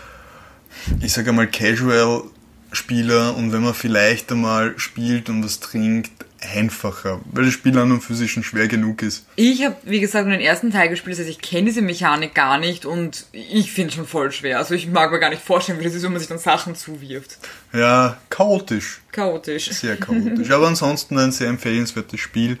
ich 1.01 1.13
sage 1.13 1.31
mal, 1.31 1.47
Casual 1.47 2.23
Spieler 2.71 3.35
und 3.35 3.51
wenn 3.51 3.63
man 3.63 3.73
vielleicht 3.73 4.31
einmal 4.31 4.77
spielt 4.77 5.29
und 5.29 5.43
was 5.43 5.59
trinkt, 5.59 6.11
einfacher, 6.41 7.21
weil 7.31 7.45
das 7.45 7.53
Spiel 7.53 7.77
an 7.77 7.91
und 7.91 8.01
für 8.01 8.15
sich 8.15 8.31
schon 8.31 8.43
schwer 8.43 8.67
genug 8.67 9.03
ist. 9.03 9.25
Ich 9.35 9.63
habe, 9.63 9.75
wie 9.83 9.99
gesagt, 9.99 10.27
nur 10.27 10.35
den 10.35 10.45
ersten 10.45 10.71
Teil 10.71 10.89
gespielt, 10.89 11.13
das 11.13 11.25
heißt, 11.25 11.29
ich 11.29 11.41
kenne 11.41 11.65
diese 11.65 11.81
Mechanik 11.81 12.33
gar 12.33 12.57
nicht 12.57 12.85
und 12.85 13.25
ich 13.31 13.71
finde 13.71 13.89
es 13.89 13.95
schon 13.95 14.07
voll 14.07 14.31
schwer. 14.31 14.57
Also 14.57 14.73
ich 14.73 14.87
mag 14.87 15.11
mir 15.11 15.19
gar 15.19 15.29
nicht 15.29 15.43
vorstellen, 15.43 15.79
wie 15.79 15.83
das 15.83 15.93
ist, 15.93 16.03
wenn 16.03 16.11
man 16.11 16.19
sich 16.19 16.29
dann 16.29 16.39
Sachen 16.39 16.75
zuwirft. 16.75 17.37
Ja, 17.73 18.17
chaotisch. 18.29 19.01
Chaotisch. 19.11 19.69
Sehr 19.69 19.97
chaotisch. 19.97 20.49
Aber 20.49 20.67
ansonsten 20.67 21.17
ein 21.19 21.31
sehr 21.31 21.47
empfehlenswertes 21.47 22.19
Spiel. 22.19 22.57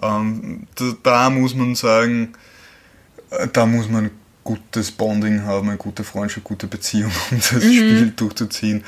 Ähm, 0.00 0.66
da, 0.76 0.92
da 1.02 1.30
muss 1.30 1.54
man 1.54 1.74
sagen, 1.74 2.34
äh, 3.30 3.48
da 3.52 3.66
muss 3.66 3.88
man 3.88 4.10
gutes 4.44 4.92
Bonding 4.92 5.42
haben, 5.42 5.68
eine 5.68 5.78
gute 5.78 6.04
Freundschaft, 6.04 6.44
gute 6.44 6.66
Beziehung, 6.66 7.10
um 7.30 7.38
das 7.38 7.62
Spiel 7.62 8.12
durchzuziehen. 8.14 8.84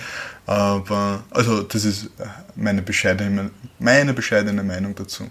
Aber, 0.47 1.25
also, 1.31 1.63
das 1.63 1.85
ist 1.85 2.05
äh, 2.19 2.27
meine 2.55 2.83
bescheidene, 2.83 3.51
meine 3.79 4.13
bescheidene 4.13 4.63
Meinung 4.63 4.95
dazu. 4.95 5.29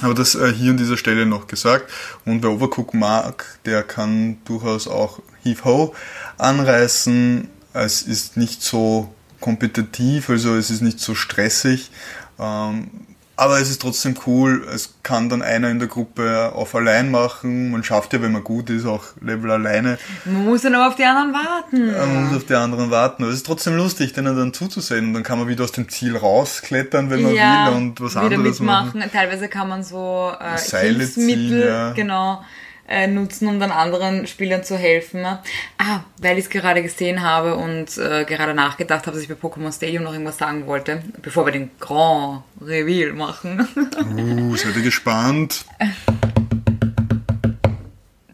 Aber 0.00 0.14
das 0.14 0.34
äh, 0.34 0.52
hier 0.52 0.70
an 0.70 0.76
dieser 0.76 0.96
Stelle 0.96 1.26
noch 1.26 1.46
gesagt. 1.46 1.90
Und 2.24 2.42
wer 2.42 2.50
Overcook 2.50 2.94
mag, 2.94 3.58
der 3.64 3.82
kann 3.82 4.38
durchaus 4.44 4.88
auch 4.88 5.20
Heave 5.42 5.64
Ho 5.64 5.94
anreißen. 6.38 7.48
Es 7.74 8.02
ist 8.02 8.36
nicht 8.36 8.62
so 8.62 9.12
kompetitiv, 9.40 10.30
also 10.30 10.56
es 10.56 10.70
ist 10.70 10.80
nicht 10.80 11.00
so 11.00 11.14
stressig. 11.14 11.90
Ähm, 12.38 12.90
aber 13.36 13.58
es 13.60 13.68
ist 13.68 13.82
trotzdem 13.82 14.14
cool. 14.26 14.66
Es 14.72 14.94
kann 15.02 15.28
dann 15.28 15.42
einer 15.42 15.68
in 15.68 15.78
der 15.78 15.88
Gruppe 15.88 16.52
auf 16.54 16.74
allein 16.74 17.10
machen. 17.10 17.72
Man 17.72 17.82
schafft 17.82 18.12
ja, 18.12 18.22
wenn 18.22 18.32
man 18.32 18.44
gut 18.44 18.70
ist, 18.70 18.86
auch 18.86 19.02
Level 19.20 19.50
alleine. 19.50 19.98
Man 20.24 20.44
muss 20.44 20.62
dann 20.62 20.74
aber 20.74 20.88
auf 20.88 20.94
die 20.94 21.04
anderen 21.04 21.32
warten. 21.32 21.92
Man 21.92 22.24
muss 22.24 22.36
auf 22.36 22.46
die 22.46 22.54
anderen 22.54 22.90
warten. 22.90 23.24
Aber 23.24 23.32
es 23.32 23.38
ist 23.38 23.46
trotzdem 23.46 23.76
lustig, 23.76 24.12
denen 24.12 24.36
dann 24.36 24.52
zuzusehen. 24.52 25.08
Und 25.08 25.14
dann 25.14 25.22
kann 25.24 25.38
man 25.38 25.48
wieder 25.48 25.64
aus 25.64 25.72
dem 25.72 25.88
Ziel 25.88 26.16
rausklettern, 26.16 27.10
wenn 27.10 27.22
man 27.22 27.32
will 27.32 27.76
und 27.76 28.00
was 28.00 28.12
wieder 28.12 28.22
anderes 28.22 28.60
mitmachen. 28.60 28.98
machen. 29.00 29.10
Teilweise 29.12 29.48
kann 29.48 29.68
man 29.68 29.82
so 29.82 30.32
äh, 30.38 30.56
Seile 30.56 30.98
Hilfsmittel 30.98 31.48
ziehen, 31.48 31.68
ja. 31.68 31.92
genau 31.92 32.44
äh, 32.88 33.06
nutzen, 33.06 33.48
um 33.48 33.60
dann 33.60 33.70
anderen 33.70 34.26
Spielern 34.26 34.64
zu 34.64 34.76
helfen. 34.76 35.24
Ah, 35.24 36.00
weil 36.18 36.38
ich 36.38 36.44
es 36.44 36.50
gerade 36.50 36.82
gesehen 36.82 37.22
habe 37.22 37.56
und 37.56 37.96
äh, 37.98 38.24
gerade 38.24 38.54
nachgedacht 38.54 39.06
habe, 39.06 39.16
dass 39.16 39.22
ich 39.22 39.28
bei 39.28 39.34
Pokémon 39.34 39.72
Stadium 39.72 40.04
noch 40.04 40.12
irgendwas 40.12 40.38
sagen 40.38 40.66
wollte, 40.66 41.02
bevor 41.22 41.46
wir 41.46 41.52
den 41.52 41.70
Grand 41.80 42.42
Reveal 42.60 43.12
machen. 43.12 43.68
Uh, 44.16 44.56
seid 44.56 44.76
ihr 44.76 44.82
gespannt? 44.82 45.64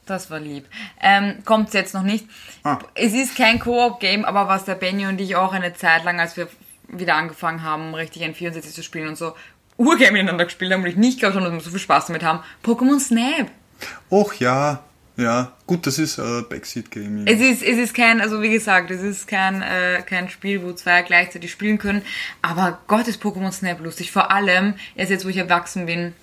Das 0.07 0.31
war 0.31 0.41
lieb. 0.41 0.67
Ähm, 1.01 1.37
Kommt 1.45 1.73
jetzt 1.73 1.95
noch 1.95 2.03
nicht. 2.03 2.27
Ah. 2.65 2.79
Es 2.95 3.13
ist 3.13 3.37
kein 3.37 3.61
Koop-Game, 3.61 4.25
aber 4.25 4.49
was 4.49 4.65
der 4.65 4.75
Benny 4.75 5.07
und 5.07 5.21
ich 5.21 5.37
auch 5.37 5.53
eine 5.53 5.75
Zeit 5.75 6.03
lang, 6.05 6.19
als 6.19 6.37
wir 6.37 6.49
wieder 6.89 7.15
angefangen 7.15 7.63
haben, 7.63 7.95
richtig 7.95 8.23
N64 8.25 8.73
zu 8.73 8.83
spielen 8.83 9.07
und 9.07 9.17
so, 9.17 9.35
Urgame 9.77 10.13
miteinander 10.13 10.45
gespielt 10.45 10.73
haben 10.73 10.83
und 10.83 10.89
ich 10.89 10.97
nicht 10.97 11.21
glaube 11.21 11.41
dass 11.41 11.53
wir 11.53 11.61
so 11.61 11.71
viel 11.71 11.79
Spaß 11.79 12.07
damit 12.07 12.25
haben. 12.25 12.41
Pokémon 12.65 12.99
Snap. 12.99 13.51
Och 14.09 14.41
ja, 14.41 14.83
ja. 15.17 15.53
Gut, 15.67 15.87
das 15.87 15.99
ist 15.99 16.19
äh, 16.19 16.43
Backseat 16.49 16.91
Gaming. 16.91 17.27
Es 17.27 17.41
ist, 17.41 17.63
es 17.63 17.79
ist 17.79 17.95
kein, 17.95 18.21
also 18.21 18.43
wie 18.43 18.51
gesagt, 18.51 18.91
es 18.91 19.03
ist 19.03 19.29
kein, 19.29 19.63
äh, 19.63 20.03
kein 20.05 20.29
Spiel, 20.29 20.63
wo 20.63 20.73
zwei 20.73 21.03
gleichzeitig 21.03 21.51
spielen 21.51 21.79
können. 21.79 22.03
Aber 22.43 22.81
Gott 22.87 23.07
ist 23.07 23.23
Pokémon 23.23 23.53
Snap 23.53 23.81
lustig. 23.81 24.11
Vor 24.13 24.31
allem, 24.31 24.75
erst 24.95 25.11
jetzt, 25.11 25.25
wo 25.25 25.29
ich 25.29 25.37
erwachsen 25.37 25.87
bin, 25.87 26.15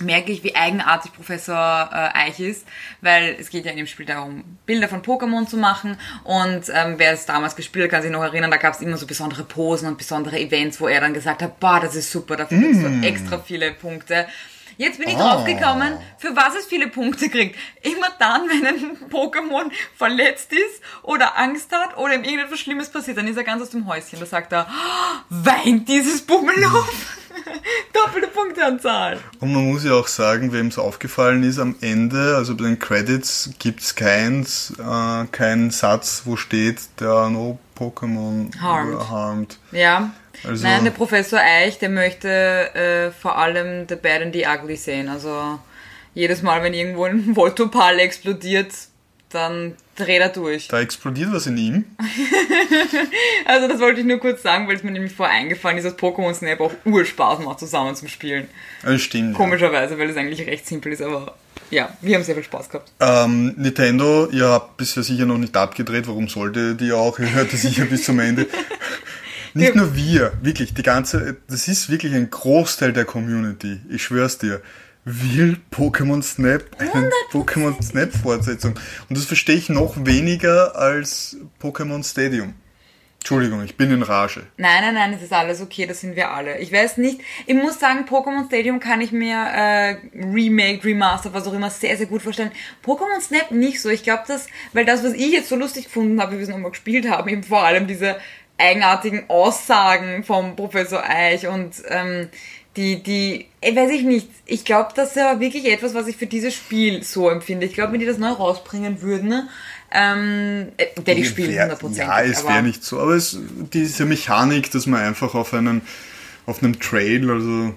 merke 0.00 0.32
ich, 0.32 0.42
wie 0.42 0.54
eigenartig 0.54 1.12
Professor 1.12 1.90
äh, 1.92 2.18
Eich 2.18 2.40
ist, 2.40 2.66
weil 3.00 3.36
es 3.38 3.50
geht 3.50 3.64
ja 3.64 3.70
in 3.70 3.76
dem 3.76 3.86
Spiel 3.86 4.06
darum, 4.06 4.44
Bilder 4.66 4.88
von 4.88 5.02
Pokémon 5.02 5.46
zu 5.46 5.56
machen 5.56 5.96
und 6.24 6.62
ähm, 6.72 6.94
wer 6.96 7.12
es 7.12 7.26
damals 7.26 7.56
gespielt 7.56 7.84
hat, 7.84 7.90
kann 7.90 8.02
sich 8.02 8.10
noch 8.10 8.22
erinnern, 8.22 8.50
da 8.50 8.56
gab 8.56 8.74
es 8.74 8.80
immer 8.80 8.96
so 8.96 9.06
besondere 9.06 9.44
Posen 9.44 9.88
und 9.88 9.98
besondere 9.98 10.38
Events, 10.38 10.80
wo 10.80 10.88
er 10.88 11.00
dann 11.00 11.12
gesagt 11.12 11.42
hat, 11.42 11.60
boah, 11.60 11.80
das 11.80 11.96
ist 11.96 12.10
super, 12.10 12.36
dafür 12.36 12.58
kriegst 12.58 12.82
du 12.82 13.06
extra 13.06 13.38
viele 13.38 13.72
Punkte. 13.72 14.26
Jetzt 14.80 14.98
bin 14.98 15.08
ich 15.10 15.16
Ah. 15.18 15.34
draufgekommen, 15.34 15.98
für 16.16 16.34
was 16.34 16.54
es 16.58 16.64
viele 16.66 16.88
Punkte 16.88 17.28
kriegt. 17.28 17.54
Immer 17.82 18.06
dann, 18.18 18.48
wenn 18.48 18.66
ein 18.66 18.96
Pokémon 19.10 19.70
verletzt 19.94 20.52
ist 20.52 20.80
oder 21.02 21.36
Angst 21.38 21.70
hat 21.70 21.98
oder 21.98 22.14
ihm 22.14 22.24
irgendetwas 22.24 22.60
Schlimmes 22.60 22.88
passiert, 22.88 23.18
dann 23.18 23.28
ist 23.28 23.36
er 23.36 23.44
ganz 23.44 23.60
aus 23.62 23.68
dem 23.70 23.86
Häuschen. 23.86 24.18
Da 24.20 24.24
sagt 24.26 24.52
er, 24.54 24.66
"Oh, 24.70 25.22
weint 25.28 25.86
dieses 25.86 26.22
Bummelhof. 26.22 27.16
Doppelte 27.92 28.28
Punkteanzahl. 28.28 29.18
Und 29.40 29.52
man 29.52 29.66
muss 29.70 29.84
ja 29.84 29.92
auch 29.92 30.06
sagen, 30.08 30.52
wem 30.52 30.68
es 30.68 30.78
aufgefallen 30.78 31.42
ist, 31.42 31.58
am 31.58 31.76
Ende, 31.82 32.36
also 32.36 32.56
bei 32.56 32.64
den 32.64 32.78
Credits, 32.78 33.50
gibt 33.58 33.80
es 33.82 33.92
äh, 33.92 35.26
keinen 35.30 35.70
Satz, 35.70 36.22
wo 36.24 36.36
steht, 36.36 36.78
der 37.00 37.28
no 37.28 37.58
Pokémon 37.78 38.50
Harmed. 38.60 39.08
harmed. 39.10 39.58
Ja. 39.72 40.10
Also- 40.44 40.66
Nein, 40.66 40.84
der 40.84 40.90
Professor 40.92 41.38
Eich, 41.40 41.78
der 41.78 41.88
möchte 41.90 42.28
äh, 42.74 43.10
vor 43.10 43.36
allem 43.38 43.86
The 43.88 43.96
Bad 43.96 44.22
and 44.22 44.34
the 44.34 44.46
Ugly 44.46 44.76
sehen. 44.76 45.08
Also 45.08 45.58
jedes 46.14 46.42
Mal, 46.42 46.62
wenn 46.62 46.74
irgendwo 46.74 47.04
ein 47.04 47.34
Voltopal 47.36 47.98
explodiert, 47.98 48.72
dann 49.30 49.76
dreht 49.94 50.20
er 50.20 50.28
durch. 50.30 50.66
Da 50.68 50.80
explodiert 50.80 51.32
was 51.32 51.46
in 51.46 51.56
ihm. 51.56 51.84
Also 53.46 53.66
das 53.68 53.80
wollte 53.80 54.00
ich 54.00 54.06
nur 54.06 54.18
kurz 54.18 54.42
sagen, 54.42 54.68
weil 54.68 54.76
es 54.76 54.82
mir 54.82 54.90
nämlich 54.92 55.12
vorher 55.12 55.34
eingefallen 55.36 55.78
ist, 55.78 55.84
dass 55.84 55.98
Pokémon 55.98 56.32
Snap 56.34 56.60
auch 56.60 56.72
Urspaß 56.84 57.40
macht, 57.40 57.58
zusammen 57.58 57.94
zum 57.96 58.06
Spielen. 58.08 58.48
Das 58.82 59.00
stimmt. 59.02 59.32
Ja. 59.32 59.36
Komischerweise, 59.36 59.98
weil 59.98 60.08
es 60.10 60.16
eigentlich 60.16 60.46
recht 60.46 60.66
simpel 60.66 60.92
ist, 60.92 61.02
aber 61.02 61.34
ja, 61.70 61.96
wir 62.00 62.14
haben 62.16 62.22
sehr 62.22 62.34
viel 62.34 62.44
Spaß 62.44 62.68
gehabt. 62.68 62.92
Ähm, 63.00 63.54
Nintendo, 63.56 64.28
ihr 64.30 64.48
habt 64.48 64.76
bisher 64.76 65.02
sicher 65.02 65.26
noch 65.26 65.38
nicht 65.38 65.56
abgedreht, 65.56 66.06
warum 66.06 66.28
sollte 66.28 66.74
die 66.74 66.92
auch? 66.92 67.18
Ihr 67.18 67.32
hört 67.32 67.52
das 67.52 67.62
sicher 67.62 67.84
bis 67.86 68.04
zum 68.04 68.20
Ende. 68.20 68.46
Nicht 69.54 69.74
nur 69.74 69.94
wir, 69.96 70.32
wirklich, 70.42 70.74
die 70.74 70.82
ganze, 70.82 71.36
das 71.48 71.68
ist 71.68 71.90
wirklich 71.90 72.14
ein 72.14 72.30
Großteil 72.30 72.92
der 72.92 73.04
Community, 73.04 73.80
ich 73.88 74.02
schwör's 74.02 74.38
dir, 74.38 74.60
will 75.04 75.58
Pokémon 75.72 76.22
Snap, 76.22 76.64
eine 76.78 77.10
Pokémon 77.32 77.82
Snap 77.82 78.12
Fortsetzung. 78.14 78.74
Und 79.08 79.18
das 79.18 79.24
verstehe 79.24 79.56
ich 79.56 79.68
noch 79.68 80.04
weniger 80.04 80.76
als 80.76 81.36
Pokémon 81.60 82.04
Stadium. 82.08 82.54
Entschuldigung, 83.20 83.62
ich 83.62 83.76
bin 83.76 83.90
in 83.90 84.02
Rage. 84.02 84.46
Nein, 84.56 84.82
nein, 84.82 84.94
nein, 84.94 85.12
es 85.12 85.22
ist 85.22 85.32
alles 85.32 85.60
okay, 85.60 85.84
das 85.84 86.00
sind 86.00 86.16
wir 86.16 86.30
alle. 86.30 86.58
Ich 86.58 86.72
weiß 86.72 86.96
nicht, 86.96 87.20
ich 87.46 87.54
muss 87.54 87.78
sagen, 87.78 88.06
Pokémon 88.08 88.46
Stadium 88.46 88.80
kann 88.80 89.02
ich 89.02 89.12
mir 89.12 89.36
äh, 89.36 89.96
Remake, 90.14 90.82
Remaster, 90.84 91.34
was 91.34 91.46
auch 91.46 91.52
immer, 91.52 91.68
sehr, 91.68 91.98
sehr 91.98 92.06
gut 92.06 92.22
vorstellen. 92.22 92.50
Pokémon 92.82 93.20
Snap 93.20 93.50
nicht 93.50 93.82
so. 93.82 93.90
Ich 93.90 94.04
glaube, 94.04 94.22
das, 94.26 94.46
weil 94.72 94.86
das, 94.86 95.04
was 95.04 95.12
ich 95.12 95.32
jetzt 95.32 95.50
so 95.50 95.56
lustig 95.56 95.84
gefunden 95.84 96.18
habe, 96.18 96.32
wie 96.32 96.36
wir 96.38 96.44
es 96.44 96.48
nochmal 96.48 96.70
gespielt 96.70 97.10
haben, 97.10 97.28
eben 97.28 97.42
vor 97.42 97.62
allem 97.62 97.86
diese 97.86 98.16
eigenartigen 98.60 99.24
Aussagen 99.28 100.24
vom 100.24 100.56
Professor 100.56 101.02
Eich 101.02 101.46
und 101.46 101.74
ähm, 101.88 102.28
die, 102.76 103.02
die, 103.02 103.46
äh, 103.60 103.74
weiß 103.74 103.90
ich 103.90 104.04
nicht, 104.04 104.28
ich 104.46 104.64
glaube, 104.64 104.90
das 104.94 105.10
ist 105.10 105.16
ja 105.16 105.40
wirklich 105.40 105.66
etwas, 105.66 105.94
was 105.94 106.06
ich 106.06 106.16
für 106.16 106.26
dieses 106.26 106.54
Spiel 106.54 107.02
so 107.02 107.28
empfinde. 107.28 107.66
Ich 107.66 107.74
glaube, 107.74 107.92
wenn 107.92 108.00
die 108.00 108.06
das 108.06 108.18
neu 108.18 108.30
rausbringen 108.30 109.02
würden, 109.02 109.48
ähm, 109.92 110.68
äh, 110.76 110.86
werde 111.04 111.20
ich 111.20 111.28
spielen, 111.28 111.50
Wär- 111.50 111.76
100%. 111.76 111.96
Ja, 111.96 112.20
es 112.22 112.44
wäre 112.46 112.62
nicht 112.62 112.84
so, 112.84 113.00
aber 113.00 113.14
es, 113.16 113.36
diese 113.72 114.04
Mechanik, 114.06 114.70
dass 114.70 114.86
man 114.86 115.00
einfach 115.00 115.34
auf 115.34 115.52
einen 115.52 115.82
auf 116.46 116.62
einem 116.62 116.80
Trail 116.80 117.30
also 117.30 117.74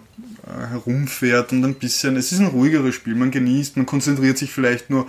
äh, 0.48 0.68
herumfährt 0.70 1.52
und 1.52 1.64
ein 1.64 1.76
bisschen, 1.76 2.16
es 2.16 2.32
ist 2.32 2.40
ein 2.40 2.48
ruhigeres 2.48 2.96
Spiel, 2.96 3.14
man 3.14 3.30
genießt, 3.30 3.78
man 3.78 3.86
konzentriert 3.86 4.38
sich 4.38 4.52
vielleicht 4.52 4.90
nur 4.90 5.08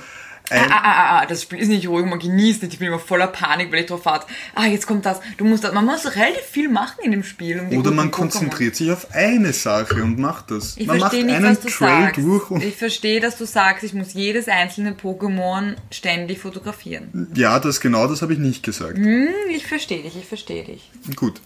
Ah, 0.50 0.56
ah, 0.68 0.80
ah, 0.82 1.20
ah, 1.20 1.26
das 1.26 1.42
Spiel 1.42 1.58
ist 1.58 1.68
nicht 1.68 1.88
ruhig, 1.88 2.04
man 2.04 2.18
genießt 2.18 2.62
nicht. 2.62 2.74
Ich 2.74 2.78
bin 2.78 2.88
immer 2.88 2.98
voller 2.98 3.28
Panik, 3.28 3.72
weil 3.72 3.80
ich 3.80 3.86
drauf 3.86 4.04
warte. 4.04 4.26
Ah, 4.54 4.66
jetzt 4.66 4.86
kommt 4.86 5.06
das. 5.06 5.20
Du 5.38 5.44
musst 5.46 5.64
das. 5.64 5.72
Man 5.72 5.86
muss 5.86 6.04
relativ 6.04 6.42
viel 6.42 6.68
machen 6.68 6.96
in 7.02 7.12
dem 7.12 7.24
Spiel. 7.24 7.60
Um 7.60 7.78
oder 7.78 7.90
man 7.90 8.10
konzentriert 8.10 8.76
sich 8.76 8.90
auf 8.92 9.10
eine 9.12 9.54
Sache 9.54 10.02
und 10.02 10.18
macht 10.18 10.50
das. 10.50 10.76
Ich 10.76 10.86
man 10.86 10.98
macht 10.98 11.12
verstehe 11.12 11.24
nicht, 11.24 11.36
einen 11.36 11.46
was 11.46 11.60
du 11.60 11.68
Trail 11.68 12.02
sagst. 12.04 12.18
durch 12.18 12.50
und 12.50 12.62
Ich 12.62 12.76
verstehe, 12.76 13.20
dass 13.20 13.38
du 13.38 13.46
sagst, 13.46 13.84
ich 13.84 13.94
muss 13.94 14.12
jedes 14.12 14.46
einzelne 14.48 14.92
Pokémon 14.92 15.76
ständig 15.90 16.40
fotografieren. 16.40 17.28
ja, 17.34 17.58
das 17.58 17.80
genau 17.80 18.06
das 18.06 18.20
habe 18.20 18.34
ich 18.34 18.38
nicht 18.38 18.62
gesagt. 18.62 18.98
Hm, 18.98 19.28
ich 19.50 19.66
verstehe 19.66 20.02
dich, 20.02 20.14
ich 20.14 20.26
verstehe 20.26 20.64
dich. 20.64 20.90
Gut. 21.16 21.40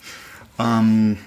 Ähm, 0.59 1.19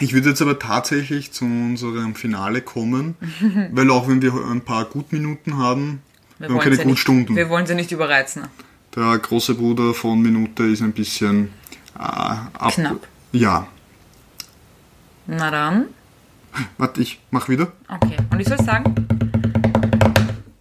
ich 0.00 0.12
würde 0.12 0.30
jetzt 0.30 0.42
aber 0.42 0.58
tatsächlich 0.58 1.30
zu 1.30 1.44
unserem 1.44 2.16
Finale 2.16 2.62
kommen, 2.62 3.14
weil 3.70 3.90
auch 3.92 4.08
wenn 4.08 4.22
wir 4.22 4.34
ein 4.50 4.62
paar 4.62 4.86
Gutminuten 4.86 5.56
haben, 5.56 6.02
wir, 6.38 6.48
haben 6.48 6.54
wollen 6.54 6.64
keine 6.64 6.76
sie 6.76 6.84
nicht, 6.84 6.94
Gutstunden. 6.94 7.36
Wir 7.36 7.48
wollen 7.48 7.66
sie 7.66 7.74
nicht 7.74 7.92
überreizen. 7.92 8.48
Der 8.94 9.18
große 9.18 9.54
Bruder 9.54 9.94
von 9.94 10.20
Minute 10.20 10.64
ist 10.64 10.82
ein 10.82 10.92
bisschen 10.92 11.52
äh, 11.96 11.98
ab. 11.98 12.72
Knapp. 12.72 13.06
Ja. 13.32 13.66
Na 15.26 15.50
dann. 15.50 15.86
Warte, 16.78 17.02
ich 17.02 17.20
mach 17.30 17.48
wieder. 17.48 17.72
Okay. 17.88 18.16
Und 18.30 18.40
ich 18.40 18.48
soll 18.48 18.62
sagen, 18.62 18.94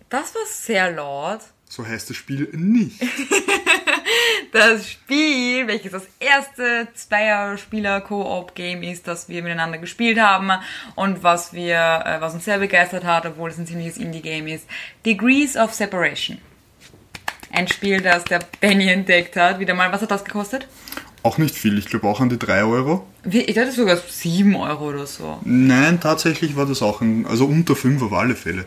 das 0.09 0.34
war 0.34 0.41
sehr 0.47 0.91
laut. 0.91 1.41
So 1.69 1.86
heißt 1.86 2.09
das 2.09 2.17
Spiel 2.17 2.49
nicht. 2.53 3.01
Das 4.51 4.88
Spiel, 4.89 5.68
welches 5.68 5.91
das 5.91 6.08
erste 6.20 6.88
Zweier-Spieler-Koop-Game 6.93 8.84
ist, 8.84 9.08
das 9.08 9.28
wir 9.28 9.41
miteinander 9.41 9.80
gespielt 9.80 10.20
haben 10.20 10.51
und 10.95 11.24
was 11.24 11.54
wir, 11.54 12.04
äh, 12.06 12.22
was 12.22 12.36
uns 12.36 12.45
sehr 12.45 12.60
begeistert 12.60 13.04
hat, 13.04 13.26
obwohl 13.26 13.49
es 13.49 13.58
ein 13.58 13.66
ziemliches 13.66 13.97
Indie-Game 13.97 14.47
ist, 14.47 14.68
Degrees 15.06 15.58
of 15.58 15.74
Separation. 15.74 16.38
Ein 17.51 17.68
Spiel, 17.68 18.01
das 18.01 18.24
der 18.26 18.39
Benny 18.62 18.89
entdeckt 18.89 19.36
hat. 19.36 19.60
Wieder 19.60 19.74
mal, 19.74 19.91
was 19.91 20.01
hat 20.01 20.12
das 20.12 20.24
gekostet? 20.24 20.68
Auch 21.24 21.38
nicht 21.38 21.56
viel, 21.56 21.78
ich 21.78 21.86
glaube 21.86 22.08
auch 22.08 22.20
an 22.20 22.30
die 22.30 22.38
3 22.38 22.66
Euro. 22.66 23.08
Ich 23.24 23.56
dachte 23.56 23.72
sogar 23.72 23.95
7 23.97 24.56
Euro 24.56 24.89
oder 24.89 25.06
so. 25.06 25.39
Nein, 25.45 25.99
tatsächlich 26.01 26.56
war 26.56 26.66
das 26.66 26.82
auch 26.82 26.99
ein, 26.99 27.26
also 27.26 27.45
unter 27.45 27.76
5 27.76 28.01
auf 28.01 28.14
alle 28.14 28.36
Fälle. 28.36 28.66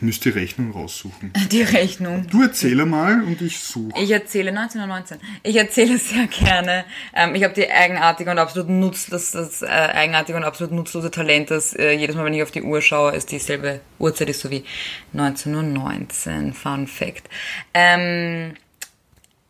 Ich 0.00 0.02
müsste 0.02 0.32
die 0.32 0.38
Rechnung 0.38 0.70
raussuchen. 0.70 1.30
Die 1.52 1.60
Rechnung. 1.60 2.26
Du 2.30 2.40
erzähle 2.40 2.86
mal 2.86 3.22
und 3.22 3.42
ich 3.42 3.60
suche. 3.60 4.00
Ich 4.00 4.10
erzähle 4.10 4.48
1919. 4.48 5.18
Ich 5.42 5.56
erzähle 5.56 5.98
sehr 5.98 6.26
gerne. 6.26 6.86
Ähm, 7.14 7.34
ich 7.34 7.44
habe 7.44 7.52
die 7.52 7.70
eigenartige 7.70 8.30
und 8.30 8.38
absolut 8.38 8.70
nutz, 8.70 9.08
das, 9.10 9.60
äh, 9.60 9.66
eigenartige 9.66 10.38
und 10.38 10.44
absolut 10.44 10.72
nutzlose 10.72 11.10
Talent, 11.10 11.50
dass 11.50 11.74
äh, 11.74 11.92
jedes 11.92 12.16
Mal, 12.16 12.24
wenn 12.24 12.32
ich 12.32 12.42
auf 12.42 12.50
die 12.50 12.62
Uhr 12.62 12.80
schaue, 12.80 13.14
es 13.14 13.26
dieselbe 13.26 13.82
Uhrzeit 13.98 14.30
ist, 14.30 14.40
so 14.40 14.50
wie 14.50 14.64
1919. 15.12 16.54
Fun 16.54 16.86
Fact. 16.86 17.28
Ähm, 17.74 18.54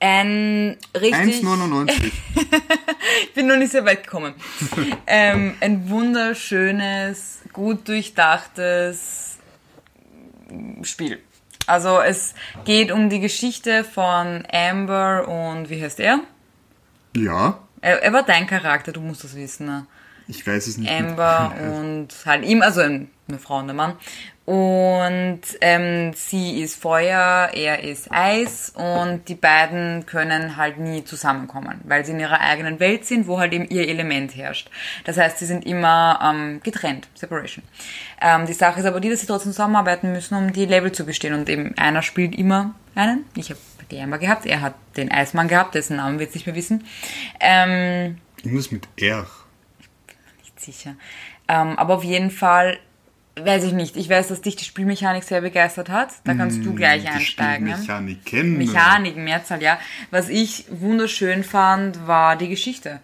ein 0.01 0.77
richtig. 1.01 1.45
1,99. 1.45 1.93
Ich 3.23 3.35
bin 3.35 3.47
noch 3.47 3.57
nicht 3.57 3.71
sehr 3.71 3.85
weit 3.85 4.03
gekommen. 4.03 4.35
ähm, 5.07 5.55
ein 5.61 5.89
wunderschönes, 5.89 7.39
gut 7.53 7.87
durchdachtes 7.87 9.30
Spiel. 10.83 11.19
Also 11.67 12.01
es 12.01 12.35
geht 12.65 12.91
um 12.91 13.09
die 13.11 13.21
Geschichte 13.21 13.85
von 13.85 14.45
Amber 14.53 15.29
und 15.29 15.71
wie 15.71 15.83
heißt 15.83 16.01
er? 16.01 16.21
ja, 17.17 17.59
Er, 17.81 18.03
er 18.03 18.13
war 18.13 18.23
dein 18.25 18.47
Charakter, 18.47 18.93
du 18.93 19.01
musst 19.01 19.25
das 19.25 19.35
wissen. 19.37 19.67
Ne? 19.67 19.87
ich 20.29 20.47
weiß 20.47 20.67
es 20.69 20.79
nicht. 20.79 20.91
Amber 20.91 21.53
und 21.61 22.09
halt 22.25 22.45
ihm, 22.45 22.63
also 22.63 22.81
ein- 22.81 23.11
eine 23.31 23.39
Frau 23.39 23.59
und 23.59 23.71
ein 23.71 23.77
Mann. 23.77 23.97
Und 24.47 25.43
ähm, 25.61 26.13
sie 26.15 26.61
ist 26.61 26.75
Feuer, 26.75 27.51
er 27.55 27.85
ist 27.85 28.11
Eis 28.11 28.71
und 28.71 29.29
die 29.29 29.37
beiden 29.37 30.07
können 30.07 30.57
halt 30.57 30.79
nie 30.79 31.05
zusammenkommen, 31.05 31.81
weil 31.85 32.05
sie 32.05 32.13
in 32.13 32.19
ihrer 32.21 32.41
eigenen 32.41 32.81
Welt 32.81 33.05
sind, 33.05 33.29
wo 33.29 33.39
halt 33.39 33.53
eben 33.53 33.69
ihr 33.69 33.87
Element 33.87 34.35
herrscht. 34.35 34.69
Das 35.05 35.19
heißt, 35.19 35.39
sie 35.39 35.47
sind 35.47 35.65
immer 35.65 36.19
ähm, 36.21 36.61
getrennt, 36.65 37.07
Separation. 37.15 37.65
Ähm, 38.21 38.47
die 38.47 38.53
Sache 38.53 38.81
ist 38.81 38.87
aber 38.87 38.99
die, 38.99 39.09
dass 39.09 39.21
sie 39.21 39.29
trotzdem 39.29 39.53
zusammenarbeiten 39.53 40.11
müssen, 40.11 40.35
um 40.35 40.53
die 40.53 40.67
Level 40.67 40.91
zu 40.91 41.07
bestehen. 41.07 41.35
Und 41.35 41.49
eben 41.49 41.79
einer 41.79 42.03
spielt 42.03 42.35
immer 42.35 42.75
einen. 42.97 43.27
Ich 43.37 43.51
habe 43.51 43.61
die 43.91 44.01
Amber 44.01 44.19
gehabt, 44.19 44.47
er 44.47 44.63
hat 44.63 44.75
den 44.97 45.13
Eismann 45.13 45.47
gehabt, 45.47 45.75
dessen 45.75 45.97
Namen 45.97 46.19
wir 46.19 46.27
jetzt 46.27 46.35
nicht 46.35 46.47
mehr 46.47 46.57
wissen. 46.57 46.85
Ähm, 47.39 48.19
Irgendwas 48.43 48.71
mit 48.71 48.89
R. 48.97 49.27
nicht 50.43 50.61
sicher. 50.61 50.97
Ähm, 51.47 51.79
aber 51.79 51.95
auf 51.95 52.05
jeden 52.05 52.31
Fall, 52.31 52.79
weiß 53.39 53.65
ich 53.65 53.73
nicht. 53.73 53.97
Ich 53.97 54.09
weiß, 54.09 54.29
dass 54.29 54.41
dich 54.41 54.57
die 54.57 54.65
Spielmechanik 54.65 55.25
sehr 55.25 55.41
begeistert 55.41 55.89
hat. 55.89 56.11
Da 56.25 56.35
kannst 56.35 56.65
du 56.65 56.75
gleich 56.75 57.03
Die 57.03 57.09
einsteigen. 57.09 57.67
ne? 57.67 57.73
Spielmechaniken. 57.75 58.59
Mechanik, 58.59 59.17
Mehrzahl, 59.17 59.63
ja. 59.63 59.79
Was 60.11 60.29
ich 60.29 60.65
wunderschön 60.71 61.45
fand, 61.45 62.07
war 62.07 62.37
die 62.37 62.49
Geschichte. 62.49 63.01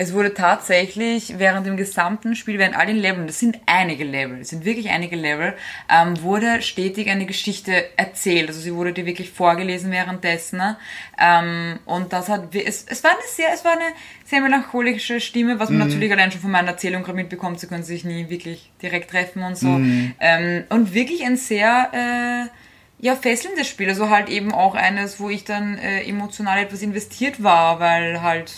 Es 0.00 0.12
wurde 0.12 0.32
tatsächlich 0.32 1.40
während 1.40 1.66
dem 1.66 1.76
gesamten 1.76 2.36
Spiel, 2.36 2.56
während 2.56 2.76
all 2.76 2.86
den 2.86 2.98
Leveln, 2.98 3.26
das 3.26 3.40
sind 3.40 3.58
einige 3.66 4.04
Level, 4.04 4.38
es 4.38 4.50
sind 4.50 4.64
wirklich 4.64 4.90
einige 4.90 5.16
Level, 5.16 5.54
ähm, 5.92 6.22
wurde 6.22 6.62
stetig 6.62 7.10
eine 7.10 7.26
Geschichte 7.26 7.84
erzählt. 7.96 8.46
Also 8.46 8.60
sie 8.60 8.72
wurde 8.72 8.92
dir 8.92 9.06
wirklich 9.06 9.32
vorgelesen 9.32 9.90
währenddessen. 9.90 10.58
ne? 10.58 10.76
Ähm, 11.20 11.80
und 11.84 12.12
das 12.12 12.28
hat, 12.28 12.54
es, 12.54 12.86
es 12.88 13.02
war 13.02 13.10
eine 13.10 13.20
sehr, 13.26 13.48
es 13.52 13.64
war 13.64 13.72
eine 13.72 13.90
sehr 14.24 14.40
melancholische 14.40 15.18
Stimme, 15.18 15.58
was 15.58 15.68
man 15.68 15.80
natürlich 15.80 16.12
allein 16.12 16.30
schon 16.30 16.42
von 16.42 16.52
meiner 16.52 16.68
Erzählung 16.68 17.02
gerade 17.02 17.16
mitbekommt. 17.16 17.58
Sie 17.58 17.66
können 17.66 17.82
sich 17.82 18.04
nie 18.04 18.30
wirklich 18.30 18.70
direkt 18.80 19.10
treffen 19.10 19.42
und 19.42 19.58
so. 19.58 19.80
Ähm, 20.20 20.62
und 20.68 20.94
wirklich 20.94 21.24
ein 21.24 21.36
sehr, 21.36 21.90
äh, 21.92 23.04
ja, 23.04 23.16
fesselndes 23.16 23.66
Spiel. 23.66 23.88
Also 23.88 24.10
halt 24.10 24.28
eben 24.28 24.52
auch 24.52 24.76
eines, 24.76 25.18
wo 25.18 25.28
ich 25.28 25.42
dann 25.42 25.76
äh, 25.76 26.02
emotional 26.04 26.58
etwas 26.60 26.82
investiert 26.82 27.42
war, 27.42 27.80
weil 27.80 28.22
halt 28.22 28.52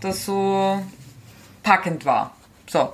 das 0.00 0.24
so 0.24 0.82
packend 1.62 2.04
war. 2.04 2.36
So, 2.66 2.92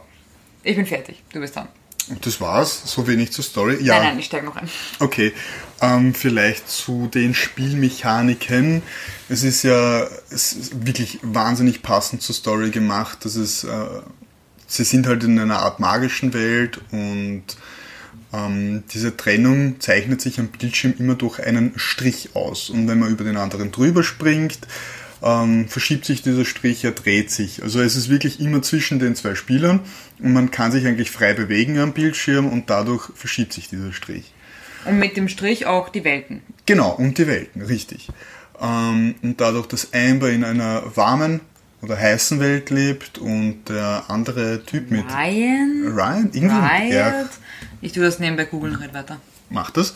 ich 0.62 0.76
bin 0.76 0.86
fertig. 0.86 1.22
Du 1.32 1.40
bist 1.40 1.56
dran. 1.56 1.68
Und 2.08 2.26
das 2.26 2.40
war's? 2.40 2.82
So 2.84 3.06
wenig 3.06 3.32
zur 3.32 3.44
Story? 3.44 3.78
Ja. 3.80 3.98
Nein, 3.98 4.08
nein, 4.08 4.18
ich 4.18 4.26
steige 4.26 4.44
noch 4.46 4.56
ein. 4.56 4.68
Okay, 4.98 5.32
ähm, 5.80 6.14
vielleicht 6.14 6.68
zu 6.68 7.06
den 7.06 7.34
Spielmechaniken. 7.34 8.82
Es 9.28 9.44
ist 9.44 9.62
ja 9.62 10.02
es 10.30 10.52
ist 10.52 10.86
wirklich 10.86 11.20
wahnsinnig 11.22 11.82
passend 11.82 12.22
zur 12.22 12.34
Story 12.34 12.70
gemacht. 12.70 13.18
Das 13.22 13.36
ist, 13.36 13.64
äh, 13.64 13.86
sie 14.66 14.84
sind 14.84 15.06
halt 15.06 15.22
in 15.22 15.38
einer 15.38 15.60
Art 15.60 15.78
magischen 15.78 16.34
Welt 16.34 16.80
und 16.90 17.44
ähm, 18.32 18.82
diese 18.92 19.16
Trennung 19.16 19.80
zeichnet 19.80 20.20
sich 20.20 20.40
am 20.40 20.48
Bildschirm 20.48 20.94
immer 20.98 21.14
durch 21.14 21.38
einen 21.38 21.72
Strich 21.76 22.30
aus. 22.34 22.70
Und 22.70 22.88
wenn 22.88 22.98
man 22.98 23.10
über 23.10 23.24
den 23.24 23.36
anderen 23.36 23.70
drüber 23.70 24.02
springt, 24.02 24.58
ähm, 25.22 25.68
verschiebt 25.68 26.04
sich 26.04 26.22
dieser 26.22 26.44
Strich, 26.44 26.84
er 26.84 26.92
dreht 26.92 27.30
sich. 27.30 27.62
Also 27.62 27.80
es 27.80 27.96
ist 27.96 28.08
wirklich 28.08 28.40
immer 28.40 28.62
zwischen 28.62 28.98
den 28.98 29.14
zwei 29.14 29.34
Spielern 29.34 29.80
und 30.18 30.32
man 30.32 30.50
kann 30.50 30.72
sich 30.72 30.86
eigentlich 30.86 31.10
frei 31.10 31.34
bewegen 31.34 31.78
am 31.78 31.92
Bildschirm 31.92 32.48
und 32.48 32.70
dadurch 32.70 33.10
verschiebt 33.14 33.52
sich 33.52 33.68
dieser 33.68 33.92
Strich. 33.92 34.32
Und 34.84 34.98
mit 34.98 35.16
dem 35.16 35.28
Strich 35.28 35.66
auch 35.66 35.88
die 35.88 36.04
Welten. 36.04 36.42
Genau, 36.66 36.90
und 36.90 37.18
die 37.18 37.26
Welten, 37.28 37.62
richtig. 37.62 38.08
Ähm, 38.60 39.14
und 39.22 39.40
dadurch, 39.40 39.66
dass 39.66 39.92
Amber 39.92 40.30
in 40.30 40.44
einer 40.44 40.96
warmen 40.96 41.40
oder 41.82 41.98
heißen 41.98 42.40
Welt 42.40 42.70
lebt 42.70 43.18
und 43.18 43.64
der 43.68 44.04
andere 44.08 44.64
Typ 44.64 44.90
mit 44.90 45.04
Ryan? 45.06 45.84
Ryan, 45.86 46.30
irgendwie 46.32 46.54
mit 46.54 46.94
Riot? 46.94 47.28
Ich 47.80 47.92
tue 47.92 48.04
das 48.04 48.18
nebenbei 48.18 48.44
googeln, 48.44 48.76
red 48.76 48.94
weiter. 48.94 49.20
macht 49.50 49.76
das, 49.76 49.94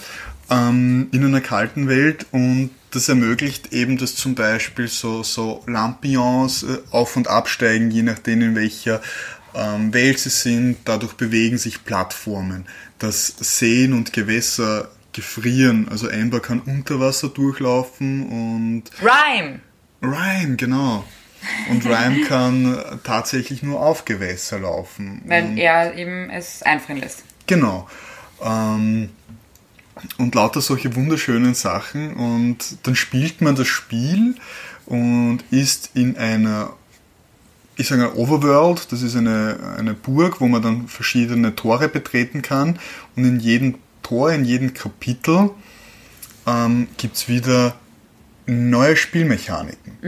ähm, 0.50 1.08
in 1.12 1.24
einer 1.24 1.40
kalten 1.40 1.88
Welt 1.88 2.26
und 2.30 2.70
das 2.90 3.08
ermöglicht 3.08 3.72
eben, 3.72 3.98
dass 3.98 4.14
zum 4.14 4.34
Beispiel 4.34 4.88
so, 4.88 5.22
so 5.22 5.62
Lampions 5.66 6.62
äh, 6.62 6.78
auf- 6.90 7.16
und 7.16 7.28
absteigen, 7.28 7.90
je 7.90 8.02
nachdem 8.02 8.40
in 8.42 8.54
welcher 8.54 9.02
ähm, 9.54 9.92
Welt 9.92 10.18
sie 10.18 10.30
sind. 10.30 10.78
Dadurch 10.84 11.14
bewegen 11.14 11.58
sich 11.58 11.84
Plattformen. 11.84 12.66
dass 12.98 13.34
Seen 13.40 13.92
und 13.92 14.12
Gewässer 14.12 14.88
gefrieren. 15.12 15.88
Also 15.90 16.08
Amber 16.08 16.40
kann 16.40 16.60
unter 16.60 17.00
Wasser 17.00 17.28
durchlaufen 17.28 18.26
und 18.26 18.84
Rhyme! 19.02 19.60
Rhyme, 20.02 20.56
genau. 20.56 21.04
und 21.70 21.84
Ryan 21.84 22.22
kann 22.28 23.00
tatsächlich 23.02 23.62
nur 23.62 23.80
auf 23.80 24.04
Gewässer 24.04 24.58
laufen. 24.60 25.22
Weil 25.26 25.44
und, 25.44 25.58
er 25.58 25.94
eben 25.94 26.30
es 26.30 26.62
einfrieren 26.62 27.00
lässt. 27.00 27.24
Genau. 27.46 27.88
Ähm, 28.42 29.10
und 30.18 30.34
lauter 30.34 30.60
solche 30.60 30.94
wunderschönen 30.94 31.54
Sachen. 31.54 32.14
Und 32.14 32.78
dann 32.84 32.96
spielt 32.96 33.40
man 33.40 33.56
das 33.56 33.66
Spiel 33.66 34.34
und 34.86 35.40
ist 35.50 35.90
in 35.94 36.16
einer, 36.16 36.72
ich 37.76 37.88
sage 37.88 38.02
eine 38.02 38.14
Overworld, 38.14 38.92
das 38.92 39.02
ist 39.02 39.16
eine, 39.16 39.74
eine 39.76 39.94
Burg, 39.94 40.40
wo 40.40 40.48
man 40.48 40.62
dann 40.62 40.88
verschiedene 40.88 41.54
Tore 41.54 41.88
betreten 41.88 42.42
kann. 42.42 42.78
Und 43.16 43.24
in 43.24 43.40
jedem 43.40 43.76
Tor, 44.02 44.32
in 44.32 44.44
jedem 44.44 44.74
Kapitel 44.74 45.50
ähm, 46.46 46.88
gibt 46.96 47.16
es 47.16 47.28
wieder 47.28 47.76
neue 48.46 48.96
Spielmechaniken. 48.96 49.98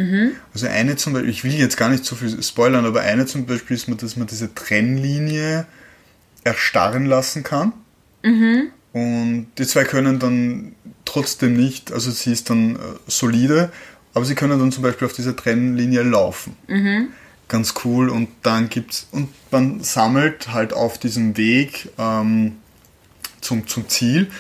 Also 0.55 0.68
eine 0.68 0.95
zum 0.97 1.12
Beispiel, 1.12 1.30
ich 1.30 1.45
will 1.45 1.55
jetzt 1.55 1.76
gar 1.76 1.89
nicht 1.89 2.05
so 2.05 2.14
viel 2.14 2.41
spoilern, 2.43 2.86
aber 2.86 3.01
eine 3.01 3.26
zum 3.26 3.47
Beispiel 3.47 3.76
ist, 3.76 3.89
dass 4.03 4.16
man 4.16 4.28
diese 4.28 4.55
Trennlinie 4.55 5.66
erstarren 6.45 7.07
lassen 7.07 7.43
kann. 7.43 7.72
Und 8.93 9.49
die 9.59 9.66
zwei 9.66 9.84
können 9.84 10.18
dann 10.18 10.74
trotzdem 11.05 11.55
nicht, 11.57 11.93
also 11.93 12.11
sie 12.11 12.32
ist 12.32 12.51
dann 12.51 12.76
äh, 12.76 12.78
solide, 13.07 13.70
aber 14.14 14.24
sie 14.24 14.34
können 14.34 14.59
dann 14.59 14.72
zum 14.72 14.82
Beispiel 14.82 15.07
auf 15.07 15.12
dieser 15.12 15.36
Trennlinie 15.36 16.03
laufen. 16.03 16.57
Ganz 17.49 17.74
cool. 17.84 18.09
Und 18.09 18.28
dann 18.43 18.68
gibt's, 18.68 19.09
und 19.12 19.28
man 19.51 19.80
sammelt 19.82 20.53
halt 20.53 20.72
auf 20.72 20.99
diesem 20.99 21.36
Weg 21.36 21.91
ähm, 21.99 22.57
zum, 23.41 23.66
zum 23.66 23.89
Ziel. 23.89 24.30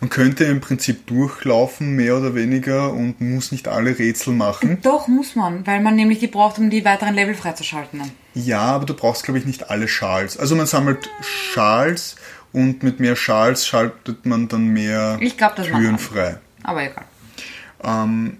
Man 0.00 0.10
könnte 0.10 0.44
im 0.44 0.60
Prinzip 0.60 1.06
durchlaufen, 1.06 1.96
mehr 1.96 2.18
oder 2.18 2.34
weniger, 2.34 2.92
und 2.92 3.20
muss 3.20 3.52
nicht 3.52 3.68
alle 3.68 3.98
Rätsel 3.98 4.34
machen. 4.34 4.78
Doch, 4.82 5.08
muss 5.08 5.34
man, 5.34 5.66
weil 5.66 5.80
man 5.80 5.96
nämlich 5.96 6.18
die 6.18 6.26
braucht, 6.26 6.58
um 6.58 6.68
die 6.68 6.84
weiteren 6.84 7.14
Level 7.14 7.34
freizuschalten. 7.34 8.02
Ja, 8.34 8.60
aber 8.60 8.84
du 8.84 8.94
brauchst, 8.94 9.24
glaube 9.24 9.38
ich, 9.38 9.46
nicht 9.46 9.70
alle 9.70 9.88
Schals. 9.88 10.36
Also 10.36 10.56
man 10.56 10.66
sammelt 10.66 11.08
Schals 11.22 12.16
und 12.54 12.82
mit 12.84 13.00
mehr 13.00 13.16
Schals 13.16 13.66
schaltet 13.66 14.24
man 14.24 14.48
dann 14.48 14.68
mehr 14.68 15.18
Ich 15.20 15.36
glaub, 15.36 15.56
das 15.56 15.66
Türen 15.66 15.98
frei. 15.98 16.38
Aber 16.62 16.82
egal. 16.82 17.04
Ähm, 17.82 18.38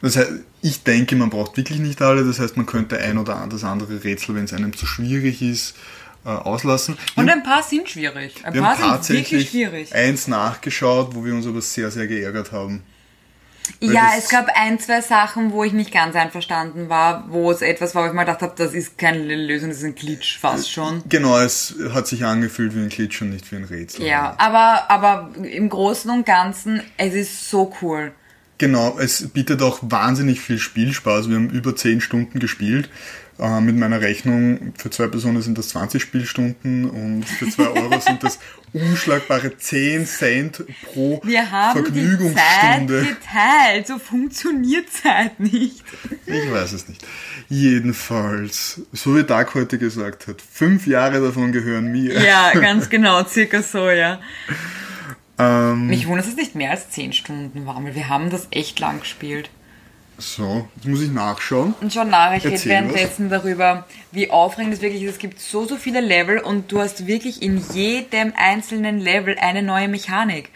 das 0.00 0.16
heißt, 0.16 0.32
ich 0.62 0.82
denke, 0.82 1.14
man 1.14 1.30
braucht 1.30 1.56
wirklich 1.56 1.78
nicht 1.78 2.00
alle. 2.02 2.24
Das 2.24 2.40
heißt, 2.40 2.56
man 2.56 2.66
könnte 2.66 2.98
ein 2.98 3.18
oder 3.18 3.46
das 3.48 3.62
andere 3.62 4.02
Rätsel, 4.02 4.34
wenn 4.34 4.44
es 4.44 4.54
einem 4.54 4.74
zu 4.74 4.86
schwierig 4.86 5.42
ist, 5.42 5.76
äh, 6.24 6.30
auslassen. 6.30 6.96
Und 7.16 7.28
ein 7.28 7.42
paar 7.42 7.62
sind 7.62 7.88
schwierig. 7.88 8.34
Ein 8.44 8.54
wir 8.54 8.62
paar 8.62 8.78
haben 8.78 9.02
sind 9.02 9.16
wirklich 9.16 9.46
tatsächlich 9.46 9.50
schwierig. 9.50 9.94
eins 9.94 10.26
nachgeschaut, 10.26 11.14
wo 11.14 11.24
wir 11.24 11.34
uns 11.34 11.46
aber 11.46 11.60
sehr, 11.60 11.90
sehr 11.90 12.06
geärgert 12.06 12.50
haben. 12.50 12.82
Ja, 13.80 14.12
es 14.16 14.28
gab 14.28 14.48
ein, 14.54 14.78
zwei 14.78 15.00
Sachen, 15.00 15.52
wo 15.52 15.64
ich 15.64 15.72
nicht 15.72 15.92
ganz 15.92 16.16
einverstanden 16.16 16.88
war, 16.88 17.24
wo 17.28 17.50
es 17.50 17.62
etwas 17.62 17.94
war, 17.94 18.04
wo 18.04 18.08
ich 18.08 18.12
mal 18.12 18.24
gedacht 18.24 18.42
habe, 18.42 18.54
das 18.56 18.74
ist 18.74 18.98
keine 18.98 19.34
Lösung, 19.34 19.68
das 19.70 19.78
ist 19.78 19.84
ein 19.84 19.94
Glitch 19.94 20.38
fast 20.38 20.70
schon. 20.70 21.02
Genau, 21.08 21.38
es 21.38 21.74
hat 21.92 22.06
sich 22.06 22.24
angefühlt 22.24 22.74
wie 22.74 22.80
ein 22.80 22.88
Glitch 22.88 23.20
und 23.22 23.30
nicht 23.30 23.50
wie 23.52 23.56
ein 23.56 23.64
Rätsel. 23.64 24.06
Ja, 24.06 24.34
aber, 24.38 24.90
aber 24.90 25.30
im 25.42 25.68
Großen 25.68 26.10
und 26.10 26.26
Ganzen, 26.26 26.82
es 26.96 27.14
ist 27.14 27.50
so 27.50 27.74
cool. 27.82 28.12
Genau, 28.58 28.98
es 28.98 29.28
bietet 29.28 29.62
auch 29.62 29.80
wahnsinnig 29.82 30.40
viel 30.40 30.58
Spielspaß. 30.58 31.28
Wir 31.28 31.36
haben 31.36 31.50
über 31.50 31.74
10 31.74 32.00
Stunden 32.00 32.38
gespielt. 32.38 32.88
Äh, 33.38 33.60
mit 33.60 33.76
meiner 33.76 34.00
Rechnung 34.00 34.72
für 34.78 34.90
zwei 34.90 35.08
Personen 35.08 35.42
sind 35.42 35.58
das 35.58 35.70
20 35.70 36.00
Spielstunden 36.00 36.88
und 36.88 37.24
für 37.24 37.48
2 37.48 37.62
Euro 37.82 37.98
sind 38.00 38.22
das 38.22 38.38
unschlagbare 38.72 39.56
10 39.56 40.06
Cent 40.06 40.64
pro 40.84 41.20
Wir 41.24 41.50
haben 41.50 41.84
die 41.84 41.84
Zeit 41.84 41.94
Vergnügungsstunde. 41.94 43.00
geteilt. 43.06 43.86
So 43.88 43.98
funktioniert 43.98 44.88
Zeit 44.90 45.40
nicht. 45.40 45.82
Ich 46.26 46.50
weiß 46.50 46.72
es 46.72 46.88
nicht. 46.88 47.04
Jedenfalls, 47.48 48.82
so 48.92 49.16
wie 49.16 49.24
Dark 49.24 49.54
heute 49.54 49.78
gesagt 49.78 50.28
hat, 50.28 50.40
fünf 50.40 50.86
Jahre 50.86 51.20
davon 51.20 51.50
gehören 51.50 51.90
mir. 51.90 52.20
Ja, 52.22 52.52
ganz 52.54 52.88
genau, 52.88 53.24
circa 53.24 53.62
so, 53.62 53.90
ja. 53.90 54.20
Ähm, 55.38 55.88
Mich 55.88 56.06
wundert, 56.06 56.26
dass 56.26 56.34
es 56.34 56.38
nicht 56.38 56.54
mehr 56.54 56.70
als 56.70 56.90
10 56.90 57.12
Stunden 57.12 57.66
waren, 57.66 57.84
weil 57.84 57.96
wir 57.96 58.08
haben 58.08 58.30
das 58.30 58.46
echt 58.52 58.78
lang 58.78 59.00
gespielt. 59.00 59.50
So, 60.18 60.68
jetzt 60.76 60.86
muss 60.86 61.00
ich 61.02 61.10
nachschauen. 61.10 61.74
Und 61.80 61.92
schon 61.92 62.10
nach, 62.10 62.34
ich 62.34 62.44
rede 62.44 62.64
währenddessen 62.64 63.30
darüber, 63.30 63.86
wie 64.12 64.30
aufregend 64.30 64.74
es 64.74 64.80
wirklich 64.80 65.02
ist. 65.02 65.12
Es 65.12 65.18
gibt 65.18 65.40
so, 65.40 65.66
so 65.66 65.76
viele 65.76 66.00
Level 66.00 66.38
und 66.38 66.70
du 66.70 66.80
hast 66.80 67.06
wirklich 67.06 67.42
in 67.42 67.64
jedem 67.72 68.32
einzelnen 68.36 69.00
Level 69.00 69.36
eine 69.38 69.62
neue 69.62 69.88
Mechanik. 69.88 70.50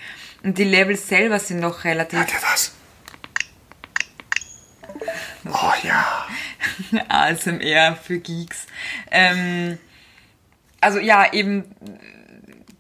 Und 0.45 0.59
die 0.59 0.65
Levels 0.65 1.09
selber 1.09 1.39
sind 1.41 1.61
noch 1.61 1.85
relativ 1.85 2.19
Hört 2.19 2.33
ihr 2.33 2.41
das? 2.41 2.73
Oh 5.45 5.73
ja. 5.83 6.27
ASMR 7.09 7.97
für 7.97 8.19
Geeks. 8.19 8.67
Ähm, 9.11 9.79
also 10.81 10.99
ja, 10.99 11.33
eben 11.33 11.65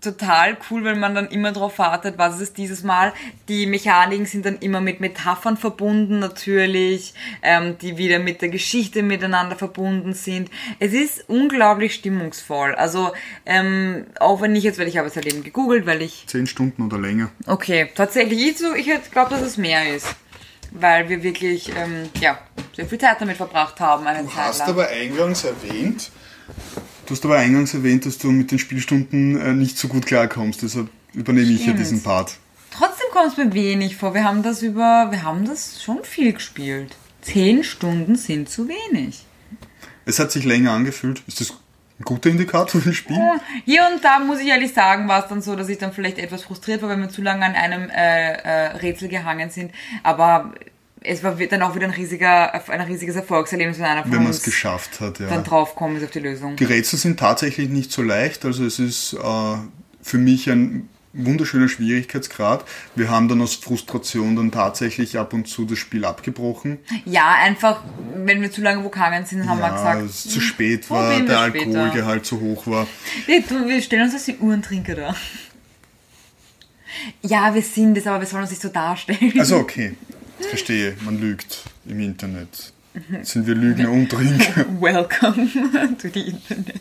total 0.00 0.56
cool, 0.70 0.84
weil 0.84 0.96
man 0.96 1.14
dann 1.14 1.28
immer 1.28 1.52
darauf 1.52 1.78
wartet, 1.78 2.18
was 2.18 2.36
ist 2.36 2.40
es 2.40 2.52
dieses 2.52 2.82
Mal. 2.84 3.12
Die 3.48 3.66
Mechaniken 3.66 4.26
sind 4.26 4.46
dann 4.46 4.58
immer 4.58 4.80
mit 4.80 5.00
Metaphern 5.00 5.56
verbunden 5.56 6.18
natürlich, 6.20 7.14
ähm, 7.42 7.76
die 7.78 7.96
wieder 7.98 8.18
mit 8.18 8.40
der 8.42 8.48
Geschichte 8.48 9.02
miteinander 9.02 9.56
verbunden 9.56 10.14
sind. 10.14 10.50
Es 10.78 10.92
ist 10.92 11.28
unglaublich 11.28 11.94
stimmungsvoll. 11.94 12.74
Also 12.76 13.12
ähm, 13.44 14.06
auch 14.20 14.40
wenn 14.40 14.54
ich 14.54 14.64
jetzt, 14.64 14.78
weil 14.78 14.88
ich 14.88 14.98
habe 14.98 15.08
es 15.08 15.16
halt 15.16 15.26
eben 15.26 15.42
gegoogelt, 15.42 15.86
weil 15.86 16.02
ich 16.02 16.24
Zehn 16.26 16.46
Stunden 16.46 16.82
oder 16.82 16.98
länger. 16.98 17.30
Okay, 17.46 17.90
tatsächlich. 17.94 18.40
Ich, 18.60 18.88
ich 18.88 19.10
glaube, 19.10 19.30
dass 19.30 19.42
es 19.42 19.56
mehr 19.56 19.94
ist. 19.94 20.06
Weil 20.70 21.08
wir 21.08 21.22
wirklich 21.22 21.70
ähm, 21.74 22.10
ja, 22.20 22.38
sehr 22.76 22.86
viel 22.86 22.98
Zeit 22.98 23.20
damit 23.20 23.38
verbracht 23.38 23.80
haben. 23.80 24.06
Eine 24.06 24.24
Du 24.24 24.28
Zeit 24.28 24.36
hast 24.48 24.58
lang. 24.58 24.68
aber 24.68 24.88
eingangs 24.88 25.44
erwähnt, 25.44 26.10
du 27.08 27.14
hast 27.14 27.24
aber 27.24 27.36
eingangs 27.36 27.74
erwähnt, 27.74 28.06
dass 28.06 28.18
du 28.18 28.30
mit 28.30 28.50
den 28.50 28.58
Spielstunden 28.58 29.40
äh, 29.40 29.54
nicht 29.54 29.78
so 29.78 29.88
gut 29.88 30.06
klarkommst. 30.06 30.62
Deshalb 30.62 30.88
übernehme 31.14 31.46
ich 31.46 31.56
hier 31.58 31.72
Stimmt. 31.72 31.80
diesen 31.80 32.02
Part. 32.02 32.36
Trotzdem 32.70 33.06
kommt 33.12 33.32
es 33.32 33.36
mir 33.36 33.52
wenig 33.54 33.96
vor. 33.96 34.14
Wir 34.14 34.24
haben 34.24 34.42
das 34.42 34.62
über, 34.62 35.08
wir 35.10 35.22
haben 35.22 35.46
das 35.46 35.82
schon 35.82 36.04
viel 36.04 36.32
gespielt. 36.34 36.94
Zehn 37.22 37.64
Stunden 37.64 38.16
sind 38.16 38.48
zu 38.48 38.68
wenig. 38.68 39.24
Es 40.04 40.18
hat 40.18 40.30
sich 40.30 40.44
länger 40.44 40.72
angefühlt. 40.72 41.22
Ist 41.26 41.40
das 41.40 41.50
ein 41.50 42.04
guter 42.04 42.30
Indikator 42.30 42.80
für 42.80 42.90
ein 42.90 42.94
Spiel? 42.94 43.18
Hier 43.64 43.88
und 43.92 44.04
da 44.04 44.20
muss 44.20 44.40
ich 44.40 44.46
ehrlich 44.46 44.72
sagen, 44.72 45.08
war 45.08 45.22
es 45.22 45.28
dann 45.28 45.42
so, 45.42 45.56
dass 45.56 45.68
ich 45.68 45.78
dann 45.78 45.92
vielleicht 45.92 46.18
etwas 46.18 46.42
frustriert 46.42 46.82
war, 46.82 46.90
wenn 46.90 47.00
wir 47.00 47.08
zu 47.08 47.22
lange 47.22 47.44
an 47.44 47.54
einem 47.54 47.90
äh, 47.90 48.32
äh, 48.32 48.66
Rätsel 48.76 49.08
gehangen 49.08 49.50
sind. 49.50 49.72
Aber 50.02 50.54
es 51.08 51.24
war 51.24 51.34
dann 51.34 51.62
auch 51.62 51.74
wieder 51.74 51.86
ein 51.86 51.92
riesiger, 51.92 52.52
ein 52.68 52.80
riesiges 52.82 53.16
Erfolgserlebnis, 53.16 53.78
wenn 53.78 53.86
einer 53.86 54.02
von 54.02 54.12
Wenn 54.12 54.22
man 54.22 54.30
es 54.30 54.38
uns 54.38 54.44
geschafft 54.44 55.00
hat, 55.00 55.18
ja. 55.18 55.28
dann 55.28 55.44
draufkommen 55.44 55.96
ist 55.96 56.04
auf 56.04 56.10
die 56.10 56.20
Lösung. 56.20 56.56
Die 56.56 56.64
Rätsel 56.64 56.98
sind 56.98 57.18
tatsächlich 57.18 57.68
nicht 57.68 57.90
so 57.90 58.02
leicht. 58.02 58.44
Also 58.44 58.64
es 58.64 58.78
ist 58.78 59.14
äh, 59.14 59.56
für 60.02 60.18
mich 60.18 60.50
ein 60.50 60.88
wunderschöner 61.14 61.68
Schwierigkeitsgrad. 61.68 62.64
Wir 62.94 63.10
haben 63.10 63.28
dann 63.28 63.40
aus 63.40 63.54
Frustration 63.54 64.36
dann 64.36 64.52
tatsächlich 64.52 65.18
ab 65.18 65.32
und 65.32 65.48
zu 65.48 65.64
das 65.64 65.78
Spiel 65.78 66.04
abgebrochen. 66.04 66.78
Ja, 67.04 67.34
einfach, 67.42 67.82
wenn 68.14 68.42
wir 68.42 68.52
zu 68.52 68.60
lange 68.60 68.88
gehangen 68.88 69.24
sind, 69.24 69.48
haben 69.48 69.58
wir 69.58 69.68
ja, 69.68 69.74
gesagt, 69.74 70.02
es 70.02 70.28
zu 70.28 70.40
spät 70.40 70.90
war, 70.90 71.18
wir 71.18 71.24
der. 71.24 71.40
Alkoholgehalt 71.40 72.26
zu 72.26 72.40
hoch 72.40 72.66
war. 72.66 72.86
Nee, 73.26 73.42
du, 73.48 73.66
wir 73.66 73.80
stellen 73.80 74.02
uns 74.02 74.14
als 74.14 74.26
die 74.26 74.36
Uhrentrinker 74.36 74.94
da. 74.94 75.16
Ja, 77.22 77.54
wir 77.54 77.62
sind 77.62 77.96
es, 77.96 78.06
aber 78.06 78.20
wir 78.20 78.26
sollen 78.26 78.42
uns 78.42 78.50
nicht 78.50 78.62
so 78.62 78.68
darstellen. 78.68 79.32
Also 79.38 79.56
okay, 79.56 79.94
ich 80.40 80.46
verstehe, 80.46 80.96
man 81.04 81.20
lügt 81.20 81.64
im 81.86 82.00
Internet. 82.00 82.72
Sind 83.22 83.46
wir 83.46 83.54
Lügner 83.54 83.90
und 83.90 84.10
Trinker? 84.10 84.66
Welcome 84.80 85.48
to 85.98 86.08
the 86.12 86.20
Internet. 86.20 86.74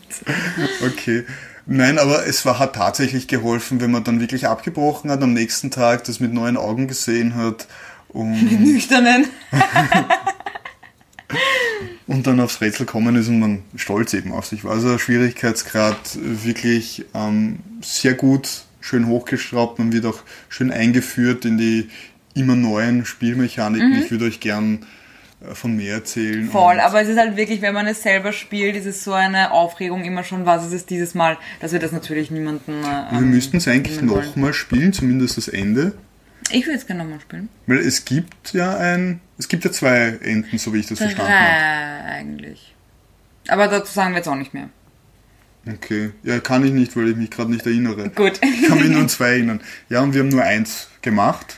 Okay. 0.84 1.24
Nein, 1.66 1.98
aber 1.98 2.26
es 2.26 2.46
war, 2.46 2.58
hat 2.58 2.76
tatsächlich 2.76 3.28
geholfen, 3.28 3.80
wenn 3.80 3.90
man 3.90 4.02
dann 4.02 4.20
wirklich 4.20 4.46
abgebrochen 4.46 5.10
hat, 5.10 5.22
am 5.22 5.34
nächsten 5.34 5.70
Tag 5.70 6.04
das 6.04 6.18
mit 6.18 6.32
neuen 6.32 6.56
Augen 6.56 6.88
gesehen 6.88 7.34
hat 7.34 7.68
und, 8.08 8.52
Nüchternen. 8.60 9.26
und 12.06 12.26
dann 12.26 12.40
aufs 12.40 12.62
Rätsel 12.62 12.86
kommen 12.86 13.16
ist 13.16 13.28
und 13.28 13.38
man 13.38 13.62
stolz 13.76 14.14
eben 14.14 14.32
auf 14.32 14.46
sich 14.46 14.64
war. 14.64 14.72
Also 14.72 14.98
Schwierigkeitsgrad 14.98 16.18
wirklich 16.22 17.04
ähm, 17.14 17.58
sehr 17.82 18.14
gut, 18.14 18.62
schön 18.80 19.06
hochgeschraubt. 19.06 19.78
Man 19.78 19.92
wird 19.92 20.06
auch 20.06 20.20
schön 20.48 20.72
eingeführt 20.72 21.44
in 21.44 21.58
die 21.58 21.90
immer 22.38 22.56
neuen 22.56 23.04
Spielmechaniken. 23.04 23.92
Ich 24.02 24.10
würde 24.10 24.26
euch 24.26 24.40
gern 24.40 24.86
äh, 25.40 25.54
von 25.54 25.76
mehr 25.76 25.94
erzählen. 25.94 26.44
Mhm. 26.44 26.50
Voll, 26.50 26.80
aber 26.80 27.02
es 27.02 27.08
ist 27.08 27.18
halt 27.18 27.36
wirklich, 27.36 27.60
wenn 27.60 27.74
man 27.74 27.86
es 27.86 28.02
selber 28.02 28.32
spielt, 28.32 28.76
ist 28.76 28.86
es 28.86 29.04
so 29.04 29.12
eine 29.12 29.50
Aufregung 29.52 30.04
immer 30.04 30.24
schon, 30.24 30.46
was 30.46 30.66
ist 30.66 30.72
es 30.72 30.86
dieses 30.86 31.14
Mal, 31.14 31.36
dass 31.60 31.72
wir 31.72 31.78
das 31.78 31.92
natürlich 31.92 32.30
niemanden. 32.30 32.82
Äh, 32.84 33.12
Wir 33.12 33.20
müssten 33.20 33.58
es 33.58 33.68
eigentlich 33.68 34.00
nochmal 34.02 34.52
spielen, 34.54 34.92
zumindest 34.92 35.36
das 35.36 35.48
Ende. 35.48 35.92
Ich 36.50 36.66
würde 36.66 36.78
es 36.78 36.86
gerne 36.86 37.02
nochmal 37.04 37.20
spielen. 37.20 37.48
Weil 37.66 37.78
es 37.78 38.04
gibt 38.04 38.54
ja 38.54 38.76
ein. 38.78 39.20
Es 39.38 39.48
gibt 39.48 39.64
ja 39.64 39.70
zwei 39.70 40.18
Enden, 40.22 40.58
so 40.58 40.72
wie 40.72 40.78
ich 40.78 40.86
das 40.86 40.98
verstanden 40.98 41.30
habe. 41.30 41.32
Drei 41.32 42.12
eigentlich. 42.12 42.74
Aber 43.48 43.68
dazu 43.68 43.92
sagen 43.92 44.12
wir 44.12 44.18
jetzt 44.18 44.28
auch 44.28 44.34
nicht 44.34 44.54
mehr. 44.54 44.68
Okay. 45.66 46.10
Ja, 46.22 46.40
kann 46.40 46.64
ich 46.64 46.72
nicht, 46.72 46.96
weil 46.96 47.08
ich 47.08 47.16
mich 47.16 47.30
gerade 47.30 47.50
nicht 47.50 47.66
erinnere. 47.66 48.08
Gut. 48.10 48.40
Ich 48.42 48.68
kann 48.68 48.78
mich 48.78 48.88
nur 48.88 49.00
an 49.00 49.08
zwei 49.08 49.30
erinnern. 49.30 49.60
Ja, 49.90 50.00
und 50.00 50.14
wir 50.14 50.20
haben 50.20 50.28
nur 50.28 50.42
eins 50.42 50.88
gemacht. 51.02 51.57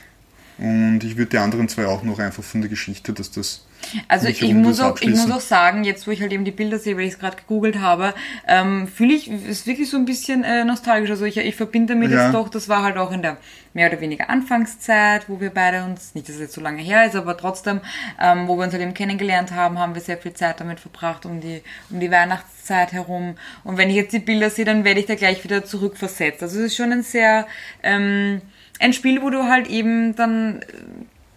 Und 0.61 1.01
ich 1.05 1.17
würde 1.17 1.31
die 1.31 1.39
anderen 1.39 1.69
zwei 1.71 1.87
auch 1.87 2.03
noch 2.03 2.19
einfach 2.19 2.43
von 2.43 2.61
der 2.61 2.69
Geschichte, 2.69 3.15
dass 3.15 3.31
das 3.31 3.65
Also 4.09 4.29
ich 4.29 4.45
um 4.45 4.61
muss, 4.61 4.79
auch, 4.79 5.01
ich 5.01 5.09
muss 5.09 5.31
auch 5.31 5.41
sagen, 5.41 5.85
jetzt 5.85 6.07
wo 6.07 6.11
ich 6.11 6.21
halt 6.21 6.33
eben 6.35 6.45
die 6.45 6.51
Bilder 6.51 6.79
sehe, 6.79 6.99
weil 6.99 7.05
ich 7.05 7.15
es 7.15 7.19
gerade 7.19 7.39
gegoogelt 7.39 7.79
habe, 7.81 8.13
ähm, 8.47 8.87
fühle 8.87 9.15
ich, 9.15 9.31
es 9.31 9.67
wirklich 9.67 9.89
so 9.89 9.97
ein 9.97 10.05
bisschen 10.05 10.45
äh, 10.45 10.67
nostalgisch. 10.67 11.09
Also 11.09 11.25
ich, 11.25 11.39
ich 11.39 11.57
verbinde 11.57 11.95
damit 11.95 12.11
Ja. 12.11 12.25
jetzt 12.25 12.35
doch, 12.35 12.51
das 12.51 12.69
war 12.69 12.83
halt 12.83 12.99
auch 12.99 13.11
in 13.11 13.23
der 13.23 13.39
mehr 13.73 13.89
oder 13.89 14.03
weniger 14.03 14.29
Anfangszeit, 14.29 15.31
wo 15.31 15.41
wir 15.41 15.49
beide 15.49 15.83
uns, 15.85 16.15
nicht 16.15 16.29
dass 16.29 16.35
es 16.35 16.43
jetzt 16.43 16.55
so 16.55 16.61
lange 16.61 16.83
her 16.83 17.07
ist, 17.07 17.17
aber 17.17 17.39
trotzdem, 17.39 17.81
ähm, 18.21 18.47
wo 18.47 18.57
wir 18.59 18.65
uns 18.65 18.75
halt 18.75 18.83
eben 18.83 18.93
kennengelernt 18.93 19.53
haben, 19.53 19.79
haben 19.79 19.95
wir 19.95 20.03
sehr 20.03 20.19
viel 20.19 20.35
Zeit 20.35 20.61
damit 20.61 20.79
verbracht, 20.79 21.25
um 21.25 21.41
die, 21.41 21.63
um 21.89 22.01
die 22.01 22.11
Weihnachtszeit 22.11 22.93
herum. 22.93 23.37
Und 23.65 23.79
wenn 23.79 23.89
ich 23.89 23.97
jetzt 23.97 24.13
die 24.13 24.19
Bilder 24.19 24.51
sehe, 24.51 24.67
dann 24.67 24.85
werde 24.85 25.01
ich 25.01 25.07
da 25.07 25.15
gleich 25.15 25.43
wieder 25.43 25.65
zurückversetzt. 25.65 26.43
Also 26.43 26.59
es 26.59 26.67
ist 26.67 26.77
schon 26.77 26.93
ein 26.93 27.03
sehr, 27.03 27.47
ähm, 27.83 28.43
ein 28.81 28.93
Spiel, 28.93 29.23
wo 29.23 29.31
du 29.31 29.45
halt 29.45 29.69
eben 29.69 30.17
dann 30.17 30.63
äh, 30.63 30.65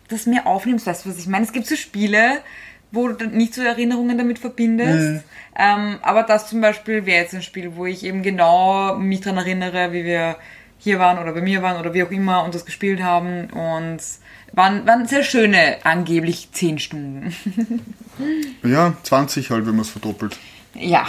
das 0.08 0.26
mehr 0.26 0.48
aufnimmst, 0.48 0.88
weißt 0.88 1.06
du, 1.06 1.10
was 1.10 1.20
ich 1.20 1.28
meine? 1.28 1.46
Es 1.46 1.52
gibt 1.52 1.68
so 1.68 1.76
Spiele, 1.76 2.40
wo 2.92 3.08
du 3.08 3.14
dann 3.16 3.32
nicht 3.32 3.54
so 3.54 3.62
Erinnerungen 3.62 4.18
damit 4.18 4.40
verbindest. 4.40 5.24
Ähm, 5.56 5.98
aber 6.02 6.24
das 6.24 6.50
zum 6.50 6.62
Beispiel 6.62 7.06
wäre 7.06 7.22
jetzt 7.22 7.34
ein 7.34 7.42
Spiel, 7.42 7.76
wo 7.76 7.86
ich 7.86 8.04
eben 8.04 8.24
genau 8.24 8.96
mich 8.98 9.22
dran 9.22 9.38
erinnere, 9.38 9.92
wie 9.92 10.04
wir 10.04 10.38
hier 10.80 11.00
waren 11.00 11.18
oder 11.18 11.32
bei 11.32 11.42
mir 11.42 11.62
waren 11.62 11.80
oder 11.80 11.94
wie 11.94 12.04
auch 12.04 12.12
immer 12.12 12.44
und 12.44 12.54
das 12.54 12.66
gespielt 12.66 13.02
haben. 13.02 13.50
Und 13.50 14.00
waren, 14.54 14.86
waren 14.86 15.08
sehr 15.08 15.24
schöne, 15.24 15.78
angeblich 15.84 16.50
10 16.52 16.80
Stunden. 16.80 17.36
Ja, 18.64 18.96
20 19.02 19.50
halt, 19.50 19.66
wenn 19.66 19.74
man 19.74 19.82
es 19.82 19.90
verdoppelt. 19.90 20.38
ja, 20.76 21.08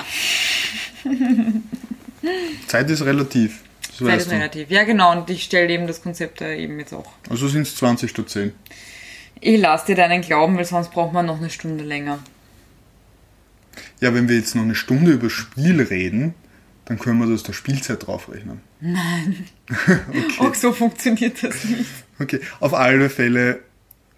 Zeit 2.66 2.90
ist 2.90 3.04
relativ. 3.04 3.63
Zeit 3.96 4.20
ist 4.20 4.30
relativ. 4.30 4.70
Ja, 4.70 4.84
genau. 4.84 5.12
Und 5.12 5.30
ich 5.30 5.44
stelle 5.44 5.72
eben 5.72 5.86
das 5.86 6.02
Konzept 6.02 6.40
da 6.40 6.48
eben 6.48 6.78
jetzt 6.78 6.92
auch. 6.92 7.10
Also 7.30 7.48
sind 7.48 7.62
es 7.62 7.76
20 7.76 8.10
statt 8.10 8.28
10. 8.30 8.52
Ich 9.40 9.60
lasse 9.60 9.86
dir 9.86 9.96
deinen 9.96 10.22
Glauben, 10.22 10.56
weil 10.56 10.64
sonst 10.64 10.90
braucht 10.90 11.12
man 11.12 11.26
noch 11.26 11.38
eine 11.38 11.50
Stunde 11.50 11.84
länger. 11.84 12.18
Ja, 14.00 14.14
wenn 14.14 14.28
wir 14.28 14.36
jetzt 14.36 14.54
noch 14.54 14.62
eine 14.62 14.74
Stunde 14.74 15.12
über 15.12 15.30
Spiel 15.30 15.80
reden, 15.82 16.34
dann 16.84 16.98
können 16.98 17.18
wir 17.18 17.26
das 17.26 17.42
der 17.42 17.52
Spielzeit 17.54 18.06
draufrechnen. 18.06 18.60
Auch 20.38 20.54
so 20.54 20.72
funktioniert 20.72 21.42
das 21.42 21.64
nicht. 21.64 21.86
Okay, 22.18 22.40
auf 22.60 22.74
alle 22.74 23.08
Fälle 23.10 23.60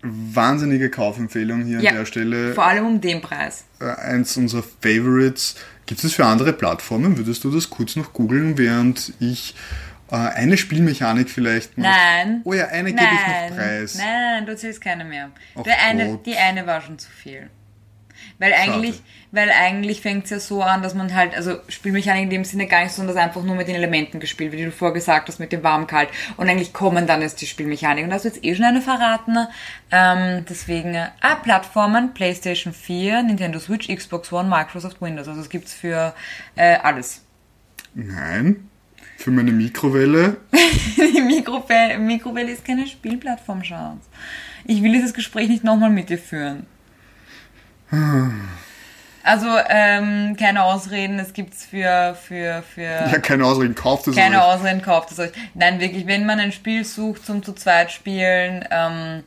wahnsinnige 0.03 0.91
Kaufempfehlung 0.91 1.65
hier 1.65 1.81
Ja, 1.81 1.91
an 1.91 1.97
der 1.97 2.05
Stelle. 2.07 2.55
vor 2.55 2.67
allem 2.67 2.87
um 2.87 3.01
den 3.01 3.21
Preis. 3.21 3.65
Äh, 3.81 3.85
eins 3.87 4.37
unserer 4.37 4.63
Favorites. 4.83 5.57
Gibt 5.87 6.03
es 6.03 6.15
für 6.15 6.25
andere 6.25 6.53
Plattformen? 6.53 7.17
Würdest 7.17 7.45
du 7.45 7.51
das 7.51 7.71
kurz 7.71 7.97
noch 7.97 8.13
googeln, 8.13 8.59
während 8.59 9.13
ich 9.21 9.55
äh, 10.11 10.17
eine 10.17 10.57
Spielmechanik 10.57 11.31
vielleicht 11.31 11.79
noch... 11.79 11.85
Nein. 11.85 12.41
Oh 12.45 12.53
ja, 12.53 12.67
eine 12.67 12.93
gebe 12.93 13.03
ich 13.05 13.51
noch 13.51 13.57
preis. 13.57 13.95
Nein, 13.95 14.07
nein, 14.07 14.33
nein, 14.33 14.47
du 14.47 14.53
erzählst 14.53 14.81
keine 14.81 15.05
mehr. 15.05 15.31
Ach 15.55 15.65
eine, 15.89 16.19
die 16.25 16.37
eine 16.37 16.67
war 16.67 16.81
schon 16.81 16.99
zu 16.99 17.11
viel. 17.11 17.51
Weil 18.39 18.53
eigentlich, 18.53 19.01
weil 19.33 19.51
eigentlich 19.51 20.03
fängt 20.03 20.25
es 20.25 20.31
ja 20.31 20.41
so 20.41 20.63
an, 20.63 20.83
dass 20.83 20.95
man 20.95 21.15
halt, 21.15 21.35
also 21.35 21.57
Spielmechanik 21.69 22.25
in 22.25 22.31
dem 22.31 22.45
Sinne 22.45 22.67
gar 22.67 22.83
nicht, 22.83 22.93
sondern 22.93 23.17
einfach 23.17 23.43
nur 23.43 23.55
mit 23.55 23.67
den 23.67 23.77
Elementen 23.77 24.21
gespielt, 24.21 24.53
wie 24.53 24.63
du 24.63 24.71
vorher 24.71 24.95
gesagt 24.95 25.29
hast, 25.29 25.41
mit 25.41 25.53
dem 25.53 25.63
warm-kalt. 25.63 26.11
Und 26.37 26.49
eigentlich 26.49 26.75
kommen 26.75 27.07
dann 27.07 27.23
erst 27.23 27.41
die 27.41 27.47
Spielmechanik. 27.47 28.05
Und 28.05 28.11
da 28.11 28.17
hast 28.17 28.25
du 28.25 28.29
jetzt 28.29 28.45
eh 28.45 28.55
schon 28.55 28.67
eine 28.67 28.83
verraten. 28.83 29.39
Ähm, 29.91 30.45
deswegen, 30.49 30.97
ah, 30.97 31.35
Plattformen, 31.37 32.13
PlayStation 32.13 32.75
4, 32.75 33.23
Nintendo 33.23 33.59
Switch, 33.59 33.89
Xbox 33.89 34.31
One, 34.33 34.51
Microsoft 34.51 35.01
Windows. 35.01 35.29
Also 35.29 35.41
es 35.41 35.49
gibt's 35.49 35.73
für 35.73 36.15
äh, 36.57 36.77
alles. 36.77 37.23
Nein. 37.95 38.69
Für 39.17 39.31
meine 39.31 39.51
Mikrowelle. 39.51 40.37
Die 40.97 41.23
Mikrowelle, 41.23 41.99
Mikrowelle 41.99 42.53
ist 42.53 42.67
keine 42.67 42.87
Spielplattform, 42.87 43.65
Schatz. 43.65 44.05
Ich 44.67 44.83
will 44.83 44.93
dieses 44.93 45.15
Gespräch 45.15 45.49
nicht 45.49 45.65
nochmal 45.65 45.91
mit 45.91 46.11
dir 46.11 46.19
führen. 46.19 46.67
Also, 49.23 49.49
ähm, 49.69 50.37
keine 50.39 50.63
Ausreden, 50.63 51.19
es 51.19 51.33
gibt's 51.33 51.65
für, 51.67 52.17
für, 52.21 52.63
für, 52.75 52.83
Ja, 53.13 53.19
keine 53.19 53.45
Ausreden, 53.45 53.75
kauft 53.75 54.07
es 54.07 54.15
keine 54.15 54.39
euch. 54.39 54.45
Ausreden, 54.45 54.83
kauft 54.83 55.11
es 55.11 55.19
euch. 55.19 55.33
Nein, 55.55 55.81
wirklich, 55.81 56.07
wenn 56.07 56.27
man 56.27 56.39
ein 56.39 56.53
Spiel 56.53 56.85
sucht 56.85 57.27
zum 57.27 57.43
zu 57.43 57.53
zweit 57.53 57.91
spielen, 57.91 58.65
ähm, 58.71 59.25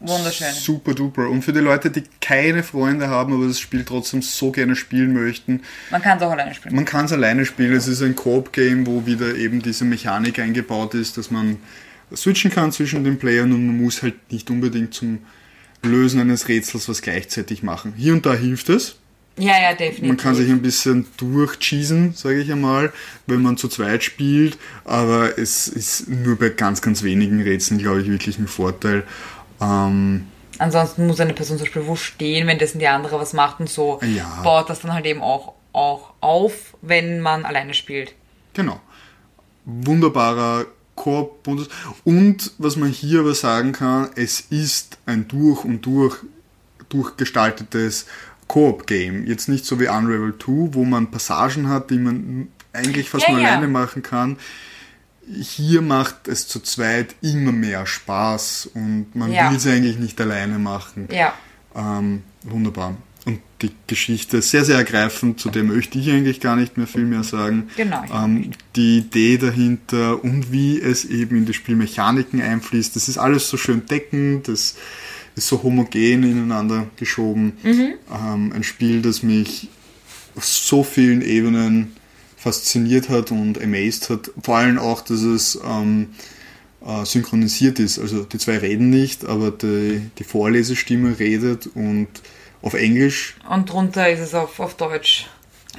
wunderschön. 0.00 0.52
Super 0.52 0.94
duper. 0.94 1.28
Und 1.28 1.42
für 1.42 1.52
die 1.52 1.60
Leute, 1.60 1.90
die 1.90 2.02
keine 2.20 2.64
Freunde 2.64 3.08
haben, 3.08 3.32
aber 3.32 3.46
das 3.46 3.60
Spiel 3.60 3.84
trotzdem 3.84 4.22
so 4.22 4.50
gerne 4.50 4.74
spielen 4.74 5.12
möchten, 5.12 5.62
Man 5.90 6.02
kann 6.02 6.18
es 6.18 6.24
auch 6.24 6.32
alleine 6.32 6.54
spielen. 6.54 6.74
man 6.74 6.84
kann 6.84 7.04
es 7.04 7.12
alleine 7.12 7.44
spielen. 7.44 7.72
Es 7.72 7.86
ist 7.86 8.02
ein 8.02 8.16
Coop-Game, 8.16 8.86
wo 8.88 9.06
wieder 9.06 9.36
eben 9.36 9.62
diese 9.62 9.84
Mechanik 9.84 10.40
eingebaut 10.40 10.94
ist, 10.94 11.16
dass 11.16 11.30
man 11.30 11.58
switchen 12.16 12.50
kann 12.50 12.72
zwischen 12.72 13.04
den 13.04 13.18
Playern 13.20 13.52
und 13.52 13.66
man 13.66 13.80
muss 13.80 14.02
halt 14.02 14.32
nicht 14.32 14.50
unbedingt 14.50 14.94
zum 14.94 15.18
Lösen 15.82 16.20
eines 16.20 16.48
Rätsels 16.48 16.88
was 16.88 17.02
gleichzeitig 17.02 17.62
machen. 17.62 17.94
Hier 17.96 18.12
und 18.12 18.26
da 18.26 18.34
hilft 18.34 18.68
es. 18.68 18.96
Ja, 19.38 19.54
ja, 19.62 19.72
definitiv. 19.72 20.08
Man 20.08 20.16
kann 20.18 20.34
sich 20.34 20.50
ein 20.50 20.60
bisschen 20.60 21.06
durchcheesen, 21.16 22.12
sage 22.14 22.40
ich 22.42 22.52
einmal, 22.52 22.92
wenn 23.26 23.40
man 23.40 23.56
zu 23.56 23.68
zweit 23.68 24.04
spielt, 24.04 24.58
aber 24.84 25.38
es 25.38 25.66
ist 25.68 26.08
nur 26.08 26.36
bei 26.38 26.50
ganz, 26.50 26.82
ganz 26.82 27.02
wenigen 27.02 27.40
Rätseln, 27.40 27.78
glaube 27.78 28.02
ich, 28.02 28.08
wirklich 28.08 28.38
ein 28.38 28.48
Vorteil. 28.48 29.04
Ähm, 29.60 30.26
Ansonsten 30.58 31.06
muss 31.06 31.20
eine 31.20 31.32
Person 31.32 31.56
zum 31.56 31.64
Beispiel 31.64 31.86
wo 31.86 31.96
stehen, 31.96 32.46
wenn 32.46 32.58
dessen 32.58 32.80
die 32.80 32.88
andere 32.88 33.18
was 33.18 33.32
macht 33.32 33.60
und 33.60 33.70
so 33.70 33.98
Ja. 34.02 34.40
baut 34.42 34.68
das 34.68 34.80
dann 34.80 34.92
halt 34.92 35.06
eben 35.06 35.22
auch, 35.22 35.54
auch 35.72 36.12
auf, 36.20 36.76
wenn 36.82 37.20
man 37.20 37.46
alleine 37.46 37.72
spielt. 37.72 38.12
Genau. 38.52 38.78
Wunderbarer 39.64 40.66
Koop-Bonus. 41.00 41.68
Und 42.04 42.52
was 42.58 42.76
man 42.76 42.90
hier 42.90 43.20
aber 43.20 43.34
sagen 43.34 43.72
kann, 43.72 44.10
es 44.16 44.40
ist 44.50 44.98
ein 45.06 45.26
durch 45.28 45.64
und 45.64 45.86
durch 45.86 46.16
durchgestaltetes 46.90 48.06
Koop-Game. 48.48 49.26
Jetzt 49.26 49.48
nicht 49.48 49.64
so 49.64 49.80
wie 49.80 49.88
Unravel 49.88 50.34
2, 50.38 50.74
wo 50.74 50.84
man 50.84 51.10
Passagen 51.10 51.68
hat, 51.68 51.90
die 51.90 51.98
man 51.98 52.48
eigentlich 52.72 53.08
fast 53.08 53.26
Ja, 53.26 53.32
nur 53.32 53.40
ja. 53.40 53.48
alleine 53.48 53.68
machen 53.68 54.02
kann. 54.02 54.36
Hier 55.26 55.80
macht 55.80 56.28
es 56.28 56.48
zu 56.48 56.60
zweit 56.60 57.14
immer 57.22 57.52
mehr 57.52 57.86
Spaß 57.86 58.70
und 58.74 59.14
man 59.14 59.32
Ja. 59.32 59.48
will 59.50 59.56
es 59.56 59.66
eigentlich 59.66 59.98
nicht 59.98 60.20
alleine 60.20 60.58
machen. 60.58 61.08
Ja. 61.12 61.32
Ähm, 61.74 62.24
wunderbar. 62.42 62.96
Und 63.26 63.40
die 63.60 63.70
Geschichte 63.86 64.38
ist 64.38 64.50
sehr, 64.50 64.64
sehr 64.64 64.76
ergreifend, 64.76 65.40
zu 65.40 65.50
der 65.50 65.62
möchte 65.62 65.98
ich 65.98 66.10
eigentlich 66.10 66.40
gar 66.40 66.56
nicht 66.56 66.78
mehr 66.78 66.86
viel 66.86 67.04
mehr 67.04 67.22
sagen. 67.22 67.68
Genau, 67.76 68.02
Ähm, 68.12 68.52
die 68.76 68.98
Idee 68.98 69.36
dahinter 69.36 70.22
und 70.24 70.52
wie 70.52 70.80
es 70.80 71.04
eben 71.04 71.36
in 71.36 71.46
die 71.46 71.52
Spielmechaniken 71.52 72.40
einfließt, 72.40 72.96
das 72.96 73.08
ist 73.08 73.18
alles 73.18 73.48
so 73.48 73.56
schön 73.56 73.84
deckend, 73.86 74.48
das 74.48 74.76
ist 75.36 75.48
so 75.48 75.62
homogen 75.62 76.22
ineinander 76.22 76.86
geschoben. 76.96 77.52
Mhm. 77.62 77.94
Ähm, 78.12 78.52
ein 78.54 78.62
Spiel, 78.62 79.02
das 79.02 79.22
mich 79.22 79.68
auf 80.34 80.44
so 80.44 80.82
vielen 80.82 81.22
Ebenen 81.22 81.92
fasziniert 82.36 83.10
hat 83.10 83.30
und 83.30 83.62
amazed 83.62 84.08
hat. 84.08 84.30
Vor 84.42 84.56
allem 84.56 84.78
auch, 84.78 85.02
dass 85.02 85.20
es 85.20 85.60
ähm, 85.62 86.08
äh, 86.84 87.04
synchronisiert 87.04 87.78
ist. 87.78 87.98
Also 87.98 88.24
die 88.24 88.38
zwei 88.38 88.58
reden 88.58 88.88
nicht, 88.88 89.26
aber 89.26 89.50
die, 89.50 90.00
die 90.18 90.24
Vorlesestimme 90.24 91.18
redet 91.18 91.68
und 91.74 92.08
auf 92.62 92.74
Englisch, 92.74 93.36
Und 93.48 93.70
drunter 93.72 94.08
ist 94.10 94.20
es 94.20 94.34
auf, 94.34 94.60
auf 94.60 94.74
Deutsch. 94.76 95.26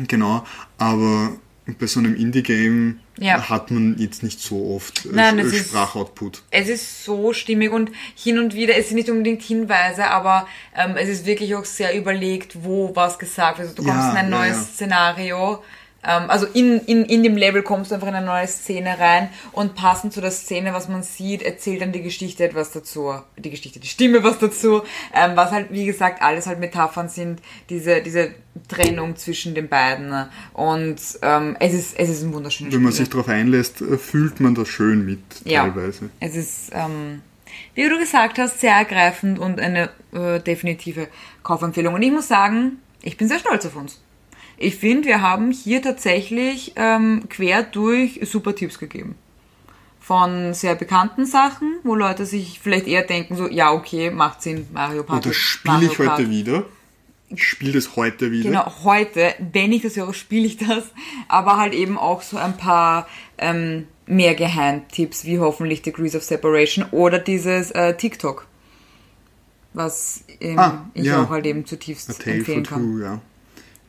genau, 0.08 0.44
aber 0.78 1.34
bei 1.80 1.86
so 1.88 2.00
einem 2.00 2.16
Indie-Game 2.16 3.00
Ja. 3.18 3.48
hat 3.50 3.70
man 3.72 3.96
jetzt 3.98 4.24
nicht 4.24 4.42
so 4.42 4.76
oft 4.76 5.06
äh, 5.06 5.10
Nein, 5.14 5.40
es 5.40 5.54
ist- 5.54 5.70
Sprachoutput. 5.70 6.42
Es 6.50 6.68
ist 6.68 7.06
so 7.06 7.34
stimmig 7.34 7.72
und 7.72 7.92
hin 8.16 8.40
und 8.40 8.56
wieder, 8.56 8.76
es 8.78 8.88
sind 8.88 8.96
nicht 8.98 9.10
unbedingt 9.10 9.42
Hinweise, 9.44 10.08
aber 10.08 10.48
ähm, 10.76 10.98
es 10.98 11.08
ist 11.08 11.26
wirklich 11.26 11.56
auch 11.56 11.64
sehr 11.66 11.96
überlegt, 11.96 12.64
wo 12.64 12.96
was 12.96 13.20
gesagt 13.20 13.60
wird. 13.60 13.70
Also 13.70 13.82
du 13.82 13.88
Ja, 13.88 13.94
kommst 13.94 14.12
in 14.12 14.18
ein 14.18 14.30
neues 14.30 14.58
ja. 14.58 14.64
Szenario. 14.64 15.64
Ähm, 16.04 16.30
also 16.30 16.46
in, 16.48 16.80
in, 16.82 17.06
in 17.06 17.24
dem 17.24 17.38
Level 17.38 17.62
kommst 17.64 17.92
du 17.92 17.96
einfach 17.96 18.08
in 18.08 18.16
eine 18.16 18.26
neue 18.26 18.48
Szene 18.48 18.98
rein 18.98 19.30
und 19.52 19.76
passend 19.76 20.14
zu 20.14 20.22
der 20.22 20.32
Szene, 20.32 20.74
was 20.74 20.90
man 20.90 21.04
sieht, 21.04 21.42
erzählt 21.44 21.82
dann 21.82 21.92
die 21.92 22.02
Geschichte 22.02 22.44
etwas 22.44 22.72
dazu. 22.72 23.14
Die 23.38 23.50
Geschichte, 23.52 23.80
die 23.80 23.88
Stimme 23.88 24.24
was 24.24 24.40
dazu. 24.40 24.82
Ähm, 25.14 25.32
was 25.36 25.52
halt, 25.52 25.72
wie 25.72 25.86
gesagt, 25.86 26.22
alles 26.22 26.48
halt 26.48 26.60
Metaphern 26.60 27.08
sind, 27.10 27.42
diese, 27.70 28.02
diese 28.02 28.32
Trennung 28.68 29.16
zwischen 29.16 29.54
den 29.56 29.68
beiden. 29.70 30.14
Und 30.54 31.00
ähm, 31.22 31.56
es, 31.60 31.74
ist, 31.74 32.00
es 32.00 32.10
ist 32.10 32.24
ein 32.24 32.34
wunderschönes 32.34 32.74
Wenn 32.74 32.82
man 32.82 32.92
Spiel. 32.92 33.06
sich 33.06 33.12
darauf 33.12 33.30
einlässt, 33.30 33.82
äh, 33.82 33.98
fühlt 33.98 34.40
man 34.40 34.56
das 34.56 34.68
schön 34.70 35.06
mit, 35.06 35.20
Ja. 35.46 35.64
teilweise. 35.64 36.10
Es 36.20 36.36
ist, 36.36 36.72
ähm, 36.74 37.22
wie 37.76 37.88
du 37.88 37.98
gesagt 38.00 38.40
hast, 38.40 38.60
sehr 38.60 38.74
ergreifend 38.74 39.38
und 39.40 39.60
eine 39.60 39.90
äh, 40.14 40.40
definitive 40.40 41.08
Kaufempfehlung. 41.44 41.94
Und 41.94 42.02
ich 42.02 42.12
muss 42.12 42.28
sagen, 42.28 42.80
ich 43.02 43.18
bin 43.18 43.28
sehr 43.28 43.40
stolz 43.40 43.66
auf 43.66 43.76
uns. 43.76 44.02
Ich 44.62 44.76
finde, 44.76 45.08
wir 45.08 45.22
haben 45.22 45.52
hier 45.52 45.82
tatsächlich 45.82 46.74
ähm, 46.76 47.24
quer 47.30 47.64
durch 47.64 48.20
super 48.24 48.56
Tipps 48.56 48.78
gegeben. 48.80 49.16
Von 50.00 50.54
sehr 50.54 50.76
bekannten 50.76 51.26
Sachen, 51.26 51.76
wo 51.84 51.96
Leute 51.96 52.26
sich 52.26 52.60
vielleicht 52.62 52.88
eher 52.88 53.04
denken, 53.04 53.36
so, 53.36 53.48
ja, 53.48 53.72
okay, 53.72 54.10
macht 54.12 54.42
Sinn, 54.42 54.68
Mario 54.74 55.04
Party. 55.04 55.18
Und 55.18 55.26
das 55.28 55.36
spiele 55.36 55.86
ich 55.86 56.00
heute 56.00 56.30
wieder. 56.30 56.66
Ich 57.30 57.44
spiele 57.44 57.72
das 57.74 57.96
heute 57.96 58.32
wieder. 58.32 58.50
Genau, 58.50 58.84
heute, 58.84 59.34
wenn 59.54 59.72
ich 59.72 59.84
das 59.84 59.96
höre, 59.96 60.14
spiele 60.14 60.46
ich 60.48 60.58
das. 60.58 60.84
Aber 61.30 61.58
halt 61.58 61.74
eben 61.74 61.98
auch 61.98 62.22
so 62.24 62.38
ein 62.38 62.58
paar 62.58 63.08
ähm, 63.38 63.88
mehr 64.06 64.36
Geheimtipps, 64.36 65.24
wie 65.24 65.40
hoffentlich 65.40 65.82
Degrees 65.82 66.16
of 66.16 66.24
Separation 66.24 66.86
oder 66.92 67.20
dieses 67.20 67.72
äh, 67.72 67.96
TikTok. 67.96 68.48
was 69.74 70.26
ähm, 70.42 70.60
Ah, 70.60 70.86
ich 70.94 71.06
ja. 71.06 71.24
auch 71.24 71.30
halt 71.30 71.46
eben 71.46 71.66
zutiefst 71.66 72.10
A 72.10 72.14
Tale 72.14 72.24
for 72.24 72.34
empfehlen 72.34 72.64
kann. 72.64 72.82
Two, 72.82 73.00
ja. 73.00 73.22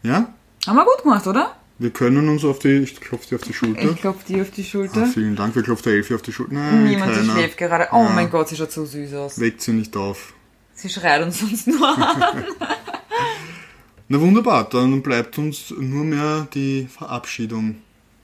Ja, 0.04 0.34
Haben 0.66 0.76
wir 0.76 0.84
gut 0.84 1.02
gemacht, 1.02 1.26
oder? 1.26 1.56
wir 1.78 1.90
können 1.90 2.28
uns 2.28 2.44
auf 2.44 2.60
die, 2.60 2.68
ich 2.78 3.01
klopfe 3.01 3.30
dir 3.30 3.36
auf 3.36 3.43
die 3.43 3.52
Schulter. 3.52 3.82
Ich 3.82 3.97
klopfe 3.97 4.24
dir 4.32 4.43
auf 4.43 4.51
die 4.52 4.62
Ah, 4.62 4.64
Schulter. 4.64 5.06
vielen 5.06 5.34
Dank, 5.34 5.56
wir 5.56 5.64
klopfen 5.64 5.84
der 5.84 5.94
Elfi 5.94 6.14
auf 6.14 6.22
die 6.22 6.32
Schulter. 6.32 6.55
Nein, 6.55 6.84
Niemand, 6.84 7.12
sie 7.14 7.20
keiner. 7.22 7.32
schläft 7.32 7.59
gerade. 7.59 7.89
Oh 7.90 8.05
Ja. 8.05 8.09
mein 8.10 8.30
Gott, 8.30 8.48
sie 8.48 8.56
schaut 8.56 8.70
so 8.70 8.84
süß 8.84 9.14
aus. 9.14 9.40
Weckt 9.40 9.62
sie 9.62 9.72
nicht 9.72 9.97
auf. 9.97 10.32
Sie 10.74 10.89
schreit 10.89 11.22
uns 11.22 11.40
sonst 11.40 11.66
nur 11.66 11.89
an. 11.89 12.44
Na 14.09 14.20
wunderbar, 14.20 14.68
dann 14.68 15.02
bleibt 15.02 15.39
uns 15.39 15.70
nur 15.76 16.05
mehr 16.05 16.47
die 16.55 16.86
Verabschiedung. 16.86 17.76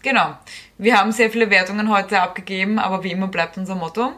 genau. 0.02 0.38
Wir 0.76 0.96
haben 1.00 1.10
sehr 1.10 1.30
viele 1.30 1.50
Wertungen 1.50 1.90
heute 1.90 2.20
abgegeben, 2.22 2.78
aber 2.78 3.02
wie 3.02 3.10
immer 3.10 3.26
bleibt 3.26 3.56
unser 3.58 3.74
Motto. 3.74 4.12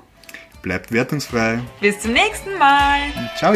Bleibt 0.61 0.93
wertungsfrei. 0.93 1.61
Bis 1.81 2.01
zum 2.01 2.13
nächsten 2.13 2.59
Mal. 2.59 2.99
Ciao! 3.39 3.55